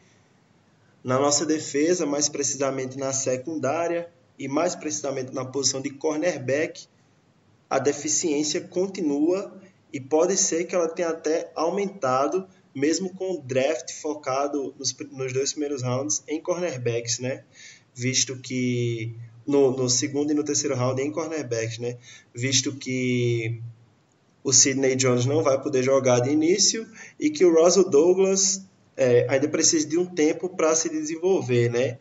na 1.05 1.19
nossa 1.19 1.45
defesa, 1.45 2.07
mais 2.07 2.27
precisamente 2.27 2.97
na 2.97 3.13
secundária 3.13 4.09
e 4.39 4.49
mais 4.49 4.75
precisamente 4.75 5.31
na 5.35 5.45
posição 5.45 5.83
de 5.83 5.91
cornerback, 5.91 6.87
a 7.69 7.79
deficiência 7.79 8.63
continua 8.63 9.53
e 9.93 10.01
pode 10.01 10.35
ser 10.39 10.65
que 10.65 10.75
ela 10.75 10.89
tenha 10.89 11.11
até 11.11 11.53
aumentado, 11.55 12.49
mesmo 12.75 13.15
com 13.15 13.33
o 13.33 13.43
draft 13.43 13.93
focado 13.93 14.75
nos, 14.79 14.97
nos 15.13 15.35
dois 15.35 15.53
primeiros 15.53 15.83
rounds 15.83 16.25
em 16.27 16.41
cornerbacks, 16.41 17.19
né? 17.19 17.45
Visto 17.95 18.39
que 18.39 19.15
no, 19.49 19.77
no, 19.77 19.89
segundo 19.89 20.31
e 20.31 20.35
no 20.35 20.45
terceiro 20.45 20.77
round 20.77 21.03
em 21.03 21.11
cornerbacks, 21.11 21.79
né? 21.79 21.97
Visto 22.33 22.73
que 22.73 23.61
o 24.45 24.53
Sidney 24.53 24.95
Jones 24.95 25.27
não 25.27 25.43
vai 25.43 25.61
poder 25.61 25.83
jogar 25.83 26.21
de 26.21 26.31
início 26.31 26.87
e 27.19 27.31
que 27.31 27.45
o 27.45 27.53
Russell 27.53 27.89
Douglas 27.89 28.63
é, 28.97 29.27
ainda 29.29 29.49
precisa 29.49 29.89
de 29.89 29.99
um 29.99 30.07
tempo 30.07 30.49
para 30.49 30.75
se 30.77 30.89
desenvolver, 30.89 31.71
né? 31.71 31.99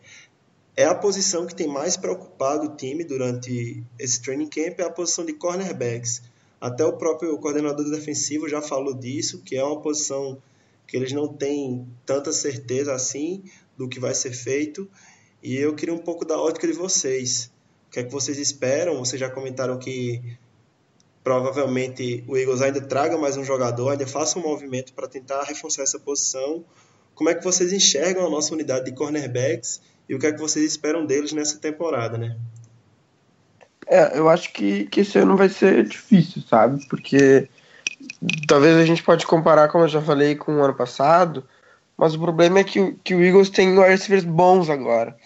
É 0.76 0.84
a 0.84 0.94
posição 0.94 1.44
que 1.46 1.54
tem 1.56 1.66
mais 1.66 1.96
preocupado 1.96 2.66
o 2.66 2.76
time 2.76 3.02
durante 3.02 3.82
esse 3.98 4.22
training 4.22 4.46
camp, 4.46 4.78
é 4.78 4.84
a 4.84 4.90
posição 4.90 5.24
de 5.24 5.32
cornerbacks 5.32 6.22
até 6.60 6.84
o 6.84 6.94
próprio 6.94 7.36
coordenador 7.38 7.88
defensivo 7.88 8.48
já 8.48 8.60
falou 8.60 8.94
disso, 8.94 9.42
que 9.42 9.56
é 9.56 9.62
uma 9.62 9.80
posição 9.80 10.42
que 10.86 10.96
eles 10.96 11.12
não 11.12 11.28
têm 11.28 11.86
tanta 12.04 12.32
certeza 12.32 12.92
assim 12.92 13.44
do 13.76 13.88
que 13.88 14.00
vai 14.00 14.14
ser 14.14 14.32
feito. 14.32 14.90
E 15.42 15.56
eu 15.56 15.74
queria 15.74 15.94
um 15.94 15.98
pouco 15.98 16.24
da 16.24 16.38
ótica 16.38 16.66
de 16.66 16.72
vocês. 16.72 17.50
O 17.88 17.90
que 17.90 18.00
é 18.00 18.04
que 18.04 18.12
vocês 18.12 18.38
esperam? 18.38 18.98
Vocês 18.98 19.18
já 19.18 19.30
comentaram 19.30 19.78
que 19.78 20.22
provavelmente 21.22 22.24
o 22.26 22.36
Eagles 22.36 22.62
ainda 22.62 22.80
traga 22.80 23.16
mais 23.18 23.36
um 23.36 23.44
jogador, 23.44 23.90
ainda 23.90 24.06
faça 24.06 24.38
um 24.38 24.42
movimento 24.42 24.92
para 24.92 25.06
tentar 25.06 25.42
reforçar 25.44 25.82
essa 25.82 25.98
posição. 25.98 26.64
Como 27.14 27.30
é 27.30 27.34
que 27.34 27.44
vocês 27.44 27.72
enxergam 27.72 28.26
a 28.26 28.30
nossa 28.30 28.54
unidade 28.54 28.86
de 28.86 28.92
cornerbacks 28.92 29.80
e 30.08 30.14
o 30.14 30.18
que 30.18 30.26
é 30.26 30.32
que 30.32 30.38
vocês 30.38 30.64
esperam 30.64 31.04
deles 31.04 31.32
nessa 31.32 31.58
temporada, 31.58 32.16
né? 32.16 32.36
É, 33.86 34.18
eu 34.18 34.28
acho 34.28 34.52
que, 34.52 34.84
que 34.86 35.00
esse 35.00 35.18
ano 35.18 35.36
vai 35.36 35.48
ser 35.48 35.84
difícil, 35.86 36.42
sabe? 36.42 36.86
Porque 36.88 37.48
talvez 38.46 38.76
a 38.76 38.84
gente 38.84 39.02
pode 39.02 39.26
comparar, 39.26 39.68
como 39.68 39.84
eu 39.84 39.88
já 39.88 40.00
falei, 40.00 40.34
com 40.34 40.56
o 40.56 40.62
ano 40.62 40.74
passado, 40.74 41.44
mas 41.98 42.14
o 42.14 42.20
problema 42.20 42.60
é 42.60 42.64
que, 42.64 42.92
que 43.04 43.14
o 43.14 43.22
Eagles 43.22 43.50
tem 43.50 43.76
receivers 43.76 44.24
bons 44.24 44.70
agora. 44.70 45.16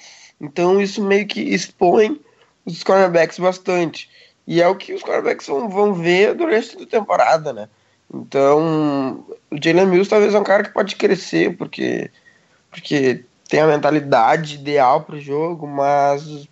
Então 0.41 0.81
isso 0.81 1.05
meio 1.05 1.27
que 1.27 1.41
expõe 1.41 2.21
os 2.65 2.83
cornerbacks 2.83 3.39
bastante. 3.39 4.09
E 4.47 4.61
é 4.61 4.67
o 4.67 4.75
que 4.75 4.93
os 4.93 5.03
cornerbacks 5.03 5.47
vão, 5.47 5.69
vão 5.69 5.95
ver 5.95 6.35
durante 6.35 6.83
a 6.83 6.87
temporada, 6.87 7.53
né? 7.53 7.69
Então, 8.13 9.25
o 9.51 9.57
Jalen 9.63 9.87
Mills 9.87 10.11
talvez 10.11 10.35
é 10.35 10.39
um 10.39 10.45
cara 10.45 10.65
que 10.65 10.71
pode 10.71 10.97
crescer, 10.97 11.57
porque, 11.57 12.11
porque 12.71 13.25
tem 13.49 13.61
a 13.61 13.67
mentalidade 13.67 14.57
ideal 14.57 15.03
para 15.03 15.17
o 15.17 15.21
jogo, 15.21 15.67
mas 15.67 16.47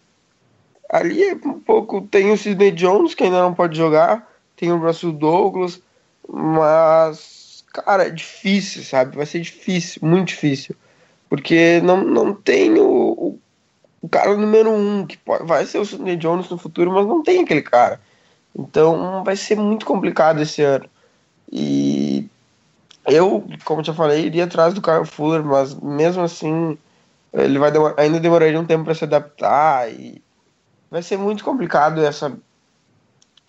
ali 0.91 1.23
é 1.23 1.35
um 1.35 1.61
pouco. 1.61 2.03
Tem 2.03 2.31
o 2.31 2.37
Sidney 2.37 2.71
Jones, 2.71 3.15
que 3.15 3.25
ainda 3.25 3.43
não 3.43 3.53
pode 3.53 3.77
jogar, 3.77 4.27
tem 4.57 4.73
o 4.73 4.79
Russell 4.79 5.13
Douglas, 5.13 5.83
mas, 6.27 7.40
cara, 7.73 8.07
é 8.07 8.11
difícil, 8.11 8.83
sabe? 8.83 9.17
Vai 9.17 9.27
ser 9.27 9.41
difícil, 9.41 10.01
muito 10.03 10.29
difícil. 10.29 10.75
Porque 11.29 11.81
não, 11.83 12.03
não 12.03 12.35
tem 12.35 12.79
o, 12.79 13.13
o, 13.13 13.39
o 14.03 14.09
cara 14.09 14.37
número 14.37 14.71
um, 14.71 15.07
que 15.07 15.17
pode, 15.17 15.45
vai 15.45 15.65
ser 15.65 15.79
o 15.79 15.85
Sidney 15.85 16.17
Jones 16.17 16.49
no 16.49 16.59
futuro, 16.59 16.91
mas 16.91 17.07
não 17.07 17.23
tem 17.23 17.43
aquele 17.43 17.63
cara. 17.63 18.01
Então 18.57 19.23
vai 19.25 19.37
ser 19.37 19.57
muito 19.57 19.87
complicado 19.87 20.41
esse 20.41 20.63
ano. 20.63 20.87
E 21.53 22.29
eu, 23.07 23.45
como 23.65 23.85
já 23.85 23.95
falei, 23.95 24.27
iria 24.27 24.45
atrás 24.45 24.75
do 24.75 24.83
Kyle 24.83 25.07
Fuller, 25.07 25.45
mas 25.45 25.75
mesmo 25.75 26.23
assim 26.23 26.77
ele 27.33 27.59
vai 27.59 27.71
demor 27.71 27.95
ainda 27.97 28.19
demoraria 28.19 28.59
um 28.59 28.67
tempo 28.67 28.85
para 28.85 28.95
se 28.95 29.05
adaptar 29.05 29.89
e 29.93 30.21
vai 30.91 31.01
ser 31.03 31.17
muito 31.17 31.45
complicado 31.45 32.05
essa 32.05 32.37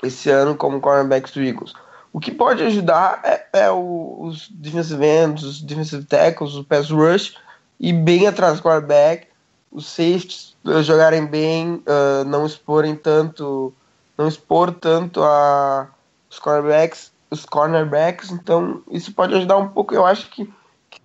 esse 0.04 0.30
ano 0.30 0.56
como 0.56 0.80
cornerbacks 0.80 1.32
do 1.32 1.42
Eagles. 1.42 1.74
O 2.14 2.20
que 2.20 2.32
pode 2.32 2.62
ajudar 2.64 3.22
é, 3.24 3.46
é 3.54 3.72
os 3.72 4.50
defensive 4.50 5.06
ends, 5.06 5.44
os 5.44 5.62
defensive 5.62 6.04
tackles, 6.04 6.56
o 6.56 6.64
pass 6.64 6.90
rush 6.90 7.36
e 7.80 7.94
bem 7.94 8.28
atrás 8.28 8.58
do 8.58 8.64
quarterback, 8.64 9.28
os 9.72 9.88
safeties 9.88 10.56
uh, 10.66 10.84
jogarem 10.84 11.26
bem, 11.26 11.76
uh, 11.88 12.26
não 12.26 12.46
exporem 12.46 12.96
tanto, 12.96 13.74
não 14.18 14.28
expor 14.28 14.74
tanto 14.74 15.24
a 15.24 15.88
os 16.30 16.40
cornerbacks, 16.40 17.12
os 17.30 17.46
cornerbacks, 17.46 18.32
então 18.32 18.82
isso 18.90 19.14
pode 19.14 19.36
ajudar 19.36 19.58
um 19.58 19.68
pouco. 19.68 19.94
Eu 19.94 20.06
acho 20.06 20.30
que, 20.30 20.52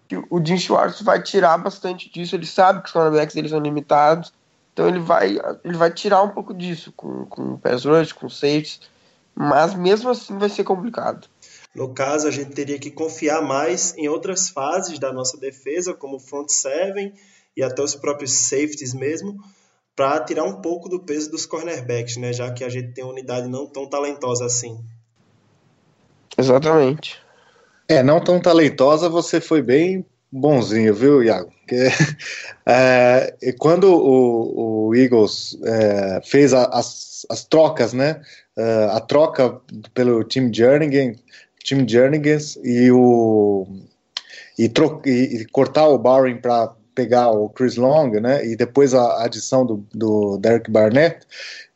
que 0.08 0.16
o 0.30 0.44
Jim 0.44 0.56
Schwartz 0.56 1.02
vai 1.02 1.20
tirar 1.20 1.58
bastante 1.58 2.08
disso. 2.08 2.36
Ele 2.36 2.46
sabe 2.46 2.80
que 2.80 2.86
os 2.86 2.92
cornerbacks 2.92 3.34
eles 3.34 3.50
são 3.50 3.60
limitados, 3.60 4.32
então 4.72 4.86
ele 4.86 5.00
vai, 5.00 5.38
ele 5.64 5.76
vai 5.76 5.90
tirar 5.90 6.22
um 6.22 6.28
pouco 6.28 6.54
disso 6.54 6.92
com, 6.96 7.26
com 7.26 7.56
pass 7.56 7.84
rush, 7.84 8.12
com 8.12 8.28
safeties, 8.28 8.80
mas 9.36 9.74
mesmo 9.74 10.08
assim 10.08 10.38
vai 10.38 10.48
ser 10.48 10.64
complicado. 10.64 11.28
No 11.74 11.92
caso, 11.92 12.26
a 12.26 12.30
gente 12.30 12.52
teria 12.52 12.78
que 12.78 12.90
confiar 12.90 13.42
mais 13.42 13.94
em 13.98 14.08
outras 14.08 14.48
fases 14.48 14.98
da 14.98 15.12
nossa 15.12 15.36
defesa, 15.36 15.92
como 15.92 16.16
o 16.16 16.20
front 16.20 16.48
seven 16.48 17.12
e 17.54 17.62
até 17.62 17.82
os 17.82 17.94
próprios 17.94 18.32
safeties 18.32 18.94
mesmo, 18.94 19.36
para 19.94 20.20
tirar 20.20 20.44
um 20.44 20.62
pouco 20.62 20.88
do 20.88 21.00
peso 21.00 21.30
dos 21.30 21.44
cornerbacks, 21.44 22.16
né? 22.16 22.32
Já 22.32 22.50
que 22.50 22.64
a 22.64 22.68
gente 22.70 22.92
tem 22.92 23.04
uma 23.04 23.12
unidade 23.12 23.46
não 23.46 23.66
tão 23.66 23.86
talentosa 23.86 24.46
assim. 24.46 24.82
Exatamente. 26.36 27.20
É, 27.88 28.02
não 28.02 28.22
tão 28.22 28.40
talentosa, 28.40 29.08
você 29.08 29.40
foi 29.40 29.60
bem 29.60 30.04
bonzinho, 30.32 30.94
viu, 30.94 31.22
Iago? 31.22 31.52
Porque, 31.60 31.88
é, 32.66 33.36
quando 33.58 33.84
o, 33.84 34.88
o 34.88 34.94
Eagles 34.94 35.58
é, 35.62 36.20
fez 36.24 36.54
a, 36.54 36.64
as, 36.64 37.26
as 37.30 37.44
trocas, 37.44 37.92
né? 37.92 38.22
Uh, 38.56 38.90
a 38.92 39.00
troca 39.00 39.60
pelo 39.92 40.24
Team 40.24 40.50
Jernigan, 40.52 41.14
Team 41.62 41.86
Jernigan 41.86 42.38
e 42.64 42.90
o 42.90 43.66
e, 44.58 44.68
tro, 44.68 45.02
e, 45.04 45.42
e 45.42 45.44
cortar 45.46 45.88
o 45.88 45.98
Barring 45.98 46.38
para 46.38 46.74
pegar 46.94 47.30
o 47.30 47.48
Chris 47.50 47.76
Long, 47.76 48.10
né? 48.20 48.44
E 48.46 48.56
depois 48.56 48.94
a 48.94 49.24
adição 49.24 49.66
do, 49.66 49.86
do 49.94 50.38
Derek 50.38 50.70
Barnett, 50.70 51.26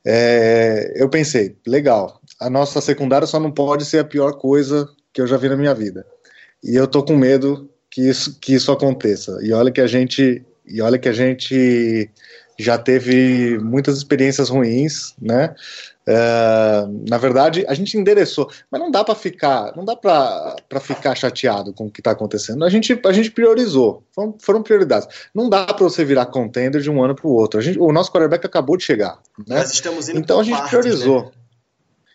é, 0.05 0.95
eu 0.97 1.09
pensei, 1.09 1.57
legal, 1.66 2.20
a 2.41 2.49
nossa 2.49 2.81
secundária 2.81 3.26
só 3.26 3.39
não 3.39 3.51
pode 3.51 3.85
ser 3.85 3.99
a 3.99 4.05
pior 4.05 4.33
coisa 4.39 4.89
que 5.12 5.20
eu 5.20 5.26
já 5.26 5.37
vi 5.37 5.49
na 5.49 5.57
minha 5.57 5.74
vida. 5.74 6.07
E 6.64 6.74
eu 6.74 6.87
tô 6.87 7.03
com 7.03 7.16
medo 7.16 7.68
que 7.91 8.09
isso, 8.09 8.39
que 8.41 8.55
isso 8.55 8.72
aconteça. 8.72 9.39
E 9.43 9.53
olha 9.53 9.70
que 9.70 9.81
a 9.81 9.87
gente, 9.87 10.43
e 10.66 10.81
olha 10.81 10.99
que 10.99 11.09
a 11.09 11.12
gente 11.12 12.09
já 12.59 12.78
teve 12.78 13.59
muitas 13.59 13.97
experiências 13.99 14.49
ruins, 14.49 15.14
né? 15.20 15.55
Uh, 16.11 17.05
na 17.09 17.19
verdade, 17.19 17.65
a 17.69 17.75
gente 17.75 17.97
endereçou, 17.97 18.51
mas 18.69 18.81
não 18.81 18.91
dá 18.91 19.05
para 19.05 19.15
ficar, 19.15 19.73
não 19.77 19.85
dá 19.85 19.95
para 19.95 20.81
ficar 20.81 21.15
chateado 21.15 21.73
com 21.73 21.87
o 21.87 21.91
que 21.91 22.01
está 22.01 22.11
acontecendo. 22.11 22.65
A 22.65 22.69
gente, 22.69 23.01
a 23.05 23.13
gente 23.13 23.31
priorizou, 23.31 24.03
foram, 24.13 24.35
foram 24.41 24.63
prioridades. 24.63 25.07
Não 25.33 25.49
dá 25.49 25.67
para 25.67 25.85
você 25.85 26.05
virar 26.05 26.27
contender 26.27 26.81
de 26.81 26.91
um 26.91 27.01
ano 27.01 27.15
para 27.15 27.29
o 27.29 27.33
outro. 27.33 27.61
A 27.61 27.63
gente, 27.63 27.79
o 27.79 27.93
nosso 27.93 28.11
quarterback 28.11 28.45
acabou 28.45 28.77
de 28.77 28.83
chegar, 28.83 29.21
né? 29.47 29.59
Nós 29.59 29.73
estamos 29.73 30.09
indo 30.09 30.19
então 30.19 30.41
a 30.41 30.43
gente 30.43 30.57
partes, 30.57 30.71
priorizou. 30.71 31.25
né? 31.27 31.31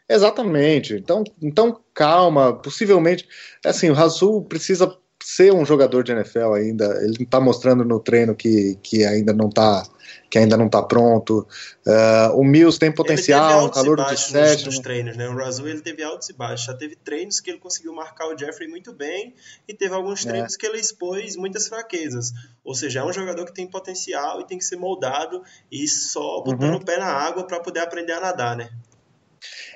Exatamente. 0.09 0.95
Então, 0.95 1.23
então 1.41 1.79
calma. 1.93 2.53
Possivelmente, 2.53 3.25
assim, 3.65 3.89
o 3.89 3.93
Razul 3.93 4.43
precisa 4.43 4.93
ser 5.27 5.51
um 5.51 5.65
jogador 5.65 6.03
de 6.03 6.11
NFL 6.11 6.53
ainda. 6.53 6.85
Ele 7.03 7.23
está 7.23 7.39
mostrando 7.39 7.83
no 7.83 7.99
treino 7.99 8.35
que, 8.35 8.77
que 8.83 9.03
ainda 9.03 9.33
não 9.33 9.49
está 9.49 9.83
que 10.29 10.37
ainda 10.37 10.55
não 10.55 10.67
está 10.67 10.83
pronto. 10.83 11.47
Uh, 11.85 12.35
o 12.39 12.43
Mills 12.43 12.77
tem 12.77 12.91
potencial, 12.91 13.65
um 13.65 13.69
calor 13.69 13.97
de 13.97 14.11
nos, 14.11 14.19
sétimo. 14.21 14.67
nos 14.67 14.79
treinos, 14.79 15.17
né? 15.17 15.27
O 15.29 15.35
Razul 15.35 15.67
ele 15.67 15.81
teve 15.81 16.03
altos 16.03 16.29
e 16.29 16.33
baixos. 16.33 16.65
Já 16.67 16.73
teve 16.75 16.95
treinos 16.95 17.39
que 17.39 17.49
ele 17.49 17.57
conseguiu 17.57 17.91
marcar 17.93 18.27
o 18.27 18.37
Jeffrey 18.37 18.67
muito 18.67 18.93
bem 18.93 19.33
e 19.67 19.73
teve 19.73 19.95
alguns 19.95 20.23
É. 20.25 20.29
treinos 20.29 20.55
que 20.55 20.65
ele 20.65 20.77
expôs 20.79 21.35
muitas 21.35 21.67
fraquezas. 21.67 22.31
Ou 22.63 22.75
seja, 22.75 22.99
é 22.99 23.03
um 23.03 23.13
jogador 23.13 23.45
que 23.45 23.53
tem 23.53 23.65
potencial 23.67 24.41
e 24.41 24.45
tem 24.45 24.57
que 24.59 24.65
ser 24.65 24.75
moldado 24.75 25.41
e 25.71 25.87
só 25.87 26.41
botando 26.41 26.71
Uhum. 26.71 26.75
o 26.77 26.85
pé 26.85 26.97
na 26.97 27.07
água 27.07 27.47
para 27.47 27.59
poder 27.59 27.79
aprender 27.79 28.13
a 28.13 28.19
nadar, 28.19 28.55
né? 28.55 28.69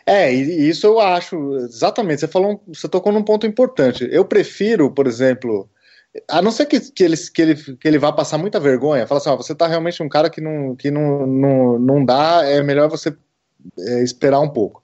É, 0.09 0.33
e 0.33 0.67
isso 0.67 0.87
eu 0.87 0.99
acho, 0.99 1.55
exatamente, 1.57 2.21
você 2.21 2.27
falou, 2.27 2.63
você 2.67 2.89
tocou 2.89 3.13
num 3.13 3.21
ponto 3.21 3.45
importante. 3.45 4.09
Eu 4.11 4.25
prefiro, 4.25 4.89
por 4.89 5.05
exemplo, 5.05 5.69
a 6.27 6.41
não 6.41 6.49
ser 6.49 6.65
que, 6.65 6.79
que, 6.79 7.03
ele, 7.03 7.15
que, 7.15 7.39
ele, 7.39 7.55
que 7.55 7.87
ele 7.87 7.99
vá 7.99 8.11
passar 8.11 8.39
muita 8.39 8.59
vergonha, 8.59 9.05
fala 9.05 9.19
assim, 9.19 9.29
ó, 9.29 9.37
você 9.37 9.53
tá 9.53 9.67
realmente 9.67 10.01
um 10.01 10.09
cara 10.09 10.27
que 10.27 10.41
não, 10.41 10.75
que 10.75 10.89
não, 10.89 11.27
não, 11.27 11.77
não 11.77 12.03
dá, 12.03 12.41
é 12.43 12.63
melhor 12.63 12.89
você 12.89 13.15
é, 13.77 14.01
esperar 14.01 14.39
um 14.39 14.49
pouco. 14.49 14.81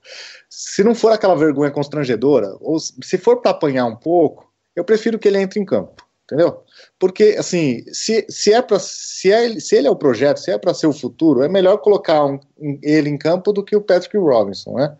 Se 0.48 0.84
não 0.84 0.94
for 0.94 1.12
aquela 1.12 1.36
vergonha 1.36 1.72
constrangedora, 1.72 2.56
ou 2.62 2.78
se 2.80 3.18
for 3.18 3.42
para 3.42 3.50
apanhar 3.50 3.86
um 3.88 3.96
pouco, 3.96 4.54
eu 4.76 4.84
prefiro 4.84 5.18
que 5.18 5.28
ele 5.28 5.40
entre 5.40 5.60
em 5.60 5.66
campo, 5.66 6.05
entendeu? 6.26 6.62
Porque, 7.00 7.36
assim, 7.38 7.84
se, 7.94 8.26
se, 8.30 8.52
é 8.54 8.62
pra, 8.62 8.80
se, 8.80 9.32
é, 9.32 9.60
se 9.60 9.76
ele 9.76 9.88
é 9.88 9.92
o 9.92 9.96
projeto, 9.96 10.38
se 10.40 10.52
é 10.52 10.58
para 10.58 10.74
ser 10.74 10.88
o 10.88 10.94
futuro, 10.94 11.44
é 11.44 11.48
melhor 11.48 11.78
colocar 11.78 12.26
um- 12.26 12.40
um- 12.60 12.78
ele 12.82 13.10
em 13.10 13.18
campo 13.18 13.54
do 13.54 13.64
que 13.64 13.76
o 13.76 13.82
Patrick 13.82 14.18
Robinson, 14.18 14.74
né? 14.76 14.96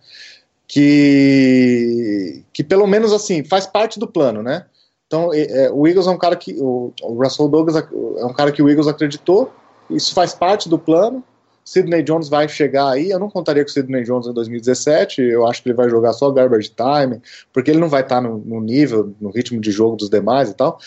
Que, 0.68 2.44
que 2.54 2.64
pelo 2.64 2.88
menos, 2.88 3.12
assim, 3.14 3.44
faz 3.44 3.66
parte 3.66 4.00
do 4.00 4.08
plano, 4.08 4.42
né? 4.42 4.66
Então, 5.08 5.32
é, 5.34 5.70
o 5.72 5.88
Eagles 5.88 6.08
é 6.08 6.10
um 6.12 6.18
cara 6.18 6.36
que. 6.36 6.56
O, 6.60 6.92
o 7.02 7.14
Russell 7.24 7.48
Douglas 7.48 7.76
é 7.76 8.26
um 8.26 8.34
cara 8.34 8.52
que 8.52 8.62
o 8.62 8.70
Eagles 8.70 8.88
acreditou, 8.88 9.54
isso 9.90 10.14
faz 10.14 10.34
parte 10.34 10.68
do 10.68 10.80
plano. 10.80 11.24
Sidney 11.64 12.04
Jones 12.04 12.30
vai 12.30 12.48
chegar 12.48 12.92
aí. 12.92 13.10
Eu 13.10 13.18
não 13.20 13.28
contaria 13.30 13.64
com 13.64 13.70
o 13.70 13.74
Sidney 13.74 14.04
Jones 14.04 14.28
em 14.28 14.34
2017. 14.34 15.20
Eu 15.22 15.48
acho 15.48 15.64
que 15.64 15.70
ele 15.70 15.76
vai 15.76 15.90
jogar 15.90 16.14
só 16.14 16.30
garbage 16.30 16.70
time, 16.70 17.20
porque 17.52 17.72
ele 17.72 17.80
não 17.80 17.90
vai 17.90 18.02
estar 18.02 18.22
no, 18.22 18.38
no 18.38 18.62
nível, 18.62 19.16
no 19.20 19.32
ritmo 19.32 19.60
de 19.60 19.72
jogo 19.72 19.96
dos 19.96 20.08
demais 20.10 20.50
e 20.52 20.54
tal. 20.54 20.78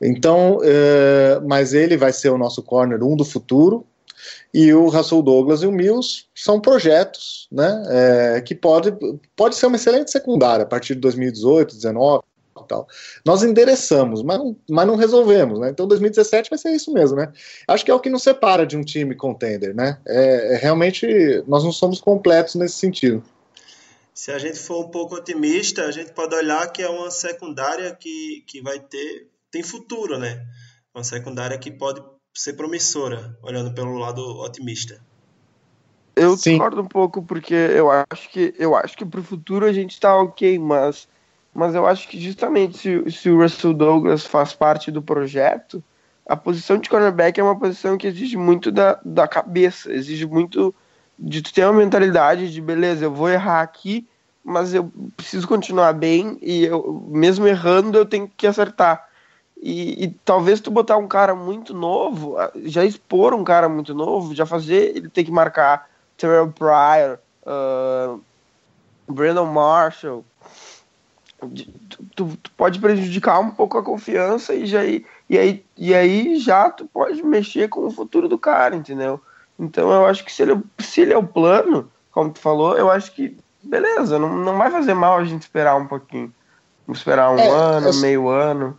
Então, 0.00 0.60
é, 0.62 1.40
mas 1.46 1.74
ele 1.74 1.96
vai 1.96 2.12
ser 2.12 2.30
o 2.30 2.38
nosso 2.38 2.62
corner 2.62 3.02
um 3.02 3.16
do 3.16 3.24
futuro. 3.24 3.86
E 4.52 4.72
o 4.72 4.88
Russell 4.88 5.22
Douglas 5.22 5.62
e 5.62 5.66
o 5.66 5.72
Mills 5.72 6.24
são 6.34 6.60
projetos, 6.60 7.46
né? 7.52 7.82
é, 7.88 8.40
que 8.40 8.54
pode, 8.54 8.92
pode 9.36 9.54
ser 9.54 9.66
uma 9.66 9.76
excelente 9.76 10.10
secundária 10.10 10.64
a 10.64 10.66
partir 10.66 10.94
de 10.94 11.00
2018, 11.00 11.68
2019 11.72 12.24
e 12.64 12.68
tal. 12.68 12.88
Nós 13.24 13.42
endereçamos, 13.42 14.22
mas 14.22 14.38
não, 14.38 14.56
mas 14.68 14.86
não 14.86 14.96
resolvemos, 14.96 15.60
né? 15.60 15.70
Então 15.70 15.86
2017 15.86 16.50
vai 16.50 16.58
ser 16.58 16.70
isso 16.70 16.92
mesmo, 16.92 17.16
né? 17.16 17.32
Acho 17.68 17.84
que 17.84 17.90
é 17.90 17.94
o 17.94 18.00
que 18.00 18.10
nos 18.10 18.22
separa 18.22 18.66
de 18.66 18.76
um 18.76 18.82
time 18.82 19.14
contender, 19.14 19.74
né? 19.74 19.98
É, 20.06 20.54
é 20.54 20.56
realmente 20.56 21.06
nós 21.46 21.62
não 21.62 21.72
somos 21.72 22.00
completos 22.00 22.54
nesse 22.56 22.76
sentido. 22.76 23.22
Se 24.12 24.32
a 24.32 24.38
gente 24.38 24.58
for 24.58 24.84
um 24.84 24.88
pouco 24.88 25.14
otimista, 25.14 25.84
a 25.84 25.92
gente 25.92 26.12
pode 26.12 26.34
olhar 26.34 26.66
que 26.72 26.82
é 26.82 26.88
uma 26.88 27.10
secundária 27.10 27.94
que, 27.94 28.42
que 28.46 28.60
vai 28.60 28.80
ter 28.80 29.28
tem 29.50 29.62
futuro, 29.62 30.18
né? 30.18 30.46
Uma 30.94 31.04
secundária 31.04 31.58
que 31.58 31.70
pode 31.70 32.02
ser 32.34 32.54
promissora, 32.54 33.36
olhando 33.42 33.74
pelo 33.74 33.96
lado 33.98 34.20
otimista. 34.40 35.00
Eu 36.14 36.36
Sim. 36.36 36.52
discordo 36.52 36.80
um 36.80 36.86
pouco 36.86 37.22
porque 37.22 37.54
eu 37.54 37.90
acho 37.90 38.28
que 38.30 38.54
eu 38.58 38.74
acho 38.74 38.96
que 38.96 39.04
pro 39.04 39.22
futuro 39.22 39.64
a 39.64 39.72
gente 39.72 40.00
tá 40.00 40.16
ok, 40.16 40.58
mas 40.58 41.08
mas 41.54 41.74
eu 41.74 41.86
acho 41.86 42.08
que 42.08 42.20
justamente 42.20 42.78
se, 42.78 43.10
se 43.10 43.30
o 43.30 43.40
Russell 43.40 43.74
Douglas 43.74 44.26
faz 44.26 44.52
parte 44.52 44.90
do 44.90 45.02
projeto, 45.02 45.82
a 46.26 46.36
posição 46.36 46.78
de 46.78 46.88
cornerback 46.88 47.40
é 47.40 47.42
uma 47.42 47.58
posição 47.58 47.96
que 47.96 48.06
exige 48.06 48.36
muito 48.36 48.70
da, 48.70 49.00
da 49.04 49.26
cabeça, 49.26 49.92
exige 49.92 50.26
muito 50.26 50.74
de 51.18 51.42
tu 51.42 51.52
ter 51.52 51.64
uma 51.64 51.72
mentalidade 51.72 52.52
de 52.52 52.60
beleza, 52.60 53.04
eu 53.04 53.12
vou 53.12 53.28
errar 53.28 53.62
aqui, 53.62 54.06
mas 54.44 54.72
eu 54.72 54.92
preciso 55.16 55.48
continuar 55.48 55.92
bem 55.94 56.38
e 56.40 56.64
eu 56.64 57.06
mesmo 57.10 57.46
errando 57.46 57.98
eu 57.98 58.06
tenho 58.06 58.30
que 58.36 58.46
acertar. 58.46 59.08
E, 59.60 60.04
e 60.04 60.08
talvez 60.24 60.60
tu 60.60 60.70
botar 60.70 60.96
um 60.96 61.08
cara 61.08 61.34
muito 61.34 61.74
novo, 61.74 62.36
já 62.64 62.84
expor 62.84 63.34
um 63.34 63.42
cara 63.42 63.68
muito 63.68 63.92
novo, 63.94 64.34
já 64.34 64.46
fazer 64.46 64.96
ele 64.96 65.08
ter 65.08 65.24
que 65.24 65.30
marcar 65.32 65.88
Terrell 66.16 66.52
Pryor, 66.52 67.18
uh, 67.44 68.20
Brandon 69.10 69.46
Marshall, 69.46 70.24
tu, 71.40 72.04
tu- 72.14 72.36
tu 72.42 72.50
pode 72.56 72.78
prejudicar 72.78 73.38
um 73.40 73.50
pouco 73.50 73.78
a 73.78 73.82
confiança 73.82 74.54
e, 74.54 74.66
já, 74.66 74.84
e, 74.84 75.04
aí, 75.30 75.64
e 75.76 75.94
aí 75.94 76.36
já 76.38 76.70
tu 76.70 76.86
pode 76.86 77.22
mexer 77.22 77.68
com 77.68 77.86
o 77.86 77.90
futuro 77.90 78.28
do 78.28 78.38
cara, 78.38 78.76
entendeu? 78.76 79.20
Então 79.58 79.90
eu 79.92 80.06
acho 80.06 80.24
que 80.24 80.32
se 80.32 80.42
ele, 80.42 80.60
se 80.78 81.00
ele 81.00 81.12
é 81.12 81.18
o 81.18 81.26
plano, 81.26 81.90
como 82.12 82.30
tu 82.30 82.38
falou, 82.38 82.76
eu 82.76 82.90
acho 82.90 83.12
que 83.12 83.36
beleza, 83.62 84.18
não, 84.18 84.36
não 84.36 84.56
vai 84.56 84.70
fazer 84.70 84.94
mal 84.94 85.18
a 85.18 85.24
gente 85.24 85.42
esperar 85.42 85.76
um 85.76 85.86
pouquinho. 85.86 86.32
Vamos 86.86 87.00
esperar 87.00 87.30
um 87.30 87.38
É, 87.38 87.50
ano, 87.50 87.88
eu- 87.88 87.94
meio 87.94 88.28
ano. 88.28 88.78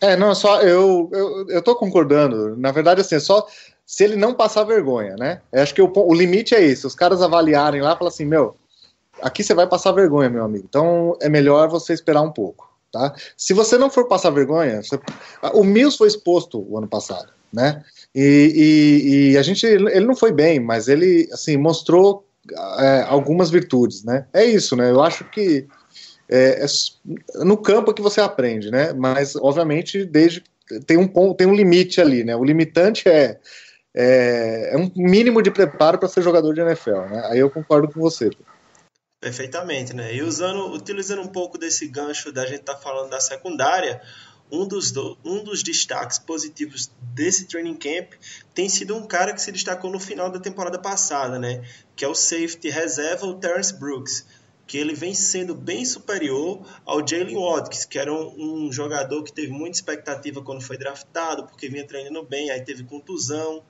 É, 0.00 0.16
não, 0.16 0.34
só 0.34 0.60
eu, 0.62 1.08
eu, 1.12 1.48
eu 1.48 1.62
tô 1.62 1.74
concordando. 1.74 2.56
Na 2.56 2.70
verdade, 2.70 3.00
assim, 3.00 3.18
só 3.18 3.46
se 3.84 4.04
ele 4.04 4.16
não 4.16 4.34
passar 4.34 4.64
vergonha, 4.64 5.14
né? 5.16 5.40
Eu 5.52 5.62
acho 5.62 5.74
que 5.74 5.82
o, 5.82 5.90
o 5.94 6.14
limite 6.14 6.54
é 6.54 6.62
esse, 6.62 6.86
os 6.86 6.94
caras 6.94 7.22
avaliarem 7.22 7.80
lá 7.80 7.94
e 7.94 7.98
falar 7.98 8.10
assim, 8.10 8.24
meu, 8.24 8.56
aqui 9.22 9.42
você 9.42 9.54
vai 9.54 9.66
passar 9.66 9.92
vergonha, 9.92 10.28
meu 10.28 10.44
amigo. 10.44 10.66
Então 10.68 11.16
é 11.20 11.28
melhor 11.28 11.68
você 11.68 11.92
esperar 11.92 12.22
um 12.22 12.32
pouco, 12.32 12.68
tá? 12.92 13.14
Se 13.36 13.54
você 13.54 13.78
não 13.78 13.88
for 13.88 14.06
passar 14.08 14.30
vergonha, 14.30 14.82
você- 14.82 15.00
o 15.54 15.64
Mills 15.64 15.96
foi 15.96 16.08
exposto 16.08 16.64
o 16.68 16.76
ano 16.76 16.88
passado, 16.88 17.32
né? 17.52 17.82
E, 18.14 18.52
e- 18.54 19.32
e 19.32 19.38
a 19.38 19.42
gente, 19.42 19.64
ele 19.66 20.06
não 20.06 20.16
foi 20.16 20.32
bem, 20.32 20.60
mas 20.60 20.88
ele, 20.88 21.28
assim, 21.32 21.56
mostrou 21.56 22.24
é, 22.78 23.04
algumas 23.08 23.50
virtudes, 23.50 24.04
né? 24.04 24.26
É 24.32 24.44
isso, 24.44 24.76
né? 24.76 24.90
Eu 24.90 25.02
acho 25.02 25.24
que 25.30 25.66
é, 26.28 26.64
é 26.64 27.44
no 27.44 27.56
campo 27.56 27.90
é 27.90 27.94
que 27.94 28.02
você 28.02 28.20
aprende, 28.20 28.70
né? 28.70 28.92
Mas, 28.92 29.36
obviamente, 29.36 30.04
desde 30.04 30.42
tem 30.86 30.96
um 30.96 31.06
ponto, 31.06 31.36
tem 31.36 31.46
um 31.46 31.54
limite 31.54 32.00
ali, 32.00 32.24
né? 32.24 32.34
O 32.34 32.44
limitante 32.44 33.08
é, 33.08 33.38
é, 33.94 34.74
é 34.74 34.76
um 34.76 34.90
mínimo 34.96 35.40
de 35.40 35.50
preparo 35.50 35.98
para 35.98 36.08
ser 36.08 36.22
jogador 36.22 36.52
de 36.52 36.60
NFL, 36.60 37.02
né? 37.10 37.22
Aí 37.26 37.38
eu 37.38 37.50
concordo 37.50 37.88
com 37.88 38.00
você. 38.00 38.30
Perfeitamente, 39.20 39.94
né? 39.94 40.14
E 40.14 40.22
usando, 40.22 40.72
utilizando 40.72 41.22
um 41.22 41.28
pouco 41.28 41.56
desse 41.56 41.86
gancho 41.88 42.32
da 42.32 42.44
gente 42.44 42.60
estar 42.60 42.76
falando 42.76 43.10
da 43.10 43.20
secundária, 43.20 44.00
um 44.50 44.66
dos, 44.66 44.92
do- 44.92 45.16
um 45.24 45.42
dos 45.42 45.62
destaques 45.62 46.18
positivos 46.18 46.90
desse 47.14 47.46
training 47.46 47.74
camp 47.74 48.12
tem 48.54 48.68
sido 48.68 48.94
um 48.96 49.06
cara 49.06 49.32
que 49.32 49.40
se 49.42 49.50
destacou 49.50 49.90
no 49.90 49.98
final 49.98 50.30
da 50.30 50.38
temporada 50.38 50.78
passada, 50.78 51.38
né? 51.38 51.64
Que 51.96 52.04
é 52.04 52.08
o 52.08 52.14
safety 52.14 52.68
reserva, 52.68 53.26
o 53.26 53.34
Terrence 53.34 53.72
Brooks, 53.72 54.26
que 54.66 54.76
ele 54.76 54.94
vem 54.94 55.14
sendo 55.14 55.54
bem 55.54 55.84
superior 55.84 56.66
ao 56.84 57.06
Jalen 57.06 57.36
Watkins, 57.36 57.84
que 57.84 57.98
era 57.98 58.12
um, 58.12 58.66
um 58.66 58.72
jogador 58.72 59.22
que 59.22 59.32
teve 59.32 59.52
muita 59.52 59.76
expectativa 59.76 60.42
quando 60.42 60.60
foi 60.60 60.76
draftado, 60.76 61.46
porque 61.46 61.68
vinha 61.68 61.86
treinando 61.86 62.22
bem, 62.24 62.50
aí 62.50 62.60
teve 62.62 62.82
contusão. 62.82 63.62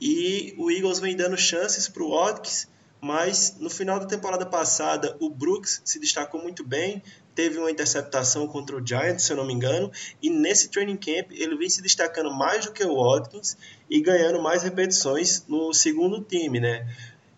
E 0.00 0.54
o 0.58 0.70
Eagles 0.70 1.00
vem 1.00 1.16
dando 1.16 1.36
chances 1.36 1.88
para 1.88 2.02
o 2.02 2.10
Watkins, 2.10 2.68
mas 3.00 3.56
no 3.58 3.68
final 3.68 3.98
da 3.98 4.06
temporada 4.06 4.46
passada 4.46 5.16
o 5.18 5.28
Brooks 5.28 5.82
se 5.84 5.98
destacou 5.98 6.40
muito 6.40 6.64
bem, 6.64 7.02
teve 7.34 7.58
uma 7.58 7.70
interceptação 7.70 8.46
contra 8.46 8.76
o 8.76 8.86
Giants, 8.86 9.24
se 9.24 9.32
eu 9.32 9.36
não 9.36 9.46
me 9.46 9.52
engano, 9.52 9.90
e 10.22 10.30
nesse 10.30 10.68
training 10.68 10.96
camp 10.96 11.32
ele 11.32 11.56
vem 11.56 11.68
se 11.68 11.82
destacando 11.82 12.32
mais 12.32 12.64
do 12.64 12.72
que 12.72 12.84
o 12.84 12.94
Watkins 12.94 13.56
e 13.90 14.00
ganhando 14.00 14.40
mais 14.40 14.62
repetições 14.62 15.44
no 15.48 15.72
segundo 15.72 16.22
time, 16.22 16.60
né? 16.60 16.88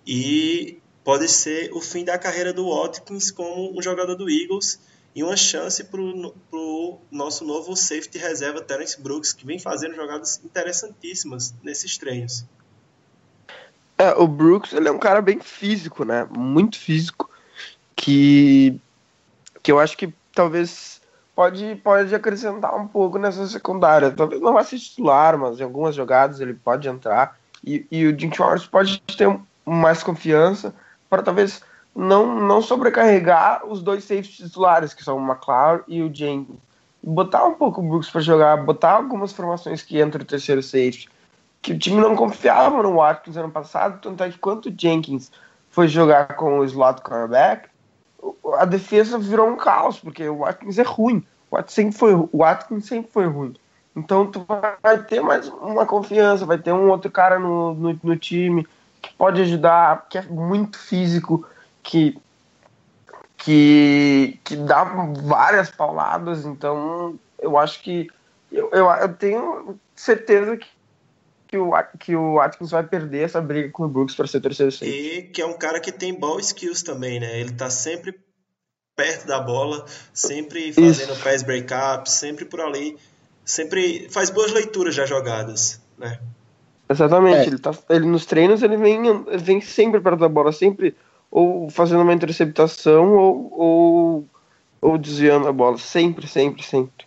E 0.07 0.83
pode 1.05 1.29
ser 1.29 1.71
o 1.73 1.81
fim 1.81 2.05
da 2.05 2.19
carreira 2.19 2.53
do 2.53 2.71
Watkins 2.71 3.31
como 3.31 3.79
um 3.79 3.83
jogador 3.83 4.17
do 4.17 4.29
Eagles 4.29 4.81
e 5.15 5.23
uma 5.23 5.37
chance 5.37 5.85
para 5.85 6.01
o 6.01 6.99
nosso 7.13 7.45
novo 7.45 7.77
safety 7.77 8.19
reserva 8.19 8.61
Terence 8.63 9.01
Brooks, 9.01 9.33
que 9.33 9.47
vem 9.47 9.59
fazendo 9.59 9.95
jogadas 9.95 10.41
interessantíssimas 10.43 11.55
nesses 11.63 11.97
treinos. 11.99 12.45
É, 13.97 14.11
o 14.15 14.27
Brooks, 14.27 14.73
ele 14.73 14.89
é 14.89 14.91
um 14.91 14.99
cara 14.99 15.23
bem 15.23 15.39
físico, 15.39 16.05
né? 16.05 16.27
Muito 16.37 16.79
físico. 16.79 17.31
Que, 17.95 18.81
que 19.63 19.71
eu 19.71 19.79
acho 19.79 19.97
que 19.97 20.13
talvez 20.35 21.01
pode, 21.33 21.77
pode 21.77 22.13
acrescentar 22.13 22.75
um 22.75 22.89
pouco 22.89 23.19
nessa 23.19 23.47
secundária. 23.47 24.11
Talvez 24.11 24.41
não 24.41 24.53
vá 24.53 24.65
ser 24.65 24.81
titular, 24.81 25.39
mas 25.39 25.61
em 25.61 25.63
algumas 25.63 25.95
jogadas 25.95 26.41
ele 26.41 26.55
pode 26.55 26.89
entrar. 26.89 27.39
E, 27.63 27.87
e 27.89 28.05
o 28.07 28.19
Jim 28.19 28.33
Schwartz 28.33 28.67
pode 28.67 29.01
ter 29.17 29.29
mais 29.65 30.03
confiança 30.03 30.75
para 31.15 31.23
talvez 31.23 31.63
não, 31.95 32.41
não 32.41 32.61
sobrecarregar 32.61 33.65
os 33.67 33.81
dois 33.83 34.03
safeties 34.03 34.37
titulares, 34.37 34.93
que 34.93 35.05
são 35.05 35.17
o 35.17 35.25
McLeod 35.25 35.85
e 35.87 36.03
o 36.03 36.13
Jenkins. 36.13 36.59
Botar 37.03 37.45
um 37.45 37.55
pouco 37.55 37.81
o 37.81 37.89
Brooks 37.89 38.11
para 38.11 38.21
jogar, 38.21 38.57
botar 38.65 38.93
algumas 38.93 39.33
formações 39.33 39.83
que 39.83 40.01
entra 40.01 40.23
o 40.23 40.25
terceiro 40.25 40.63
safety 40.63 41.09
que 41.63 41.73
o 41.73 41.79
time 41.79 41.99
não 41.99 42.15
confiava 42.15 42.83
no 42.83 42.97
Watkins 42.97 43.39
ano 43.39 43.51
passado, 43.51 43.99
tanto 44.03 44.23
é 44.23 44.31
que 44.31 44.39
quando 44.39 44.67
o 44.67 44.75
Jenkins 44.77 45.33
foi 45.71 45.89
jogar 45.89 46.37
com 46.37 46.59
o 46.59 46.65
slot 46.65 47.01
cornerback, 47.01 47.69
a 48.59 48.67
defesa 48.67 49.19
virou 49.19 49.49
um 49.49 49.57
caos, 49.57 49.99
porque 49.99 50.29
o 50.29 50.41
Watkins 50.41 50.79
é 50.79 50.83
ruim. 50.83 51.25
O 51.51 51.57
Watkins 51.57 51.75
sempre 51.75 51.99
foi, 51.99 52.15
o 52.15 52.29
Watkins 52.35 52.85
sempre 52.85 53.11
foi 53.11 53.27
ruim. 53.27 53.55
Então 53.97 54.27
tu 54.27 54.45
vai 54.83 54.99
ter 55.05 55.23
mais 55.23 55.49
uma 55.49 55.87
confiança, 55.87 56.45
vai 56.45 56.59
ter 56.59 56.73
um 56.73 56.91
outro 56.91 57.11
cara 57.11 57.39
no, 57.39 57.73
no, 57.75 58.01
no 58.03 58.17
time 58.17 58.67
pode 59.13 59.43
ajudar, 59.43 60.07
que 60.09 60.19
é 60.19 60.23
muito 60.23 60.79
físico, 60.79 61.47
que, 61.83 62.19
que, 63.37 64.39
que 64.43 64.57
dá 64.57 64.85
várias 64.85 65.71
pauladas, 65.71 66.45
então 66.47 67.19
eu 67.39 67.59
acho 67.59 67.83
que 67.83 68.09
eu, 68.51 68.71
eu, 68.73 68.87
eu 68.91 69.13
tenho 69.15 69.79
certeza 69.95 70.57
que 70.57 70.69
que 71.55 71.59
o, 71.59 71.73
que 72.01 72.17
o 72.17 72.35
Watkins 72.35 72.73
vai 72.73 72.83
perder 72.83 73.27
essa 73.27 73.41
briga 73.41 73.69
com 73.71 73.85
o 73.85 73.89
Brooks 73.89 74.17
para 74.17 74.27
ser 74.27 74.41
terceiro 74.41 74.73
safety. 74.73 74.91
E 74.91 75.23
que 75.23 75.41
é 75.41 75.47
um 75.47 75.53
cara 75.53 75.79
que 75.79 75.93
tem 75.93 76.13
ball 76.13 76.41
skills 76.41 76.83
também, 76.83 77.21
né? 77.21 77.39
Ele 77.39 77.53
tá 77.53 77.71
sempre 77.71 78.19
perto 78.97 79.27
da 79.27 79.41
bola, 79.41 79.85
sempre 80.13 80.73
fazendo 80.73 81.13
Isso. 81.13 81.23
pass 81.23 81.43
breakup, 81.45 82.11
sempre 82.11 82.45
por 82.45 82.61
ali, 82.61 82.97
sempre 83.45 84.09
faz 84.11 84.31
boas 84.31 84.53
leituras 84.53 84.97
das 84.97 85.09
jogadas, 85.09 85.81
né? 85.97 86.19
Exatamente, 86.89 87.39
É. 87.39 87.47
ele, 87.47 87.59
tá, 87.59 87.73
ele 87.89 88.07
nos 88.07 88.27
treinos 88.27 88.63
ele 88.63 88.77
vem, 88.77 89.01
vem 89.39 89.61
sempre 89.61 90.01
perto 90.01 90.19
da 90.21 90.29
bola, 90.29 90.53
sempre 90.53 90.95
ou 91.31 91.69
fazendo 91.69 92.03
uma 92.03 92.13
interceptação 92.13 93.15
ou, 93.17 93.53
ou, 93.53 94.25
ou 94.81 94.99
desviando 94.99 95.49
a 95.49 95.53
bola, 95.53 95.79
sempre, 95.79 96.29
sempre, 96.29 96.63
sempre. 96.63 97.05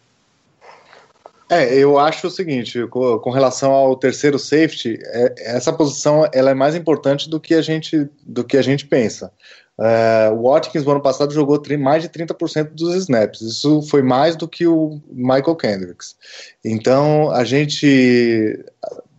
É, 1.49 1.73
eu 1.75 1.97
acho 1.97 2.27
o 2.27 2.31
seguinte, 2.31 2.85
com, 2.87 3.29
relação 3.29 3.71
ao 3.71 3.95
terceiro 3.95 4.37
safety, 4.37 4.99
é- 5.01 5.33
essa 5.55 5.71
posição 5.71 6.27
ela 6.33 6.51
é 6.51 6.53
mais 6.53 6.75
importante 6.75 7.29
do 7.29 7.39
que 7.39 7.53
a 7.53 7.61
gente, 7.61 8.09
do 8.21 8.43
que 8.43 8.57
a 8.57 8.61
gente 8.61 8.85
pensa. 8.85 9.31
É, 9.79 10.29
o 10.29 10.41
Watkins, 10.41 10.83
no 10.83 10.91
ano 10.91 11.01
passado, 11.01 11.33
jogou 11.33 11.61
mais 11.79 12.01
de 12.03 12.09
30% 12.09 12.71
dos 12.73 12.95
snaps. 12.95 13.41
Isso 13.41 13.81
foi 13.83 14.01
mais 14.01 14.35
do 14.35 14.47
que 14.47 14.67
o 14.67 14.99
Michael 15.09 15.55
Kendricks. 15.55 16.17
Então, 16.65 17.31
a 17.31 17.45
gente 17.45 18.59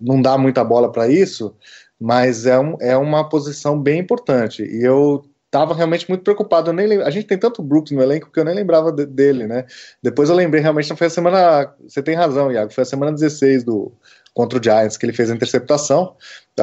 não 0.00 0.20
dá 0.20 0.36
muita 0.38 0.64
bola 0.64 0.90
para 0.90 1.08
isso, 1.08 1.54
mas 2.00 2.46
é, 2.46 2.58
um, 2.58 2.76
é 2.80 2.96
uma 2.96 3.28
posição 3.28 3.80
bem 3.80 3.98
importante. 4.00 4.62
E 4.62 4.82
eu 4.84 5.24
estava 5.46 5.74
realmente 5.74 6.08
muito 6.08 6.22
preocupado. 6.22 6.72
Nem 6.72 6.86
lem- 6.86 7.02
a 7.02 7.10
gente 7.10 7.26
tem 7.26 7.38
tanto 7.38 7.62
Brooks 7.62 7.92
no 7.92 8.02
elenco 8.02 8.30
que 8.30 8.38
eu 8.38 8.44
nem 8.44 8.54
lembrava 8.54 8.92
de- 8.92 9.06
dele, 9.06 9.46
né? 9.46 9.64
Depois 10.02 10.28
eu 10.28 10.36
lembrei, 10.36 10.60
realmente, 10.62 10.90
não 10.90 10.96
foi 10.96 11.06
a 11.06 11.10
semana. 11.10 11.74
Você 11.86 12.02
tem 12.02 12.14
razão, 12.14 12.52
Iago. 12.52 12.72
Foi 12.72 12.82
a 12.82 12.84
semana 12.84 13.12
16 13.12 13.64
do, 13.64 13.92
contra 14.38 14.56
o 14.56 14.62
Giants 14.62 14.96
que 14.96 15.04
ele 15.04 15.12
fez 15.12 15.32
a 15.32 15.34
interceptação. 15.34 16.14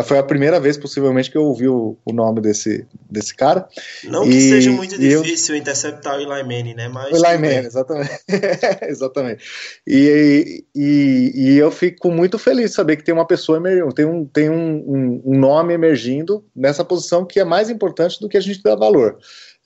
Foi 0.05 0.17
a 0.17 0.23
primeira 0.23 0.59
vez, 0.61 0.77
possivelmente, 0.77 1.29
que 1.29 1.37
eu 1.37 1.43
ouvi 1.43 1.67
o, 1.67 1.97
o 2.05 2.13
nome 2.13 2.39
desse, 2.39 2.85
desse 3.09 3.35
cara. 3.35 3.67
Não 4.05 4.23
que 4.23 4.29
E- 4.29 4.49
seja 4.49 4.71
muito 4.71 4.95
e 5.01 5.11
eu- 5.11 5.21
difícil 5.21 5.55
interceptar 5.57 6.17
o 6.17 6.21
Eli 6.21 6.43
Manning, 6.43 6.73
né? 6.73 6.87
Mas 6.87 7.11
O 7.11 7.25
Eli. 7.25 7.37
Manning, 7.37 7.67
exatamente. 7.67 8.11
exatamente. 8.87 9.43
E, 9.85 10.63
e, 10.73 11.31
e 11.35 11.57
eu 11.57 11.69
fico 11.69 12.09
muito 12.11 12.37
feliz 12.39 12.69
de 12.71 12.75
saber 12.77 12.95
que 12.95 13.03
tem 13.03 13.13
uma 13.13 13.27
pessoa 13.27 13.57
emergindo, 13.57 13.93
tem, 13.93 14.05
um, 14.05 14.25
tem 14.25 14.49
um, 14.49 14.75
um, 14.77 15.21
um 15.25 15.37
nome 15.37 15.73
emergindo 15.73 16.45
nessa 16.55 16.83
posição 16.85 17.25
que 17.25 17.39
é 17.39 17.43
mais 17.43 17.69
importante 17.69 18.19
do 18.21 18.29
que 18.29 18.37
a 18.37 18.41
gente 18.41 18.63
dá 18.63 18.73
valor. 18.75 19.17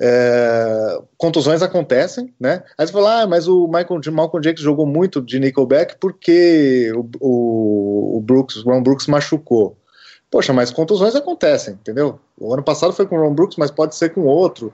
É, 0.01 0.97
contusões 1.17 1.61
acontecem, 1.61 2.33
né? 2.39 2.63
Aí 2.77 2.87
você 2.87 2.93
fala, 2.93 3.23
ah, 3.23 3.27
mas 3.27 3.47
o 3.47 3.67
Michael, 3.67 3.99
Malcolm 4.11 4.41
Jenkins 4.43 4.63
jogou 4.63 4.85
muito 4.85 5.21
de 5.21 5.39
Nickelback 5.39 5.97
porque 5.99 6.91
o, 6.95 7.09
o, 7.19 8.17
o 8.17 8.21
Brooks, 8.21 8.57
o 8.57 8.69
Ron 8.69 8.81
Brooks 8.81 9.07
machucou. 9.07 9.75
Poxa, 10.31 10.53
mas 10.53 10.71
contusões 10.71 11.15
acontecem, 11.15 11.73
entendeu? 11.73 12.19
O 12.39 12.53
ano 12.53 12.63
passado 12.63 12.93
foi 12.93 13.07
com 13.07 13.17
o 13.17 13.21
Ron 13.21 13.33
Brooks, 13.33 13.57
mas 13.57 13.71
pode 13.71 13.95
ser 13.95 14.13
com 14.13 14.21
outro. 14.21 14.71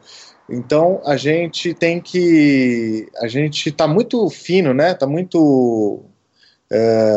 Então 0.50 1.02
a 1.06 1.18
gente 1.18 1.74
tem 1.74 2.00
que. 2.00 3.08
A 3.18 3.28
gente 3.28 3.72
tá 3.72 3.88
muito 3.88 4.30
fino, 4.30 4.74
né? 4.74 4.94
Tá 4.94 5.08
muito. 5.08 6.04
É, 6.72 7.16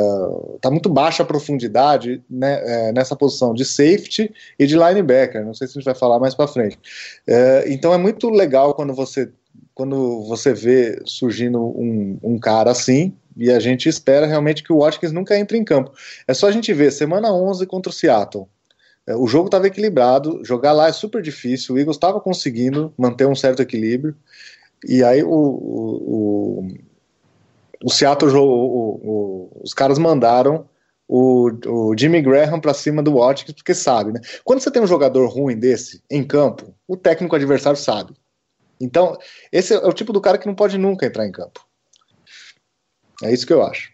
tá 0.60 0.70
muito 0.70 0.88
baixa 0.88 1.22
a 1.22 1.26
profundidade 1.26 2.22
né, 2.28 2.60
é, 2.64 2.92
nessa 2.92 3.16
posição 3.16 3.54
de 3.54 3.64
safety 3.64 4.32
e 4.58 4.66
de 4.66 4.76
linebacker. 4.76 5.44
Não 5.44 5.54
sei 5.54 5.66
se 5.66 5.72
a 5.72 5.80
gente 5.80 5.84
vai 5.84 5.94
falar 5.94 6.18
mais 6.18 6.34
para 6.34 6.48
frente. 6.48 6.78
É, 7.26 7.64
então 7.68 7.94
é 7.94 7.98
muito 7.98 8.28
legal 8.28 8.74
quando 8.74 8.94
você 8.94 9.30
quando 9.74 10.24
você 10.24 10.52
vê 10.52 11.00
surgindo 11.04 11.60
um, 11.62 12.18
um 12.20 12.38
cara 12.38 12.72
assim 12.72 13.14
e 13.36 13.48
a 13.50 13.60
gente 13.60 13.88
espera 13.88 14.26
realmente 14.26 14.64
que 14.64 14.72
o 14.72 14.80
Watkins 14.80 15.12
nunca 15.12 15.38
entre 15.38 15.56
em 15.56 15.64
campo. 15.64 15.92
É 16.26 16.34
só 16.34 16.48
a 16.48 16.50
gente 16.50 16.72
ver 16.72 16.90
semana 16.90 17.32
11 17.32 17.64
contra 17.66 17.88
o 17.88 17.92
Seattle. 17.92 18.48
É, 19.06 19.14
O 19.16 19.28
jogo 19.28 19.46
estava 19.46 19.68
equilibrado, 19.68 20.44
jogar 20.44 20.72
lá 20.72 20.88
é 20.88 20.92
super 20.92 21.22
difícil. 21.22 21.74
O 21.74 21.78
Eagles 21.78 21.96
estava 21.96 22.20
conseguindo 22.20 22.92
manter 22.98 23.26
um 23.26 23.36
certo 23.36 23.62
equilíbrio. 23.62 24.16
E 24.84 25.02
aí 25.04 25.22
o, 25.22 25.30
o, 25.30 26.60
o, 26.60 26.68
o 27.84 27.90
Seattle, 27.90 28.34
o- 28.36 28.42
o- 28.44 29.60
os 29.62 29.72
caras 29.72 29.98
mandaram 29.98 30.68
o, 31.06 31.50
o 31.66 31.96
Jimmy 31.96 32.20
Graham 32.20 32.60
para 32.60 32.74
cima 32.74 33.02
do 33.02 33.14
Watkins, 33.14 33.54
porque 33.54 33.74
sabe, 33.74 34.12
né? 34.12 34.20
Quando 34.44 34.60
você 34.60 34.70
tem 34.70 34.82
um 34.82 34.86
jogador 34.86 35.26
ruim 35.28 35.56
desse 35.58 36.02
em 36.10 36.22
campo, 36.22 36.74
o 36.86 36.96
técnico 36.96 37.34
adversário 37.34 37.78
sabe. 37.78 38.14
Então, 38.80 39.16
esse 39.50 39.74
é 39.74 39.78
o 39.78 39.92
tipo 39.92 40.12
do 40.12 40.20
cara 40.20 40.38
que 40.38 40.46
não 40.46 40.54
pode 40.54 40.76
nunca 40.78 41.06
entrar 41.06 41.26
em 41.26 41.32
campo. 41.32 41.66
É 43.22 43.32
isso 43.32 43.46
que 43.46 43.52
eu 43.52 43.62
acho. 43.62 43.90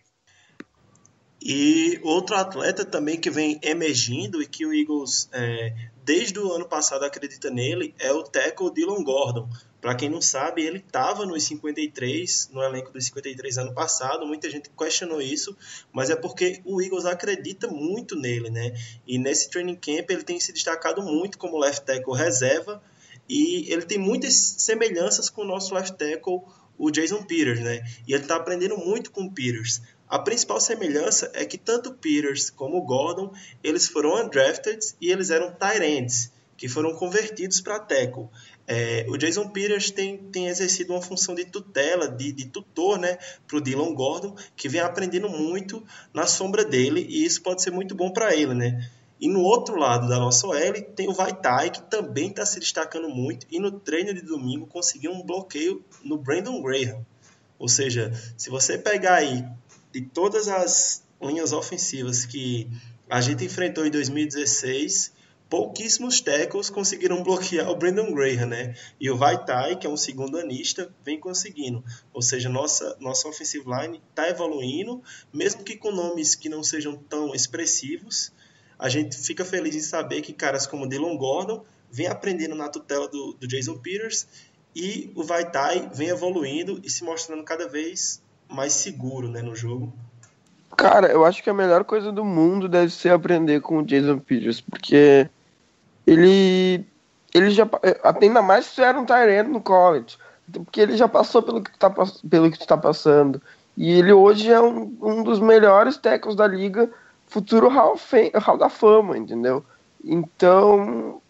E 1.43 2.01
outro 2.03 2.35
atleta 2.37 2.85
também 2.85 3.21
que 3.21 3.31
vem 3.31 3.61
emergindo 3.63 4.43
e 4.43 4.47
que 4.47 4.65
o 4.65 4.73
Eagles, 4.73 5.29
é, 5.33 5.75
desde 6.03 6.39
o 6.39 6.53
ano 6.53 6.67
passado, 6.67 7.05
acredita 7.05 7.51
nele 7.51 7.95
é 7.99 8.11
o 8.13 8.23
tackle 8.23 8.73
Dylan 8.73 9.05
Gordon. 9.05 9.49
Para 9.85 9.95
quem 9.95 10.09
não 10.09 10.23
sabe, 10.23 10.63
ele 10.63 10.79
estava 10.79 11.27
nos 11.27 11.43
53, 11.45 12.49
no 12.55 12.63
elenco 12.63 12.91
dos 12.91 13.05
53 13.05 13.59
ano 13.59 13.75
passado. 13.75 14.27
Muita 14.27 14.49
gente 14.49 14.71
questionou 14.71 15.21
isso, 15.21 15.55
mas 15.93 16.09
é 16.09 16.17
porque 16.17 16.63
o 16.65 16.81
Eagles 16.81 17.05
acredita 17.05 17.69
muito 17.69 18.17
nele, 18.17 18.49
né? 18.49 18.75
E 19.07 19.19
nesse 19.19 19.51
training 19.51 19.77
camp 19.77 20.09
ele 20.09 20.23
tem 20.23 20.41
se 20.41 20.55
destacado 20.55 21.03
muito 21.03 21.37
como 21.37 21.59
left 21.59 21.85
tackle 21.85 22.17
reserva 22.17 22.83
e 23.29 23.71
ele 23.71 23.83
tem 23.83 23.99
muitas 23.99 24.33
semelhanças 24.57 25.29
com 25.29 25.43
o 25.43 25.47
nosso 25.47 25.75
left 25.75 25.99
tackle, 25.99 26.41
o 26.79 26.91
Jason 26.91 27.23
Peters, 27.23 27.61
né? 27.61 27.85
E 28.09 28.15
ele 28.15 28.23
está 28.23 28.37
aprendendo 28.37 28.79
muito 28.79 29.11
com 29.11 29.25
o 29.25 29.31
Peters. 29.31 29.83
A 30.09 30.19
principal 30.19 30.63
semelhança 30.63 31.31
é 31.35 31.45
que 31.45 31.59
tanto 31.59 31.93
Peters 31.93 32.49
como 32.49 32.81
Gordon, 32.87 33.35
eles 33.63 33.87
foram 33.87 34.17
undrafted 34.25 34.79
e 34.99 35.11
eles 35.11 35.29
eram 35.29 35.53
tight 35.53 35.85
ends, 35.85 36.33
que 36.57 36.71
foram 36.71 36.95
convertidos 36.95 37.61
para 37.61 37.79
tackle. 37.81 38.29
É, 38.67 39.05
o 39.09 39.17
Jason 39.19 39.49
Peters 39.49 39.91
tem, 39.91 40.17
tem 40.17 40.47
exercido 40.47 40.93
uma 40.93 41.03
função 41.03 41.35
de 41.35 41.45
tutela, 41.45 42.09
de, 42.09 42.33
de 42.33 42.47
tutor, 42.47 42.99
né, 42.99 43.19
para 43.47 43.59
o 43.59 43.61
Dylan 43.61 43.95
Gordon, 43.95 44.35
que 44.57 44.69
vem 44.69 44.81
aprendendo 44.81 45.29
muito 45.29 45.85
na 46.13 46.27
sombra 46.27 46.65
dele, 46.65 47.07
e 47.09 47.25
isso 47.25 47.43
pode 47.43 47.63
ser 47.63 47.71
muito 47.71 47.95
bom 47.95 48.11
para 48.11 48.35
ele, 48.35 48.55
né? 48.55 48.91
E 49.21 49.29
no 49.29 49.41
outro 49.41 49.77
lado 49.77 50.09
da 50.09 50.19
nossa 50.19 50.47
OL 50.47 50.83
tem 50.95 51.09
o 51.09 51.13
Vaitai, 51.13 51.71
que 51.71 51.83
também 51.83 52.29
está 52.29 52.45
se 52.45 52.59
destacando 52.59 53.09
muito, 53.09 53.47
e 53.51 53.59
no 53.59 53.71
treino 53.71 54.13
de 54.13 54.23
domingo 54.23 54.67
conseguiu 54.67 55.13
um 55.13 55.23
bloqueio 55.23 55.85
no 56.03 56.19
Brandon 56.19 56.61
Graham. 56.61 57.05
Ou 57.59 57.69
seja, 57.69 58.13
se 58.37 58.51
você 58.51 58.77
pegar 58.77 59.15
aí 59.15 59.45
de 59.93 60.03
todas 60.03 60.49
as 60.49 61.03
linhas 61.23 61.53
ofensivas 61.53 62.27
que 62.27 62.69
a 63.09 63.21
gente 63.21 63.45
enfrentou 63.45 63.87
em 63.87 63.91
2016, 63.91 65.14
pouquíssimos 65.55 66.21
tackles 66.21 66.69
conseguiram 66.69 67.23
bloquear 67.23 67.71
o 67.71 67.77
Brandon 67.77 68.13
Graham, 68.13 68.47
né? 68.47 68.75
E 69.01 69.09
o 69.09 69.17
Vaitai, 69.17 69.77
que 69.77 69.87
é 69.87 69.91
um 69.91 69.97
segundo 69.97 70.37
anista, 70.37 70.93
vem 71.05 71.17
conseguindo. 71.17 71.85
Ou 72.13 72.21
seja, 72.21 72.49
nossa, 72.49 72.97
nossa 72.99 73.29
offensive 73.29 73.65
line 73.65 74.03
está 74.11 74.29
evoluindo, 74.29 75.01
mesmo 75.33 75.63
que 75.63 75.77
com 75.77 75.93
nomes 75.93 76.35
que 76.35 76.49
não 76.49 76.65
sejam 76.65 76.97
tão 76.97 77.33
expressivos. 77.37 78.33
A 78.77 78.89
gente 78.89 79.17
fica 79.17 79.45
feliz 79.45 79.77
em 79.77 79.81
saber 79.81 80.23
que 80.23 80.33
caras 80.33 80.67
como 80.67 80.89
Dylan 80.89 81.17
Gordon 81.17 81.65
vem 81.89 82.09
aprendendo 82.09 82.57
na 82.57 82.69
tutela 82.69 83.07
do, 83.07 83.35
do 83.35 83.47
Jason 83.47 83.79
Peters 83.79 84.27
e 84.75 85.13
o 85.15 85.23
Vaitai 85.23 85.89
vem 85.95 86.09
evoluindo 86.09 86.81
e 86.83 86.91
se 86.91 87.05
mostrando 87.05 87.45
cada 87.45 87.69
vez 87.69 88.21
mais 88.49 88.73
seguro 88.73 89.29
né, 89.29 89.41
no 89.41 89.55
jogo. 89.55 89.93
Cara, 90.77 91.07
eu 91.07 91.25
acho 91.25 91.45
que 91.45 91.49
a 91.49 91.55
melhor 91.55 91.85
coisa 91.85 92.11
do 92.11 92.25
mundo 92.25 92.69
deve 92.69 92.91
ser 92.91 93.11
aprender 93.11 93.61
com 93.61 93.79
o 93.79 93.87
Jason 93.87 94.19
Peters, 94.19 94.61
porque 94.61 95.31
ele 96.07 96.87
ele 97.33 97.51
já 97.51 97.69
ainda 98.23 98.41
mais 98.41 98.67
se 98.67 98.81
era 98.81 98.99
um 98.99 99.05
Tyrant 99.05 99.49
no 99.49 99.61
college, 99.61 100.17
porque 100.53 100.81
ele 100.81 100.97
já 100.97 101.09
passou 101.09 101.43
pelo 101.43 101.63
que 101.63 101.73
tu 101.73 101.79
tá, 101.79 101.91
pelo 102.31 102.51
que 102.51 102.59
tu 102.59 102.67
tá 102.67 102.77
passando. 102.77 103.43
E 103.77 103.91
ele 103.91 104.13
hoje 104.13 104.53
é 104.53 104.61
um, 104.61 104.97
um 105.03 105.23
dos 105.25 105.41
melhores 105.41 105.97
tackles 105.97 106.37
da 106.37 106.47
liga, 106.47 106.89
futuro 107.27 107.69
Hall, 107.69 107.97
Fame, 107.97 108.31
Hall 108.35 108.57
da 108.57 108.69
Fama, 108.69 109.19
entendeu? 109.19 109.65
Então, 110.05 111.21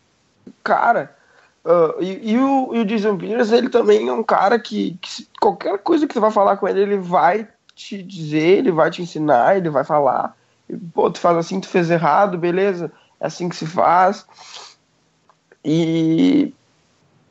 cara, 0.62 1.16
uh, 1.64 2.02
e, 2.02 2.32
e, 2.32 2.38
o, 2.38 2.74
e 2.74 2.80
o 2.80 2.84
Jason 2.84 3.16
Peters, 3.16 3.50
ele 3.50 3.70
também 3.70 4.08
é 4.08 4.12
um 4.12 4.22
cara 4.22 4.58
que, 4.58 4.98
que 5.00 5.26
qualquer 5.40 5.78
coisa 5.78 6.06
que 6.06 6.12
tu 6.12 6.20
vai 6.20 6.30
falar 6.30 6.58
com 6.58 6.68
ele, 6.68 6.82
ele 6.82 6.98
vai 6.98 7.48
te 7.74 8.02
dizer, 8.02 8.58
ele 8.58 8.70
vai 8.70 8.90
te 8.90 9.00
ensinar, 9.00 9.56
ele 9.56 9.70
vai 9.70 9.84
falar. 9.84 10.36
E, 10.68 10.76
Pô, 10.76 11.10
tu 11.10 11.18
faz 11.18 11.38
assim, 11.38 11.60
tu 11.60 11.68
fez 11.68 11.90
errado, 11.90 12.36
beleza? 12.36 12.92
É 13.18 13.26
assim 13.26 13.48
que 13.48 13.56
se 13.56 13.66
faz. 13.66 14.26
E, 15.64 16.52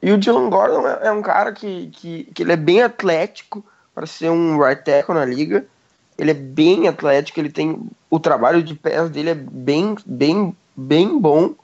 e 0.01 0.11
o 0.11 0.17
Dylan 0.17 0.49
Gordon 0.49 0.87
é, 0.87 1.07
é 1.07 1.11
um 1.11 1.21
cara 1.21 1.51
que, 1.51 1.87
que, 1.87 2.23
que 2.25 2.43
ele 2.43 2.53
é 2.53 2.57
bem 2.57 2.81
atlético 2.81 3.63
para 3.93 4.07
ser 4.07 4.29
um 4.29 4.57
right 4.57 4.83
tackle 4.83 5.15
na 5.15 5.25
liga. 5.25 5.65
Ele 6.17 6.31
é 6.31 6.35
bem 6.35 6.87
atlético, 6.87 7.39
ele 7.39 7.49
tem 7.49 7.89
o 8.09 8.19
trabalho 8.19 8.63
de 8.63 8.75
pés 8.75 9.09
dele 9.09 9.31
é 9.31 9.35
bem 9.35 9.95
bem 10.05 10.55
bem 10.75 11.19
bom, 11.19 11.55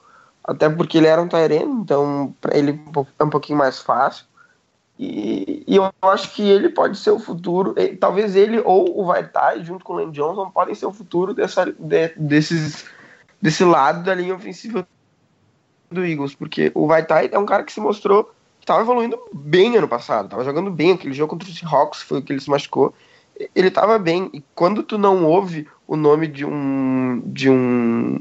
até 0.43 0.69
porque 0.69 0.97
ele 0.97 1.07
era 1.07 1.21
um 1.21 1.27
Tyrene, 1.27 1.81
então 1.81 2.33
para 2.41 2.57
ele 2.57 2.79
é 3.19 3.23
um 3.23 3.29
pouquinho 3.29 3.57
mais 3.57 3.79
fácil. 3.79 4.25
E, 4.97 5.63
e, 5.65 5.75
eu 5.77 5.89
acho 6.01 6.33
que 6.33 6.41
ele 6.41 6.67
pode 6.67 6.97
ser 6.97 7.11
o 7.11 7.19
futuro. 7.19 7.73
Talvez 8.01 8.35
ele 8.35 8.59
ou 8.59 8.99
o 8.99 9.05
Vaitai, 9.05 9.63
junto 9.63 9.85
com 9.85 9.93
o 9.93 9.95
Len 9.95 10.11
Johnson, 10.11 10.49
podem 10.49 10.75
ser 10.75 10.87
o 10.87 10.91
futuro 10.91 11.33
dessa, 11.33 11.65
de, 11.65 12.09
desses, 12.17 12.85
desse 13.41 13.63
lado 13.63 14.03
da 14.03 14.13
linha 14.13 14.35
ofensiva 14.35 14.85
do 15.91 16.05
Eagles, 16.05 16.35
porque 16.35 16.71
o 16.75 16.87
Vaitai 16.87 17.29
é 17.31 17.39
um 17.39 17.45
cara 17.45 17.63
que 17.63 17.73
se 17.73 17.79
mostrou 17.79 18.25
que 18.59 18.63
estava 18.63 18.81
evoluindo 18.81 19.19
bem 19.33 19.77
ano 19.77 19.87
passado, 19.87 20.25
estava 20.25 20.43
jogando 20.43 20.69
bem 20.69 20.91
aquele 20.91 21.13
jogo 21.13 21.31
contra 21.31 21.49
os 21.49 21.57
Seahawks, 21.57 22.01
foi 22.01 22.19
o 22.19 22.21
que 22.21 22.33
ele 22.33 22.41
se 22.41 22.49
machucou. 22.49 22.93
Ele 23.55 23.69
estava 23.69 23.97
bem, 23.97 24.29
e 24.33 24.43
quando 24.53 24.83
tu 24.83 24.97
não 24.97 25.25
ouve 25.25 25.67
o 25.87 25.95
nome 25.95 26.27
de 26.27 26.45
um 26.45 27.21
de 27.25 27.49
um, 27.49 28.19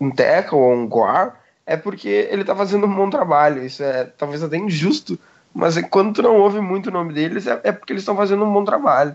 um 0.00 0.10
tackle 0.10 0.58
ou 0.58 0.72
um 0.72 0.86
guard, 0.86 1.34
é 1.64 1.76
porque 1.76 2.08
ele 2.08 2.42
está 2.42 2.54
fazendo 2.54 2.86
um 2.86 2.94
bom 2.94 3.08
trabalho. 3.08 3.64
Isso 3.64 3.82
é 3.82 4.04
talvez 4.04 4.42
até 4.42 4.56
injusto, 4.56 5.18
mas 5.54 5.76
é, 5.76 5.82
quando 5.82 6.14
tu 6.14 6.22
não 6.22 6.36
ouve 6.36 6.60
muito 6.60 6.88
o 6.88 6.92
nome 6.92 7.12
deles, 7.12 7.46
é, 7.46 7.60
é 7.62 7.72
porque 7.72 7.92
eles 7.92 8.02
estão 8.02 8.16
fazendo 8.16 8.44
um 8.44 8.52
bom 8.52 8.64
trabalho. 8.64 9.14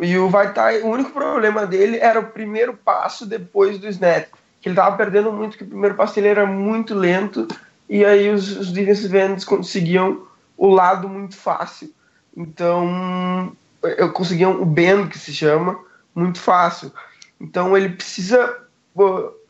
E 0.00 0.16
o 0.16 0.28
Vaitai, 0.28 0.82
o 0.82 0.86
único 0.86 1.10
problema 1.10 1.66
dele 1.66 1.98
era 1.98 2.18
o 2.18 2.26
primeiro 2.26 2.74
passo 2.74 3.26
depois 3.26 3.78
do 3.78 3.88
snap 3.88 4.26
que 4.62 4.68
ele 4.68 4.76
tava 4.76 4.96
perdendo 4.96 5.32
muito, 5.32 5.58
que 5.58 5.64
o 5.64 5.66
primeiro 5.66 5.96
passe 5.96 6.14
dele 6.14 6.28
era 6.28 6.46
muito 6.46 6.94
lento, 6.94 7.48
e 7.88 8.04
aí 8.04 8.30
os, 8.30 8.56
os 8.56 8.70
defensive 8.70 9.18
ends 9.18 9.44
conseguiam 9.44 10.22
o 10.56 10.68
lado 10.68 11.08
muito 11.08 11.36
fácil. 11.36 11.92
Então, 12.34 13.52
eu 13.82 14.12
conseguia 14.12 14.48
o 14.48 14.64
bend, 14.64 15.08
que 15.08 15.18
se 15.18 15.32
chama, 15.32 15.78
muito 16.14 16.38
fácil. 16.38 16.92
Então, 17.40 17.76
ele 17.76 17.88
precisa 17.90 18.56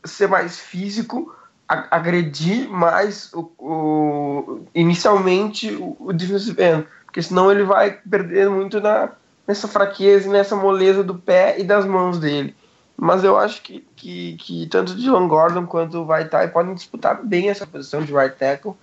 ser 0.03 0.27
mais 0.27 0.59
físico, 0.59 1.33
agredir 1.67 2.67
mais 2.67 3.31
o, 3.33 3.51
o 3.59 4.61
inicialmente 4.73 5.73
o, 5.75 5.95
o 5.99 6.13
defensive 6.13 6.61
end, 6.61 6.87
porque 7.05 7.21
senão 7.21 7.51
ele 7.51 7.63
vai 7.63 7.91
perder 7.91 8.49
muito 8.49 8.81
na, 8.81 9.11
nessa 9.47 9.67
fraqueza 9.67 10.27
e 10.27 10.31
nessa 10.31 10.55
moleza 10.55 11.03
do 11.03 11.15
pé 11.15 11.59
e 11.59 11.63
das 11.63 11.85
mãos 11.85 12.17
dele. 12.17 12.55
Mas 12.97 13.23
eu 13.23 13.37
acho 13.37 13.61
que, 13.61 13.85
que, 13.95 14.37
que 14.37 14.67
tanto 14.67 14.93
o 14.93 14.95
Dylan 14.95 15.27
Gordon 15.27 15.65
quanto 15.65 15.99
o 15.99 16.05
Vaitai 16.05 16.47
podem 16.49 16.73
disputar 16.73 17.23
bem 17.23 17.49
essa 17.49 17.65
posição 17.65 18.03
de 18.03 18.13
right 18.13 18.37
tackle 18.37 18.75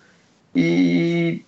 e, 0.54 1.44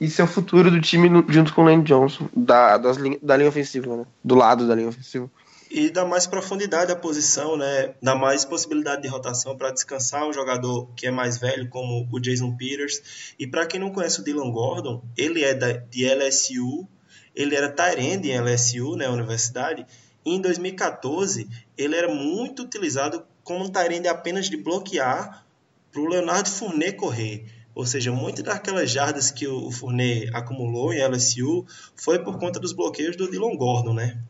e 0.00 0.08
ser 0.08 0.22
o 0.22 0.26
futuro 0.26 0.70
do 0.70 0.80
time 0.80 1.08
junto 1.28 1.54
com 1.54 1.62
o 1.62 1.64
Lane 1.64 1.84
Johnson, 1.84 2.28
da, 2.34 2.76
das 2.76 2.96
linha, 2.96 3.18
da 3.22 3.36
linha 3.36 3.48
ofensiva, 3.48 3.96
né? 3.96 4.04
do 4.24 4.34
lado 4.34 4.66
da 4.66 4.74
linha 4.74 4.88
ofensiva. 4.88 5.30
E 5.70 5.88
dá 5.88 6.04
mais 6.04 6.26
profundidade 6.26 6.90
à 6.90 6.96
posição, 6.96 7.56
né? 7.56 7.94
dá 8.02 8.16
mais 8.16 8.44
possibilidade 8.44 9.02
de 9.02 9.08
rotação 9.08 9.56
para 9.56 9.70
descansar 9.70 10.26
um 10.26 10.32
jogador 10.32 10.88
que 10.96 11.06
é 11.06 11.12
mais 11.12 11.38
velho, 11.38 11.68
como 11.68 12.08
o 12.10 12.18
Jason 12.18 12.56
Peters. 12.56 13.34
E 13.38 13.46
para 13.46 13.66
quem 13.66 13.78
não 13.78 13.92
conhece 13.92 14.20
o 14.20 14.24
Dylan 14.24 14.50
Gordon, 14.50 15.00
ele 15.16 15.44
é 15.44 15.54
da, 15.54 15.70
de 15.72 16.12
LSU, 16.12 16.88
ele 17.36 17.54
era 17.54 17.70
Tyrande 17.70 18.32
em 18.32 18.40
LSU, 18.40 18.96
né, 18.96 19.08
universidade, 19.08 19.86
em 20.24 20.40
2014, 20.40 21.48
ele 21.76 21.96
era 21.96 22.12
muito 22.12 22.62
utilizado 22.62 23.24
como 23.42 23.64
um 23.64 23.68
Tyrande 23.68 24.08
apenas 24.08 24.48
de 24.48 24.56
bloquear 24.56 25.46
para 25.90 26.00
o 26.00 26.06
Leonardo 26.06 26.48
Fournet 26.48 26.96
correr. 26.96 27.46
Ou 27.74 27.86
seja, 27.86 28.12
muitas 28.12 28.44
daquelas 28.44 28.90
jardas 28.90 29.30
que 29.30 29.46
o 29.46 29.70
Fournet 29.70 30.30
acumulou 30.34 30.92
em 30.92 31.02
LSU 31.02 31.64
foi 31.96 32.18
por 32.18 32.38
conta 32.38 32.60
dos 32.60 32.72
bloqueios 32.72 33.16
do 33.16 33.30
Dylan 33.30 33.56
Gordon, 33.56 33.94
né? 33.94 34.22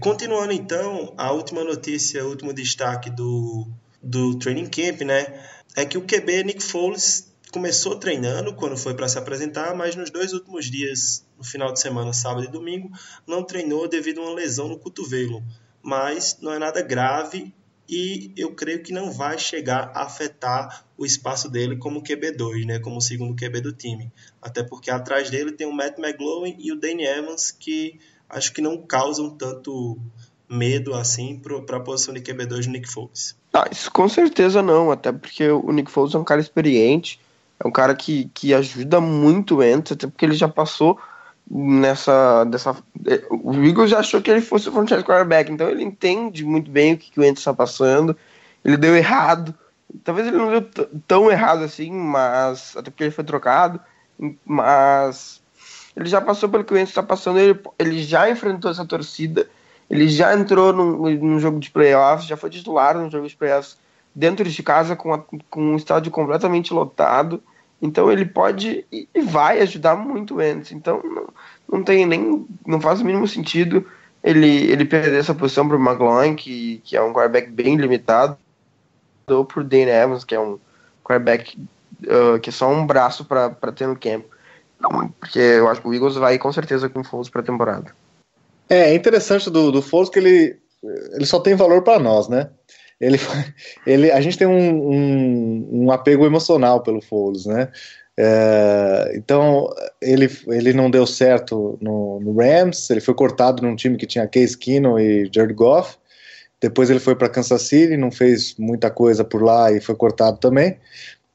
Continuando 0.00 0.52
então, 0.52 1.14
a 1.16 1.32
última 1.32 1.64
notícia, 1.64 2.24
o 2.24 2.28
último 2.28 2.52
destaque 2.52 3.10
do, 3.10 3.66
do 4.02 4.38
training 4.38 4.66
camp, 4.66 5.00
né? 5.00 5.42
É 5.74 5.84
que 5.84 5.98
o 5.98 6.02
QB 6.02 6.44
Nick 6.44 6.62
Foles 6.62 7.25
começou 7.52 7.96
treinando 7.96 8.54
quando 8.54 8.76
foi 8.76 8.94
para 8.94 9.08
se 9.08 9.18
apresentar, 9.18 9.74
mas 9.74 9.96
nos 9.96 10.10
dois 10.10 10.32
últimos 10.32 10.70
dias, 10.70 11.24
no 11.38 11.44
final 11.44 11.72
de 11.72 11.80
semana, 11.80 12.12
sábado 12.12 12.44
e 12.44 12.50
domingo, 12.50 12.90
não 13.26 13.42
treinou 13.42 13.88
devido 13.88 14.20
a 14.20 14.24
uma 14.24 14.34
lesão 14.34 14.68
no 14.68 14.78
cotovelo. 14.78 15.42
Mas 15.82 16.38
não 16.40 16.52
é 16.52 16.58
nada 16.58 16.82
grave 16.82 17.54
e 17.88 18.32
eu 18.36 18.52
creio 18.54 18.82
que 18.82 18.92
não 18.92 19.10
vai 19.12 19.38
chegar 19.38 19.92
a 19.94 20.02
afetar 20.02 20.84
o 20.98 21.06
espaço 21.06 21.48
dele 21.48 21.76
como 21.76 22.02
QB2, 22.02 22.66
né, 22.66 22.78
como 22.80 23.00
segundo 23.00 23.36
QB 23.36 23.60
do 23.60 23.72
time. 23.72 24.12
Até 24.42 24.62
porque 24.62 24.90
atrás 24.90 25.30
dele 25.30 25.52
tem 25.52 25.66
o 25.66 25.72
Matt 25.72 25.98
McGloin 25.98 26.56
e 26.58 26.72
o 26.72 26.76
Danny 26.76 27.04
Evans 27.04 27.50
que 27.50 28.00
acho 28.28 28.52
que 28.52 28.60
não 28.60 28.78
causam 28.78 29.30
tanto 29.30 29.98
medo 30.48 30.94
assim 30.94 31.40
para 31.40 31.76
a 31.76 31.80
posição 31.80 32.14
de 32.14 32.20
QB2 32.20 32.64
do 32.64 32.70
Nick 32.70 32.88
Foles. 32.88 33.36
Ah, 33.52 33.68
isso 33.70 33.90
com 33.90 34.08
certeza 34.08 34.62
não, 34.62 34.90
até 34.90 35.12
porque 35.12 35.48
o 35.48 35.72
Nick 35.72 35.90
Foles 35.90 36.14
é 36.14 36.18
um 36.18 36.24
cara 36.24 36.40
experiente, 36.40 37.20
é 37.58 37.66
um 37.66 37.70
cara 37.70 37.94
que, 37.94 38.30
que 38.34 38.52
ajuda 38.52 39.00
muito 39.00 39.54
o 39.54 39.58
Wentz, 39.58 39.92
até 39.92 40.06
porque 40.06 40.24
ele 40.24 40.34
já 40.34 40.48
passou 40.48 40.98
nessa 41.48 42.44
dessa 42.44 42.76
o 43.30 43.54
Eagles 43.64 43.90
já 43.90 44.00
achou 44.00 44.20
que 44.20 44.30
ele 44.30 44.40
fosse 44.40 44.68
o 44.68 44.72
franchise 44.72 45.04
quarterback, 45.04 45.50
então 45.50 45.68
ele 45.68 45.84
entende 45.84 46.44
muito 46.44 46.70
bem 46.70 46.94
o 46.94 46.98
que, 46.98 47.10
que 47.10 47.20
o 47.20 47.22
Wentz 47.22 47.40
está 47.40 47.54
passando. 47.54 48.16
Ele 48.64 48.76
deu 48.76 48.96
errado, 48.96 49.54
talvez 50.02 50.26
ele 50.26 50.36
não 50.36 50.50
deu 50.50 50.62
tão 51.06 51.30
errado 51.30 51.62
assim, 51.62 51.90
mas 51.90 52.76
até 52.76 52.90
porque 52.90 53.04
ele 53.04 53.10
foi 53.12 53.24
trocado, 53.24 53.80
mas 54.44 55.40
ele 55.96 56.08
já 56.08 56.20
passou 56.20 56.48
pelo 56.48 56.64
que 56.64 56.72
o 56.72 56.76
Wentz 56.76 56.90
está 56.90 57.02
passando, 57.02 57.38
ele, 57.38 57.58
ele 57.78 58.02
já 58.02 58.28
enfrentou 58.28 58.70
essa 58.70 58.84
torcida, 58.84 59.48
ele 59.88 60.08
já 60.08 60.34
entrou 60.34 60.72
num, 60.72 61.08
num 61.16 61.38
jogo 61.38 61.60
de 61.60 61.70
playoffs, 61.70 62.28
já 62.28 62.36
foi 62.36 62.50
titular 62.50 62.98
no 62.98 63.10
jogo 63.10 63.26
de 63.26 63.36
playoffs 63.36 63.78
dentro 64.16 64.48
de 64.48 64.62
casa 64.62 64.96
com, 64.96 65.12
a, 65.12 65.18
com 65.50 65.60
um 65.60 65.76
estádio 65.76 66.10
completamente 66.10 66.72
lotado. 66.72 67.42
Então 67.80 68.10
ele 68.10 68.24
pode 68.24 68.86
e 68.90 69.20
vai 69.20 69.60
ajudar 69.60 69.94
muito 69.94 70.34
o 70.34 70.36
Wentz. 70.38 70.72
Então 70.72 71.02
não, 71.04 71.28
não 71.70 71.84
tem 71.84 72.06
nem. 72.06 72.46
não 72.66 72.80
faz 72.80 73.02
o 73.02 73.04
mínimo 73.04 73.28
sentido 73.28 73.86
ele, 74.26 74.72
ele 74.72 74.84
perder 74.84 75.20
essa 75.20 75.32
posição 75.32 75.68
para 75.68 75.76
o 75.76 75.80
McLaurin, 75.80 76.34
que, 76.34 76.82
que 76.84 76.96
é 76.96 77.02
um 77.02 77.12
quarterback 77.12 77.48
bem 77.48 77.76
limitado, 77.76 78.36
ou 79.28 79.44
para 79.44 79.60
o 79.60 79.64
Dane 79.64 79.90
Evans, 79.90 80.24
que 80.24 80.34
é 80.34 80.40
um 80.40 80.58
quarterback 81.04 81.56
uh, 82.02 82.40
que 82.40 82.50
é 82.50 82.52
só 82.52 82.68
um 82.68 82.84
braço 82.84 83.24
para 83.24 83.50
ter 83.72 83.86
no 83.86 83.96
campo. 83.96 84.26
Porque 85.20 85.38
eu 85.38 85.68
acho 85.68 85.80
que 85.80 85.86
o 85.86 85.94
Eagles 85.94 86.16
vai 86.16 86.38
com 86.38 86.52
certeza 86.52 86.88
com 86.88 87.00
o 87.00 87.04
Foles 87.04 87.28
para 87.28 87.40
a 87.40 87.44
temporada. 87.44 87.94
É, 88.68 88.90
é 88.90 88.94
interessante 88.94 89.48
do, 89.48 89.70
do 89.70 89.80
Foles 89.80 90.08
que 90.08 90.18
ele, 90.18 90.58
ele 91.12 91.24
só 91.24 91.38
tem 91.38 91.54
valor 91.54 91.82
para 91.82 92.00
nós, 92.00 92.28
né? 92.28 92.50
Ele, 93.00 93.18
ele, 93.86 94.10
a 94.10 94.20
gente 94.20 94.38
tem 94.38 94.46
um, 94.46 94.92
um, 94.92 95.68
um 95.84 95.90
apego 95.90 96.24
emocional 96.24 96.82
pelo 96.82 97.00
Foles, 97.00 97.46
né? 97.46 97.70
É, 98.18 99.12
então 99.14 99.68
ele, 100.00 100.30
ele 100.48 100.72
não 100.72 100.90
deu 100.90 101.06
certo 101.06 101.78
no, 101.82 102.18
no, 102.20 102.34
Rams, 102.34 102.88
ele 102.88 103.00
foi 103.02 103.12
cortado 103.12 103.62
num 103.62 103.76
time 103.76 103.98
que 103.98 104.06
tinha 104.06 104.26
Case 104.26 104.56
Keenum 104.56 104.98
e 104.98 105.28
Jared 105.32 105.54
Goff. 105.54 105.96
Depois 106.58 106.88
ele 106.88 107.00
foi 107.00 107.14
para 107.14 107.28
Kansas 107.28 107.62
City, 107.62 107.96
não 107.98 108.10
fez 108.10 108.56
muita 108.58 108.90
coisa 108.90 109.22
por 109.22 109.42
lá 109.42 109.70
e 109.70 109.80
foi 109.80 109.94
cortado 109.94 110.38
também. 110.38 110.78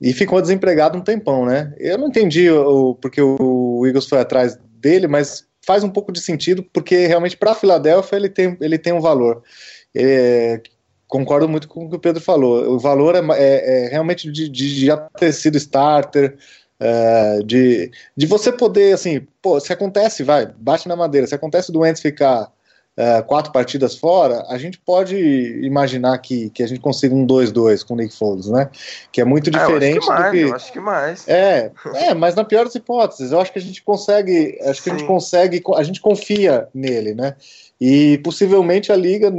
E 0.01 0.13
ficou 0.13 0.41
desempregado 0.41 0.97
um 0.97 1.01
tempão, 1.01 1.45
né? 1.45 1.71
Eu 1.77 1.99
não 1.99 2.07
entendi 2.07 2.49
o, 2.49 2.95
porque 2.95 3.21
o 3.21 3.83
Eagles 3.85 4.07
foi 4.07 4.19
atrás 4.19 4.57
dele, 4.79 5.07
mas 5.07 5.45
faz 5.63 5.83
um 5.83 5.89
pouco 5.89 6.11
de 6.11 6.19
sentido 6.19 6.63
porque 6.73 7.05
realmente 7.05 7.37
para 7.37 7.51
a 7.51 7.55
Filadélfia 7.55 8.15
ele 8.15 8.29
tem, 8.29 8.57
ele 8.59 8.79
tem 8.79 8.91
um 8.93 8.99
valor. 8.99 9.43
É, 9.93 10.59
concordo 11.11 11.47
muito 11.49 11.67
com 11.67 11.85
o 11.85 11.89
que 11.89 11.97
o 11.97 11.99
Pedro 11.99 12.21
falou. 12.21 12.71
O 12.71 12.79
valor 12.79 13.15
é, 13.15 13.19
é, 13.33 13.85
é 13.85 13.89
realmente 13.89 14.31
de, 14.31 14.47
de, 14.47 14.85
já 14.85 14.95
ter 14.95 15.33
sido 15.33 15.57
starter, 15.57 16.37
é, 16.79 17.39
de, 17.45 17.91
de 18.15 18.25
você 18.25 18.49
poder, 18.49 18.93
assim, 18.93 19.27
pô, 19.41 19.59
se 19.59 19.73
acontece, 19.73 20.23
vai, 20.23 20.45
bate 20.45 20.87
na 20.87 20.95
madeira, 20.95 21.27
se 21.27 21.35
acontece 21.35 21.69
do 21.69 21.85
Ents 21.85 22.01
ficar 22.01 22.49
é, 22.95 23.21
quatro 23.23 23.51
partidas 23.51 23.97
fora, 23.97 24.45
a 24.47 24.57
gente 24.57 24.79
pode 24.79 25.17
imaginar 25.61 26.17
que, 26.19 26.49
que 26.51 26.63
a 26.63 26.67
gente 26.67 26.79
consiga 26.79 27.13
um 27.13 27.27
2-2 27.27 27.85
com 27.85 27.93
o 27.93 27.97
Nick 27.97 28.15
Foles, 28.15 28.47
né? 28.47 28.69
Que 29.11 29.19
é 29.19 29.25
muito 29.25 29.51
diferente 29.51 29.97
eu 30.07 30.13
acho 30.13 30.13
que 30.13 30.13
mais, 30.13 30.25
do 30.25 30.31
que... 30.31 30.43
Eu 30.43 30.55
acho 30.55 30.71
que 30.71 30.79
mais. 30.79 31.27
É, 31.27 31.71
é, 31.95 32.13
mas 32.13 32.35
na 32.35 32.45
pior 32.45 32.63
das 32.63 32.75
hipóteses, 32.75 33.33
eu 33.33 33.41
acho 33.41 33.51
que 33.51 33.59
a 33.59 33.61
gente 33.61 33.83
consegue, 33.83 34.57
acho 34.61 34.81
que 34.81 34.89
Sim. 34.89 34.95
a 34.95 34.97
gente 34.97 35.07
consegue, 35.07 35.61
a 35.75 35.83
gente 35.83 35.99
confia 35.99 36.69
nele, 36.73 37.13
né? 37.13 37.35
E 37.83 38.19
possivelmente 38.19 38.91
a 38.91 38.95
liga 38.95 39.33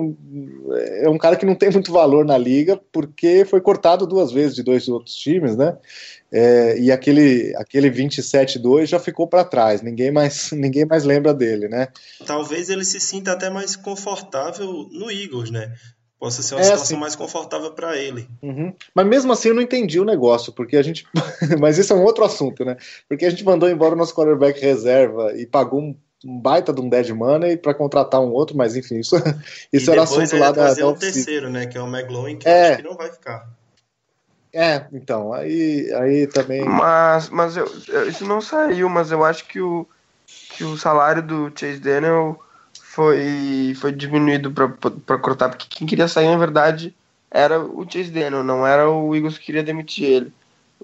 é 1.01 1.09
um 1.09 1.17
cara 1.17 1.37
que 1.37 1.47
não 1.47 1.55
tem 1.55 1.71
muito 1.71 1.93
valor 1.93 2.25
na 2.25 2.37
liga, 2.37 2.77
porque 2.91 3.45
foi 3.45 3.61
cortado 3.61 4.05
duas 4.05 4.33
vezes 4.33 4.57
de 4.57 4.65
dois 4.65 4.89
outros 4.89 5.15
times, 5.15 5.57
né? 5.57 5.79
É, 6.33 6.77
e 6.77 6.91
aquele, 6.91 7.55
aquele 7.57 7.89
27-2 7.89 8.87
já 8.87 8.99
ficou 8.99 9.29
para 9.29 9.45
trás, 9.45 9.81
ninguém 9.81 10.11
mais, 10.11 10.51
ninguém 10.53 10.85
mais 10.85 11.05
lembra 11.05 11.33
dele, 11.33 11.69
né? 11.69 11.87
Talvez 12.27 12.69
ele 12.69 12.85
se 12.85 12.99
sinta 12.99 13.31
até 13.31 13.49
mais 13.49 13.77
confortável 13.77 14.89
no 14.91 15.09
Eagles, 15.09 15.53
né? 15.53 15.73
Possa 16.19 16.43
ser 16.43 16.57
uma 16.57 16.63
é, 16.63 16.65
situação 16.65 16.99
mais 16.99 17.15
confortável 17.15 17.71
para 17.73 17.97
ele. 17.97 18.29
Uhum. 18.43 18.75
Mas 18.93 19.07
mesmo 19.07 19.33
assim 19.33 19.51
eu 19.51 19.55
não 19.55 19.63
entendi 19.63 20.01
o 20.01 20.05
negócio, 20.05 20.53
porque 20.53 20.77
a 20.77 20.83
gente. 20.83 21.05
Mas 21.61 21.79
isso 21.79 21.93
é 21.93 21.97
um 21.97 22.05
outro 22.05 22.25
assunto, 22.25 22.65
né? 22.65 22.77
Porque 23.09 23.25
a 23.25 23.31
gente 23.31 23.45
mandou 23.45 23.69
embora 23.69 23.95
o 23.95 23.99
nosso 23.99 24.15
quarterback 24.15 24.61
reserva 24.61 25.33
e 25.37 25.47
pagou 25.47 25.81
um 25.81 25.97
um 26.25 26.39
baita 26.39 26.73
de 26.73 26.81
um 26.81 26.89
dead 26.89 27.11
money 27.11 27.57
para 27.57 27.75
contratar 27.75 28.21
um 28.21 28.33
outro, 28.33 28.57
mas 28.57 28.77
enfim, 28.77 29.01
isso, 29.01 29.17
isso 29.73 29.91
era 29.91 30.03
assunto 30.03 30.37
lá 30.37 30.53
da. 30.53 30.73
da 30.75 30.87
o 30.87 30.95
terceiro, 30.95 31.51
né? 31.51 31.67
Que 31.67 31.77
é 31.77 31.83
o 31.83 31.87
McLaurin, 31.87 32.37
que 32.37 32.49
é. 32.49 32.71
acho 32.71 32.77
que 32.79 32.89
não 32.89 32.97
vai 32.97 33.11
ficar. 33.11 33.49
É, 34.53 34.87
então, 34.93 35.33
aí, 35.33 35.91
aí 35.95 36.27
também. 36.27 36.65
Mas, 36.65 37.31
mas 37.31 37.57
eu, 37.57 37.67
isso 38.07 38.25
não 38.27 38.41
saiu, 38.41 38.89
mas 38.89 39.11
eu 39.11 39.25
acho 39.25 39.47
que 39.47 39.61
o, 39.61 39.87
que 40.27 40.63
o 40.63 40.77
salário 40.77 41.23
do 41.23 41.51
Chase 41.57 41.79
Daniel 41.79 42.39
foi, 42.75 43.75
foi 43.81 43.93
diminuído 43.93 44.53
para 44.53 45.19
cortar, 45.19 45.49
porque 45.49 45.67
quem 45.71 45.87
queria 45.87 46.07
sair, 46.07 46.29
na 46.29 46.37
verdade, 46.37 46.95
era 47.31 47.59
o 47.59 47.87
Chase 47.91 48.11
Daniel, 48.11 48.45
não 48.45 48.67
era 48.67 48.91
o 48.91 49.17
Eagles 49.17 49.39
que 49.39 49.47
queria 49.47 49.63
demitir 49.63 50.05
ele. 50.05 50.33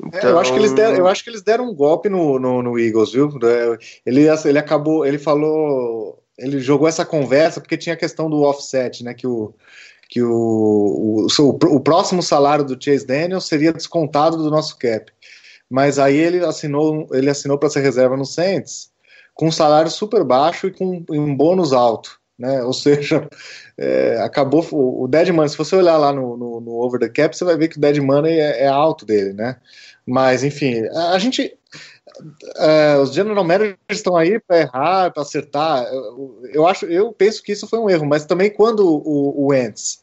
Então... 0.07 0.20
É, 0.20 0.32
eu, 0.32 0.38
acho 0.38 0.53
que 0.53 0.59
eles 0.59 0.72
deram, 0.72 0.96
eu 0.96 1.07
acho 1.07 1.24
que 1.24 1.30
eles 1.30 1.42
deram 1.42 1.68
um 1.68 1.74
golpe 1.74 2.09
no, 2.09 2.38
no, 2.38 2.62
no 2.62 2.78
Eagles, 2.78 3.12
viu? 3.12 3.28
É, 3.44 3.78
ele, 4.07 4.26
ele 4.44 4.59
acabou, 4.59 5.05
ele 5.05 5.18
falou, 5.18 6.22
ele 6.38 6.61
jogou 6.61 6.88
essa 6.88 7.05
conversa 7.05 7.61
porque 7.61 7.76
tinha 7.76 7.94
a 7.94 7.99
questão 7.99 8.30
do 8.30 8.42
offset, 8.42 9.03
né? 9.03 9.14
Que 9.14 9.26
o, 9.26 9.55
que 10.09 10.22
o, 10.22 11.26
o, 11.28 11.49
o, 11.49 11.80
próximo 11.80 12.22
salário 12.22 12.64
do 12.64 12.82
Chase 12.82 13.07
Daniel 13.07 13.40
seria 13.40 13.72
descontado 13.72 14.36
do 14.36 14.51
nosso 14.51 14.78
cap. 14.78 15.12
Mas 15.68 15.99
aí 15.99 16.16
ele 16.16 16.44
assinou, 16.44 17.07
ele 17.12 17.28
assinou 17.28 17.59
para 17.59 17.68
ser 17.68 17.80
reserva 17.80 18.16
no 18.16 18.24
Saints 18.24 18.90
com 19.34 19.46
um 19.46 19.53
salário 19.53 19.90
super 19.90 20.24
baixo 20.24 20.66
e 20.66 20.72
com 20.72 21.05
um 21.11 21.36
bônus 21.36 21.72
alto. 21.72 22.18
Né? 22.38 22.62
Ou 22.62 22.72
seja, 22.72 23.28
é, 23.76 24.20
acabou 24.22 24.66
o 24.72 25.07
dead 25.07 25.28
money. 25.30 25.49
Se 25.49 25.59
você 25.59 25.76
olhar 25.76 25.96
lá 25.96 26.12
no, 26.12 26.36
no, 26.36 26.61
no, 26.61 26.72
over 26.72 26.99
the 26.99 27.09
cap, 27.09 27.36
você 27.36 27.44
vai 27.44 27.57
ver 27.57 27.68
que 27.68 27.76
o 27.76 27.80
dead 27.80 27.99
money 27.99 28.32
é, 28.38 28.64
é 28.64 28.66
alto 28.68 29.05
dele, 29.05 29.32
né? 29.32 29.57
Mas, 30.09 30.43
enfim, 30.43 30.87
a, 30.95 31.11
a 31.11 31.19
gente. 31.19 31.55
Uh, 32.19 33.03
os 33.03 33.13
general 33.13 33.45
managers 33.45 33.77
estão 33.91 34.17
aí 34.17 34.41
para 34.41 34.61
errar, 34.61 35.13
para 35.13 35.23
acertar. 35.23 35.85
Eu, 35.85 36.41
eu, 36.53 36.67
acho, 36.67 36.87
eu 36.87 37.13
penso 37.13 37.43
que 37.43 37.53
isso 37.53 37.69
foi 37.69 37.79
um 37.79 37.89
erro, 37.89 38.07
mas 38.07 38.25
também 38.25 38.51
quando 38.51 38.81
o, 38.81 39.47
o 39.47 39.55
Ents, 39.55 40.01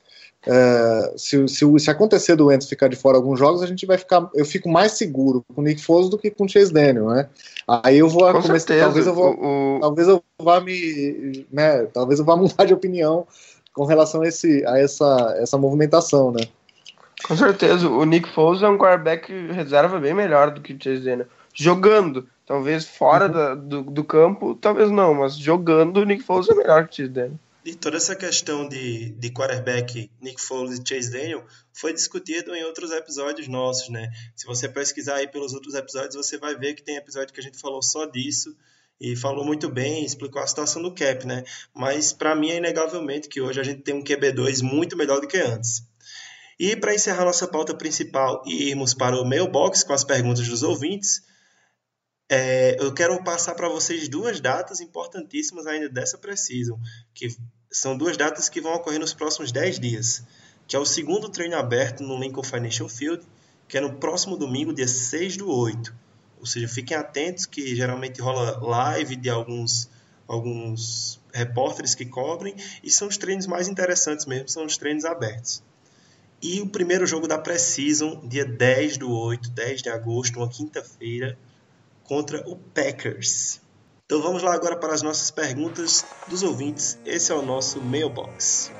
uh, 0.48 1.18
se, 1.18 1.46
se, 1.48 1.80
se, 1.80 1.92
acontecer 1.92 2.36
do 2.36 2.52
Ents 2.54 2.70
ficar 2.70 2.88
de 2.88 2.96
fora 2.96 3.18
alguns 3.18 3.40
jogos, 3.40 3.64
a 3.64 3.68
gente 3.68 3.86
vai 3.86 3.98
ficar. 3.98 4.30
Eu 4.34 4.46
fico 4.46 4.70
mais 4.70 4.94
seguro 4.94 5.44
com 5.54 5.62
o 5.62 5.64
Nick 5.64 5.82
Foles 5.82 6.10
do 6.10 6.18
que 6.18 6.30
com 6.30 6.46
o 6.46 6.50
Chase 6.50 6.72
Daniel, 6.72 7.08
né? 7.08 7.28
Aí 7.68 7.98
eu 7.98 8.08
vou 8.08 8.32
começar, 8.42 8.78
talvez 8.78 9.08
eu 9.08 9.14
vou, 9.14 9.34
o, 9.34 9.80
talvez 9.82 10.08
eu 10.08 10.24
vá 10.40 10.62
me, 10.62 11.46
né? 11.52 11.86
Talvez 11.88 12.20
eu 12.20 12.26
vá 12.26 12.38
mudar 12.38 12.66
de 12.66 12.74
opinião 12.74 13.28
com 13.74 13.86
relação 13.86 14.22
a, 14.22 14.28
esse, 14.28 14.64
a 14.66 14.80
essa, 14.80 15.36
essa 15.40 15.58
movimentação, 15.58 16.32
né? 16.32 16.48
Com 17.24 17.36
certeza, 17.36 17.90
o 17.90 18.04
Nick 18.04 18.30
Foles 18.30 18.62
é 18.62 18.68
um 18.68 18.78
quarterback 18.78 19.32
reserva 19.52 20.00
bem 20.00 20.14
melhor 20.14 20.52
do 20.52 20.62
que 20.62 20.74
o 20.74 20.78
Chase 20.82 21.02
Daniel. 21.02 21.28
Jogando, 21.54 22.28
talvez 22.46 22.86
fora 22.86 23.28
uhum. 23.28 23.32
da, 23.32 23.56
do, 23.56 23.84
do 23.84 24.04
campo, 24.04 24.56
talvez 24.56 24.92
não, 24.92 25.14
mas 25.14 25.38
jogando 25.38 25.98
o 25.98 26.06
Nick 26.06 26.24
Foles 26.24 26.50
é 26.50 26.54
melhor 26.54 26.88
que 26.88 26.94
o 26.94 26.96
Chase 26.96 27.10
Daniel. 27.10 27.40
E 27.66 27.74
toda 27.74 27.98
essa 27.98 28.16
questão 28.16 28.68
de, 28.70 29.10
de 29.10 29.32
quarterback 29.32 30.12
Nick 30.22 30.40
Foles 30.40 30.78
e 30.78 30.84
Chase 30.88 31.12
Daniel 31.12 31.44
foi 31.74 31.94
discutido 31.94 32.54
em 32.54 32.64
outros 32.64 32.92
episódios 32.92 33.48
nossos, 33.48 33.90
né? 33.90 34.12
Se 34.36 34.46
você 34.46 34.70
pesquisar 34.70 35.16
aí 35.16 35.28
pelos 35.28 35.52
outros 35.54 35.74
episódios, 35.74 36.16
você 36.16 36.38
vai 36.38 36.56
ver 36.56 36.76
que 36.76 36.84
tem 36.84 36.96
episódio 36.96 37.34
que 37.34 37.40
a 37.40 37.44
gente 37.44 37.58
falou 37.58 37.82
só 37.82 38.06
disso 38.06 38.56
e 39.02 39.16
falou 39.16 39.44
muito 39.44 39.68
bem, 39.68 40.06
explicou 40.06 40.42
a 40.42 40.48
situação 40.48 40.80
do 40.80 40.94
cap, 40.94 41.26
né? 41.26 41.44
Mas 41.74 42.14
para 42.14 42.36
mim 42.36 42.52
é 42.52 42.58
inegavelmente 42.58 43.28
que 43.28 43.42
hoje 43.42 43.60
a 43.60 43.64
gente 43.64 43.82
tem 43.82 43.96
um 43.96 44.04
QB2 44.04 44.62
muito 44.62 44.96
melhor 44.96 45.20
do 45.20 45.28
que 45.28 45.38
antes. 45.38 45.84
E 46.60 46.76
para 46.76 46.96
encerrar 46.96 47.26
nossa 47.26 47.48
pauta 47.48 47.76
principal 47.76 48.42
e 48.46 48.70
irmos 48.70 48.94
para 48.94 49.20
o 49.20 49.26
mailbox 49.26 49.84
com 49.84 49.94
as 49.94 50.04
perguntas 50.04 50.48
dos 50.48 50.64
ouvintes, 50.64 51.22
é, 52.30 52.78
eu 52.80 52.94
quero 52.94 53.22
passar 53.24 53.56
para 53.56 53.68
vocês 53.68 54.08
duas 54.08 54.40
datas 54.40 54.80
importantíssimas 54.80 55.68
ainda 55.68 55.90
dessa 55.90 56.18
precisam, 56.18 56.80
que 57.14 57.28
são 57.70 57.98
duas 57.98 58.16
datas 58.16 58.48
que 58.48 58.62
vão 58.62 58.74
ocorrer 58.74 59.00
nos 59.00 59.14
próximos 59.14 59.52
10 59.52 59.80
dias, 59.80 60.24
que 60.68 60.76
é 60.76 60.80
o 60.80 60.86
segundo 60.86 61.30
treino 61.30 61.58
aberto 61.58 62.04
no 62.04 62.18
Lincoln 62.18 62.44
Financial 62.44 62.88
Field, 62.88 63.24
que 63.68 63.78
é 63.78 63.82
no 63.82 63.96
próximo 63.96 64.38
domingo, 64.38 64.74
dia 64.74 64.88
6 64.88 65.38
do 65.38 65.52
8. 65.52 65.94
Ou 66.40 66.46
seja, 66.46 66.68
fiquem 66.68 66.96
atentos 66.96 67.46
que 67.46 67.76
geralmente 67.76 68.22
rola 68.22 68.60
live 68.60 69.16
de 69.16 69.30
alguns, 69.30 69.90
alguns 70.28 71.20
repórteres 71.34 71.94
que 71.94 72.06
cobrem, 72.06 72.56
e 72.82 72.90
são 72.90 73.08
os 73.08 73.18
treinos 73.18 73.46
mais 73.46 73.68
interessantes 73.68 74.26
mesmo, 74.26 74.48
são 74.48 74.66
os 74.66 74.78
treinos 74.78 75.06
abertos. 75.06 75.62
E 76.48 76.62
o 76.62 76.70
primeiro 76.70 77.08
jogo 77.08 77.28
da 77.28 77.40
Precision, 77.40 78.20
dia 78.28 78.46
10 78.46 78.98
do 78.98 79.12
8, 79.12 79.50
10 79.50 79.82
de 79.82 79.90
agosto, 79.90 80.38
uma 80.38 80.48
quinta-feira, 80.48 81.36
contra 82.04 82.48
o 82.48 82.56
Packers. 82.56 83.60
Então 84.06 84.22
vamos 84.22 84.44
lá 84.44 84.54
agora 84.54 84.78
para 84.78 84.94
as 84.94 85.02
nossas 85.02 85.32
perguntas 85.32 86.06
dos 86.28 86.44
ouvintes. 86.44 87.00
Esse 87.04 87.32
é 87.32 87.36
o 87.36 87.42
nosso 87.42 87.82
mailbox. 87.82 88.72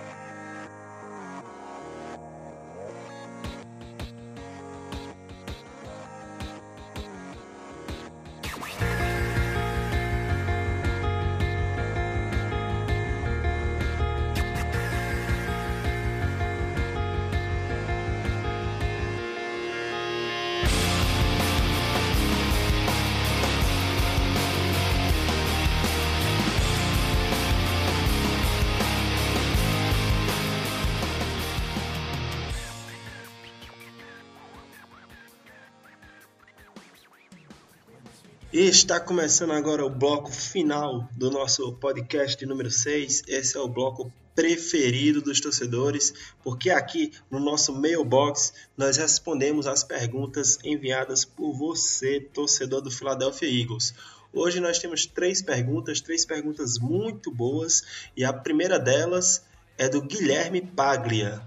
Está 38.76 39.00
começando 39.00 39.52
agora 39.52 39.86
o 39.86 39.90
bloco 39.90 40.30
final 40.30 41.08
do 41.16 41.32
nosso 41.32 41.72
podcast 41.76 42.46
número 42.46 42.70
6. 42.70 43.24
Esse 43.26 43.56
é 43.56 43.60
o 43.62 43.70
bloco 43.70 44.12
preferido 44.36 45.22
dos 45.22 45.40
torcedores, 45.40 46.14
porque 46.44 46.70
aqui 46.70 47.14
no 47.32 47.40
nosso 47.40 47.74
mailbox 47.74 48.54
nós 48.76 48.98
respondemos 48.98 49.66
as 49.66 49.82
perguntas 49.82 50.60
enviadas 50.62 51.24
por 51.24 51.54
você, 51.54 52.20
torcedor 52.20 52.82
do 52.82 52.92
Philadelphia 52.92 53.48
Eagles. 53.48 53.94
Hoje 54.34 54.60
nós 54.60 54.78
temos 54.78 55.06
três 55.06 55.42
perguntas, 55.42 56.02
três 56.02 56.26
perguntas 56.26 56.78
muito 56.78 57.32
boas, 57.32 57.82
e 58.16 58.26
a 58.26 58.34
primeira 58.34 58.78
delas 58.78 59.42
é 59.78 59.88
do 59.88 60.02
Guilherme 60.02 60.62
Paglia. 60.62 61.42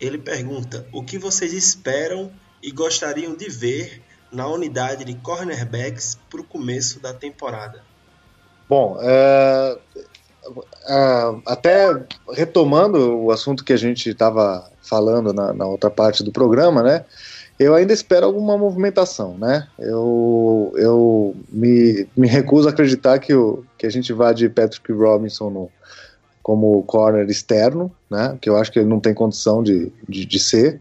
Ele 0.00 0.16
pergunta: 0.16 0.88
O 0.92 1.04
que 1.04 1.18
vocês 1.18 1.52
esperam 1.52 2.32
e 2.62 2.70
gostariam 2.70 3.36
de 3.36 3.50
ver 3.50 4.02
na 4.32 4.46
unidade 4.46 5.04
de 5.04 5.14
cornerbacks 5.14 6.18
para 6.28 6.40
o 6.40 6.44
começo 6.44 7.00
da 7.00 7.12
temporada? 7.12 7.82
Bom, 8.68 8.98
é, 9.02 9.78
é, 10.88 11.34
até 11.46 12.02
retomando 12.32 13.18
o 13.18 13.30
assunto 13.30 13.64
que 13.64 13.72
a 13.72 13.76
gente 13.76 14.10
estava 14.10 14.70
falando 14.82 15.32
na, 15.32 15.52
na, 15.52 15.66
outra 15.66 15.90
parte 15.90 16.22
do 16.22 16.32
programa, 16.32 16.82
né? 16.82 17.04
Eu 17.58 17.74
ainda 17.74 17.92
espero 17.92 18.24
alguma 18.24 18.56
movimentação, 18.56 19.36
né? 19.36 19.68
Eu, 19.78 20.72
eu 20.76 21.36
me, 21.50 22.08
me 22.16 22.26
recuso 22.26 22.68
a 22.68 22.70
acreditar 22.70 23.18
que, 23.18 23.34
o, 23.34 23.64
que 23.76 23.86
a 23.86 23.90
gente 23.90 24.12
vá 24.12 24.32
de 24.32 24.48
Patrick 24.48 24.90
Robinson 24.92 25.50
no, 25.50 25.70
como 26.42 26.82
corner 26.84 27.28
externo, 27.28 27.92
né? 28.08 28.38
Que 28.40 28.48
eu 28.48 28.56
acho 28.56 28.72
que 28.72 28.78
ele 28.78 28.88
não 28.88 28.98
tem 28.98 29.12
condição 29.12 29.62
de, 29.62 29.92
de, 30.08 30.24
de 30.24 30.38
ser. 30.38 30.80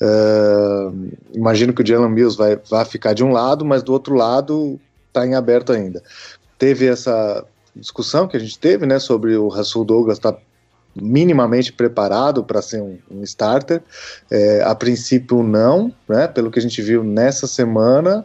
Uh, 0.00 1.10
imagino 1.32 1.72
que 1.72 1.82
o 1.82 1.86
Jalen 1.86 2.10
Mills 2.10 2.36
vai, 2.36 2.58
vai 2.68 2.84
ficar 2.84 3.14
de 3.14 3.24
um 3.24 3.32
lado, 3.32 3.64
mas 3.64 3.82
do 3.82 3.92
outro 3.92 4.14
lado 4.14 4.78
está 5.08 5.26
em 5.26 5.34
aberto 5.34 5.72
ainda. 5.72 6.02
Teve 6.58 6.86
essa 6.86 7.44
discussão 7.74 8.28
que 8.28 8.36
a 8.36 8.40
gente 8.40 8.58
teve, 8.58 8.86
né, 8.86 8.98
sobre 8.98 9.36
o 9.36 9.48
Russell 9.48 9.84
Douglas 9.84 10.18
estar 10.18 10.32
tá 10.32 10.38
minimamente 10.94 11.72
preparado 11.72 12.42
para 12.42 12.62
ser 12.62 12.80
um, 12.80 12.98
um 13.10 13.22
starter. 13.22 13.82
É, 14.30 14.62
a 14.62 14.74
princípio 14.74 15.42
não, 15.42 15.92
né, 16.08 16.26
pelo 16.26 16.50
que 16.50 16.58
a 16.58 16.62
gente 16.62 16.80
viu 16.80 17.04
nessa 17.04 17.46
semana, 17.46 18.24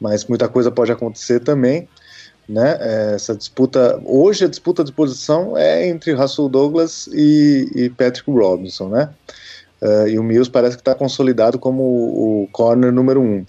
mas 0.00 0.24
muita 0.26 0.48
coisa 0.48 0.70
pode 0.70 0.92
acontecer 0.92 1.40
também. 1.40 1.88
Né, 2.48 2.76
é, 2.80 3.14
essa 3.16 3.34
disputa 3.34 4.00
hoje 4.04 4.44
a 4.44 4.48
disputa 4.48 4.84
de 4.84 4.92
posição 4.92 5.56
é 5.56 5.88
entre 5.88 6.12
Russell 6.12 6.48
Douglas 6.48 7.08
e, 7.12 7.68
e 7.74 7.90
Patrick 7.90 8.30
Robinson, 8.30 8.88
né? 8.88 9.10
Uh, 9.80 10.08
e 10.08 10.18
o 10.18 10.22
Mills 10.22 10.50
parece 10.50 10.76
que 10.76 10.80
está 10.80 10.94
consolidado 10.94 11.58
como 11.58 11.82
o, 11.82 12.42
o, 12.44 12.48
corner 12.48 12.90
número 12.90 13.20
um. 13.20 13.44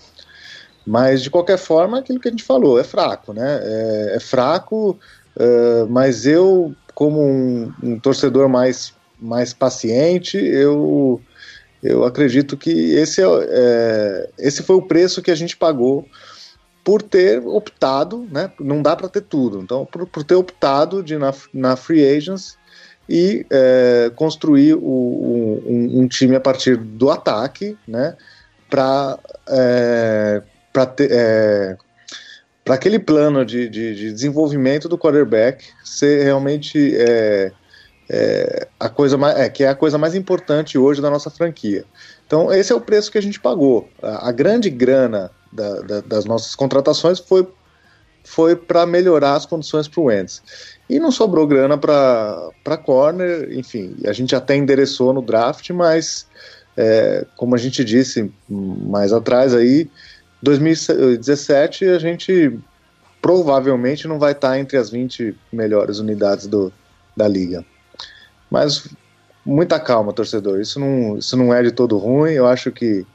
Mas, 0.86 1.22
de 1.22 1.30
qualquer 1.30 1.58
forma, 1.58 2.00
aquilo 2.00 2.20
que 2.20 2.28
a 2.28 2.32
gente 2.32 2.44
falou, 2.44 2.80
é 2.80 2.84
fraco, 2.84 3.34
né? 3.34 3.60
É, 3.62 4.16
é 4.16 4.20
fraco, 4.20 4.98
uh, 5.36 5.88
mas 5.90 6.26
eu, 6.26 6.74
como 6.94 7.22
um, 7.22 7.74
um, 7.82 8.00
torcedor 8.00 8.50
mais, 8.50 8.94
mais 9.20 9.54
paciente, 9.54 10.38
eu, 10.38 11.22
eu 11.82 12.04
acredito 12.04 12.58
que 12.58 12.94
esse, 12.94 13.22
é, 13.22 13.26
é, 13.50 14.30
esse 14.38 14.64
foi 14.64 14.76
o 14.76 14.82
preço 14.82 15.22
que 15.22 15.32
a 15.32 15.36
gente 15.36 15.56
pagou 15.56 16.06
por 16.84 17.02
ter 17.02 17.46
optado, 17.46 18.26
né? 18.32 18.52
Não 18.60 18.82
dá 18.82 18.96
para 18.96 19.10
ter 19.10 19.22
tudo. 19.22 19.60
Então, 19.62 19.86
por, 19.86 20.08
por 20.08 20.24
ter 20.24 20.36
optado 20.36 21.04
de 21.04 21.18
na, 21.18 21.34
na 21.54 21.76
free 21.76 22.06
agents 22.06 22.58
e 23.10 23.46
é, 23.50 24.12
construir 24.16 24.74
o, 24.74 25.62
um, 25.66 26.02
um, 26.02 26.08
time 26.08 26.36
a 26.36 26.40
partir 26.40 26.76
do 26.78 27.10
ataque, 27.10 27.78
né, 27.88 28.16
para 28.70 29.18
é, 29.50 30.42
para 30.74 30.94
é, 31.00 31.78
aquele 32.70 33.00
plano 33.00 33.46
de, 33.46 33.70
de, 33.70 33.96
de, 33.96 34.12
desenvolvimento 34.12 34.90
do 34.90 34.98
quarterback 34.98 35.66
ser 35.84 36.24
realmente 36.24 36.96
é, 36.98 37.52
é, 38.10 38.68
a 38.80 38.90
coisa 38.90 39.18
mais, 39.18 39.38
é, 39.38 39.50
que 39.50 39.64
é 39.64 39.70
a 39.70 39.76
coisa 39.76 39.98
mais 39.98 40.14
importante 40.16 40.78
hoje 40.78 41.02
da 41.02 41.10
nossa 41.10 41.30
franquia. 41.30 41.86
Então 42.26 42.52
esse 42.52 42.72
é 42.72 42.76
o 42.76 42.82
preço 42.82 43.12
que 43.12 43.18
a 43.18 43.22
gente 43.22 43.40
pagou. 43.40 43.90
A, 44.02 44.30
a 44.30 44.32
grande 44.32 44.70
grana 44.70 45.32
da, 45.52 45.82
da, 45.82 46.02
das 46.02 46.26
nossas 46.26 46.56
contratações 46.56 47.20
foi 47.20 47.48
foi 48.28 48.58
para 48.58 48.86
melhorar 48.86 49.36
as 49.36 49.46
condições 49.46 49.88
para 49.88 50.02
o 50.02 50.04
Wentz. 50.04 50.44
E 50.90 51.00
não 51.00 51.12
sobrou 51.12 51.48
grana 51.48 51.78
para 51.78 52.78
corner, 52.84 53.58
enfim, 53.58 53.96
a 54.06 54.12
gente 54.12 54.36
até 54.36 54.54
endereçou 54.54 55.14
no 55.14 55.22
draft, 55.22 55.70
mas 55.70 56.28
é, 56.76 57.26
como 57.38 57.56
a 57.56 57.58
gente 57.58 57.86
disse 57.86 58.30
mais 58.50 59.14
atrás 59.14 59.56
aí, 59.56 59.90
2017 60.44 61.86
a 61.86 62.00
gente 62.00 62.60
provavelmente 63.22 64.10
não 64.10 64.20
vai 64.20 64.34
estar 64.34 64.60
entre 64.60 64.78
as 64.78 64.90
20 64.90 65.34
melhores 65.52 66.00
unidades 66.00 66.48
do, 66.48 66.72
da 67.16 67.30
liga. 67.30 67.66
Mas 68.52 68.90
muita 69.46 69.80
calma, 69.80 70.12
torcedor. 70.12 70.60
Isso 70.60 70.80
não, 70.82 71.18
isso 71.18 71.38
não 71.38 71.54
é 71.54 71.64
de 71.64 71.72
todo 71.72 71.98
ruim. 71.98 72.34
Eu 72.34 72.46
acho 72.46 72.72
que, 72.74 73.06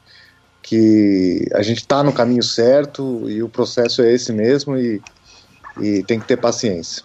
que 0.63 1.45
a 1.53 1.61
gente 1.61 1.79
está 1.79 2.01
no 2.01 2.13
caminho 2.13 2.41
certo 2.41 3.29
e 3.29 3.43
o 3.43 3.49
processo 3.49 4.01
é 4.01 4.11
esse 4.11 4.31
mesmo 4.31 4.77
e, 4.77 5.01
e 5.79 6.01
tem 6.03 6.19
que 6.19 6.25
ter 6.25 6.37
paciência. 6.37 7.03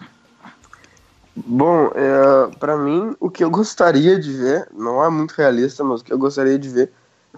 Bom, 1.35 1.91
é, 1.93 2.55
para 2.57 2.77
mim, 2.77 3.15
o 3.19 3.29
que 3.29 3.43
eu 3.43 3.49
gostaria 3.49 4.17
de 4.17 4.31
ver, 4.31 4.67
não 4.73 5.03
é 5.03 5.09
muito 5.09 5.31
realista, 5.33 5.83
mas 5.83 6.01
o 6.01 6.03
que 6.03 6.11
eu 6.11 6.17
gostaria 6.17 6.57
de 6.57 6.69
ver 6.69 6.91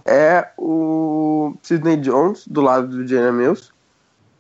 é 0.05 0.47
o 0.57 1.55
Sidney 1.61 1.97
Jones 1.97 2.47
do 2.47 2.61
lado 2.61 2.87
do 2.87 3.07
Jalen 3.07 3.33
Mills, 3.33 3.71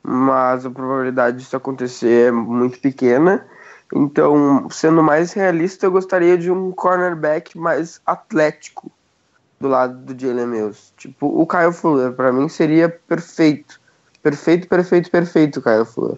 mas 0.03 0.65
a 0.65 0.69
probabilidade 0.69 1.37
disso 1.37 1.55
acontecer 1.57 2.27
é 2.27 2.31
muito 2.31 2.79
pequena. 2.79 3.45
Então, 3.93 4.67
sendo 4.69 5.03
mais 5.03 5.33
realista, 5.33 5.85
eu 5.85 5.91
gostaria 5.91 6.37
de 6.37 6.49
um 6.49 6.71
cornerback 6.71 7.57
mais 7.57 7.99
atlético 8.05 8.91
do 9.61 9.67
lado 9.67 9.95
do 9.97 10.19
Jalen 10.19 10.47
Mills. 10.47 10.93
Tipo, 10.97 11.27
o 11.27 11.47
Kyle 11.47 11.71
Fuller, 11.71 12.13
para 12.13 12.31
mim, 12.31 12.49
seria 12.49 12.89
perfeito. 12.89 13.79
Perfeito, 14.21 14.67
perfeito, 14.67 15.09
perfeito, 15.09 15.61
Kyle 15.61 15.85
Fuller. 15.85 16.17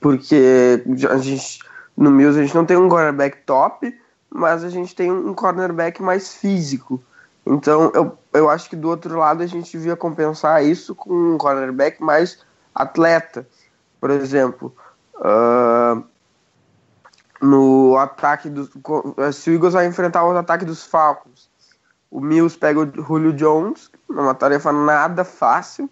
Porque 0.00 0.82
a 1.10 1.18
gente 1.18 1.60
no 2.00 2.10
Mills 2.10 2.38
a 2.38 2.42
gente 2.42 2.54
não 2.54 2.64
tem 2.64 2.78
um 2.78 2.88
cornerback 2.88 3.42
top, 3.44 3.94
mas 4.30 4.64
a 4.64 4.70
gente 4.70 4.94
tem 4.94 5.12
um 5.12 5.34
cornerback 5.34 6.02
mais 6.02 6.34
físico. 6.34 7.02
Então 7.44 7.92
eu, 7.94 8.18
eu 8.32 8.48
acho 8.48 8.70
que 8.70 8.76
do 8.76 8.88
outro 8.88 9.18
lado 9.18 9.42
a 9.42 9.46
gente 9.46 9.70
devia 9.70 9.94
compensar 9.94 10.64
isso 10.64 10.94
com 10.94 11.12
um 11.12 11.36
cornerback 11.36 12.02
mais 12.02 12.38
atleta. 12.74 13.46
Por 14.00 14.10
exemplo, 14.10 14.74
uh, 15.16 16.02
no 17.42 17.98
ataque 17.98 18.48
do. 18.48 18.66
Se 19.34 19.50
o 19.50 19.52
Eagles 19.52 19.74
vai 19.74 19.86
enfrentar 19.86 20.24
o 20.24 20.34
ataque 20.34 20.64
dos 20.64 20.82
Falcons, 20.82 21.49
o 22.10 22.20
Mills 22.20 22.58
pega 22.58 22.80
o 22.80 23.04
Julio 23.04 23.32
Jones, 23.32 23.90
uma 24.08 24.34
tarefa 24.34 24.72
nada 24.72 25.24
fácil, 25.24 25.88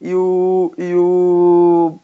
e 0.00 0.14
o. 0.14 0.74
E 0.76 0.94
o, 0.94 1.98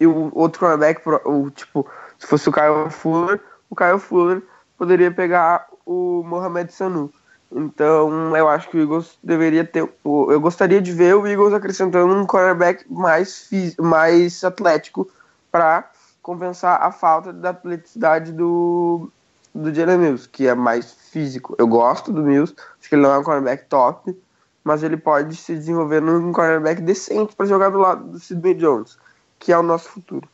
e 0.00 0.06
o 0.06 0.30
outro 0.34 0.60
cornerback, 0.60 1.00
o, 1.24 1.50
tipo, 1.50 1.86
se 2.18 2.26
fosse 2.26 2.48
o 2.48 2.52
Kyle 2.52 2.90
Fuller, 2.90 3.40
o 3.70 3.76
Kyle 3.76 3.98
Fuller 3.98 4.42
poderia 4.76 5.10
pegar 5.10 5.66
o 5.86 6.22
Mohamed 6.26 6.72
Sanu. 6.72 7.10
Então, 7.50 8.36
eu 8.36 8.48
acho 8.48 8.68
que 8.68 8.76
o 8.76 8.80
Eagles 8.80 9.16
deveria 9.22 9.64
ter. 9.64 9.88
Eu 10.04 10.40
gostaria 10.40 10.82
de 10.82 10.92
ver 10.92 11.14
o 11.14 11.26
Eagles 11.26 11.54
acrescentando 11.54 12.12
um 12.12 12.26
quarterback 12.26 12.84
mais, 12.90 13.48
mais 13.78 14.42
atlético 14.42 15.08
para 15.50 15.88
compensar 16.20 16.82
a 16.82 16.90
falta 16.90 17.32
da 17.32 17.50
atleticidade 17.50 18.32
do, 18.32 19.08
do 19.56 19.74
Jalen 19.74 19.98
Mills, 19.98 20.28
que 20.28 20.46
é 20.46 20.54
mais 20.54 20.92
físico. 20.92 21.54
Eu 21.58 21.66
gosto 21.66 22.12
do 22.12 22.22
Mills, 22.22 22.54
acho 22.78 22.88
que 22.88 22.94
ele 22.94 23.02
não 23.02 23.12
é 23.12 23.18
um 23.18 23.24
quarterback 23.24 23.64
top, 23.68 24.16
mas 24.62 24.82
ele 24.82 24.96
pode 24.96 25.36
se 25.36 25.54
desenvolver 25.54 26.00
num 26.00 26.32
quarterback 26.32 26.80
decente 26.82 27.34
para 27.34 27.46
jogar 27.46 27.70
do 27.70 27.78
lado 27.78 28.04
do 28.10 28.18
Sidney 28.18 28.54
Jones. 28.54 28.98
que 29.38 29.52
é 29.52 29.58
o 29.58 29.62
nosso 29.62 29.88
futuro. 29.88 30.28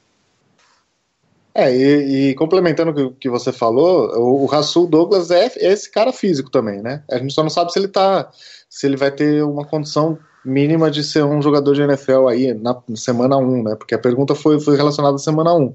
É, 1.54 1.70
e, 1.70 2.30
e 2.30 2.34
complementando 2.34 2.90
o 2.90 2.94
que, 2.94 3.16
que 3.20 3.28
você 3.28 3.52
falou, 3.52 4.08
o, 4.18 4.42
o 4.42 4.46
Rasul 4.46 4.86
Douglas 4.86 5.30
é, 5.30 5.46
é 5.46 5.72
esse 5.72 5.90
cara 5.90 6.12
físico 6.12 6.50
também, 6.50 6.80
né? 6.80 7.02
A 7.10 7.18
gente 7.18 7.34
só 7.34 7.42
não 7.42 7.50
sabe 7.50 7.72
se 7.72 7.78
ele 7.78 7.88
tá. 7.88 8.30
se 8.70 8.86
ele 8.86 8.96
vai 8.96 9.10
ter 9.10 9.44
uma 9.44 9.64
condição 9.66 10.18
mínima 10.44 10.90
de 10.90 11.04
ser 11.04 11.24
um 11.24 11.40
jogador 11.40 11.74
de 11.74 11.82
NFL 11.82 12.28
aí 12.28 12.54
na 12.54 12.76
semana 12.94 13.36
1, 13.36 13.62
né? 13.62 13.74
Porque 13.76 13.94
a 13.94 13.98
pergunta 13.98 14.34
foi, 14.34 14.60
foi 14.60 14.76
relacionada 14.76 15.16
à 15.16 15.18
semana 15.18 15.54
1. 15.54 15.72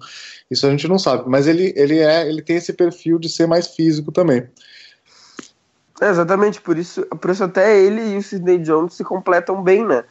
Isso 0.51 0.67
a 0.67 0.69
gente 0.69 0.87
não 0.87 0.99
sabe, 0.99 1.23
mas 1.27 1.47
ele, 1.47 1.73
ele 1.75 1.99
é 1.99 2.27
ele 2.27 2.41
tem 2.41 2.57
esse 2.57 2.73
perfil 2.73 3.19
de 3.19 3.29
ser 3.29 3.47
mais 3.47 3.67
físico 3.67 4.11
também. 4.11 4.47
É, 5.99 6.09
exatamente, 6.09 6.61
por 6.61 6.77
isso, 6.77 7.05
por 7.05 7.31
isso 7.31 7.43
até 7.43 7.79
ele 7.79 8.13
e 8.13 8.17
o 8.17 8.23
Sidney 8.23 8.59
Jones 8.59 8.93
se 8.93 9.03
completam 9.03 9.63
bem, 9.63 9.85
né? 9.85 10.03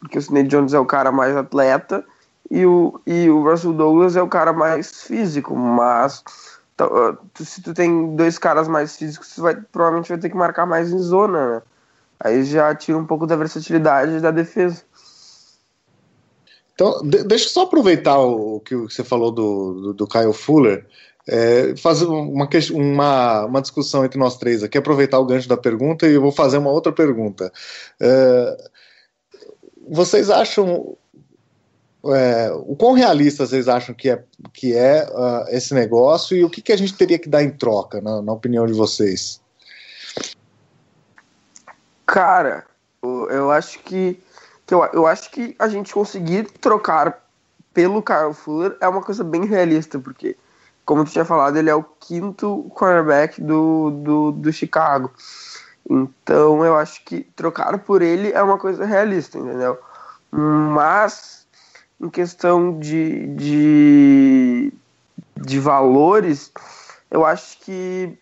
Porque 0.00 0.18
o 0.18 0.22
Sidney 0.22 0.44
Jones 0.44 0.72
é 0.72 0.78
o 0.78 0.86
cara 0.86 1.12
mais 1.12 1.36
atleta 1.36 2.04
e 2.50 2.64
o, 2.64 3.00
e 3.06 3.28
o 3.28 3.42
Russell 3.42 3.72
Douglas 3.72 4.16
é 4.16 4.22
o 4.22 4.28
cara 4.28 4.52
mais 4.52 5.02
físico, 5.02 5.54
mas 5.54 6.22
tá, 6.76 6.86
se 7.34 7.62
tu 7.62 7.74
tem 7.74 8.14
dois 8.16 8.38
caras 8.38 8.68
mais 8.68 8.96
físicos, 8.96 9.34
tu 9.34 9.42
vai, 9.42 9.54
provavelmente 9.54 10.08
vai 10.08 10.18
ter 10.18 10.30
que 10.30 10.36
marcar 10.36 10.66
mais 10.66 10.90
em 10.90 10.98
zona, 10.98 11.56
né? 11.56 11.62
Aí 12.18 12.44
já 12.44 12.74
tira 12.74 12.98
um 12.98 13.06
pouco 13.06 13.26
da 13.26 13.36
versatilidade 13.36 14.20
da 14.20 14.30
defesa. 14.30 14.82
Então, 16.74 17.00
de, 17.02 17.22
deixa 17.24 17.46
eu 17.46 17.50
só 17.50 17.62
aproveitar 17.62 18.18
o, 18.18 18.56
o 18.56 18.60
que 18.60 18.74
você 18.74 19.04
falou 19.04 19.30
do, 19.30 19.74
do, 19.74 19.94
do 19.94 20.06
Kyle 20.06 20.32
Fuller, 20.32 20.86
é, 21.26 21.74
fazer 21.76 22.06
uma, 22.06 22.48
uma, 22.72 23.44
uma 23.46 23.62
discussão 23.62 24.04
entre 24.04 24.18
nós 24.18 24.36
três 24.36 24.62
aqui, 24.62 24.76
aproveitar 24.76 25.18
o 25.18 25.24
gancho 25.24 25.48
da 25.48 25.56
pergunta 25.56 26.06
e 26.06 26.14
eu 26.14 26.20
vou 26.20 26.32
fazer 26.32 26.58
uma 26.58 26.70
outra 26.70 26.92
pergunta. 26.92 27.52
É, 28.00 28.70
vocês 29.88 30.30
acham 30.30 30.96
é, 32.06 32.52
o 32.52 32.76
quão 32.76 32.92
realista 32.92 33.46
vocês 33.46 33.68
acham 33.68 33.94
que 33.94 34.10
é, 34.10 34.22
que 34.52 34.74
é 34.74 35.08
uh, 35.10 35.48
esse 35.48 35.72
negócio 35.72 36.36
e 36.36 36.44
o 36.44 36.50
que, 36.50 36.60
que 36.60 36.72
a 36.72 36.76
gente 36.76 36.94
teria 36.94 37.18
que 37.18 37.28
dar 37.28 37.42
em 37.42 37.50
troca, 37.50 38.00
na, 38.00 38.20
na 38.20 38.32
opinião 38.32 38.66
de 38.66 38.72
vocês? 38.72 39.40
Cara, 42.06 42.66
eu 43.02 43.50
acho 43.50 43.78
que, 43.80 44.22
que 44.66 44.74
eu, 44.74 44.84
eu 44.92 45.06
acho 45.06 45.30
que 45.30 45.54
a 45.58 45.68
gente 45.68 45.92
conseguir 45.92 46.44
trocar 46.60 47.22
pelo 47.72 48.02
Kyle 48.02 48.32
Fuller 48.32 48.76
é 48.80 48.88
uma 48.88 49.02
coisa 49.02 49.24
bem 49.24 49.44
realista, 49.44 49.98
porque, 49.98 50.36
como 50.84 51.04
tu 51.04 51.10
tinha 51.10 51.24
falado, 51.24 51.56
ele 51.56 51.68
é 51.68 51.74
o 51.74 51.82
quinto 51.82 52.70
cornerback 52.74 53.40
do, 53.40 53.90
do, 53.90 54.32
do 54.32 54.52
Chicago. 54.52 55.10
Então 55.88 56.64
eu 56.64 56.76
acho 56.76 57.04
que 57.04 57.22
trocar 57.36 57.76
por 57.78 58.00
ele 58.00 58.32
é 58.32 58.42
uma 58.42 58.58
coisa 58.58 58.86
realista, 58.86 59.38
entendeu? 59.38 59.78
Mas 60.30 61.46
em 62.00 62.08
questão 62.08 62.78
de, 62.78 63.26
de, 63.34 64.72
de 65.36 65.60
valores, 65.60 66.50
eu 67.10 67.24
acho 67.24 67.58
que, 67.60 68.18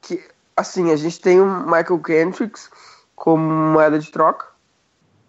que 0.00 0.22
assim, 0.56 0.90
a 0.90 0.96
gente 0.96 1.20
tem 1.20 1.40
o 1.40 1.46
Michael 1.46 2.00
Kendricks 2.00 2.68
como 3.18 3.42
moeda 3.42 3.98
de 3.98 4.10
troca, 4.10 4.46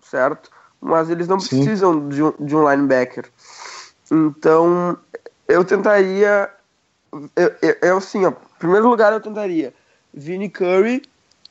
certo? 0.02 0.50
Mas 0.80 1.10
eles 1.10 1.28
não 1.28 1.40
Sim. 1.40 1.64
precisam 1.64 2.08
de 2.08 2.24
um, 2.24 2.34
de 2.40 2.56
um 2.56 2.70
linebacker. 2.70 3.26
Então, 4.10 4.98
eu 5.48 5.66
tentaria. 5.66 6.50
Eu, 7.36 7.56
eu, 7.62 7.78
eu 7.82 7.98
assim, 7.98 8.26
ó, 8.26 8.30
em 8.30 8.60
primeiro 8.60 8.88
lugar, 8.88 9.12
eu 9.12 9.20
tentaria 9.20 9.74
Vinnie 10.14 10.50
Curry 10.50 11.02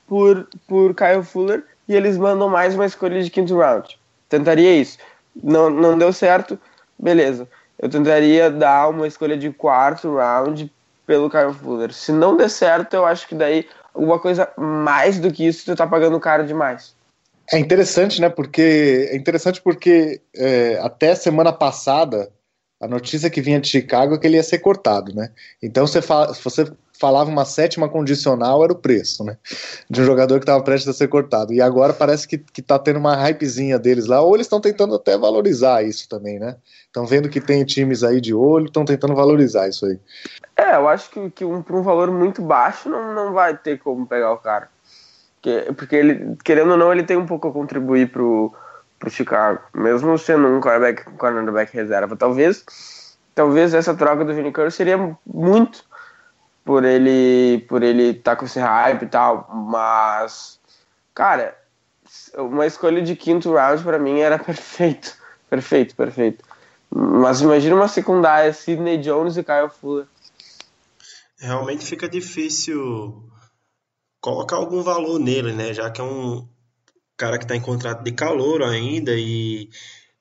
por, 0.07 0.49
por 0.67 0.95
Kyle 0.95 1.23
Fuller 1.23 1.65
e 1.89 1.95
eles 1.95 2.17
mandam 2.17 2.49
mais 2.49 2.75
uma 2.75 2.87
escolha 2.87 3.23
de 3.23 3.31
quinto 3.31 3.59
round. 3.59 3.99
Tentaria 4.29 4.81
isso. 4.81 4.99
Não, 5.43 5.69
não 5.69 5.99
deu 5.99 6.13
certo, 6.13 6.59
beleza. 6.99 7.49
Eu 7.79 7.89
tentaria 7.89 8.51
dar 8.51 8.89
uma 8.89 9.07
escolha 9.07 9.37
de 9.37 9.51
quarto 9.53 10.15
round 10.15 10.73
pelo 11.07 11.31
Kyle 11.31 11.53
Fuller. 11.53 11.93
Se 11.93 12.13
não 12.13 12.37
der 12.37 12.51
certo, 12.51 12.95
eu 12.95 13.05
acho 13.05 13.27
que 13.27 13.35
daí 13.35 13.67
alguma 13.99 14.19
coisa 14.19 14.49
mais 14.57 15.19
do 15.19 15.33
que 15.33 15.47
isso, 15.47 15.65
tu 15.65 15.77
tá 15.77 15.87
pagando 15.87 16.21
caro 16.21 16.47
demais. 16.47 16.97
É 17.53 17.59
interessante, 17.59 18.21
né? 18.21 18.29
Porque 18.29 19.09
é 19.11 19.17
interessante 19.17 19.61
porque 19.61 20.21
é, 20.37 20.79
até 20.81 21.15
semana 21.15 21.53
passada 21.53 22.31
a 22.81 22.87
notícia 22.87 23.29
que 23.29 23.41
vinha 23.41 23.61
de 23.61 23.69
Chicago 23.69 24.15
é 24.15 24.19
que 24.19 24.27
ele 24.27 24.37
ia 24.37 24.43
ser 24.43 24.61
cortado, 24.61 25.13
né? 25.13 25.31
Então 25.61 25.87
você 25.87 26.01
fala, 26.01 26.33
você 26.33 26.71
falava 26.99 27.31
uma 27.31 27.45
sétima 27.45 27.89
condicional 27.89 28.63
era 28.65 28.73
o 28.73 28.77
preço, 28.77 29.25
né? 29.25 29.37
De 29.89 30.01
um 30.01 30.05
jogador 30.05 30.39
que 30.39 30.45
estava 30.45 30.63
prestes 30.63 30.89
a 30.89 30.93
ser 30.93 31.09
cortado. 31.09 31.53
E 31.53 31.61
agora 31.61 31.93
parece 31.93 32.27
que, 32.27 32.39
que 32.39 32.61
tá 32.61 32.79
tendo 32.79 32.99
uma 32.99 33.15
hypezinha 33.15 33.79
deles 33.79 34.07
lá, 34.07 34.21
ou 34.21 34.35
eles 34.35 34.47
estão 34.47 34.61
tentando 34.61 34.95
até 34.95 35.17
valorizar 35.17 35.83
isso 35.83 36.09
também, 36.09 36.39
né? 36.39 36.57
Estão 36.87 37.07
vendo 37.07 37.29
que 37.29 37.41
tem 37.41 37.65
times 37.65 38.03
aí 38.03 38.21
de 38.21 38.35
olho, 38.35 38.67
estão 38.67 38.85
tentando 38.85 39.15
valorizar 39.15 39.69
isso 39.69 39.87
aí. 39.87 39.99
É, 40.57 40.75
eu 40.77 40.89
acho 40.89 41.11
que, 41.11 41.31
que 41.31 41.45
um, 41.45 41.63
por 41.63 41.77
um 41.77 41.83
valor 41.83 42.11
muito 42.11 42.43
baixo 42.43 42.89
não, 42.89 43.15
não 43.15 43.33
vai 43.33 43.57
ter 43.57 43.79
como 43.79 44.07
pegar 44.07 44.33
o 44.33 44.39
cara. 44.39 44.69
Porque, 45.37 45.73
porque 45.73 45.97
ele, 45.97 46.37
querendo 46.45 46.73
ou 46.73 46.77
não, 46.77 46.93
ele 46.93 47.05
tem 47.05 47.17
um 47.17 47.27
pouco 47.27 47.49
a 47.49 47.53
contribuir 47.53 48.11
pro, 48.11 48.53
pro 48.99 49.11
Chicago. 49.11 49.61
Mesmo 49.73 50.19
sendo 50.19 50.49
um 50.49 50.61
cornerback, 50.61 51.05
cornerback 51.13 51.73
reserva. 51.73 52.17
Talvez, 52.17 52.65
talvez 53.35 53.73
essa 53.73 53.95
troca 53.95 54.25
do 54.25 54.35
Vinny 54.35 54.51
Curry 54.51 54.73
seria 54.73 55.17
muito 55.25 55.88
por 56.69 56.85
ele 56.85 57.65
por 57.67 57.83
ele 57.83 58.11
estar 58.11 58.33
tá 58.33 58.37
com 58.37 58.45
esse 58.45 58.61
hype 58.61 59.03
e 59.05 59.07
tal, 59.07 59.49
mas 59.51 60.61
cara, 61.15 61.57
uma 62.37 62.67
escolha 62.67 63.01
de 63.01 63.17
quinto 63.17 63.55
round 63.55 63.83
para 63.83 63.99
mim 63.99 64.19
era 64.21 64.37
perfeito, 64.45 65.17
perfeito, 65.49 65.97
perfeito. 65.97 66.45
Mas 66.91 67.41
imagina 67.41 67.75
uma 67.75 67.89
secundária 67.89 68.53
Sidney 68.53 68.99
Jones 68.99 69.39
e 69.39 69.43
Kyle 69.43 69.71
Fuller. 69.71 70.07
Realmente 71.39 71.87
fica 71.87 72.07
difícil 72.07 73.25
colocar 74.21 74.57
algum 74.57 74.83
valor 74.83 75.19
nele, 75.19 75.55
né? 75.55 75.73
Já 75.73 75.91
que 75.91 76.03
é 76.03 76.05
um 76.05 76.47
cara 77.17 77.39
que 77.39 77.45
está 77.45 77.57
em 77.57 77.63
contrato 77.63 78.05
de 78.05 78.13
calor 78.13 78.63
ainda 78.63 79.13
e 79.15 79.71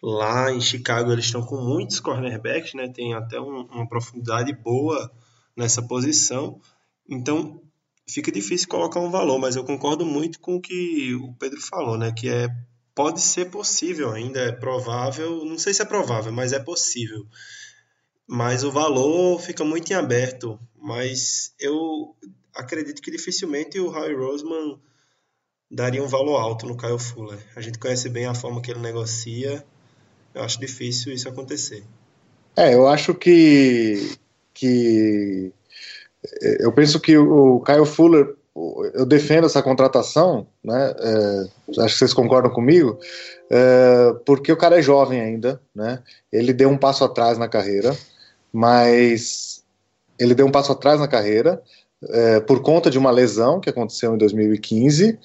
lá 0.01 0.49
em 0.49 0.61
Chicago 0.61 1.11
eles 1.11 1.25
estão 1.25 1.41
com 1.41 1.57
muitos 1.57 1.99
cornerbacks, 1.99 2.73
né? 2.73 2.87
Tem 2.87 3.13
até 3.13 3.37
um, 3.37 3.63
uma 3.63 3.89
profundidade 3.89 4.53
boa 4.53 5.11
nessa 5.57 5.81
posição. 5.81 6.61
Então 7.09 7.61
fica 8.07 8.31
difícil 8.31 8.67
colocar 8.67 8.99
um 8.99 9.09
valor, 9.09 9.39
mas 9.39 9.55
eu 9.55 9.63
concordo 9.63 10.05
muito 10.05 10.39
com 10.39 10.55
o 10.55 10.61
que 10.61 11.15
o 11.15 11.33
Pedro 11.33 11.59
falou, 11.59 11.97
né? 11.97 12.13
Que 12.15 12.29
é 12.29 12.47
pode 12.95 13.21
ser 13.21 13.51
possível 13.51 14.11
ainda, 14.11 14.39
é 14.39 14.51
provável, 14.51 15.45
não 15.45 15.57
sei 15.57 15.73
se 15.73 15.81
é 15.81 15.85
provável, 15.85 16.31
mas 16.31 16.51
é 16.53 16.59
possível. 16.59 17.27
Mas 18.25 18.63
o 18.63 18.71
valor 18.71 19.39
fica 19.39 19.63
muito 19.63 19.91
em 19.91 19.95
aberto. 19.95 20.59
Mas 20.75 21.53
eu 21.59 22.15
acredito 22.55 23.01
que 23.01 23.11
dificilmente 23.11 23.79
o 23.79 23.89
Harry 23.89 24.15
Roseman 24.15 24.79
daria 25.69 26.03
um 26.03 26.07
valor 26.07 26.37
alto 26.37 26.65
no 26.65 26.75
Kyle 26.75 26.97
Fuller. 26.97 27.39
A 27.55 27.61
gente 27.61 27.77
conhece 27.77 28.09
bem 28.09 28.25
a 28.25 28.33
forma 28.33 28.61
que 28.61 28.71
ele 28.71 28.79
negocia. 28.79 29.63
Eu 30.33 30.43
acho 30.43 30.59
difícil 30.59 31.13
isso 31.13 31.29
acontecer. 31.29 31.83
É, 32.55 32.73
eu 32.73 32.87
acho 32.87 33.13
que 33.13 34.17
que 34.57 35.53
é, 36.41 36.65
eu 36.65 36.71
penso 36.71 36.99
que 36.99 37.17
o 37.17 37.61
Kyle 37.61 37.85
Fuller, 37.85 38.35
eu 38.93 39.05
defendo 39.05 39.45
essa 39.45 39.61
contratação, 39.61 40.47
né? 40.63 40.93
É, 40.99 41.81
acho 41.81 41.93
que 41.93 41.99
vocês 41.99 42.13
concordam 42.13 42.51
comigo, 42.51 42.97
é, 43.51 44.13
porque 44.25 44.51
o 44.51 44.57
cara 44.57 44.79
é 44.79 44.81
jovem 44.81 45.21
ainda, 45.21 45.61
né? 45.75 45.99
Ele 46.31 46.53
deu 46.53 46.69
um 46.69 46.77
passo 46.77 47.03
atrás 47.03 47.37
na 47.37 47.47
carreira, 47.47 47.95
mas 48.51 49.63
ele 50.19 50.33
deu 50.33 50.47
um 50.47 50.51
passo 50.51 50.71
atrás 50.71 50.99
na 50.99 51.07
carreira 51.07 51.61
é, 52.09 52.39
por 52.39 52.61
conta 52.61 52.89
de 52.89 52.97
uma 52.97 53.11
lesão 53.11 53.59
que 53.59 53.69
aconteceu 53.69 54.15
em 54.15 54.17
2015 54.17 55.19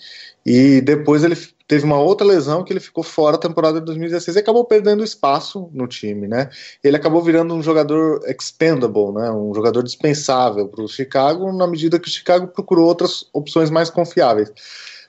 e 0.44 0.80
depois 0.82 1.24
ele 1.24 1.36
teve 1.72 1.86
uma 1.86 1.98
outra 1.98 2.26
lesão 2.26 2.62
que 2.62 2.70
ele 2.70 2.80
ficou 2.80 3.02
fora 3.02 3.38
da 3.38 3.48
temporada 3.48 3.80
de 3.80 3.86
2016 3.86 4.36
e 4.36 4.40
acabou 4.40 4.62
perdendo 4.62 5.02
espaço 5.02 5.70
no 5.72 5.88
time, 5.88 6.28
né? 6.28 6.50
Ele 6.84 6.98
acabou 6.98 7.22
virando 7.22 7.54
um 7.54 7.62
jogador 7.62 8.20
expendable, 8.28 9.10
né? 9.14 9.30
Um 9.30 9.54
jogador 9.54 9.82
dispensável 9.82 10.68
para 10.68 10.84
o 10.84 10.88
Chicago 10.88 11.50
na 11.50 11.66
medida 11.66 11.98
que 11.98 12.08
o 12.08 12.12
Chicago 12.12 12.48
procurou 12.48 12.86
outras 12.86 13.24
opções 13.32 13.70
mais 13.70 13.88
confiáveis. 13.88 14.52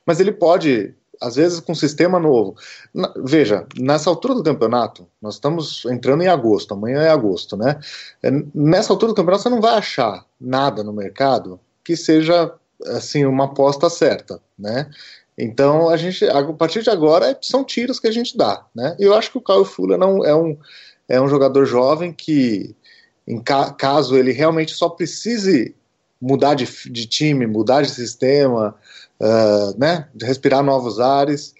Mas 0.06 0.22
ele 0.22 0.32
pode 0.32 0.96
às 1.20 1.36
vezes 1.36 1.60
com 1.60 1.74
um 1.74 1.76
sistema 1.76 2.18
novo. 2.18 2.56
Na, 2.94 3.14
veja, 3.18 3.68
nessa 3.78 4.10
altura 4.10 4.34
do 4.34 4.44
campeonato, 4.44 5.06
nós 5.22 5.34
estamos 5.34 5.84
entrando 5.88 6.24
em 6.24 6.28
agosto, 6.28 6.74
amanhã 6.74 7.02
é 7.02 7.10
agosto, 7.10 7.58
né? 7.58 7.78
É, 8.24 8.32
nessa 8.56 8.94
altura 8.94 9.12
do 9.12 9.16
campeonato 9.16 9.44
você 9.44 9.50
não 9.50 9.60
vai 9.60 9.76
achar 9.76 10.26
nada 10.40 10.82
no 10.82 10.94
mercado 10.94 11.60
que 11.84 11.98
seja 11.98 12.54
assim 12.88 13.26
uma 13.26 13.46
aposta 13.46 13.90
certa, 13.90 14.40
né? 14.58 14.90
Então, 15.38 15.90
a 15.90 15.98
gente, 15.98 16.24
a 16.26 16.54
partir 16.54 16.84
de 16.84 16.90
agora, 16.90 17.38
são 17.42 17.64
tiros 17.64 18.00
que 18.00 18.08
a 18.08 18.12
gente 18.12 18.38
dá, 18.38 18.66
né? 18.74 18.96
E 19.00 19.04
eu 19.04 19.14
acho 19.14 19.32
que 19.32 19.38
o 19.38 19.42
Kyle 19.42 19.66
Fuller 19.66 19.98
não 19.98 20.24
é 20.24 20.36
um, 20.36 20.58
é 21.10 21.20
um 21.20 21.28
jogador 21.28 21.66
jovem 21.66 22.14
que, 22.14 22.76
em 23.28 23.42
ca 23.42 23.72
caso 23.72 24.16
ele 24.16 24.32
realmente 24.32 24.74
só 24.74 24.90
precise 24.90 25.76
mudar 26.22 26.54
de, 26.54 26.66
de 26.90 27.06
time, 27.08 27.48
mudar 27.48 27.82
de 27.82 27.90
sistema, 27.90 28.76
uh, 29.20 29.78
né? 29.78 30.08
De 30.14 30.26
respirar 30.26 30.64
novos 30.64 31.00
ares, 31.00 31.54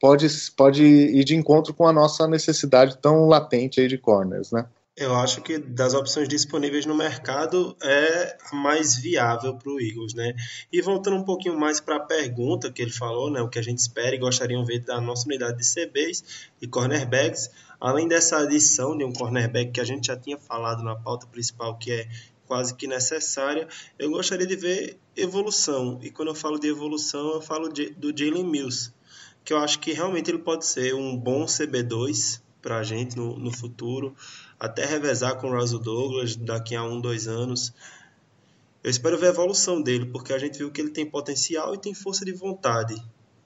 pode, 0.00 0.26
pode 0.56 0.82
ir 0.84 1.24
de 1.24 1.36
encontro 1.36 1.74
com 1.74 1.86
a 1.86 1.92
nossa 1.92 2.26
necessidade 2.26 2.96
tão 2.96 3.26
latente 3.26 3.80
aí 3.80 3.88
de 3.88 3.98
corners, 3.98 4.50
né? 4.50 4.64
Eu 5.00 5.14
acho 5.14 5.40
que 5.42 5.58
das 5.58 5.94
opções 5.94 6.28
disponíveis 6.28 6.84
no 6.84 6.92
mercado 6.92 7.76
é 7.80 8.36
a 8.50 8.56
mais 8.56 8.96
viável 8.96 9.54
para 9.54 9.70
o 9.70 9.80
Eagles, 9.80 10.12
né? 10.12 10.34
E 10.72 10.82
voltando 10.82 11.16
um 11.16 11.22
pouquinho 11.22 11.56
mais 11.56 11.78
para 11.78 11.98
a 11.98 12.00
pergunta 12.00 12.68
que 12.72 12.82
ele 12.82 12.90
falou, 12.90 13.30
né? 13.30 13.40
O 13.40 13.48
que 13.48 13.60
a 13.60 13.62
gente 13.62 13.78
espera 13.78 14.16
e 14.16 14.18
gostariam 14.18 14.64
ver 14.64 14.80
da 14.80 15.00
nossa 15.00 15.24
unidade 15.26 15.58
de 15.58 15.64
CBs 15.64 16.50
e 16.60 16.66
cornerbacks, 16.66 17.48
além 17.80 18.08
dessa 18.08 18.38
adição 18.38 18.98
de 18.98 19.04
um 19.04 19.12
cornerback 19.12 19.70
que 19.70 19.80
a 19.80 19.84
gente 19.84 20.08
já 20.08 20.16
tinha 20.16 20.36
falado 20.36 20.82
na 20.82 20.96
pauta 20.96 21.28
principal, 21.28 21.78
que 21.78 21.92
é 21.92 22.08
quase 22.48 22.74
que 22.74 22.88
necessária, 22.88 23.68
eu 24.00 24.10
gostaria 24.10 24.48
de 24.48 24.56
ver 24.56 24.98
evolução. 25.16 26.00
E 26.02 26.10
quando 26.10 26.28
eu 26.28 26.34
falo 26.34 26.58
de 26.58 26.66
evolução, 26.66 27.34
eu 27.34 27.40
falo 27.40 27.68
de, 27.68 27.90
do 27.90 28.08
Jalen 28.08 28.44
Mills, 28.44 28.92
que 29.44 29.52
eu 29.52 29.58
acho 29.58 29.78
que 29.78 29.92
realmente 29.92 30.28
ele 30.28 30.38
pode 30.38 30.66
ser 30.66 30.92
um 30.92 31.16
bom 31.16 31.44
CB2 31.44 32.40
para 32.60 32.78
a 32.78 32.82
gente 32.82 33.16
no, 33.16 33.38
no 33.38 33.52
futuro 33.52 34.16
até 34.58 34.84
revezar 34.84 35.36
com 35.36 35.48
o 35.48 35.58
Russell 35.58 35.78
Douglas 35.78 36.36
daqui 36.36 36.74
a 36.74 36.82
um, 36.82 37.00
dois 37.00 37.28
anos. 37.28 37.72
Eu 38.82 38.90
espero 38.90 39.18
ver 39.18 39.26
a 39.26 39.30
evolução 39.30 39.80
dele, 39.80 40.06
porque 40.06 40.32
a 40.32 40.38
gente 40.38 40.58
viu 40.58 40.70
que 40.70 40.80
ele 40.80 40.90
tem 40.90 41.06
potencial 41.06 41.74
e 41.74 41.78
tem 41.78 41.94
força 41.94 42.24
de 42.24 42.32
vontade. 42.32 42.96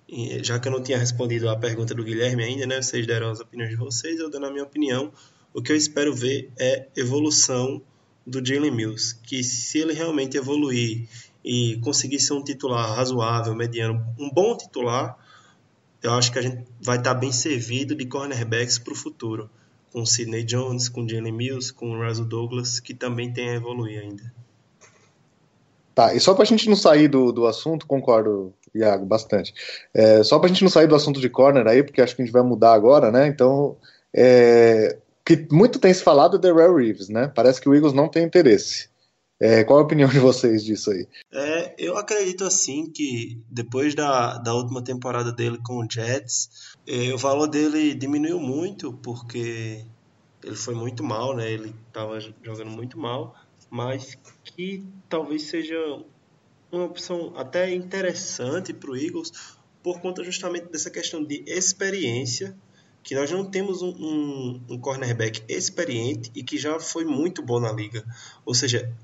E, 0.08 0.42
já 0.42 0.58
que 0.58 0.68
eu 0.68 0.72
não 0.72 0.82
tinha 0.82 0.98
respondido 0.98 1.48
a 1.48 1.56
pergunta 1.56 1.94
do 1.94 2.04
Guilherme 2.04 2.44
ainda, 2.44 2.66
né? 2.66 2.80
Vocês 2.80 3.06
deram 3.06 3.30
as 3.30 3.40
opiniões 3.40 3.70
de 3.70 3.76
vocês, 3.76 4.18
eu 4.18 4.30
dando 4.30 4.46
a 4.46 4.50
minha 4.50 4.64
opinião. 4.64 5.12
O 5.52 5.62
que 5.62 5.72
eu 5.72 5.76
espero 5.76 6.14
ver 6.14 6.50
é 6.58 6.88
evolução 6.96 7.82
do 8.26 8.44
Jalen 8.44 8.70
Mills, 8.70 9.16
que 9.22 9.42
se 9.42 9.78
ele 9.78 9.92
realmente 9.92 10.36
evoluir 10.36 11.08
e 11.44 11.78
conseguir 11.82 12.20
ser 12.20 12.34
um 12.34 12.42
titular 12.42 12.94
razoável, 12.94 13.54
mediano, 13.54 14.06
um 14.18 14.30
bom 14.30 14.56
titular, 14.56 15.18
eu 16.02 16.12
acho 16.12 16.32
que 16.32 16.38
a 16.38 16.42
gente 16.42 16.64
vai 16.80 16.98
estar 16.98 17.14
bem 17.14 17.32
servido 17.32 17.94
de 17.94 18.06
cornerbacks 18.06 18.78
para 18.78 18.92
o 18.92 18.96
futuro 18.96 19.50
com 19.92 20.06
Sidney 20.06 20.44
Jones, 20.44 20.88
com 20.88 21.06
Jalen 21.06 21.32
Mills, 21.32 21.72
com 21.72 21.96
Russell 21.96 22.24
Douglas, 22.24 22.80
que 22.80 22.94
também 22.94 23.32
tem 23.32 23.50
a 23.50 23.54
evoluir 23.54 24.00
ainda. 24.00 24.32
Tá, 25.94 26.14
e 26.14 26.20
só 26.20 26.32
para 26.32 26.44
a 26.44 26.46
gente 26.46 26.68
não 26.68 26.76
sair 26.76 27.06
do, 27.06 27.30
do 27.32 27.46
assunto, 27.46 27.86
concordo, 27.86 28.54
Iago, 28.74 29.04
bastante. 29.04 29.52
É, 29.92 30.22
só 30.22 30.38
para 30.38 30.46
a 30.46 30.48
gente 30.48 30.62
não 30.62 30.70
sair 30.70 30.86
do 30.86 30.94
assunto 30.94 31.20
de 31.20 31.28
corner 31.28 31.66
aí, 31.66 31.82
porque 31.82 32.00
acho 32.00 32.16
que 32.16 32.22
a 32.22 32.24
gente 32.24 32.32
vai 32.32 32.42
mudar 32.42 32.72
agora, 32.72 33.12
né? 33.12 33.26
Então, 33.26 33.76
é, 34.14 34.96
que 35.24 35.46
muito 35.52 35.78
tem 35.78 35.92
se 35.92 36.02
falado 36.02 36.38
de 36.38 36.50
Rare 36.50 36.74
Reeves, 36.74 37.10
né? 37.10 37.30
Parece 37.34 37.60
que 37.60 37.68
o 37.68 37.74
Eagles 37.74 37.92
não 37.92 38.08
tem 38.08 38.24
interesse. 38.24 38.88
É, 39.44 39.64
qual 39.64 39.80
a 39.80 39.82
opinião 39.82 40.08
de 40.08 40.20
vocês 40.20 40.64
disso 40.64 40.92
aí? 40.92 41.04
É, 41.32 41.74
eu 41.76 41.98
acredito 41.98 42.44
assim 42.44 42.88
que 42.88 43.42
depois 43.50 43.92
da, 43.92 44.38
da 44.38 44.54
última 44.54 44.80
temporada 44.84 45.32
dele 45.32 45.58
com 45.64 45.84
o 45.84 45.90
Jets, 45.90 46.76
é, 46.86 47.12
o 47.12 47.18
valor 47.18 47.48
dele 47.48 47.92
diminuiu 47.92 48.38
muito 48.38 48.92
porque 48.92 49.84
ele 50.44 50.54
foi 50.54 50.76
muito 50.76 51.02
mal, 51.02 51.34
né? 51.34 51.50
Ele 51.50 51.74
estava 51.88 52.20
jogando 52.20 52.70
muito 52.70 52.96
mal, 52.96 53.34
mas 53.68 54.16
que 54.44 54.86
talvez 55.08 55.42
seja 55.42 55.76
uma 56.70 56.84
opção 56.84 57.32
até 57.36 57.74
interessante 57.74 58.72
para 58.72 58.92
o 58.92 58.96
Eagles 58.96 59.32
por 59.82 60.00
conta 60.00 60.22
justamente 60.22 60.70
dessa 60.70 60.88
questão 60.88 61.24
de 61.24 61.42
experiência 61.48 62.56
que 63.02 63.16
nós 63.16 63.28
não 63.32 63.44
temos 63.44 63.82
um, 63.82 63.88
um, 63.88 64.62
um, 64.70 64.78
cornerback 64.78 65.42
experiente 65.48 66.30
e 66.32 66.44
que 66.44 66.56
já 66.56 66.78
foi 66.78 67.04
muito 67.04 67.42
bom 67.42 67.58
na 67.58 67.72
liga. 67.72 68.04
Ou 68.46 68.54
seja, 68.54 68.94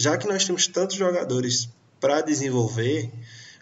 já 0.00 0.16
que 0.16 0.26
nós 0.26 0.46
temos 0.46 0.66
tantos 0.66 0.96
jogadores 0.96 1.68
para 2.00 2.22
desenvolver, 2.22 3.12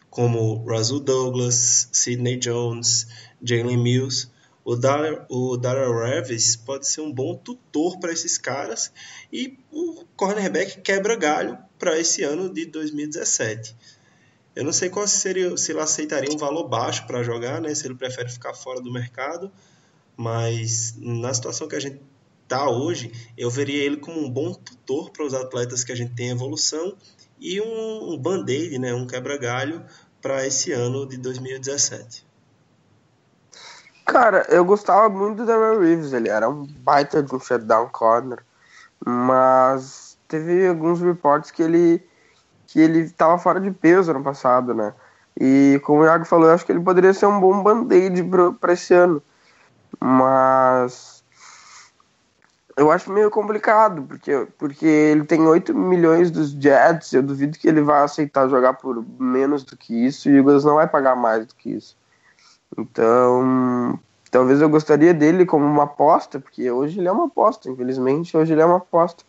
como 0.09 0.55
Russell 0.59 1.01
Douglas, 1.01 1.89
Sidney 1.90 2.36
Jones, 2.36 3.09
Jalen 3.43 3.77
Mills, 3.77 4.28
o 4.65 4.77
Dara 4.77 6.06
Revis 6.06 6.55
pode 6.55 6.86
ser 6.86 7.01
um 7.01 7.12
bom 7.12 7.35
tutor 7.35 7.98
para 7.98 8.12
esses 8.12 8.39
caras 8.39 8.93
e 9.32 9.59
o 9.73 10.05
cornerback 10.15 10.81
quebra 10.81 11.16
galho 11.16 11.59
para 11.77 11.98
esse 11.98 12.23
ano 12.23 12.48
de 12.48 12.66
2017. 12.66 13.74
Eu 14.55 14.62
não 14.62 14.73
sei 14.73 14.90
qual 14.90 15.09
seria, 15.09 15.56
se 15.56 15.73
ele 15.73 15.81
aceitaria 15.81 16.32
um 16.32 16.39
valor 16.39 16.69
baixo 16.69 17.05
para 17.05 17.24
jogar, 17.24 17.60
né, 17.60 17.74
se 17.74 17.85
ele 17.85 17.97
prefere 17.97 18.28
ficar 18.28 18.55
fora 18.55 18.81
do 18.81 18.93
mercado, 18.93 19.51
mas 20.16 20.94
na 20.98 21.35
situação 21.35 21.66
que 21.66 21.74
a 21.74 21.81
gente 21.81 22.01
está 22.49 22.70
hoje, 22.70 23.12
eu 23.37 23.51
veria 23.51 23.85
ele 23.85 23.99
como 23.99 24.19
um 24.19 24.31
bom 24.31 24.55
tutor 24.55 25.11
para 25.11 25.23
os 25.23 25.35
atletas 25.35 25.85
que 25.85 25.93
a 25.93 25.95
gente 25.95 26.15
tem 26.15 26.31
evolução 26.31 26.97
e 27.39 27.61
um, 27.61 28.15
um 28.15 28.19
band-aid, 28.19 28.79
né, 28.79 28.95
um 28.95 29.07
quebra-galho 29.07 29.85
para 30.23 30.47
esse 30.47 30.73
ano 30.73 31.07
de 31.07 31.19
2017. 31.19 32.27
Cara, 34.07 34.47
eu 34.49 34.65
gostava 34.65 35.11
muito 35.11 35.37
do 35.37 35.47
Darrell 35.47 35.81
Reeves, 35.81 36.15
ele 36.15 36.31
era 36.31 36.49
um 36.49 36.66
baita 36.66 37.23
de 37.23 37.35
um 37.35 37.39
shutdown 37.39 37.91
corner, 37.91 38.43
mas 39.05 40.16
teve 40.27 40.66
alguns 40.66 41.03
reportes 41.03 41.51
que 41.51 41.62
ele 41.62 42.03
que 42.66 42.81
ele 42.81 43.01
estava 43.01 43.39
fora 43.39 43.61
de 43.61 43.70
peso 43.70 44.11
ano 44.11 44.23
passado, 44.23 44.75
né? 44.75 44.93
E 45.41 45.81
como 45.85 46.03
o 46.03 46.05
Iago 46.05 46.27
falou, 46.27 46.49
eu 46.49 46.55
acho 46.55 46.66
que 46.66 46.73
ele 46.73 46.81
poderia 46.81 47.15
ser 47.15 47.25
um 47.25 47.41
bom 47.41 47.62
band-aid 47.62 48.23
para 48.61 48.75
esse 48.75 48.93
ano. 48.93 49.23
Mas 49.99 51.18
eu 52.79 52.93
acho 52.93 53.11
meio 53.11 53.29
complicado, 53.29 54.05
porque, 54.05 54.47
porque 54.57 54.87
ele 54.87 55.25
tem 55.25 55.41
8 55.43 55.75
milhões 55.75 56.31
dos 56.31 56.51
Jets, 56.53 57.13
eu 57.13 57.25
duvido 57.25 57.59
que 57.59 57.67
ele 57.67 57.83
vai 57.83 58.05
aceitar 58.05 58.49
jogar 58.49 58.75
por 58.75 59.05
menos 59.19 59.65
do 59.65 59.77
que 59.77 59.93
isso, 60.07 60.29
e 60.29 60.35
o 60.35 60.37
Eagles 60.39 60.65
não 60.65 60.77
vai 60.77 60.87
pagar 60.87 61.17
mais 61.17 61.45
do 61.45 61.57
que 61.57 61.71
isso. 61.71 61.97
Então, 62.79 63.99
talvez 64.31 64.61
eu 64.61 64.69
gostaria 64.69 65.13
dele 65.13 65.45
como 65.45 65.65
uma 65.67 65.85
aposta, 65.85 66.39
porque 66.39 66.71
hoje 66.71 67.01
ele 67.01 67.09
é 67.09 67.13
uma 67.13 67.27
aposta, 67.27 67.69
infelizmente, 67.69 68.37
hoje 68.37 68.53
ele 68.53 68.63
é 68.63 68.65
uma 68.65 68.77
aposta. 68.77 69.25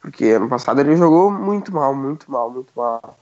Porque 0.00 0.26
ano 0.26 0.48
passado 0.48 0.80
ele 0.80 0.96
jogou 0.96 1.30
muito 1.32 1.74
mal, 1.74 1.94
muito 1.96 2.30
mal, 2.30 2.48
muito 2.48 2.72
mal. 2.76 3.18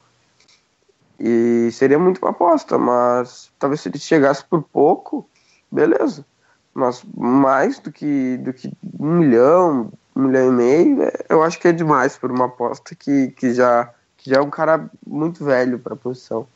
E 1.19 1.71
seria 1.73 1.99
muito 1.99 2.19
uma 2.19 2.31
aposta, 2.31 2.77
mas 2.77 3.51
talvez 3.59 3.81
se 3.81 3.89
ele 3.89 3.99
chegasse 3.99 4.45
por 4.45 4.63
pouco, 4.63 5.27
beleza 5.73 6.27
mas 6.75 7.03
mais 7.17 7.79
do 7.79 7.93
que, 7.93 8.37
do 8.39 8.53
que 8.53 8.71
um 8.99 9.19
milhão, 9.19 9.93
um 10.15 10.23
milhão 10.23 10.49
e 10.49 10.53
meio, 10.53 11.03
é, 11.03 11.13
eu 11.29 11.43
acho 11.43 11.59
que 11.59 11.69
é 11.69 11.73
demais 11.73 12.19
por 12.19 12.31
uma 12.31 12.47
aposta 12.47 12.95
que, 12.95 13.29
que, 13.29 13.55
já, 13.55 13.91
que 14.17 14.31
já 14.31 14.37
é 14.37 14.41
um 14.41 14.51
cara 14.51 14.91
muito 15.07 15.45
velho 15.45 15.79
para 15.79 15.95
a 15.95 15.97
posição. 15.97 16.47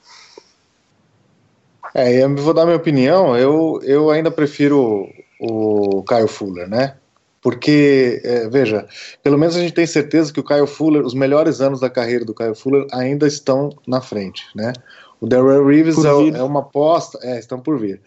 É, 1.94 2.22
eu 2.22 2.34
vou 2.36 2.52
dar 2.52 2.64
minha 2.64 2.76
opinião, 2.76 3.36
eu, 3.36 3.80
eu 3.84 4.10
ainda 4.10 4.30
prefiro 4.30 5.08
o, 5.40 5.98
o 5.98 6.02
Caio 6.02 6.28
Fuller, 6.28 6.68
né? 6.68 6.96
Porque, 7.40 8.20
é, 8.24 8.48
veja, 8.48 8.86
pelo 9.22 9.38
menos 9.38 9.56
a 9.56 9.60
gente 9.60 9.72
tem 9.72 9.86
certeza 9.86 10.32
que 10.32 10.40
o 10.40 10.44
Caio 10.44 10.66
Fuller, 10.66 11.02
os 11.02 11.14
melhores 11.14 11.60
anos 11.60 11.80
da 11.80 11.88
carreira 11.88 12.24
do 12.24 12.34
Caio 12.34 12.54
Fuller 12.54 12.86
ainda 12.92 13.26
estão 13.26 13.70
na 13.86 14.00
frente, 14.00 14.44
né? 14.54 14.72
O 15.20 15.26
Darrell 15.26 15.66
Reeves 15.66 16.04
é, 16.04 16.08
é, 16.08 16.42
uma 16.42 16.60
aposta, 16.60 17.18
é, 17.22 17.38
estão 17.38 17.58
por 17.58 17.78
vir. 17.78 18.00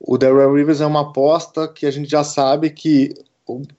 O 0.00 0.16
Darrell 0.16 0.54
Rivers 0.54 0.80
é 0.80 0.86
uma 0.86 1.02
aposta 1.02 1.68
que 1.68 1.84
a 1.84 1.90
gente 1.90 2.10
já 2.10 2.24
sabe 2.24 2.70
que 2.70 3.14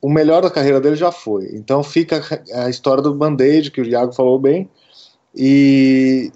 o, 0.02 0.10
melhor 0.10 0.41
da 0.41 0.52
carreira 0.52 0.80
dele 0.80 0.95
já 0.95 1.11
foi. 1.11 1.49
Então 1.53 1.81
fica 1.81 2.22
a 2.53 2.69
história 2.69 3.02
do 3.02 3.14
band-aid, 3.14 3.72
que 3.72 3.81
o 3.81 3.85
Iago 3.85 4.11
falou 4.11 4.38
bem, 4.38 4.69
e, 5.35 6.31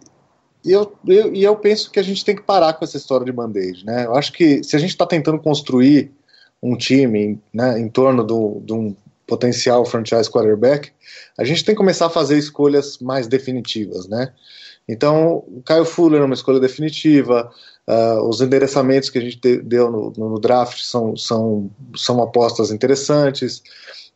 e 0.64 0.72
eu, 0.72 0.92
eu, 1.08 1.34
e 1.34 1.44
eu 1.44 1.56
penso 1.58 1.92
que 1.92 2.00
a 2.00 2.04
gente 2.04 2.24
tem 2.24 2.36
que 2.36 2.42
parar 2.42 2.74
com 2.74 2.86
essa 2.86 2.98
história 2.98 3.26
de 3.26 3.32
band-aid. 3.32 3.86
Né? 3.86 4.06
Eu 4.06 4.16
acho 4.16 4.32
que 4.32 4.64
se 4.64 4.76
a 4.76 4.80
gente 4.80 4.92
está 4.92 5.06
tentando 5.06 5.40
construir 5.40 6.12
um 6.64 6.76
time 6.76 7.40
né, 7.54 7.80
em 7.80 7.90
torno 7.90 8.24
do, 8.24 8.62
de 8.66 8.74
um 8.74 8.96
potencial 9.28 9.86
franchise 9.86 10.30
quarterback, 10.30 10.92
a 11.38 11.44
gente 11.44 11.64
tem 11.64 11.74
que 11.74 11.80
começar 11.80 12.08
a 12.08 12.10
fazer 12.10 12.38
escolhas 12.38 13.00
mais 13.00 13.28
definitivas. 13.28 14.08
Né? 14.08 14.32
Então, 14.88 15.44
o 15.48 15.64
Kyle 15.66 15.86
Fuller 15.86 16.22
é 16.22 16.26
uma 16.26 16.36
escolha 16.36 16.60
definitiva, 16.60 17.52
Uh, 17.88 18.28
os 18.28 18.42
endereçamentos 18.42 19.12
que 19.12 19.20
a 19.20 19.22
gente 19.22 19.40
deu 19.60 19.92
no, 19.92 20.12
no, 20.18 20.40
draft 20.40 20.82
são, 20.82 21.16
são, 21.16 21.70
são 21.96 22.20
apostas 22.22 22.72
interessantes. 22.72 23.62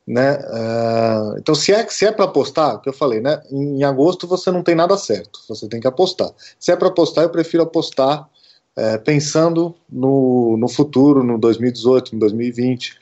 Né? 0.08 0.40
Uh, 0.40 1.38
então, 1.38 1.54
se 1.54 1.72
é, 1.72 1.88
se 1.88 2.04
é 2.04 2.12
para 2.12 2.26
apostar, 2.26 2.76
o 2.76 2.80
que 2.80 2.90
eu 2.90 2.94
falei, 2.94 3.22
né? 3.22 3.44
Em, 3.52 3.80
em, 3.80 3.84
agosto 3.84 4.26
você 4.26 4.50
não 4.50 4.64
tem 4.64 4.74
nada 4.74 4.98
certo, 4.98 5.40
você 5.48 5.68
tem 5.68 5.80
que 5.80 5.88
apostar. 5.88 6.32
Se 6.60 6.72
é 6.72 6.76
para 6.76 6.88
apostar, 6.88 7.24
eu 7.24 7.30
prefiro 7.30 7.62
apostar 7.62 8.28
é, 8.76 8.98
pensando 8.98 9.76
no, 9.88 10.58
no 10.58 10.68
futuro, 10.68 11.24
no 11.24 11.38
2018, 11.38 12.14
no 12.14 12.20
2020, 12.22 12.98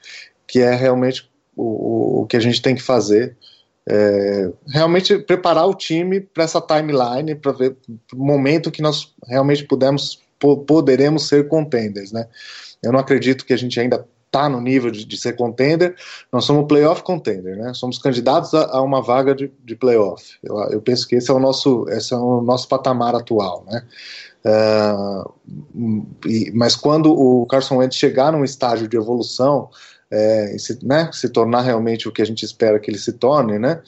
que 0.46 0.60
é 0.60 0.76
realmente 0.76 1.32
o, 1.58 2.22
o 2.22 2.26
que 2.28 2.38
a 2.38 2.40
gente 2.40 2.62
tem 2.62 2.76
que 2.76 2.82
fazer. 2.82 3.36
É, 3.90 4.52
realmente 4.68 5.18
preparar 5.18 5.66
o 5.66 5.74
time 5.74 6.20
para 6.20 6.44
essa 6.44 6.62
timeline, 6.62 7.36
para 7.36 7.54
ver 7.54 7.78
o 8.14 8.18
momento 8.18 8.70
que 8.70 8.82
nós 8.82 9.14
realmente 9.26 9.64
pudemos 9.64 10.20
poderemos 10.40 11.28
ser 11.28 11.48
contenders, 11.48 12.12
né? 12.12 12.28
Eu 12.84 12.92
não 12.92 13.00
acredito 13.00 13.44
que 13.44 13.54
a 13.54 13.58
gente 13.58 13.80
ainda 13.80 14.06
está 14.28 14.48
no 14.50 14.62
nível 14.62 14.92
de, 14.92 15.06
de, 15.06 15.18
ser 15.18 15.36
contender, 15.36 15.96
nós 16.32 16.46
somos 16.46 16.68
playoff 16.68 17.02
contender, 17.02 17.58
né? 17.58 17.74
Somos 17.74 17.98
candidatos 17.98 18.54
a, 18.54 18.78
a 18.78 18.82
uma 18.82 19.02
vaga 19.02 19.34
de, 19.34 19.52
de 19.64 19.76
playoff. 19.76 20.38
Eu, 20.44 20.58
eu, 20.70 20.82
penso 20.82 21.08
que 21.08 21.16
esse 21.16 21.32
é 21.32 21.34
o 21.34 21.40
nosso, 21.40 21.88
esse 21.90 22.14
é 22.14 22.18
o 22.18 22.42
nosso 22.42 22.68
patamar 22.68 23.16
atual, 23.16 23.66
né? 23.66 23.84
Uh, 24.46 25.34
e, 26.26 26.52
mas 26.54 26.76
quando 26.76 27.12
o 27.12 27.46
Carson 27.48 27.78
Wentz 27.78 27.96
chegar 27.96 28.32
num 28.32 28.44
estágio 28.44 28.88
de 28.88 28.96
evolução, 28.96 29.70
é, 30.12 30.58
se, 30.58 30.80
né, 30.86 31.10
se 31.12 31.30
tornar 31.30 31.62
realmente 31.62 32.08
o 32.08 32.12
que 32.12 32.22
a 32.22 32.26
gente 32.26 32.44
espera 32.44 32.80
que 32.80 32.90
ele 32.90 32.98
se 32.98 33.14
torne, 33.14 33.60
né, 33.60 33.82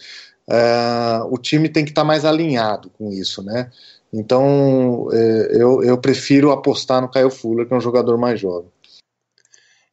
é, 0.50 1.22
o 1.30 1.38
time 1.38 1.70
tem 1.70 1.86
que 1.86 1.92
estar 1.92 2.02
tá 2.02 2.08
mais 2.08 2.26
alinhado 2.26 2.90
com 2.92 3.12
isso, 3.12 3.44
né? 3.44 3.72
Então 4.12 5.08
é, 5.14 5.62
eu, 5.62 5.84
eu 5.84 5.98
prefiro 6.00 6.52
apostar 6.52 7.02
no 7.02 7.10
Kyle 7.10 7.30
Fuller, 7.30 7.68
que 7.68 7.74
é 7.74 7.78
um 7.78 7.82
jogador 7.82 8.18
mais 8.18 8.40
jovem. 8.40 8.72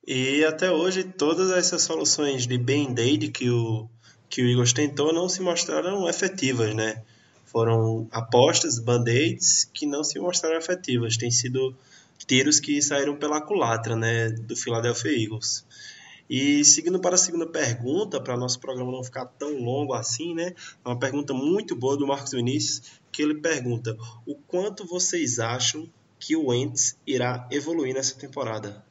E 0.07 0.43
até 0.45 0.71
hoje 0.71 1.05
todas 1.05 1.51
essas 1.51 1.83
soluções 1.83 2.47
de 2.47 2.57
band-aid 2.57 3.29
que 3.29 3.51
o, 3.51 3.87
que 4.31 4.41
o 4.41 4.49
Eagles 4.49 4.73
tentou 4.73 5.13
não 5.13 5.29
se 5.29 5.43
mostraram 5.43 6.09
efetivas, 6.09 6.75
né? 6.75 7.03
Foram 7.45 8.09
apostas, 8.11 8.79
band-aids 8.79 9.69
que 9.75 9.85
não 9.85 10.03
se 10.03 10.19
mostraram 10.19 10.57
efetivas. 10.57 11.17
Tem 11.17 11.31
sido 11.31 11.75
tiros 12.27 12.61
que 12.61 12.81
saíram 12.81 13.17
pela 13.17 13.41
culatra, 13.41 13.95
né, 13.95 14.31
do 14.31 14.57
Philadelphia 14.57 15.11
Eagles. 15.11 15.65
E 16.29 16.65
seguindo 16.65 16.99
para 16.99 17.15
a 17.15 17.19
segunda 17.19 17.47
pergunta, 17.47 18.21
para 18.21 18.37
nosso 18.37 18.59
programa 18.59 18.91
não 18.91 19.05
ficar 19.05 19.27
tão 19.27 19.59
longo 19.59 19.95
assim, 19.95 20.35
né? 20.35 20.53
É 20.85 20.89
uma 20.89 20.99
pergunta 20.99 21.33
muito 21.33 21.77
boa 21.77 21.97
do 21.97 22.07
Marcos 22.07 22.33
Vinícius, 22.33 22.83
que 23.13 23.23
ele 23.23 23.35
pergunta: 23.35 23.97
o 24.27 24.35
quanto 24.35 24.87
vocês 24.87 25.39
acham 25.39 25.89
que 26.19 26.35
o 26.35 26.49
Wentz 26.49 26.97
irá 27.07 27.47
evoluir 27.51 27.95
nessa 27.95 28.15
temporada? 28.17 28.85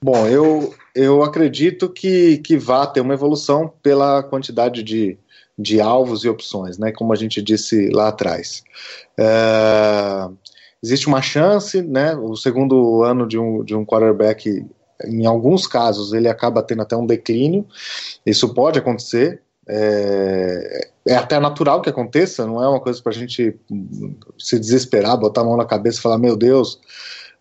Bom, 0.00 0.28
eu, 0.28 0.74
eu 0.94 1.24
acredito 1.24 1.88
que, 1.88 2.38
que 2.38 2.56
vá 2.56 2.86
ter 2.86 3.00
uma 3.00 3.14
evolução 3.14 3.72
pela 3.82 4.22
quantidade 4.22 4.84
de, 4.84 5.18
de 5.58 5.80
alvos 5.80 6.24
e 6.24 6.28
opções, 6.28 6.78
né? 6.78 6.92
Como 6.92 7.12
a 7.12 7.16
gente 7.16 7.42
disse 7.42 7.88
lá 7.88 8.08
atrás. 8.08 8.62
É, 9.18 10.28
existe 10.80 11.08
uma 11.08 11.20
chance, 11.20 11.82
né? 11.82 12.14
O 12.14 12.36
segundo 12.36 13.02
ano 13.02 13.26
de 13.26 13.36
um, 13.36 13.64
de 13.64 13.74
um 13.74 13.84
quarterback, 13.84 14.64
em 15.04 15.26
alguns 15.26 15.66
casos, 15.66 16.12
ele 16.12 16.28
acaba 16.28 16.62
tendo 16.62 16.82
até 16.82 16.96
um 16.96 17.06
declínio. 17.06 17.66
Isso 18.24 18.52
pode 18.52 18.78
acontecer. 18.78 19.42
É, 19.68 20.88
é 21.06 21.14
até 21.14 21.38
natural 21.38 21.82
que 21.82 21.90
aconteça, 21.90 22.46
não 22.46 22.62
é 22.62 22.68
uma 22.68 22.80
coisa 22.80 23.02
para 23.02 23.12
a 23.12 23.14
gente 23.14 23.54
se 24.38 24.58
desesperar, 24.58 25.18
botar 25.18 25.42
a 25.42 25.44
mão 25.44 25.56
na 25.56 25.64
cabeça 25.64 25.98
e 25.98 26.02
falar: 26.02 26.18
meu 26.18 26.36
Deus, 26.36 26.80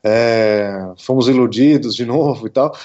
é, 0.04 0.92
fomos 0.98 1.28
iludidos 1.28 1.96
de 1.96 2.06
novo 2.06 2.48
e 2.48 2.50
tal. 2.50 2.76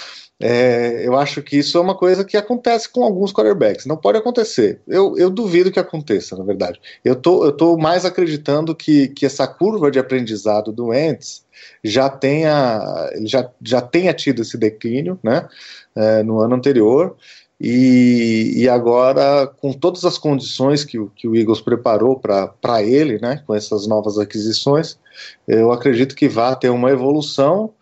É, 0.45 1.07
eu 1.07 1.17
acho 1.17 1.41
que 1.41 1.57
isso 1.57 1.79
é 1.79 1.81
uma 1.81 1.97
coisa 1.97 2.25
que 2.25 2.37
acontece 2.37 2.89
com 2.89 3.05
alguns 3.05 3.33
quarterbacks. 3.33 3.87
Não 3.87 3.97
pode 3.97 4.19
acontecer. 4.19 4.81
Eu, 4.89 5.17
eu 5.17 5.31
duvido 5.31 5.71
que 5.71 5.79
aconteça, 5.79 6.37
na 6.37 6.43
verdade. 6.43 6.81
Eu 7.05 7.15
tô, 7.15 7.45
eu 7.45 7.53
tô 7.53 7.77
mais 7.77 8.05
acreditando 8.05 8.75
que, 8.75 9.09
que 9.09 9.25
essa 9.25 9.47
curva 9.47 9.89
de 9.89 10.01
aprendizado 10.01 10.73
do 10.73 10.93
Ents 10.93 11.42
já 11.83 12.09
tenha, 12.09 13.11
já, 13.25 13.51
já 13.63 13.81
tenha 13.81 14.13
tido 14.15 14.43
esse 14.43 14.57
declínio 14.57 15.19
né, 15.23 15.49
é, 15.95 16.23
no 16.23 16.41
ano 16.41 16.55
anterior. 16.55 17.17
E, 17.65 18.55
e, 18.57 18.69
agora, 18.69 19.47
com 19.47 19.73
todas 19.73 20.05
as 20.05 20.19
condições 20.19 20.85
que, 20.85 20.99
que 21.15 21.29
o 21.29 21.37
Eagles 21.37 21.61
preparou 21.61 22.19
para 22.19 22.83
ele, 22.83 23.21
né, 23.21 23.41
com 23.47 23.55
essas 23.55 23.87
novas 23.87 24.19
aquisições, 24.19 24.99
eu 25.47 25.71
acredito 25.71 26.17
que 26.17 26.29
vai 26.29 26.57
ter 26.57 26.71
uma 26.71 26.91
evolução 26.91 27.73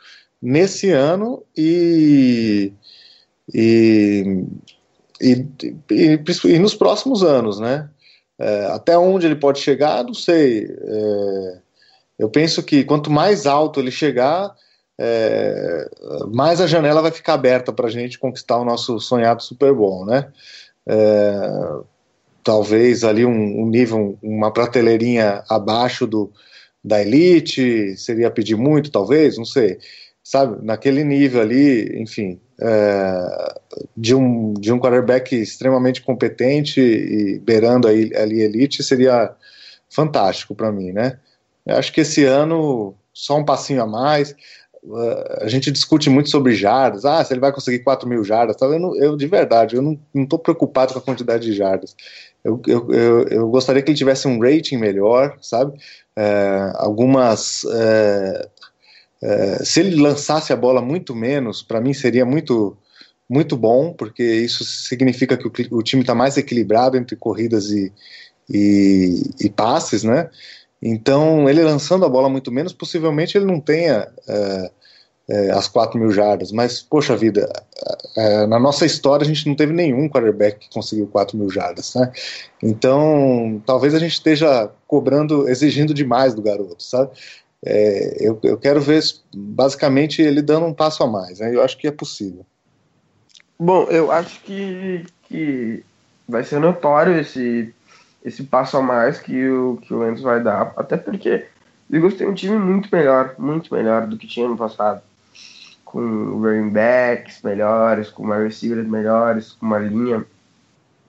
nesse 0.40 0.90
ano 0.90 1.43
e, 1.57 2.73
e, 3.55 4.44
e, 5.19 5.47
e 6.44 6.59
nos 6.59 6.74
próximos 6.74 7.23
anos, 7.23 7.59
né? 7.59 7.89
É, 8.39 8.66
até 8.66 8.97
onde 8.97 9.27
ele 9.27 9.36
pode 9.36 9.61
chegar, 9.61 10.02
não 10.02 10.15
sei. 10.15 10.65
É, 10.65 11.59
eu 12.20 12.28
penso 12.28 12.62
que 12.62 12.84
quanto 12.84 13.10
mais 13.10 13.47
alto 13.47 13.80
ele 13.80 13.90
chegar, 13.90 14.55
é, 14.98 15.88
mais 16.32 16.60
a 16.60 16.66
janela 16.66 17.02
vai 17.02 17.10
ficar 17.10 17.34
aberta 17.34 17.72
para 17.72 17.86
a 17.86 17.90
gente 17.90 18.18
conquistar 18.18 18.59
o 18.59 18.64
nosso 18.64 19.01
sonhado 19.01 19.42
Super 19.42 19.72
Bowl, 19.74 20.05
né? 20.05 20.30
É, 20.86 21.51
talvez 22.44 23.05
ali 23.05 23.24
um, 23.24 23.62
um, 23.62 23.68
nível, 23.68 24.18
uma 24.22 24.52
prateleirinha 24.52 25.42
abaixo 25.48 26.06
do, 26.06 26.30
da 26.84 27.01
elite, 27.01 27.97
seria 27.97 28.30
pedir 28.30 28.56
muito, 28.56 28.90
talvez, 28.90 29.36
não 29.36 29.44
sei 29.44 29.78
sabe, 30.30 30.64
naquele 30.64 31.02
nível 31.02 31.40
ali, 31.40 32.01
enfim, 32.01 32.40
é, 32.60 33.55
de, 33.97 34.14
um, 34.14 34.55
de 34.55 34.72
um 34.72 34.78
quarterback 34.78 35.34
extremamente 35.34 36.02
competente 36.02 36.80
e 36.80 37.40
beirando 37.40 37.88
aí, 37.88 38.14
ali 38.14 38.40
elite 38.40 38.82
seria 38.82 39.34
fantástico 39.88 40.55
para 40.55 40.70
mim, 40.70 40.92
né? 40.92 41.18
Eu 41.66 41.77
acho 41.77 41.93
que 41.93 42.01
esse 42.01 42.24
ano 42.24 42.95
só 43.12 43.39
um 43.39 43.45
passinho 43.45 43.82
a 43.82 43.87
mais. 43.87 44.35
Uh, 44.82 45.43
a 45.43 45.49
gente 45.49 45.70
discute 45.70 46.09
muito 46.09 46.31
sobre 46.31 46.55
jardas, 46.55 47.05
ah, 47.05 47.23
se 47.23 47.35
ele 47.35 47.41
vai 47.41 47.53
conseguir 47.53 47.81
4 47.81 48.09
mil 48.09 48.24
jardas, 48.24 48.57
tá? 48.57 48.65
eu, 48.65 48.97
eu 48.97 49.15
de 49.15 49.27
verdade, 49.27 49.77
eu 49.77 49.82
não 49.82 49.99
estou 50.15 50.39
preocupado 50.39 50.95
com 50.95 50.99
a 50.99 51.03
quantidade 51.03 51.45
de 51.45 51.53
jardas. 51.53 51.95
Eu, 52.43 52.62
eu, 52.66 52.91
eu, 52.91 53.28
eu, 53.28 53.49
gostaria 53.51 53.82
que 53.82 53.91
ele 53.91 53.99
tivesse 53.99 54.27
um 54.27 54.41
rating 54.41 54.78
melhor, 54.78 55.37
sabe? 55.43 55.78
É, 56.16 56.73
algumas 56.77 57.66
é, 59.23 59.62
se 59.62 59.81
ele 59.81 60.01
lançasse 60.01 60.53
a 60.53 60.57
bola 60.57 60.81
muito 60.81 61.15
menos, 61.15 61.62
para 61.62 61.81
mim 61.81 61.93
seria 61.93 62.24
muito 62.24 62.77
muito 63.28 63.57
bom, 63.57 63.93
porque 63.93 64.24
isso 64.24 64.65
significa 64.65 65.37
que 65.37 65.47
o, 65.47 65.78
o 65.78 65.82
time 65.85 66.03
está 66.03 66.16
mais 66.16 66.37
equilibrado 66.37 66.97
entre 66.97 67.15
corridas 67.15 67.70
e, 67.70 67.93
e, 68.53 69.23
e, 69.41 69.49
passes, 69.49 70.03
né? 70.03 70.28
Então, 70.82 71.48
ele 71.48 71.62
lançando 71.62 72.05
a 72.05 72.09
bola 72.09 72.28
muito 72.28 72.51
menos, 72.51 72.73
possivelmente 72.73 73.36
ele 73.36 73.44
não 73.44 73.61
tenha 73.61 74.09
é, 74.28 74.70
é, 75.28 75.51
as 75.51 75.69
4 75.69 75.98
mil 75.98 76.11
jardas, 76.11 76.51
mas, 76.52 76.81
poxa 76.81 77.16
vida, 77.16 77.51
é, 78.16 78.47
na 78.47 78.59
nossa 78.59 78.86
história 78.86 79.24
a 79.24 79.27
gente 79.27 79.47
não 79.47 79.55
teve 79.55 79.73
nenhum 79.73 80.09
quarterback 80.09 80.59
que 80.59 80.74
conseguiu 80.74 81.07
4 81.07 81.36
mil 81.36 81.51
jardas, 81.51 81.94
né? 81.94 82.11
Então, 82.62 83.62
talvez 83.66 83.94
a 83.94 83.98
gente 83.98 84.12
esteja 84.12 84.70
cobrando, 84.86 85.48
exigindo 85.48 85.93
demais 85.93 86.35
do 86.35 86.43
garoto, 86.43 86.82
sabe? 86.82 87.11
é, 87.65 88.16
eu, 88.20 88.39
eu 88.43 88.57
quero 88.57 88.81
ver 88.81 89.02
basicamente 89.35 90.23
ele 90.23 90.40
dando 90.40 90.66
um 90.66 90.74
passo 90.74 91.02
a 91.02 91.07
mais. 91.07 91.40
Né? 91.40 91.55
Eu 91.55 91.62
acho 91.62 91.77
que 91.77 91.86
é 91.86 91.90
possível. 91.90 92.44
Bom, 93.59 93.85
eu 93.85 94.11
acho 94.11 94.40
que, 94.43 95.05
que 95.24 95.85
vai 96.27 96.43
ser 96.43 96.59
notório 96.59 97.19
esse, 97.20 97.74
esse 98.24 98.44
passo 98.44 98.76
a 98.76 98.82
mais 98.82 99.18
que 99.18 99.48
o, 99.48 99.78
que 99.82 99.94
o 99.94 100.09
Enzo 100.09 100.22
vai 100.22 100.42
dar, 100.42 100.72
até 100.76 100.97
porque 100.97 101.47
o 101.90 101.97
Eagles 101.97 102.16
tem 102.16 102.28
um 102.28 102.34
time 102.34 102.56
muito 102.56 102.88
melhor, 102.92 103.34
muito 103.38 103.74
melhor 103.74 104.06
do 104.06 104.16
que 104.16 104.26
tinha 104.26 104.48
no 104.48 104.56
passado. 104.56 105.02
Com 105.84 106.38
running 106.40 106.70
backs 106.70 107.42
melhores, 107.42 108.10
com 108.10 108.22
uma 108.22 108.36
receivers 108.36 108.86
melhores, 108.86 109.52
com 109.52 109.66
uma 109.66 109.78
linha 109.78 110.24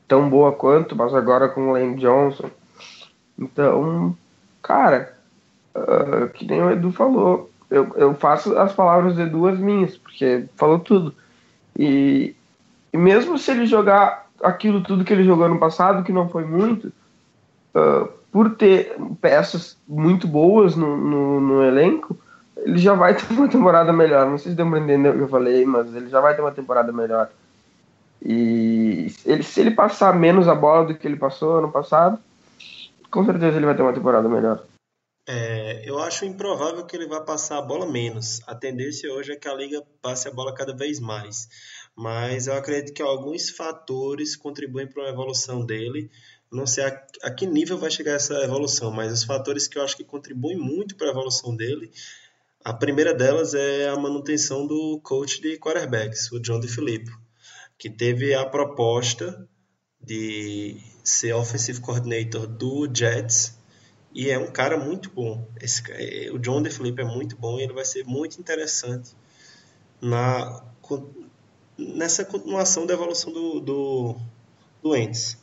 tão 0.07 0.29
boa 0.29 0.51
quanto, 0.51 0.95
mas 0.95 1.13
agora 1.13 1.47
com 1.47 1.69
o 1.69 1.73
Lane 1.73 1.97
Johnson. 1.97 2.49
Então, 3.37 4.15
cara, 4.61 5.15
uh, 5.75 6.27
que 6.29 6.45
nem 6.45 6.61
o 6.61 6.71
Edu 6.71 6.91
falou, 6.91 7.51
eu, 7.69 7.91
eu 7.95 8.13
faço 8.15 8.57
as 8.57 8.73
palavras 8.73 9.15
do 9.15 9.21
Edu 9.21 9.47
as 9.47 9.59
minhas, 9.59 9.97
porque 9.97 10.45
falou 10.55 10.79
tudo. 10.79 11.13
E, 11.77 12.35
e 12.91 12.97
mesmo 12.97 13.37
se 13.37 13.51
ele 13.51 13.65
jogar 13.65 14.29
aquilo 14.43 14.81
tudo 14.81 15.05
que 15.05 15.13
ele 15.13 15.23
jogou 15.23 15.47
no 15.47 15.59
passado, 15.59 16.03
que 16.03 16.11
não 16.11 16.27
foi 16.27 16.43
muito, 16.43 16.91
uh, 17.75 18.07
por 18.31 18.55
ter 18.55 18.95
peças 19.19 19.77
muito 19.87 20.27
boas 20.27 20.75
no, 20.75 20.97
no, 20.97 21.41
no, 21.41 21.63
elenco, 21.63 22.17
ele 22.57 22.77
já 22.77 22.93
vai 22.93 23.13
ter 23.15 23.33
uma 23.33 23.47
temporada 23.47 23.91
melhor. 23.91 24.29
Não 24.29 24.37
sei 24.37 24.51
se 24.51 24.57
deu 24.57 24.69
pra 24.69 24.79
entender 24.79 25.09
o 25.09 25.13
que 25.13 25.21
eu 25.21 25.29
falei, 25.29 25.65
mas 25.65 25.93
ele 25.95 26.09
já 26.09 26.21
vai 26.21 26.35
ter 26.35 26.41
uma 26.41 26.51
temporada 26.51 26.91
melhor. 26.91 27.29
E 28.23 29.13
ele, 29.25 29.43
se 29.43 29.59
ele 29.59 29.71
passar 29.71 30.13
menos 30.15 30.47
a 30.47 30.53
bola 30.53 30.85
do 30.85 30.95
que 30.95 31.07
ele 31.07 31.15
passou 31.15 31.57
ano 31.57 31.71
passado, 31.71 32.19
com 33.09 33.25
certeza 33.25 33.57
ele 33.57 33.65
vai 33.65 33.75
ter 33.75 33.81
uma 33.81 33.93
temporada 33.93 34.29
melhor. 34.29 34.63
É, 35.27 35.87
eu 35.87 35.99
acho 35.99 36.25
improvável 36.25 36.85
que 36.85 36.95
ele 36.95 37.07
vá 37.07 37.21
passar 37.21 37.57
a 37.57 37.61
bola 37.61 37.85
menos. 37.85 38.41
A 38.47 38.55
tendência 38.55 39.11
hoje 39.13 39.31
é 39.31 39.35
que 39.35 39.47
a 39.47 39.53
liga 39.53 39.83
passe 40.01 40.27
a 40.27 40.31
bola 40.31 40.53
cada 40.53 40.75
vez 40.75 40.99
mais. 40.99 41.47
Mas 41.95 42.47
eu 42.47 42.53
acredito 42.53 42.93
que 42.93 43.01
alguns 43.01 43.49
fatores 43.49 44.35
contribuem 44.35 44.87
para 44.87 45.03
a 45.03 45.09
evolução 45.09 45.65
dele. 45.65 46.09
Não 46.51 46.67
sei 46.67 46.83
a, 46.83 47.07
a, 47.23 47.31
que 47.31 47.45
nível 47.45 47.77
vai 47.77 47.89
chegar 47.89 48.13
essa 48.13 48.33
evolução, 48.43 48.91
mas 48.91 49.13
os 49.13 49.23
fatores 49.23 49.67
que 49.67 49.77
eu 49.77 49.83
acho 49.83 49.95
que 49.95 50.03
contribuem 50.03 50.57
muito 50.57 50.95
para 50.95 51.07
a 51.07 51.11
evolução 51.11 51.55
dele, 51.55 51.91
a 52.63 52.73
primeira 52.73 53.13
delas 53.13 53.53
é 53.53 53.87
a 53.87 53.95
manutenção 53.95 54.67
do 54.67 54.99
coach 55.01 55.41
de 55.41 55.57
quarterbacks, 55.57 56.31
o 56.31 56.39
John 56.39 56.59
DeFilippo, 56.59 57.11
que 57.77 57.89
teve 57.89 58.33
a 58.33 58.45
proposta 58.45 59.47
de 60.03 60.77
ser 61.03 61.33
offensive 61.33 61.79
coordinator 61.79 62.45
do 62.45 62.87
Jets 62.93 63.57
e 64.13 64.29
é 64.29 64.37
um 64.37 64.51
cara 64.51 64.77
muito 64.77 65.09
bom. 65.09 65.47
Esse, 65.59 65.81
é, 65.91 66.31
o 66.31 66.37
John 66.37 66.61
DeFilippo 66.61 67.01
é 67.01 67.05
muito 67.05 67.37
bom 67.37 67.59
e 67.59 67.63
ele 67.63 67.73
vai 67.73 67.85
ser 67.85 68.03
muito 68.03 68.39
interessante 68.39 69.15
na, 70.01 70.63
nessa 71.77 72.25
continuação 72.25 72.85
da 72.85 72.93
evolução 72.93 73.31
do, 73.31 73.59
do, 73.59 74.15
do 74.83 74.95
Ents. 74.95 75.37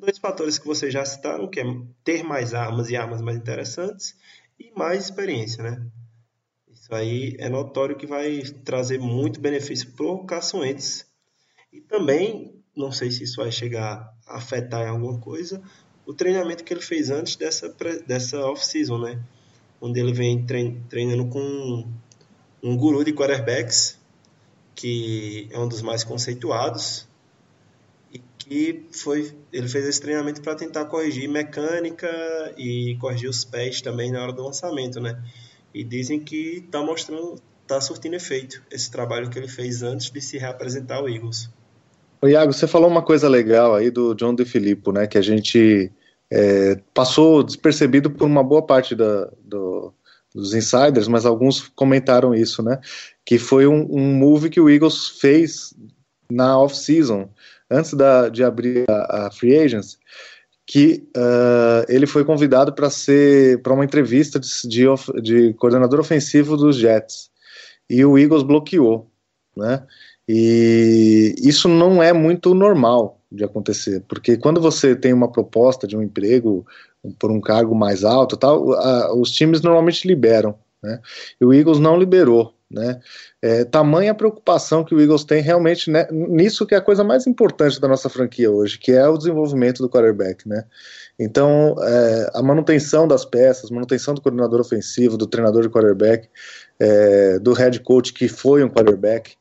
Dois 0.00 0.16
fatores 0.16 0.58
que 0.58 0.66
vocês 0.66 0.90
já 0.90 1.04
citaram, 1.04 1.46
que 1.46 1.60
é 1.60 1.64
ter 2.02 2.22
mais 2.22 2.54
armas 2.54 2.88
e 2.88 2.96
armas 2.96 3.20
mais 3.20 3.36
interessantes 3.36 4.16
e 4.58 4.72
mais 4.74 5.04
experiência, 5.04 5.62
né? 5.62 5.86
Isso 6.72 6.94
aí 6.94 7.36
é 7.38 7.50
notório 7.50 7.94
que 7.94 8.06
vai 8.06 8.40
trazer 8.64 8.98
muito 8.98 9.38
benefício 9.38 9.92
para 9.92 10.06
o 10.06 10.26
Wentz. 10.54 11.06
E 11.70 11.82
também, 11.82 12.58
não 12.74 12.90
sei 12.90 13.10
se 13.10 13.24
isso 13.24 13.42
vai 13.42 13.52
chegar 13.52 14.10
a 14.26 14.38
afetar 14.38 14.86
em 14.86 14.88
alguma 14.88 15.20
coisa, 15.20 15.62
o 16.06 16.14
treinamento 16.14 16.64
que 16.64 16.72
ele 16.72 16.80
fez 16.80 17.10
antes 17.10 17.36
dessa, 17.36 17.68
dessa 18.06 18.38
off-season, 18.46 18.98
né? 18.98 19.22
Onde 19.82 20.00
ele 20.00 20.14
vem 20.14 20.46
treinando 20.88 21.28
com 21.28 21.86
um 22.62 22.74
guru 22.74 23.04
de 23.04 23.12
quarterbacks, 23.12 23.98
que 24.74 25.46
é 25.52 25.58
um 25.58 25.68
dos 25.68 25.82
mais 25.82 26.02
conceituados, 26.02 27.06
e 28.12 28.18
que 28.38 28.86
foi, 28.92 29.32
ele 29.52 29.68
fez 29.68 29.86
esse 29.86 30.00
treinamento 30.00 30.40
para 30.40 30.54
tentar 30.54 30.84
corrigir 30.86 31.28
mecânica 31.28 32.08
e 32.56 32.96
corrigir 33.00 33.28
os 33.28 33.44
pés 33.44 33.80
também 33.80 34.10
na 34.10 34.22
hora 34.22 34.32
do 34.32 34.42
lançamento, 34.42 35.00
né? 35.00 35.22
E 35.72 35.84
dizem 35.84 36.18
que 36.18 36.64
está 36.64 36.82
mostrando, 36.82 37.36
está 37.62 37.80
surtindo 37.80 38.16
efeito 38.16 38.62
esse 38.70 38.90
trabalho 38.90 39.30
que 39.30 39.38
ele 39.38 39.48
fez 39.48 39.82
antes 39.82 40.10
de 40.10 40.20
se 40.20 40.38
reapresentar 40.38 40.96
ao 40.96 41.08
Eagles. 41.08 41.48
O 42.20 42.28
Iago, 42.28 42.52
você 42.52 42.66
falou 42.66 42.90
uma 42.90 43.02
coisa 43.02 43.28
legal 43.28 43.74
aí 43.74 43.90
do 43.90 44.14
John 44.14 44.34
DeFilippo, 44.34 44.92
né? 44.92 45.06
Que 45.06 45.16
a 45.16 45.22
gente 45.22 45.90
é, 46.30 46.78
passou 46.92 47.42
despercebido 47.42 48.10
por 48.10 48.26
uma 48.26 48.42
boa 48.42 48.62
parte 48.62 48.94
da, 48.94 49.30
do, 49.42 49.94
dos 50.34 50.52
insiders, 50.52 51.08
mas 51.08 51.24
alguns 51.24 51.68
comentaram 51.68 52.34
isso, 52.34 52.62
né? 52.62 52.80
Que 53.24 53.38
foi 53.38 53.66
um, 53.66 53.86
um 53.90 54.14
move 54.14 54.50
que 54.50 54.60
o 54.60 54.68
Eagles 54.68 55.08
fez 55.20 55.72
na 56.30 56.58
off-season, 56.58 57.28
antes 57.70 57.94
da, 57.94 58.28
de 58.28 58.42
abrir 58.42 58.84
a, 58.88 59.26
a 59.26 59.30
free 59.30 59.56
agents, 59.56 59.98
que 60.66 61.04
uh, 61.16 61.84
ele 61.88 62.06
foi 62.06 62.24
convidado 62.24 62.72
para 62.72 62.88
ser 62.90 63.60
para 63.62 63.72
uma 63.72 63.84
entrevista 63.84 64.38
de, 64.38 64.48
de, 64.68 64.86
de, 65.20 65.54
coordenador 65.54 65.98
ofensivo 65.98 66.56
dos 66.56 66.76
Jets 66.76 67.30
e 67.88 68.04
o 68.04 68.16
Eagles 68.16 68.44
bloqueou, 68.44 69.10
né? 69.56 69.84
E 70.28 71.34
isso 71.38 71.68
não 71.68 72.00
é 72.00 72.12
muito 72.12 72.54
normal 72.54 73.20
de 73.32 73.42
acontecer, 73.42 74.04
porque 74.08 74.36
quando 74.36 74.60
você 74.60 74.94
tem 74.94 75.12
uma 75.12 75.30
proposta 75.30 75.88
de 75.88 75.96
um 75.96 76.02
emprego 76.02 76.64
por 77.18 77.32
um 77.32 77.40
cargo 77.40 77.74
mais 77.74 78.04
alto, 78.04 78.36
tal, 78.36 78.72
a, 78.74 79.12
os 79.14 79.30
times 79.32 79.60
normalmente 79.60 80.06
liberam, 80.06 80.54
né? 80.80 81.00
E 81.40 81.44
o 81.44 81.52
Eagles 81.52 81.80
não 81.80 81.98
liberou, 81.98 82.54
né? 82.70 83.00
É, 83.42 83.64
tamanha 83.64 84.14
preocupação 84.14 84.84
que 84.84 84.94
o 84.94 85.00
Eagles 85.00 85.24
tem 85.24 85.42
realmente 85.42 85.90
né, 85.90 86.06
nisso 86.10 86.64
que 86.64 86.74
é 86.74 86.78
a 86.78 86.82
coisa 86.82 87.02
mais 87.02 87.26
importante 87.26 87.80
da 87.80 87.88
nossa 87.88 88.08
franquia 88.08 88.50
hoje, 88.50 88.78
que 88.78 88.92
é 88.92 89.08
o 89.08 89.18
desenvolvimento 89.18 89.82
do 89.82 89.88
quarterback, 89.88 90.48
né? 90.48 90.64
Então, 91.18 91.74
é, 91.82 92.30
a 92.34 92.42
manutenção 92.42 93.08
das 93.08 93.24
peças, 93.24 93.70
manutenção 93.70 94.14
do 94.14 94.20
coordenador 94.20 94.60
ofensivo, 94.60 95.18
do 95.18 95.26
treinador 95.26 95.62
de 95.62 95.68
quarterback, 95.68 96.28
é, 96.78 97.38
do 97.40 97.52
head 97.52 97.80
coach 97.80 98.12
que 98.12 98.28
foi 98.28 98.62
um 98.62 98.68
quarterback, 98.68 99.34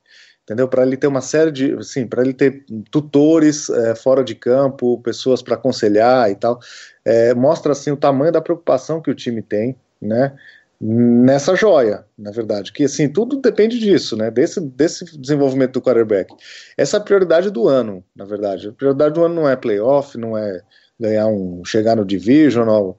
entendeu? 0.43 0.67
Para 0.67 0.83
ele 0.83 0.97
ter 0.97 1.07
uma 1.07 1.21
série 1.21 1.51
de, 1.51 1.73
assim, 1.73 2.07
para 2.07 2.23
ele 2.23 2.33
ter 2.33 2.65
tutores 2.89 3.69
é, 3.69 3.93
fora 3.93 4.23
de 4.23 4.33
campo, 4.33 4.99
pessoas 5.01 5.43
para 5.43 5.53
aconselhar 5.53 6.31
e 6.31 6.35
tal, 6.35 6.59
é, 7.05 7.35
mostra 7.35 7.73
assim 7.73 7.91
o 7.91 7.97
tamanho 7.97 8.31
da 8.31 8.41
preocupação 8.41 8.99
que 8.99 9.11
o 9.11 9.15
time 9.15 9.43
tem, 9.43 9.75
né? 10.01 10.35
Nessa 10.81 11.55
joia, 11.55 12.05
na 12.17 12.31
verdade, 12.31 12.71
que 12.71 12.85
assim 12.85 13.09
tudo 13.09 13.41
depende 13.41 13.77
disso, 13.77 14.15
né? 14.15 14.31
Desse, 14.31 14.61
desse 14.61 15.17
desenvolvimento 15.19 15.73
do 15.73 15.81
quarterback. 15.81 16.33
Essa 16.77 16.97
é 16.97 16.99
a 16.99 17.03
prioridade 17.03 17.49
do 17.49 17.67
ano, 17.67 18.03
na 18.15 18.23
verdade. 18.23 18.69
A 18.69 18.71
prioridade 18.71 19.13
do 19.13 19.25
ano 19.25 19.35
não 19.35 19.49
é 19.49 19.57
playoff, 19.57 20.17
não 20.17 20.37
é 20.37 20.61
ganhar 20.97 21.27
um, 21.27 21.65
chegar 21.65 21.97
no 21.97 22.05
divisional, 22.05 22.97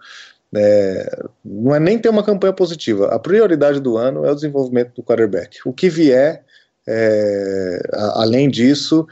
é, 0.55 1.25
não 1.45 1.75
é 1.75 1.81
nem 1.81 1.99
ter 1.99 2.09
uma 2.09 2.25
campanha 2.25 2.53
positiva. 2.53 3.07
A 3.09 3.19
prioridade 3.19 3.81
do 3.81 3.97
ano 3.97 4.25
é 4.27 4.31
o 4.31 4.35
desenvolvimento 4.35 4.95
do 4.95 5.03
quarterback. 5.03 5.59
O 5.65 5.73
que 5.73 5.89
vier 5.89 6.45
é, 6.87 7.81
a, 7.93 8.23
além 8.23 8.51
disso, 8.51 9.07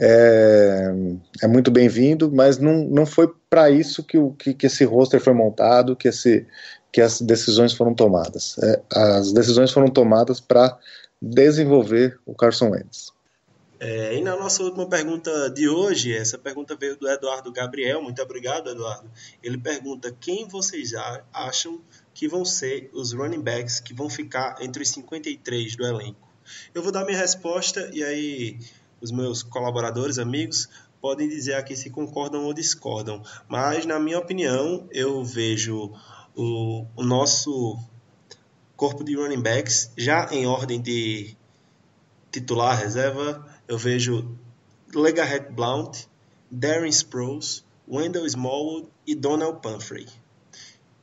é, 0.00 0.92
é 1.42 1.46
muito 1.46 1.70
bem-vindo, 1.70 2.30
mas 2.30 2.58
não, 2.58 2.84
não 2.84 3.06
foi 3.06 3.32
para 3.48 3.70
isso 3.70 4.02
que, 4.02 4.18
o, 4.18 4.32
que, 4.32 4.54
que, 4.54 4.66
esse 4.66 4.84
roster 4.84 5.20
foi 5.20 5.32
montado, 5.32 5.96
que, 5.96 6.08
esse, 6.08 6.46
que 6.92 7.00
as 7.00 7.20
decisões 7.20 7.72
foram 7.72 7.94
tomadas. 7.94 8.56
É, 8.58 8.82
as 8.92 9.32
decisões 9.32 9.72
foram 9.72 9.88
tomadas 9.88 10.40
para 10.40 10.78
desenvolver 11.20 12.20
o 12.26 12.34
Carson 12.34 12.70
Wentz. 12.70 13.12
É, 13.80 14.16
e 14.16 14.22
na 14.22 14.36
nossa 14.36 14.62
última 14.62 14.86
pergunta 14.86 15.50
de 15.50 15.68
hoje, 15.68 16.14
essa 16.14 16.38
pergunta 16.38 16.76
veio 16.76 16.96
do 16.96 17.08
Eduardo 17.08 17.50
Gabriel. 17.50 18.00
Muito 18.00 18.22
obrigado, 18.22 18.70
Eduardo. 18.70 19.10
Ele 19.42 19.58
pergunta: 19.58 20.14
quem 20.20 20.46
vocês 20.46 20.92
acham 21.32 21.80
que 22.14 22.28
vão 22.28 22.44
ser 22.44 22.90
os 22.92 23.12
running 23.12 23.40
backs 23.40 23.80
que 23.80 23.92
vão 23.92 24.08
ficar 24.08 24.56
entre 24.60 24.84
os 24.84 24.90
53 24.90 25.74
do 25.74 25.84
elenco? 25.84 26.28
Eu 26.72 26.82
vou 26.82 26.92
dar 26.92 27.04
minha 27.04 27.18
resposta 27.18 27.90
e 27.92 28.04
aí 28.04 28.58
os 29.00 29.10
meus 29.10 29.42
colaboradores, 29.42 30.16
amigos, 30.18 30.68
podem 31.00 31.28
dizer 31.28 31.54
aqui 31.54 31.74
se 31.74 31.90
concordam 31.90 32.44
ou 32.44 32.54
discordam. 32.54 33.20
Mas, 33.48 33.84
na 33.84 33.98
minha 33.98 34.20
opinião, 34.20 34.86
eu 34.92 35.24
vejo 35.24 35.92
o, 36.36 36.86
o 36.96 37.02
nosso 37.02 37.78
corpo 38.76 39.04
de 39.04 39.14
running 39.14 39.42
backs 39.42 39.92
já 39.96 40.28
em 40.32 40.46
ordem 40.46 40.80
de 40.80 41.36
titular, 42.30 42.78
reserva. 42.78 43.46
Eu 43.68 43.78
vejo 43.78 44.36
Legarrette 44.94 45.52
Blount, 45.52 46.06
Darren 46.50 46.90
Sproles, 46.90 47.64
Wendell 47.88 48.26
Smallwood 48.26 48.88
e 49.06 49.14
Donald 49.14 49.60
Pumphrey. 49.60 50.06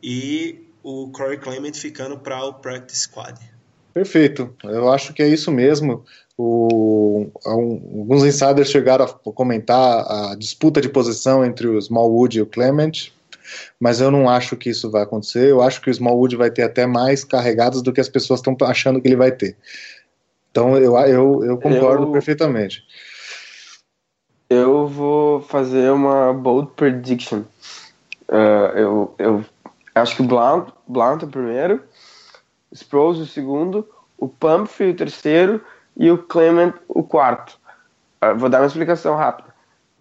E 0.01 0.67
o 0.83 1.09
Corey 1.09 1.37
Clement 1.37 1.73
ficando 1.73 2.17
para 2.17 2.43
o 2.45 2.53
practice 2.53 3.01
squad. 3.01 3.39
Perfeito, 3.93 4.55
eu 4.63 4.89
acho 4.89 5.13
que 5.13 5.21
é 5.21 5.27
isso 5.27 5.51
mesmo. 5.51 6.05
O, 6.37 7.29
alguns 7.43 8.23
insiders 8.23 8.69
chegaram 8.69 9.03
a 9.03 9.07
comentar 9.07 10.31
a 10.31 10.35
disputa 10.35 10.79
de 10.79 10.87
posição 10.87 11.43
entre 11.43 11.67
o 11.67 11.77
Smallwood 11.77 12.37
e 12.37 12.41
o 12.41 12.45
Clement, 12.45 13.11
mas 13.79 14.01
eu 14.01 14.11
não 14.11 14.29
acho 14.29 14.55
que 14.57 14.69
isso 14.69 14.89
vai 14.89 15.03
acontecer. 15.03 15.49
Eu 15.49 15.61
acho 15.61 15.81
que 15.81 15.89
o 15.89 15.91
Smallwood 15.91 16.35
vai 16.35 16.51
ter 16.51 16.63
até 16.63 16.85
mais 16.85 17.23
carregados 17.23 17.81
do 17.81 17.93
que 17.93 18.01
as 18.01 18.09
pessoas 18.09 18.39
estão 18.39 18.55
achando 18.67 19.01
que 19.01 19.07
ele 19.07 19.15
vai 19.15 19.31
ter. 19.31 19.57
Então 20.51 20.77
eu, 20.77 20.97
eu, 20.97 21.43
eu 21.43 21.57
concordo 21.57 22.03
eu, 22.03 22.11
perfeitamente. 22.11 22.83
Eu 24.49 24.87
vou 24.87 25.41
fazer 25.41 25.91
uma 25.91 26.33
bold 26.33 26.71
prediction. 26.75 27.43
Uh, 28.27 28.75
eu, 28.75 29.15
eu 29.17 29.45
acho 29.93 30.15
que 30.15 30.21
o 30.21 30.25
Blount, 30.25 30.69
Blount 30.87 31.21
é 31.21 31.25
o 31.25 31.29
primeiro, 31.29 31.83
Sproles 32.71 33.19
o 33.19 33.25
segundo, 33.25 33.87
o 34.17 34.27
Pumphrey 34.27 34.91
o 34.91 34.95
terceiro 34.95 35.63
e 35.95 36.09
o 36.11 36.17
Clement 36.17 36.73
o 36.87 37.03
quarto. 37.03 37.59
Uh, 38.23 38.37
vou 38.37 38.49
dar 38.49 38.59
uma 38.59 38.67
explicação 38.67 39.15
rápida. 39.15 39.49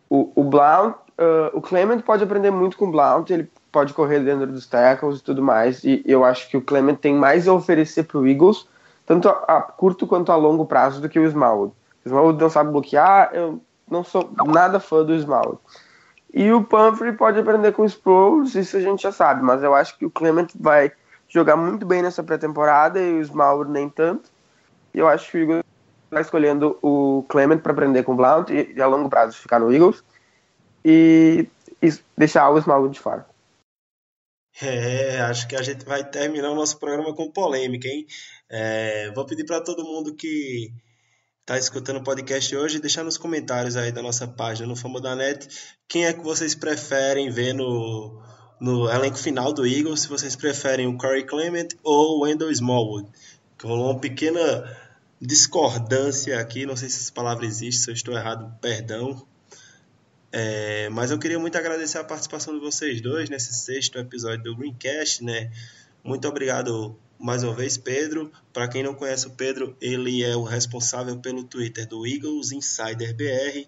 O, 0.09 0.33
o 0.35 0.45
Blount, 0.45 0.97
uh, 1.19 1.57
o 1.57 1.61
Clement 1.61 2.01
pode 2.01 2.23
aprender 2.23 2.51
muito 2.51 2.77
com 2.77 2.87
o 2.87 2.91
Blount, 2.91 3.31
ele 3.31 3.51
pode 3.71 3.93
correr 3.93 4.21
dentro 4.21 4.47
dos 4.47 4.67
tackles 4.67 5.19
e 5.19 5.23
tudo 5.23 5.43
mais, 5.43 5.85
e 5.85 6.03
eu 6.07 6.25
acho 6.25 6.49
que 6.49 6.57
o 6.57 6.63
Clement 6.63 6.97
tem 6.97 7.15
mais 7.15 7.47
a 7.47 7.53
oferecer 7.53 8.05
para 8.05 8.19
o 8.19 8.27
Eagles, 8.27 8.67
tanto 9.05 9.29
a, 9.29 9.33
a, 9.47 9.63
curto 9.63 10.07
quanto 10.07 10.33
a 10.33 10.37
longo 10.37 10.65
prazo, 10.65 11.01
do 11.01 11.09
que 11.09 11.19
o 11.19 11.27
Smallwood. 11.27 11.73
O 12.05 12.09
Smallwood 12.09 12.41
não 12.41 12.51
sabe 12.51 12.71
bloquear, 12.71 13.31
eu 13.33 13.61
não 13.91 14.05
sou 14.05 14.31
nada 14.47 14.81
fã 14.81 15.05
do 15.05 15.15
Smallwood. 15.15 15.59
E 16.33 16.53
o 16.53 16.63
Pumphrey 16.63 17.13
pode 17.13 17.39
aprender 17.39 17.73
com 17.73 17.83
o 17.83 17.87
Sproles, 17.87 18.55
isso 18.55 18.77
a 18.77 18.81
gente 18.81 19.03
já 19.03 19.13
sabe, 19.13 19.43
mas 19.43 19.63
eu 19.63 19.75
acho 19.75 19.99
que 19.99 20.07
o 20.07 20.11
Clement 20.11 20.49
vai 20.59 20.93
jogar 21.27 21.57
muito 21.57 21.85
bem 21.85 22.03
nessa 22.03 22.23
pré-temporada 22.23 23.01
e 23.01 23.19
o 23.19 23.21
Smallwood 23.23 23.71
nem 23.71 23.89
tanto. 23.89 24.31
E 24.95 24.99
eu 24.99 25.09
acho 25.09 25.31
que 25.31 25.39
o 25.39 25.41
Eagles 25.41 25.65
está 26.05 26.21
escolhendo 26.21 26.79
o 26.83 27.25
Clement 27.29 27.59
para 27.59 27.73
aprender 27.73 28.03
com 28.03 28.13
o 28.13 28.17
Blount 28.17 28.51
e, 28.51 28.73
e, 28.75 28.81
a 28.81 28.87
longo 28.87 29.09
prazo 29.09 29.37
ficar 29.37 29.59
no 29.59 29.73
Eagles 29.73 30.03
e, 30.85 31.47
e 31.83 31.89
deixar 32.17 32.51
o 32.51 32.59
Smallwood 32.59 32.95
de 32.95 33.01
fora. 33.01 33.27
É, 34.61 35.21
acho 35.21 35.47
que 35.47 35.55
a 35.55 35.63
gente 35.63 35.85
vai 35.85 36.03
terminar 36.05 36.51
o 36.51 36.55
nosso 36.55 36.79
programa 36.79 37.15
com 37.15 37.31
polêmica, 37.31 37.87
hein? 37.87 38.07
É, 38.51 39.11
vou 39.13 39.25
pedir 39.25 39.45
para 39.45 39.61
todo 39.61 39.85
mundo 39.85 40.15
que 40.15 40.73
está 41.41 41.57
escutando 41.57 41.99
o 41.99 42.05
podcast 42.05 42.55
hoje 42.57 42.81
deixar 42.81 43.05
nos 43.05 43.17
comentários 43.17 43.77
aí 43.77 43.93
da 43.93 44.03
nossa 44.03 44.27
página 44.27 44.69
no 44.69 44.77
Fama 44.77 45.01
da 45.01 45.15
Net 45.15 45.49
quem 45.89 46.05
é 46.05 46.13
que 46.13 46.23
vocês 46.23 46.55
preferem 46.55 47.31
ver 47.31 47.55
no, 47.55 48.21
no 48.61 48.91
elenco 48.91 49.17
final 49.17 49.53
do 49.53 49.67
Eagles, 49.67 50.01
se 50.01 50.09
vocês 50.09 50.35
preferem 50.35 50.87
o 50.87 50.99
Corey 50.99 51.25
Clement 51.25 51.69
ou 51.83 52.19
o 52.19 52.21
Wendell 52.25 52.51
Smallwood. 52.51 53.09
Rolou 53.63 53.93
uma 53.93 54.01
pequena 54.01 54.41
discordância 55.21 56.39
aqui, 56.39 56.67
não 56.67 56.77
sei 56.77 56.89
se 56.89 57.01
essa 57.01 57.13
palavra 57.13 57.47
existe, 57.47 57.83
se 57.83 57.91
eu 57.91 57.95
estou 57.95 58.15
errado, 58.15 58.53
perdão. 58.61 59.27
É, 60.31 60.89
mas 60.91 61.11
eu 61.11 61.19
queria 61.19 61.39
muito 61.39 61.57
agradecer 61.57 61.99
a 61.99 62.05
participação 62.05 62.53
de 62.55 62.61
vocês 62.61 63.01
dois 63.01 63.31
nesse 63.31 63.55
sexto 63.55 63.99
episódio 63.99 64.45
do 64.45 64.57
Greencast, 64.57 65.25
né? 65.25 65.51
Muito 66.05 66.29
obrigado 66.29 66.97
mais 67.19 67.43
uma 67.43 67.55
vez, 67.55 67.77
Pedro. 67.77 68.31
Para 68.53 68.69
quem 68.69 68.83
não 68.83 68.95
conhece 68.95 69.27
o 69.27 69.31
Pedro, 69.31 69.75
ele 69.81 70.23
é 70.23 70.37
o 70.37 70.43
responsável 70.43 71.17
pelo 71.19 71.45
Twitter 71.45 71.87
do 71.87 72.07
Eagles 72.07 72.53
Insider 72.53 73.15
BR. 73.15 73.67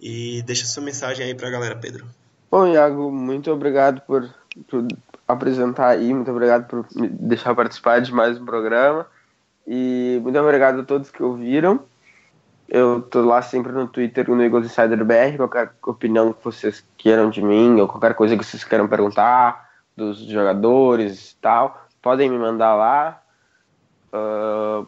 E 0.00 0.42
deixa 0.42 0.66
sua 0.66 0.82
mensagem 0.82 1.26
aí 1.26 1.34
para 1.34 1.48
a 1.48 1.50
galera, 1.50 1.76
Pedro. 1.76 2.06
Bom, 2.50 2.66
Iago, 2.66 3.10
muito 3.10 3.50
obrigado 3.50 4.00
por, 4.02 4.28
por, 4.68 4.86
apresentar 5.28 5.88
aí, 5.88 6.12
muito 6.12 6.30
obrigado 6.30 6.66
por 6.66 6.86
me 6.94 7.08
deixar 7.08 7.54
participar 7.54 8.00
de 8.00 8.12
mais 8.12 8.38
um 8.38 8.44
programa. 8.44 9.06
muito 9.66 10.38
obrigado 10.38 10.80
a 10.80 10.84
todos 10.84 11.10
que 11.10 11.22
ouviram. 11.22 11.84
Eu 12.74 13.02
tô 13.02 13.20
lá 13.20 13.42
sempre 13.42 13.70
no 13.70 13.86
Twitter, 13.86 14.30
no 14.30 14.42
Eagles 14.42 14.64
Insider 14.64 15.04
BR, 15.04 15.36
qualquer 15.36 15.74
opinião 15.84 16.32
que 16.32 16.42
vocês 16.42 16.82
queiram 16.96 17.28
de 17.28 17.42
mim, 17.42 17.78
ou 17.78 17.86
qualquer 17.86 18.14
coisa 18.14 18.34
que 18.34 18.42
vocês 18.42 18.64
queiram 18.64 18.88
perguntar 18.88 19.68
dos 19.94 20.20
jogadores 20.20 21.32
e 21.32 21.36
tal, 21.36 21.86
podem 22.00 22.30
me 22.30 22.38
mandar 22.38 22.74
lá. 22.74 23.22
Uh, 24.10 24.86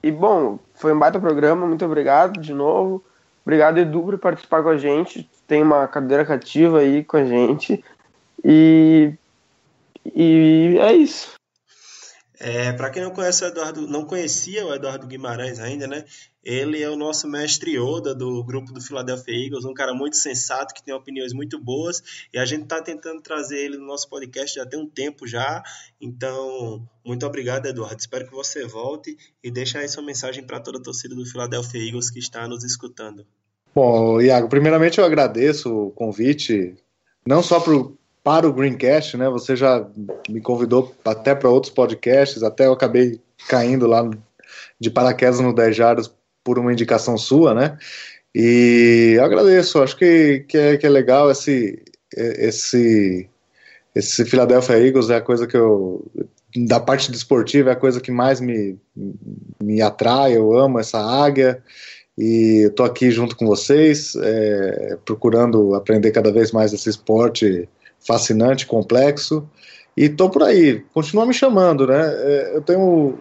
e 0.00 0.12
bom, 0.12 0.60
foi 0.76 0.92
um 0.92 0.98
baita 1.00 1.18
programa, 1.18 1.66
muito 1.66 1.84
obrigado 1.84 2.40
de 2.40 2.54
novo. 2.54 3.04
Obrigado, 3.44 3.78
Edu, 3.78 4.04
por 4.04 4.16
participar 4.16 4.62
com 4.62 4.68
a 4.68 4.78
gente. 4.78 5.28
Tem 5.48 5.60
uma 5.60 5.88
cadeira 5.88 6.24
cativa 6.24 6.78
aí 6.78 7.02
com 7.02 7.16
a 7.16 7.24
gente. 7.24 7.84
E, 8.44 9.12
e 10.14 10.78
é 10.80 10.92
isso. 10.92 11.33
É, 12.38 12.72
para 12.72 12.90
quem 12.90 13.02
não 13.02 13.12
conhece 13.12 13.44
o 13.44 13.46
Eduardo, 13.46 13.86
não 13.86 14.04
conhecia 14.04 14.66
o 14.66 14.74
Eduardo 14.74 15.06
Guimarães 15.06 15.60
ainda, 15.60 15.86
né? 15.86 16.04
Ele 16.42 16.82
é 16.82 16.90
o 16.90 16.96
nosso 16.96 17.28
mestre 17.28 17.78
Oda 17.78 18.14
do 18.14 18.42
grupo 18.44 18.72
do 18.72 18.80
Philadelphia 18.80 19.46
Eagles, 19.46 19.64
um 19.64 19.72
cara 19.72 19.94
muito 19.94 20.16
sensato 20.16 20.74
que 20.74 20.82
tem 20.82 20.92
opiniões 20.92 21.32
muito 21.32 21.58
boas 21.58 22.02
e 22.32 22.38
a 22.38 22.44
gente 22.44 22.64
está 22.64 22.82
tentando 22.82 23.22
trazer 23.22 23.58
ele 23.58 23.78
no 23.78 23.86
nosso 23.86 24.08
podcast 24.10 24.54
já 24.54 24.66
tem 24.66 24.78
um 24.78 24.86
tempo 24.86 25.26
já. 25.26 25.62
Então, 26.00 26.86
muito 27.04 27.24
obrigado, 27.24 27.66
Eduardo. 27.66 27.98
Espero 27.98 28.26
que 28.26 28.34
você 28.34 28.66
volte 28.66 29.16
e 29.42 29.50
deixe 29.50 29.78
aí 29.78 29.88
sua 29.88 30.02
mensagem 30.02 30.44
para 30.44 30.60
toda 30.60 30.78
a 30.78 30.82
torcida 30.82 31.14
do 31.14 31.24
Philadelphia 31.24 31.86
Eagles 31.86 32.10
que 32.10 32.18
está 32.18 32.46
nos 32.46 32.64
escutando. 32.64 33.24
Bom, 33.74 34.20
Iago, 34.20 34.48
primeiramente 34.48 34.98
eu 34.98 35.04
agradeço 35.04 35.86
o 35.86 35.90
convite, 35.92 36.76
não 37.26 37.42
só 37.42 37.58
pro, 37.58 37.98
para 38.24 38.48
o 38.48 38.52
Greencast, 38.52 39.18
né? 39.18 39.28
Você 39.28 39.54
já 39.54 39.86
me 40.30 40.40
convidou 40.40 40.94
até 41.04 41.34
para 41.34 41.50
outros 41.50 41.72
podcasts, 41.72 42.42
até 42.42 42.66
eu 42.66 42.72
acabei 42.72 43.20
caindo 43.46 43.86
lá 43.86 44.08
de 44.80 44.90
paraquedas 44.90 45.40
no 45.40 45.54
10 45.54 45.76
Jardas 45.76 46.10
por 46.42 46.58
uma 46.58 46.72
indicação 46.72 47.18
sua, 47.18 47.54
né? 47.54 47.76
E 48.34 49.18
agradeço, 49.22 49.82
acho 49.82 49.96
que, 49.96 50.44
que, 50.48 50.56
é, 50.56 50.76
que 50.78 50.86
é 50.86 50.88
legal 50.88 51.30
esse, 51.30 51.80
esse, 52.16 53.28
esse 53.94 54.24
Philadelphia 54.24 54.78
Eagles 54.78 55.10
é 55.10 55.16
a 55.16 55.20
coisa 55.20 55.46
que 55.46 55.56
eu, 55.56 56.04
da 56.66 56.80
parte 56.80 57.12
desportiva, 57.12 57.70
é 57.70 57.72
a 57.74 57.76
coisa 57.76 58.00
que 58.00 58.10
mais 58.10 58.40
me, 58.40 58.76
me 59.62 59.82
atrai, 59.82 60.36
eu 60.36 60.52
amo 60.58 60.80
essa 60.80 60.98
águia, 60.98 61.62
e 62.16 62.66
estou 62.66 62.86
aqui 62.86 63.10
junto 63.10 63.36
com 63.36 63.46
vocês, 63.46 64.14
é, 64.16 64.98
procurando 65.04 65.74
aprender 65.74 66.10
cada 66.10 66.32
vez 66.32 66.52
mais 66.52 66.72
esse 66.72 66.88
esporte 66.88 67.68
fascinante, 68.06 68.66
complexo, 68.66 69.48
e 69.96 70.04
estou 70.04 70.28
por 70.28 70.42
aí, 70.42 70.84
continua 70.92 71.26
me 71.26 71.32
chamando, 71.32 71.86
né? 71.86 72.00
É, 72.00 72.56
eu 72.56 72.62
tenho 72.62 73.18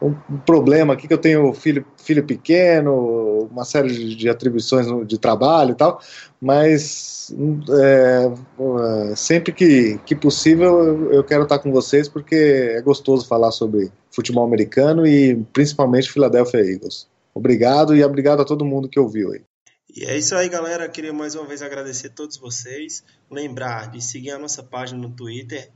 um 0.00 0.38
problema 0.44 0.94
aqui 0.94 1.06
que 1.06 1.14
eu 1.14 1.18
tenho 1.18 1.52
filho, 1.52 1.84
filho 1.96 2.24
pequeno, 2.24 3.48
uma 3.50 3.64
série 3.64 3.88
de, 3.88 4.16
de 4.16 4.28
atribuições 4.28 4.86
de 5.06 5.18
trabalho 5.18 5.72
e 5.72 5.74
tal, 5.74 6.00
mas 6.40 7.34
é, 7.70 9.14
sempre 9.14 9.52
que, 9.52 9.98
que 10.04 10.14
possível 10.14 11.12
eu 11.12 11.22
quero 11.22 11.44
estar 11.44 11.58
com 11.58 11.70
vocês 11.70 12.08
porque 12.08 12.34
é 12.76 12.82
gostoso 12.82 13.26
falar 13.26 13.52
sobre 13.52 13.92
futebol 14.10 14.44
americano 14.44 15.06
e 15.06 15.36
principalmente 15.52 16.10
Philadelphia 16.10 16.58
Eagles. 16.58 17.06
Obrigado 17.34 17.94
e 17.96 18.04
obrigado 18.04 18.42
a 18.42 18.44
todo 18.44 18.64
mundo 18.64 18.88
que 18.88 18.98
ouviu 18.98 19.32
aí. 19.32 19.42
E 19.94 20.06
é 20.06 20.16
isso 20.16 20.34
aí, 20.34 20.48
galera. 20.48 20.88
Queria 20.88 21.12
mais 21.12 21.34
uma 21.34 21.44
vez 21.44 21.60
agradecer 21.60 22.06
a 22.06 22.10
todos 22.10 22.38
vocês. 22.38 23.04
Lembrar 23.30 23.90
de 23.90 24.00
seguir 24.00 24.30
a 24.30 24.38
nossa 24.38 24.62
página 24.62 24.98
no 24.98 25.14
Twitter, 25.14 25.70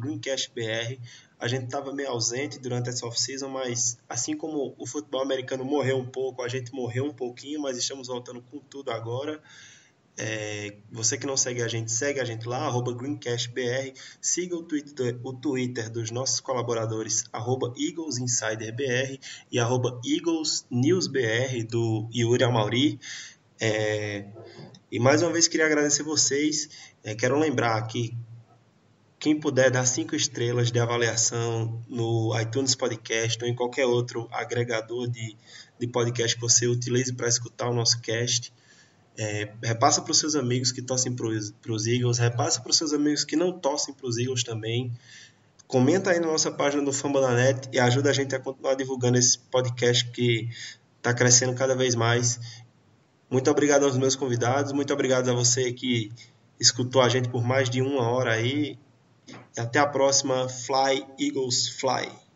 GreencastBR. 0.00 0.98
A 1.38 1.46
gente 1.46 1.66
estava 1.66 1.92
meio 1.92 2.08
ausente 2.08 2.58
durante 2.58 2.88
essa 2.88 3.06
off-season, 3.06 3.50
mas 3.50 3.98
assim 4.08 4.34
como 4.34 4.74
o 4.78 4.86
futebol 4.86 5.20
americano 5.20 5.66
morreu 5.66 5.98
um 5.98 6.06
pouco, 6.06 6.42
a 6.42 6.48
gente 6.48 6.72
morreu 6.72 7.04
um 7.04 7.12
pouquinho, 7.12 7.60
mas 7.60 7.76
estamos 7.76 8.08
voltando 8.08 8.40
com 8.40 8.58
tudo 8.58 8.90
agora. 8.90 9.38
É, 10.16 10.78
você 10.90 11.18
que 11.18 11.26
não 11.26 11.36
segue 11.36 11.62
a 11.62 11.68
gente, 11.68 11.92
segue 11.92 12.20
a 12.20 12.24
gente 12.24 12.48
lá, 12.48 12.70
GreencastBR. 12.94 13.92
Siga 14.18 14.56
o 14.56 14.62
Twitter, 14.62 15.20
o 15.22 15.34
Twitter 15.34 15.90
dos 15.90 16.10
nossos 16.10 16.40
colaboradores, 16.40 17.24
EaglesInsiderBR 17.76 19.20
e 19.52 19.58
EaglesNewsBR 19.58 21.64
do 21.64 22.08
Yuri 22.14 22.44
Amauri. 22.44 22.98
É, 23.60 24.24
e 24.90 24.98
mais 24.98 25.22
uma 25.22 25.32
vez 25.32 25.48
queria 25.48 25.66
agradecer 25.66 26.02
vocês. 26.02 26.68
É, 27.02 27.14
quero 27.14 27.38
lembrar 27.38 27.80
que 27.86 28.16
quem 29.18 29.38
puder 29.38 29.70
dar 29.70 29.84
cinco 29.84 30.14
estrelas 30.14 30.70
de 30.70 30.78
avaliação 30.78 31.82
no 31.88 32.38
iTunes 32.40 32.74
Podcast 32.74 33.42
ou 33.42 33.50
em 33.50 33.54
qualquer 33.54 33.84
outro 33.84 34.28
agregador 34.30 35.08
de, 35.08 35.36
de 35.78 35.86
podcast 35.88 36.36
que 36.36 36.40
você 36.40 36.66
utilize 36.68 37.12
para 37.12 37.28
escutar 37.28 37.68
o 37.68 37.74
nosso 37.74 38.00
cast. 38.00 38.52
É, 39.16 39.52
repassa 39.62 40.00
para 40.00 40.12
os 40.12 40.18
seus 40.18 40.36
amigos 40.36 40.70
que 40.70 40.80
torcem 40.80 41.12
para 41.12 41.26
os 41.26 41.86
Eagles, 41.86 42.18
repassa 42.18 42.60
para 42.60 42.70
os 42.70 42.76
seus 42.76 42.92
amigos 42.92 43.24
que 43.24 43.34
não 43.34 43.58
torcem 43.58 43.92
para 43.92 44.06
os 44.06 44.16
Eagles 44.16 44.44
também. 44.44 44.92
Comenta 45.66 46.12
aí 46.12 46.20
na 46.20 46.28
nossa 46.28 46.52
página 46.52 46.84
do 46.84 46.92
Fambonanet 46.92 47.68
e 47.72 47.80
ajuda 47.80 48.10
a 48.10 48.12
gente 48.12 48.34
a 48.36 48.38
continuar 48.38 48.74
divulgando 48.74 49.18
esse 49.18 49.38
podcast 49.38 50.08
que 50.12 50.48
está 50.96 51.12
crescendo 51.12 51.52
cada 51.54 51.74
vez 51.74 51.96
mais 51.96 52.38
muito 53.30 53.50
obrigado 53.50 53.84
aos 53.84 53.96
meus 53.96 54.16
convidados, 54.16 54.72
muito 54.72 54.92
obrigado 54.92 55.28
a 55.30 55.34
você 55.34 55.72
que 55.72 56.10
escutou 56.58 57.02
a 57.02 57.08
gente 57.08 57.28
por 57.28 57.42
mais 57.42 57.68
de 57.68 57.82
uma 57.82 58.08
hora 58.08 58.32
aí. 58.32 58.78
E 59.56 59.60
até 59.60 59.78
a 59.78 59.86
próxima. 59.86 60.48
Fly, 60.48 61.06
Eagles, 61.18 61.68
Fly. 61.68 62.27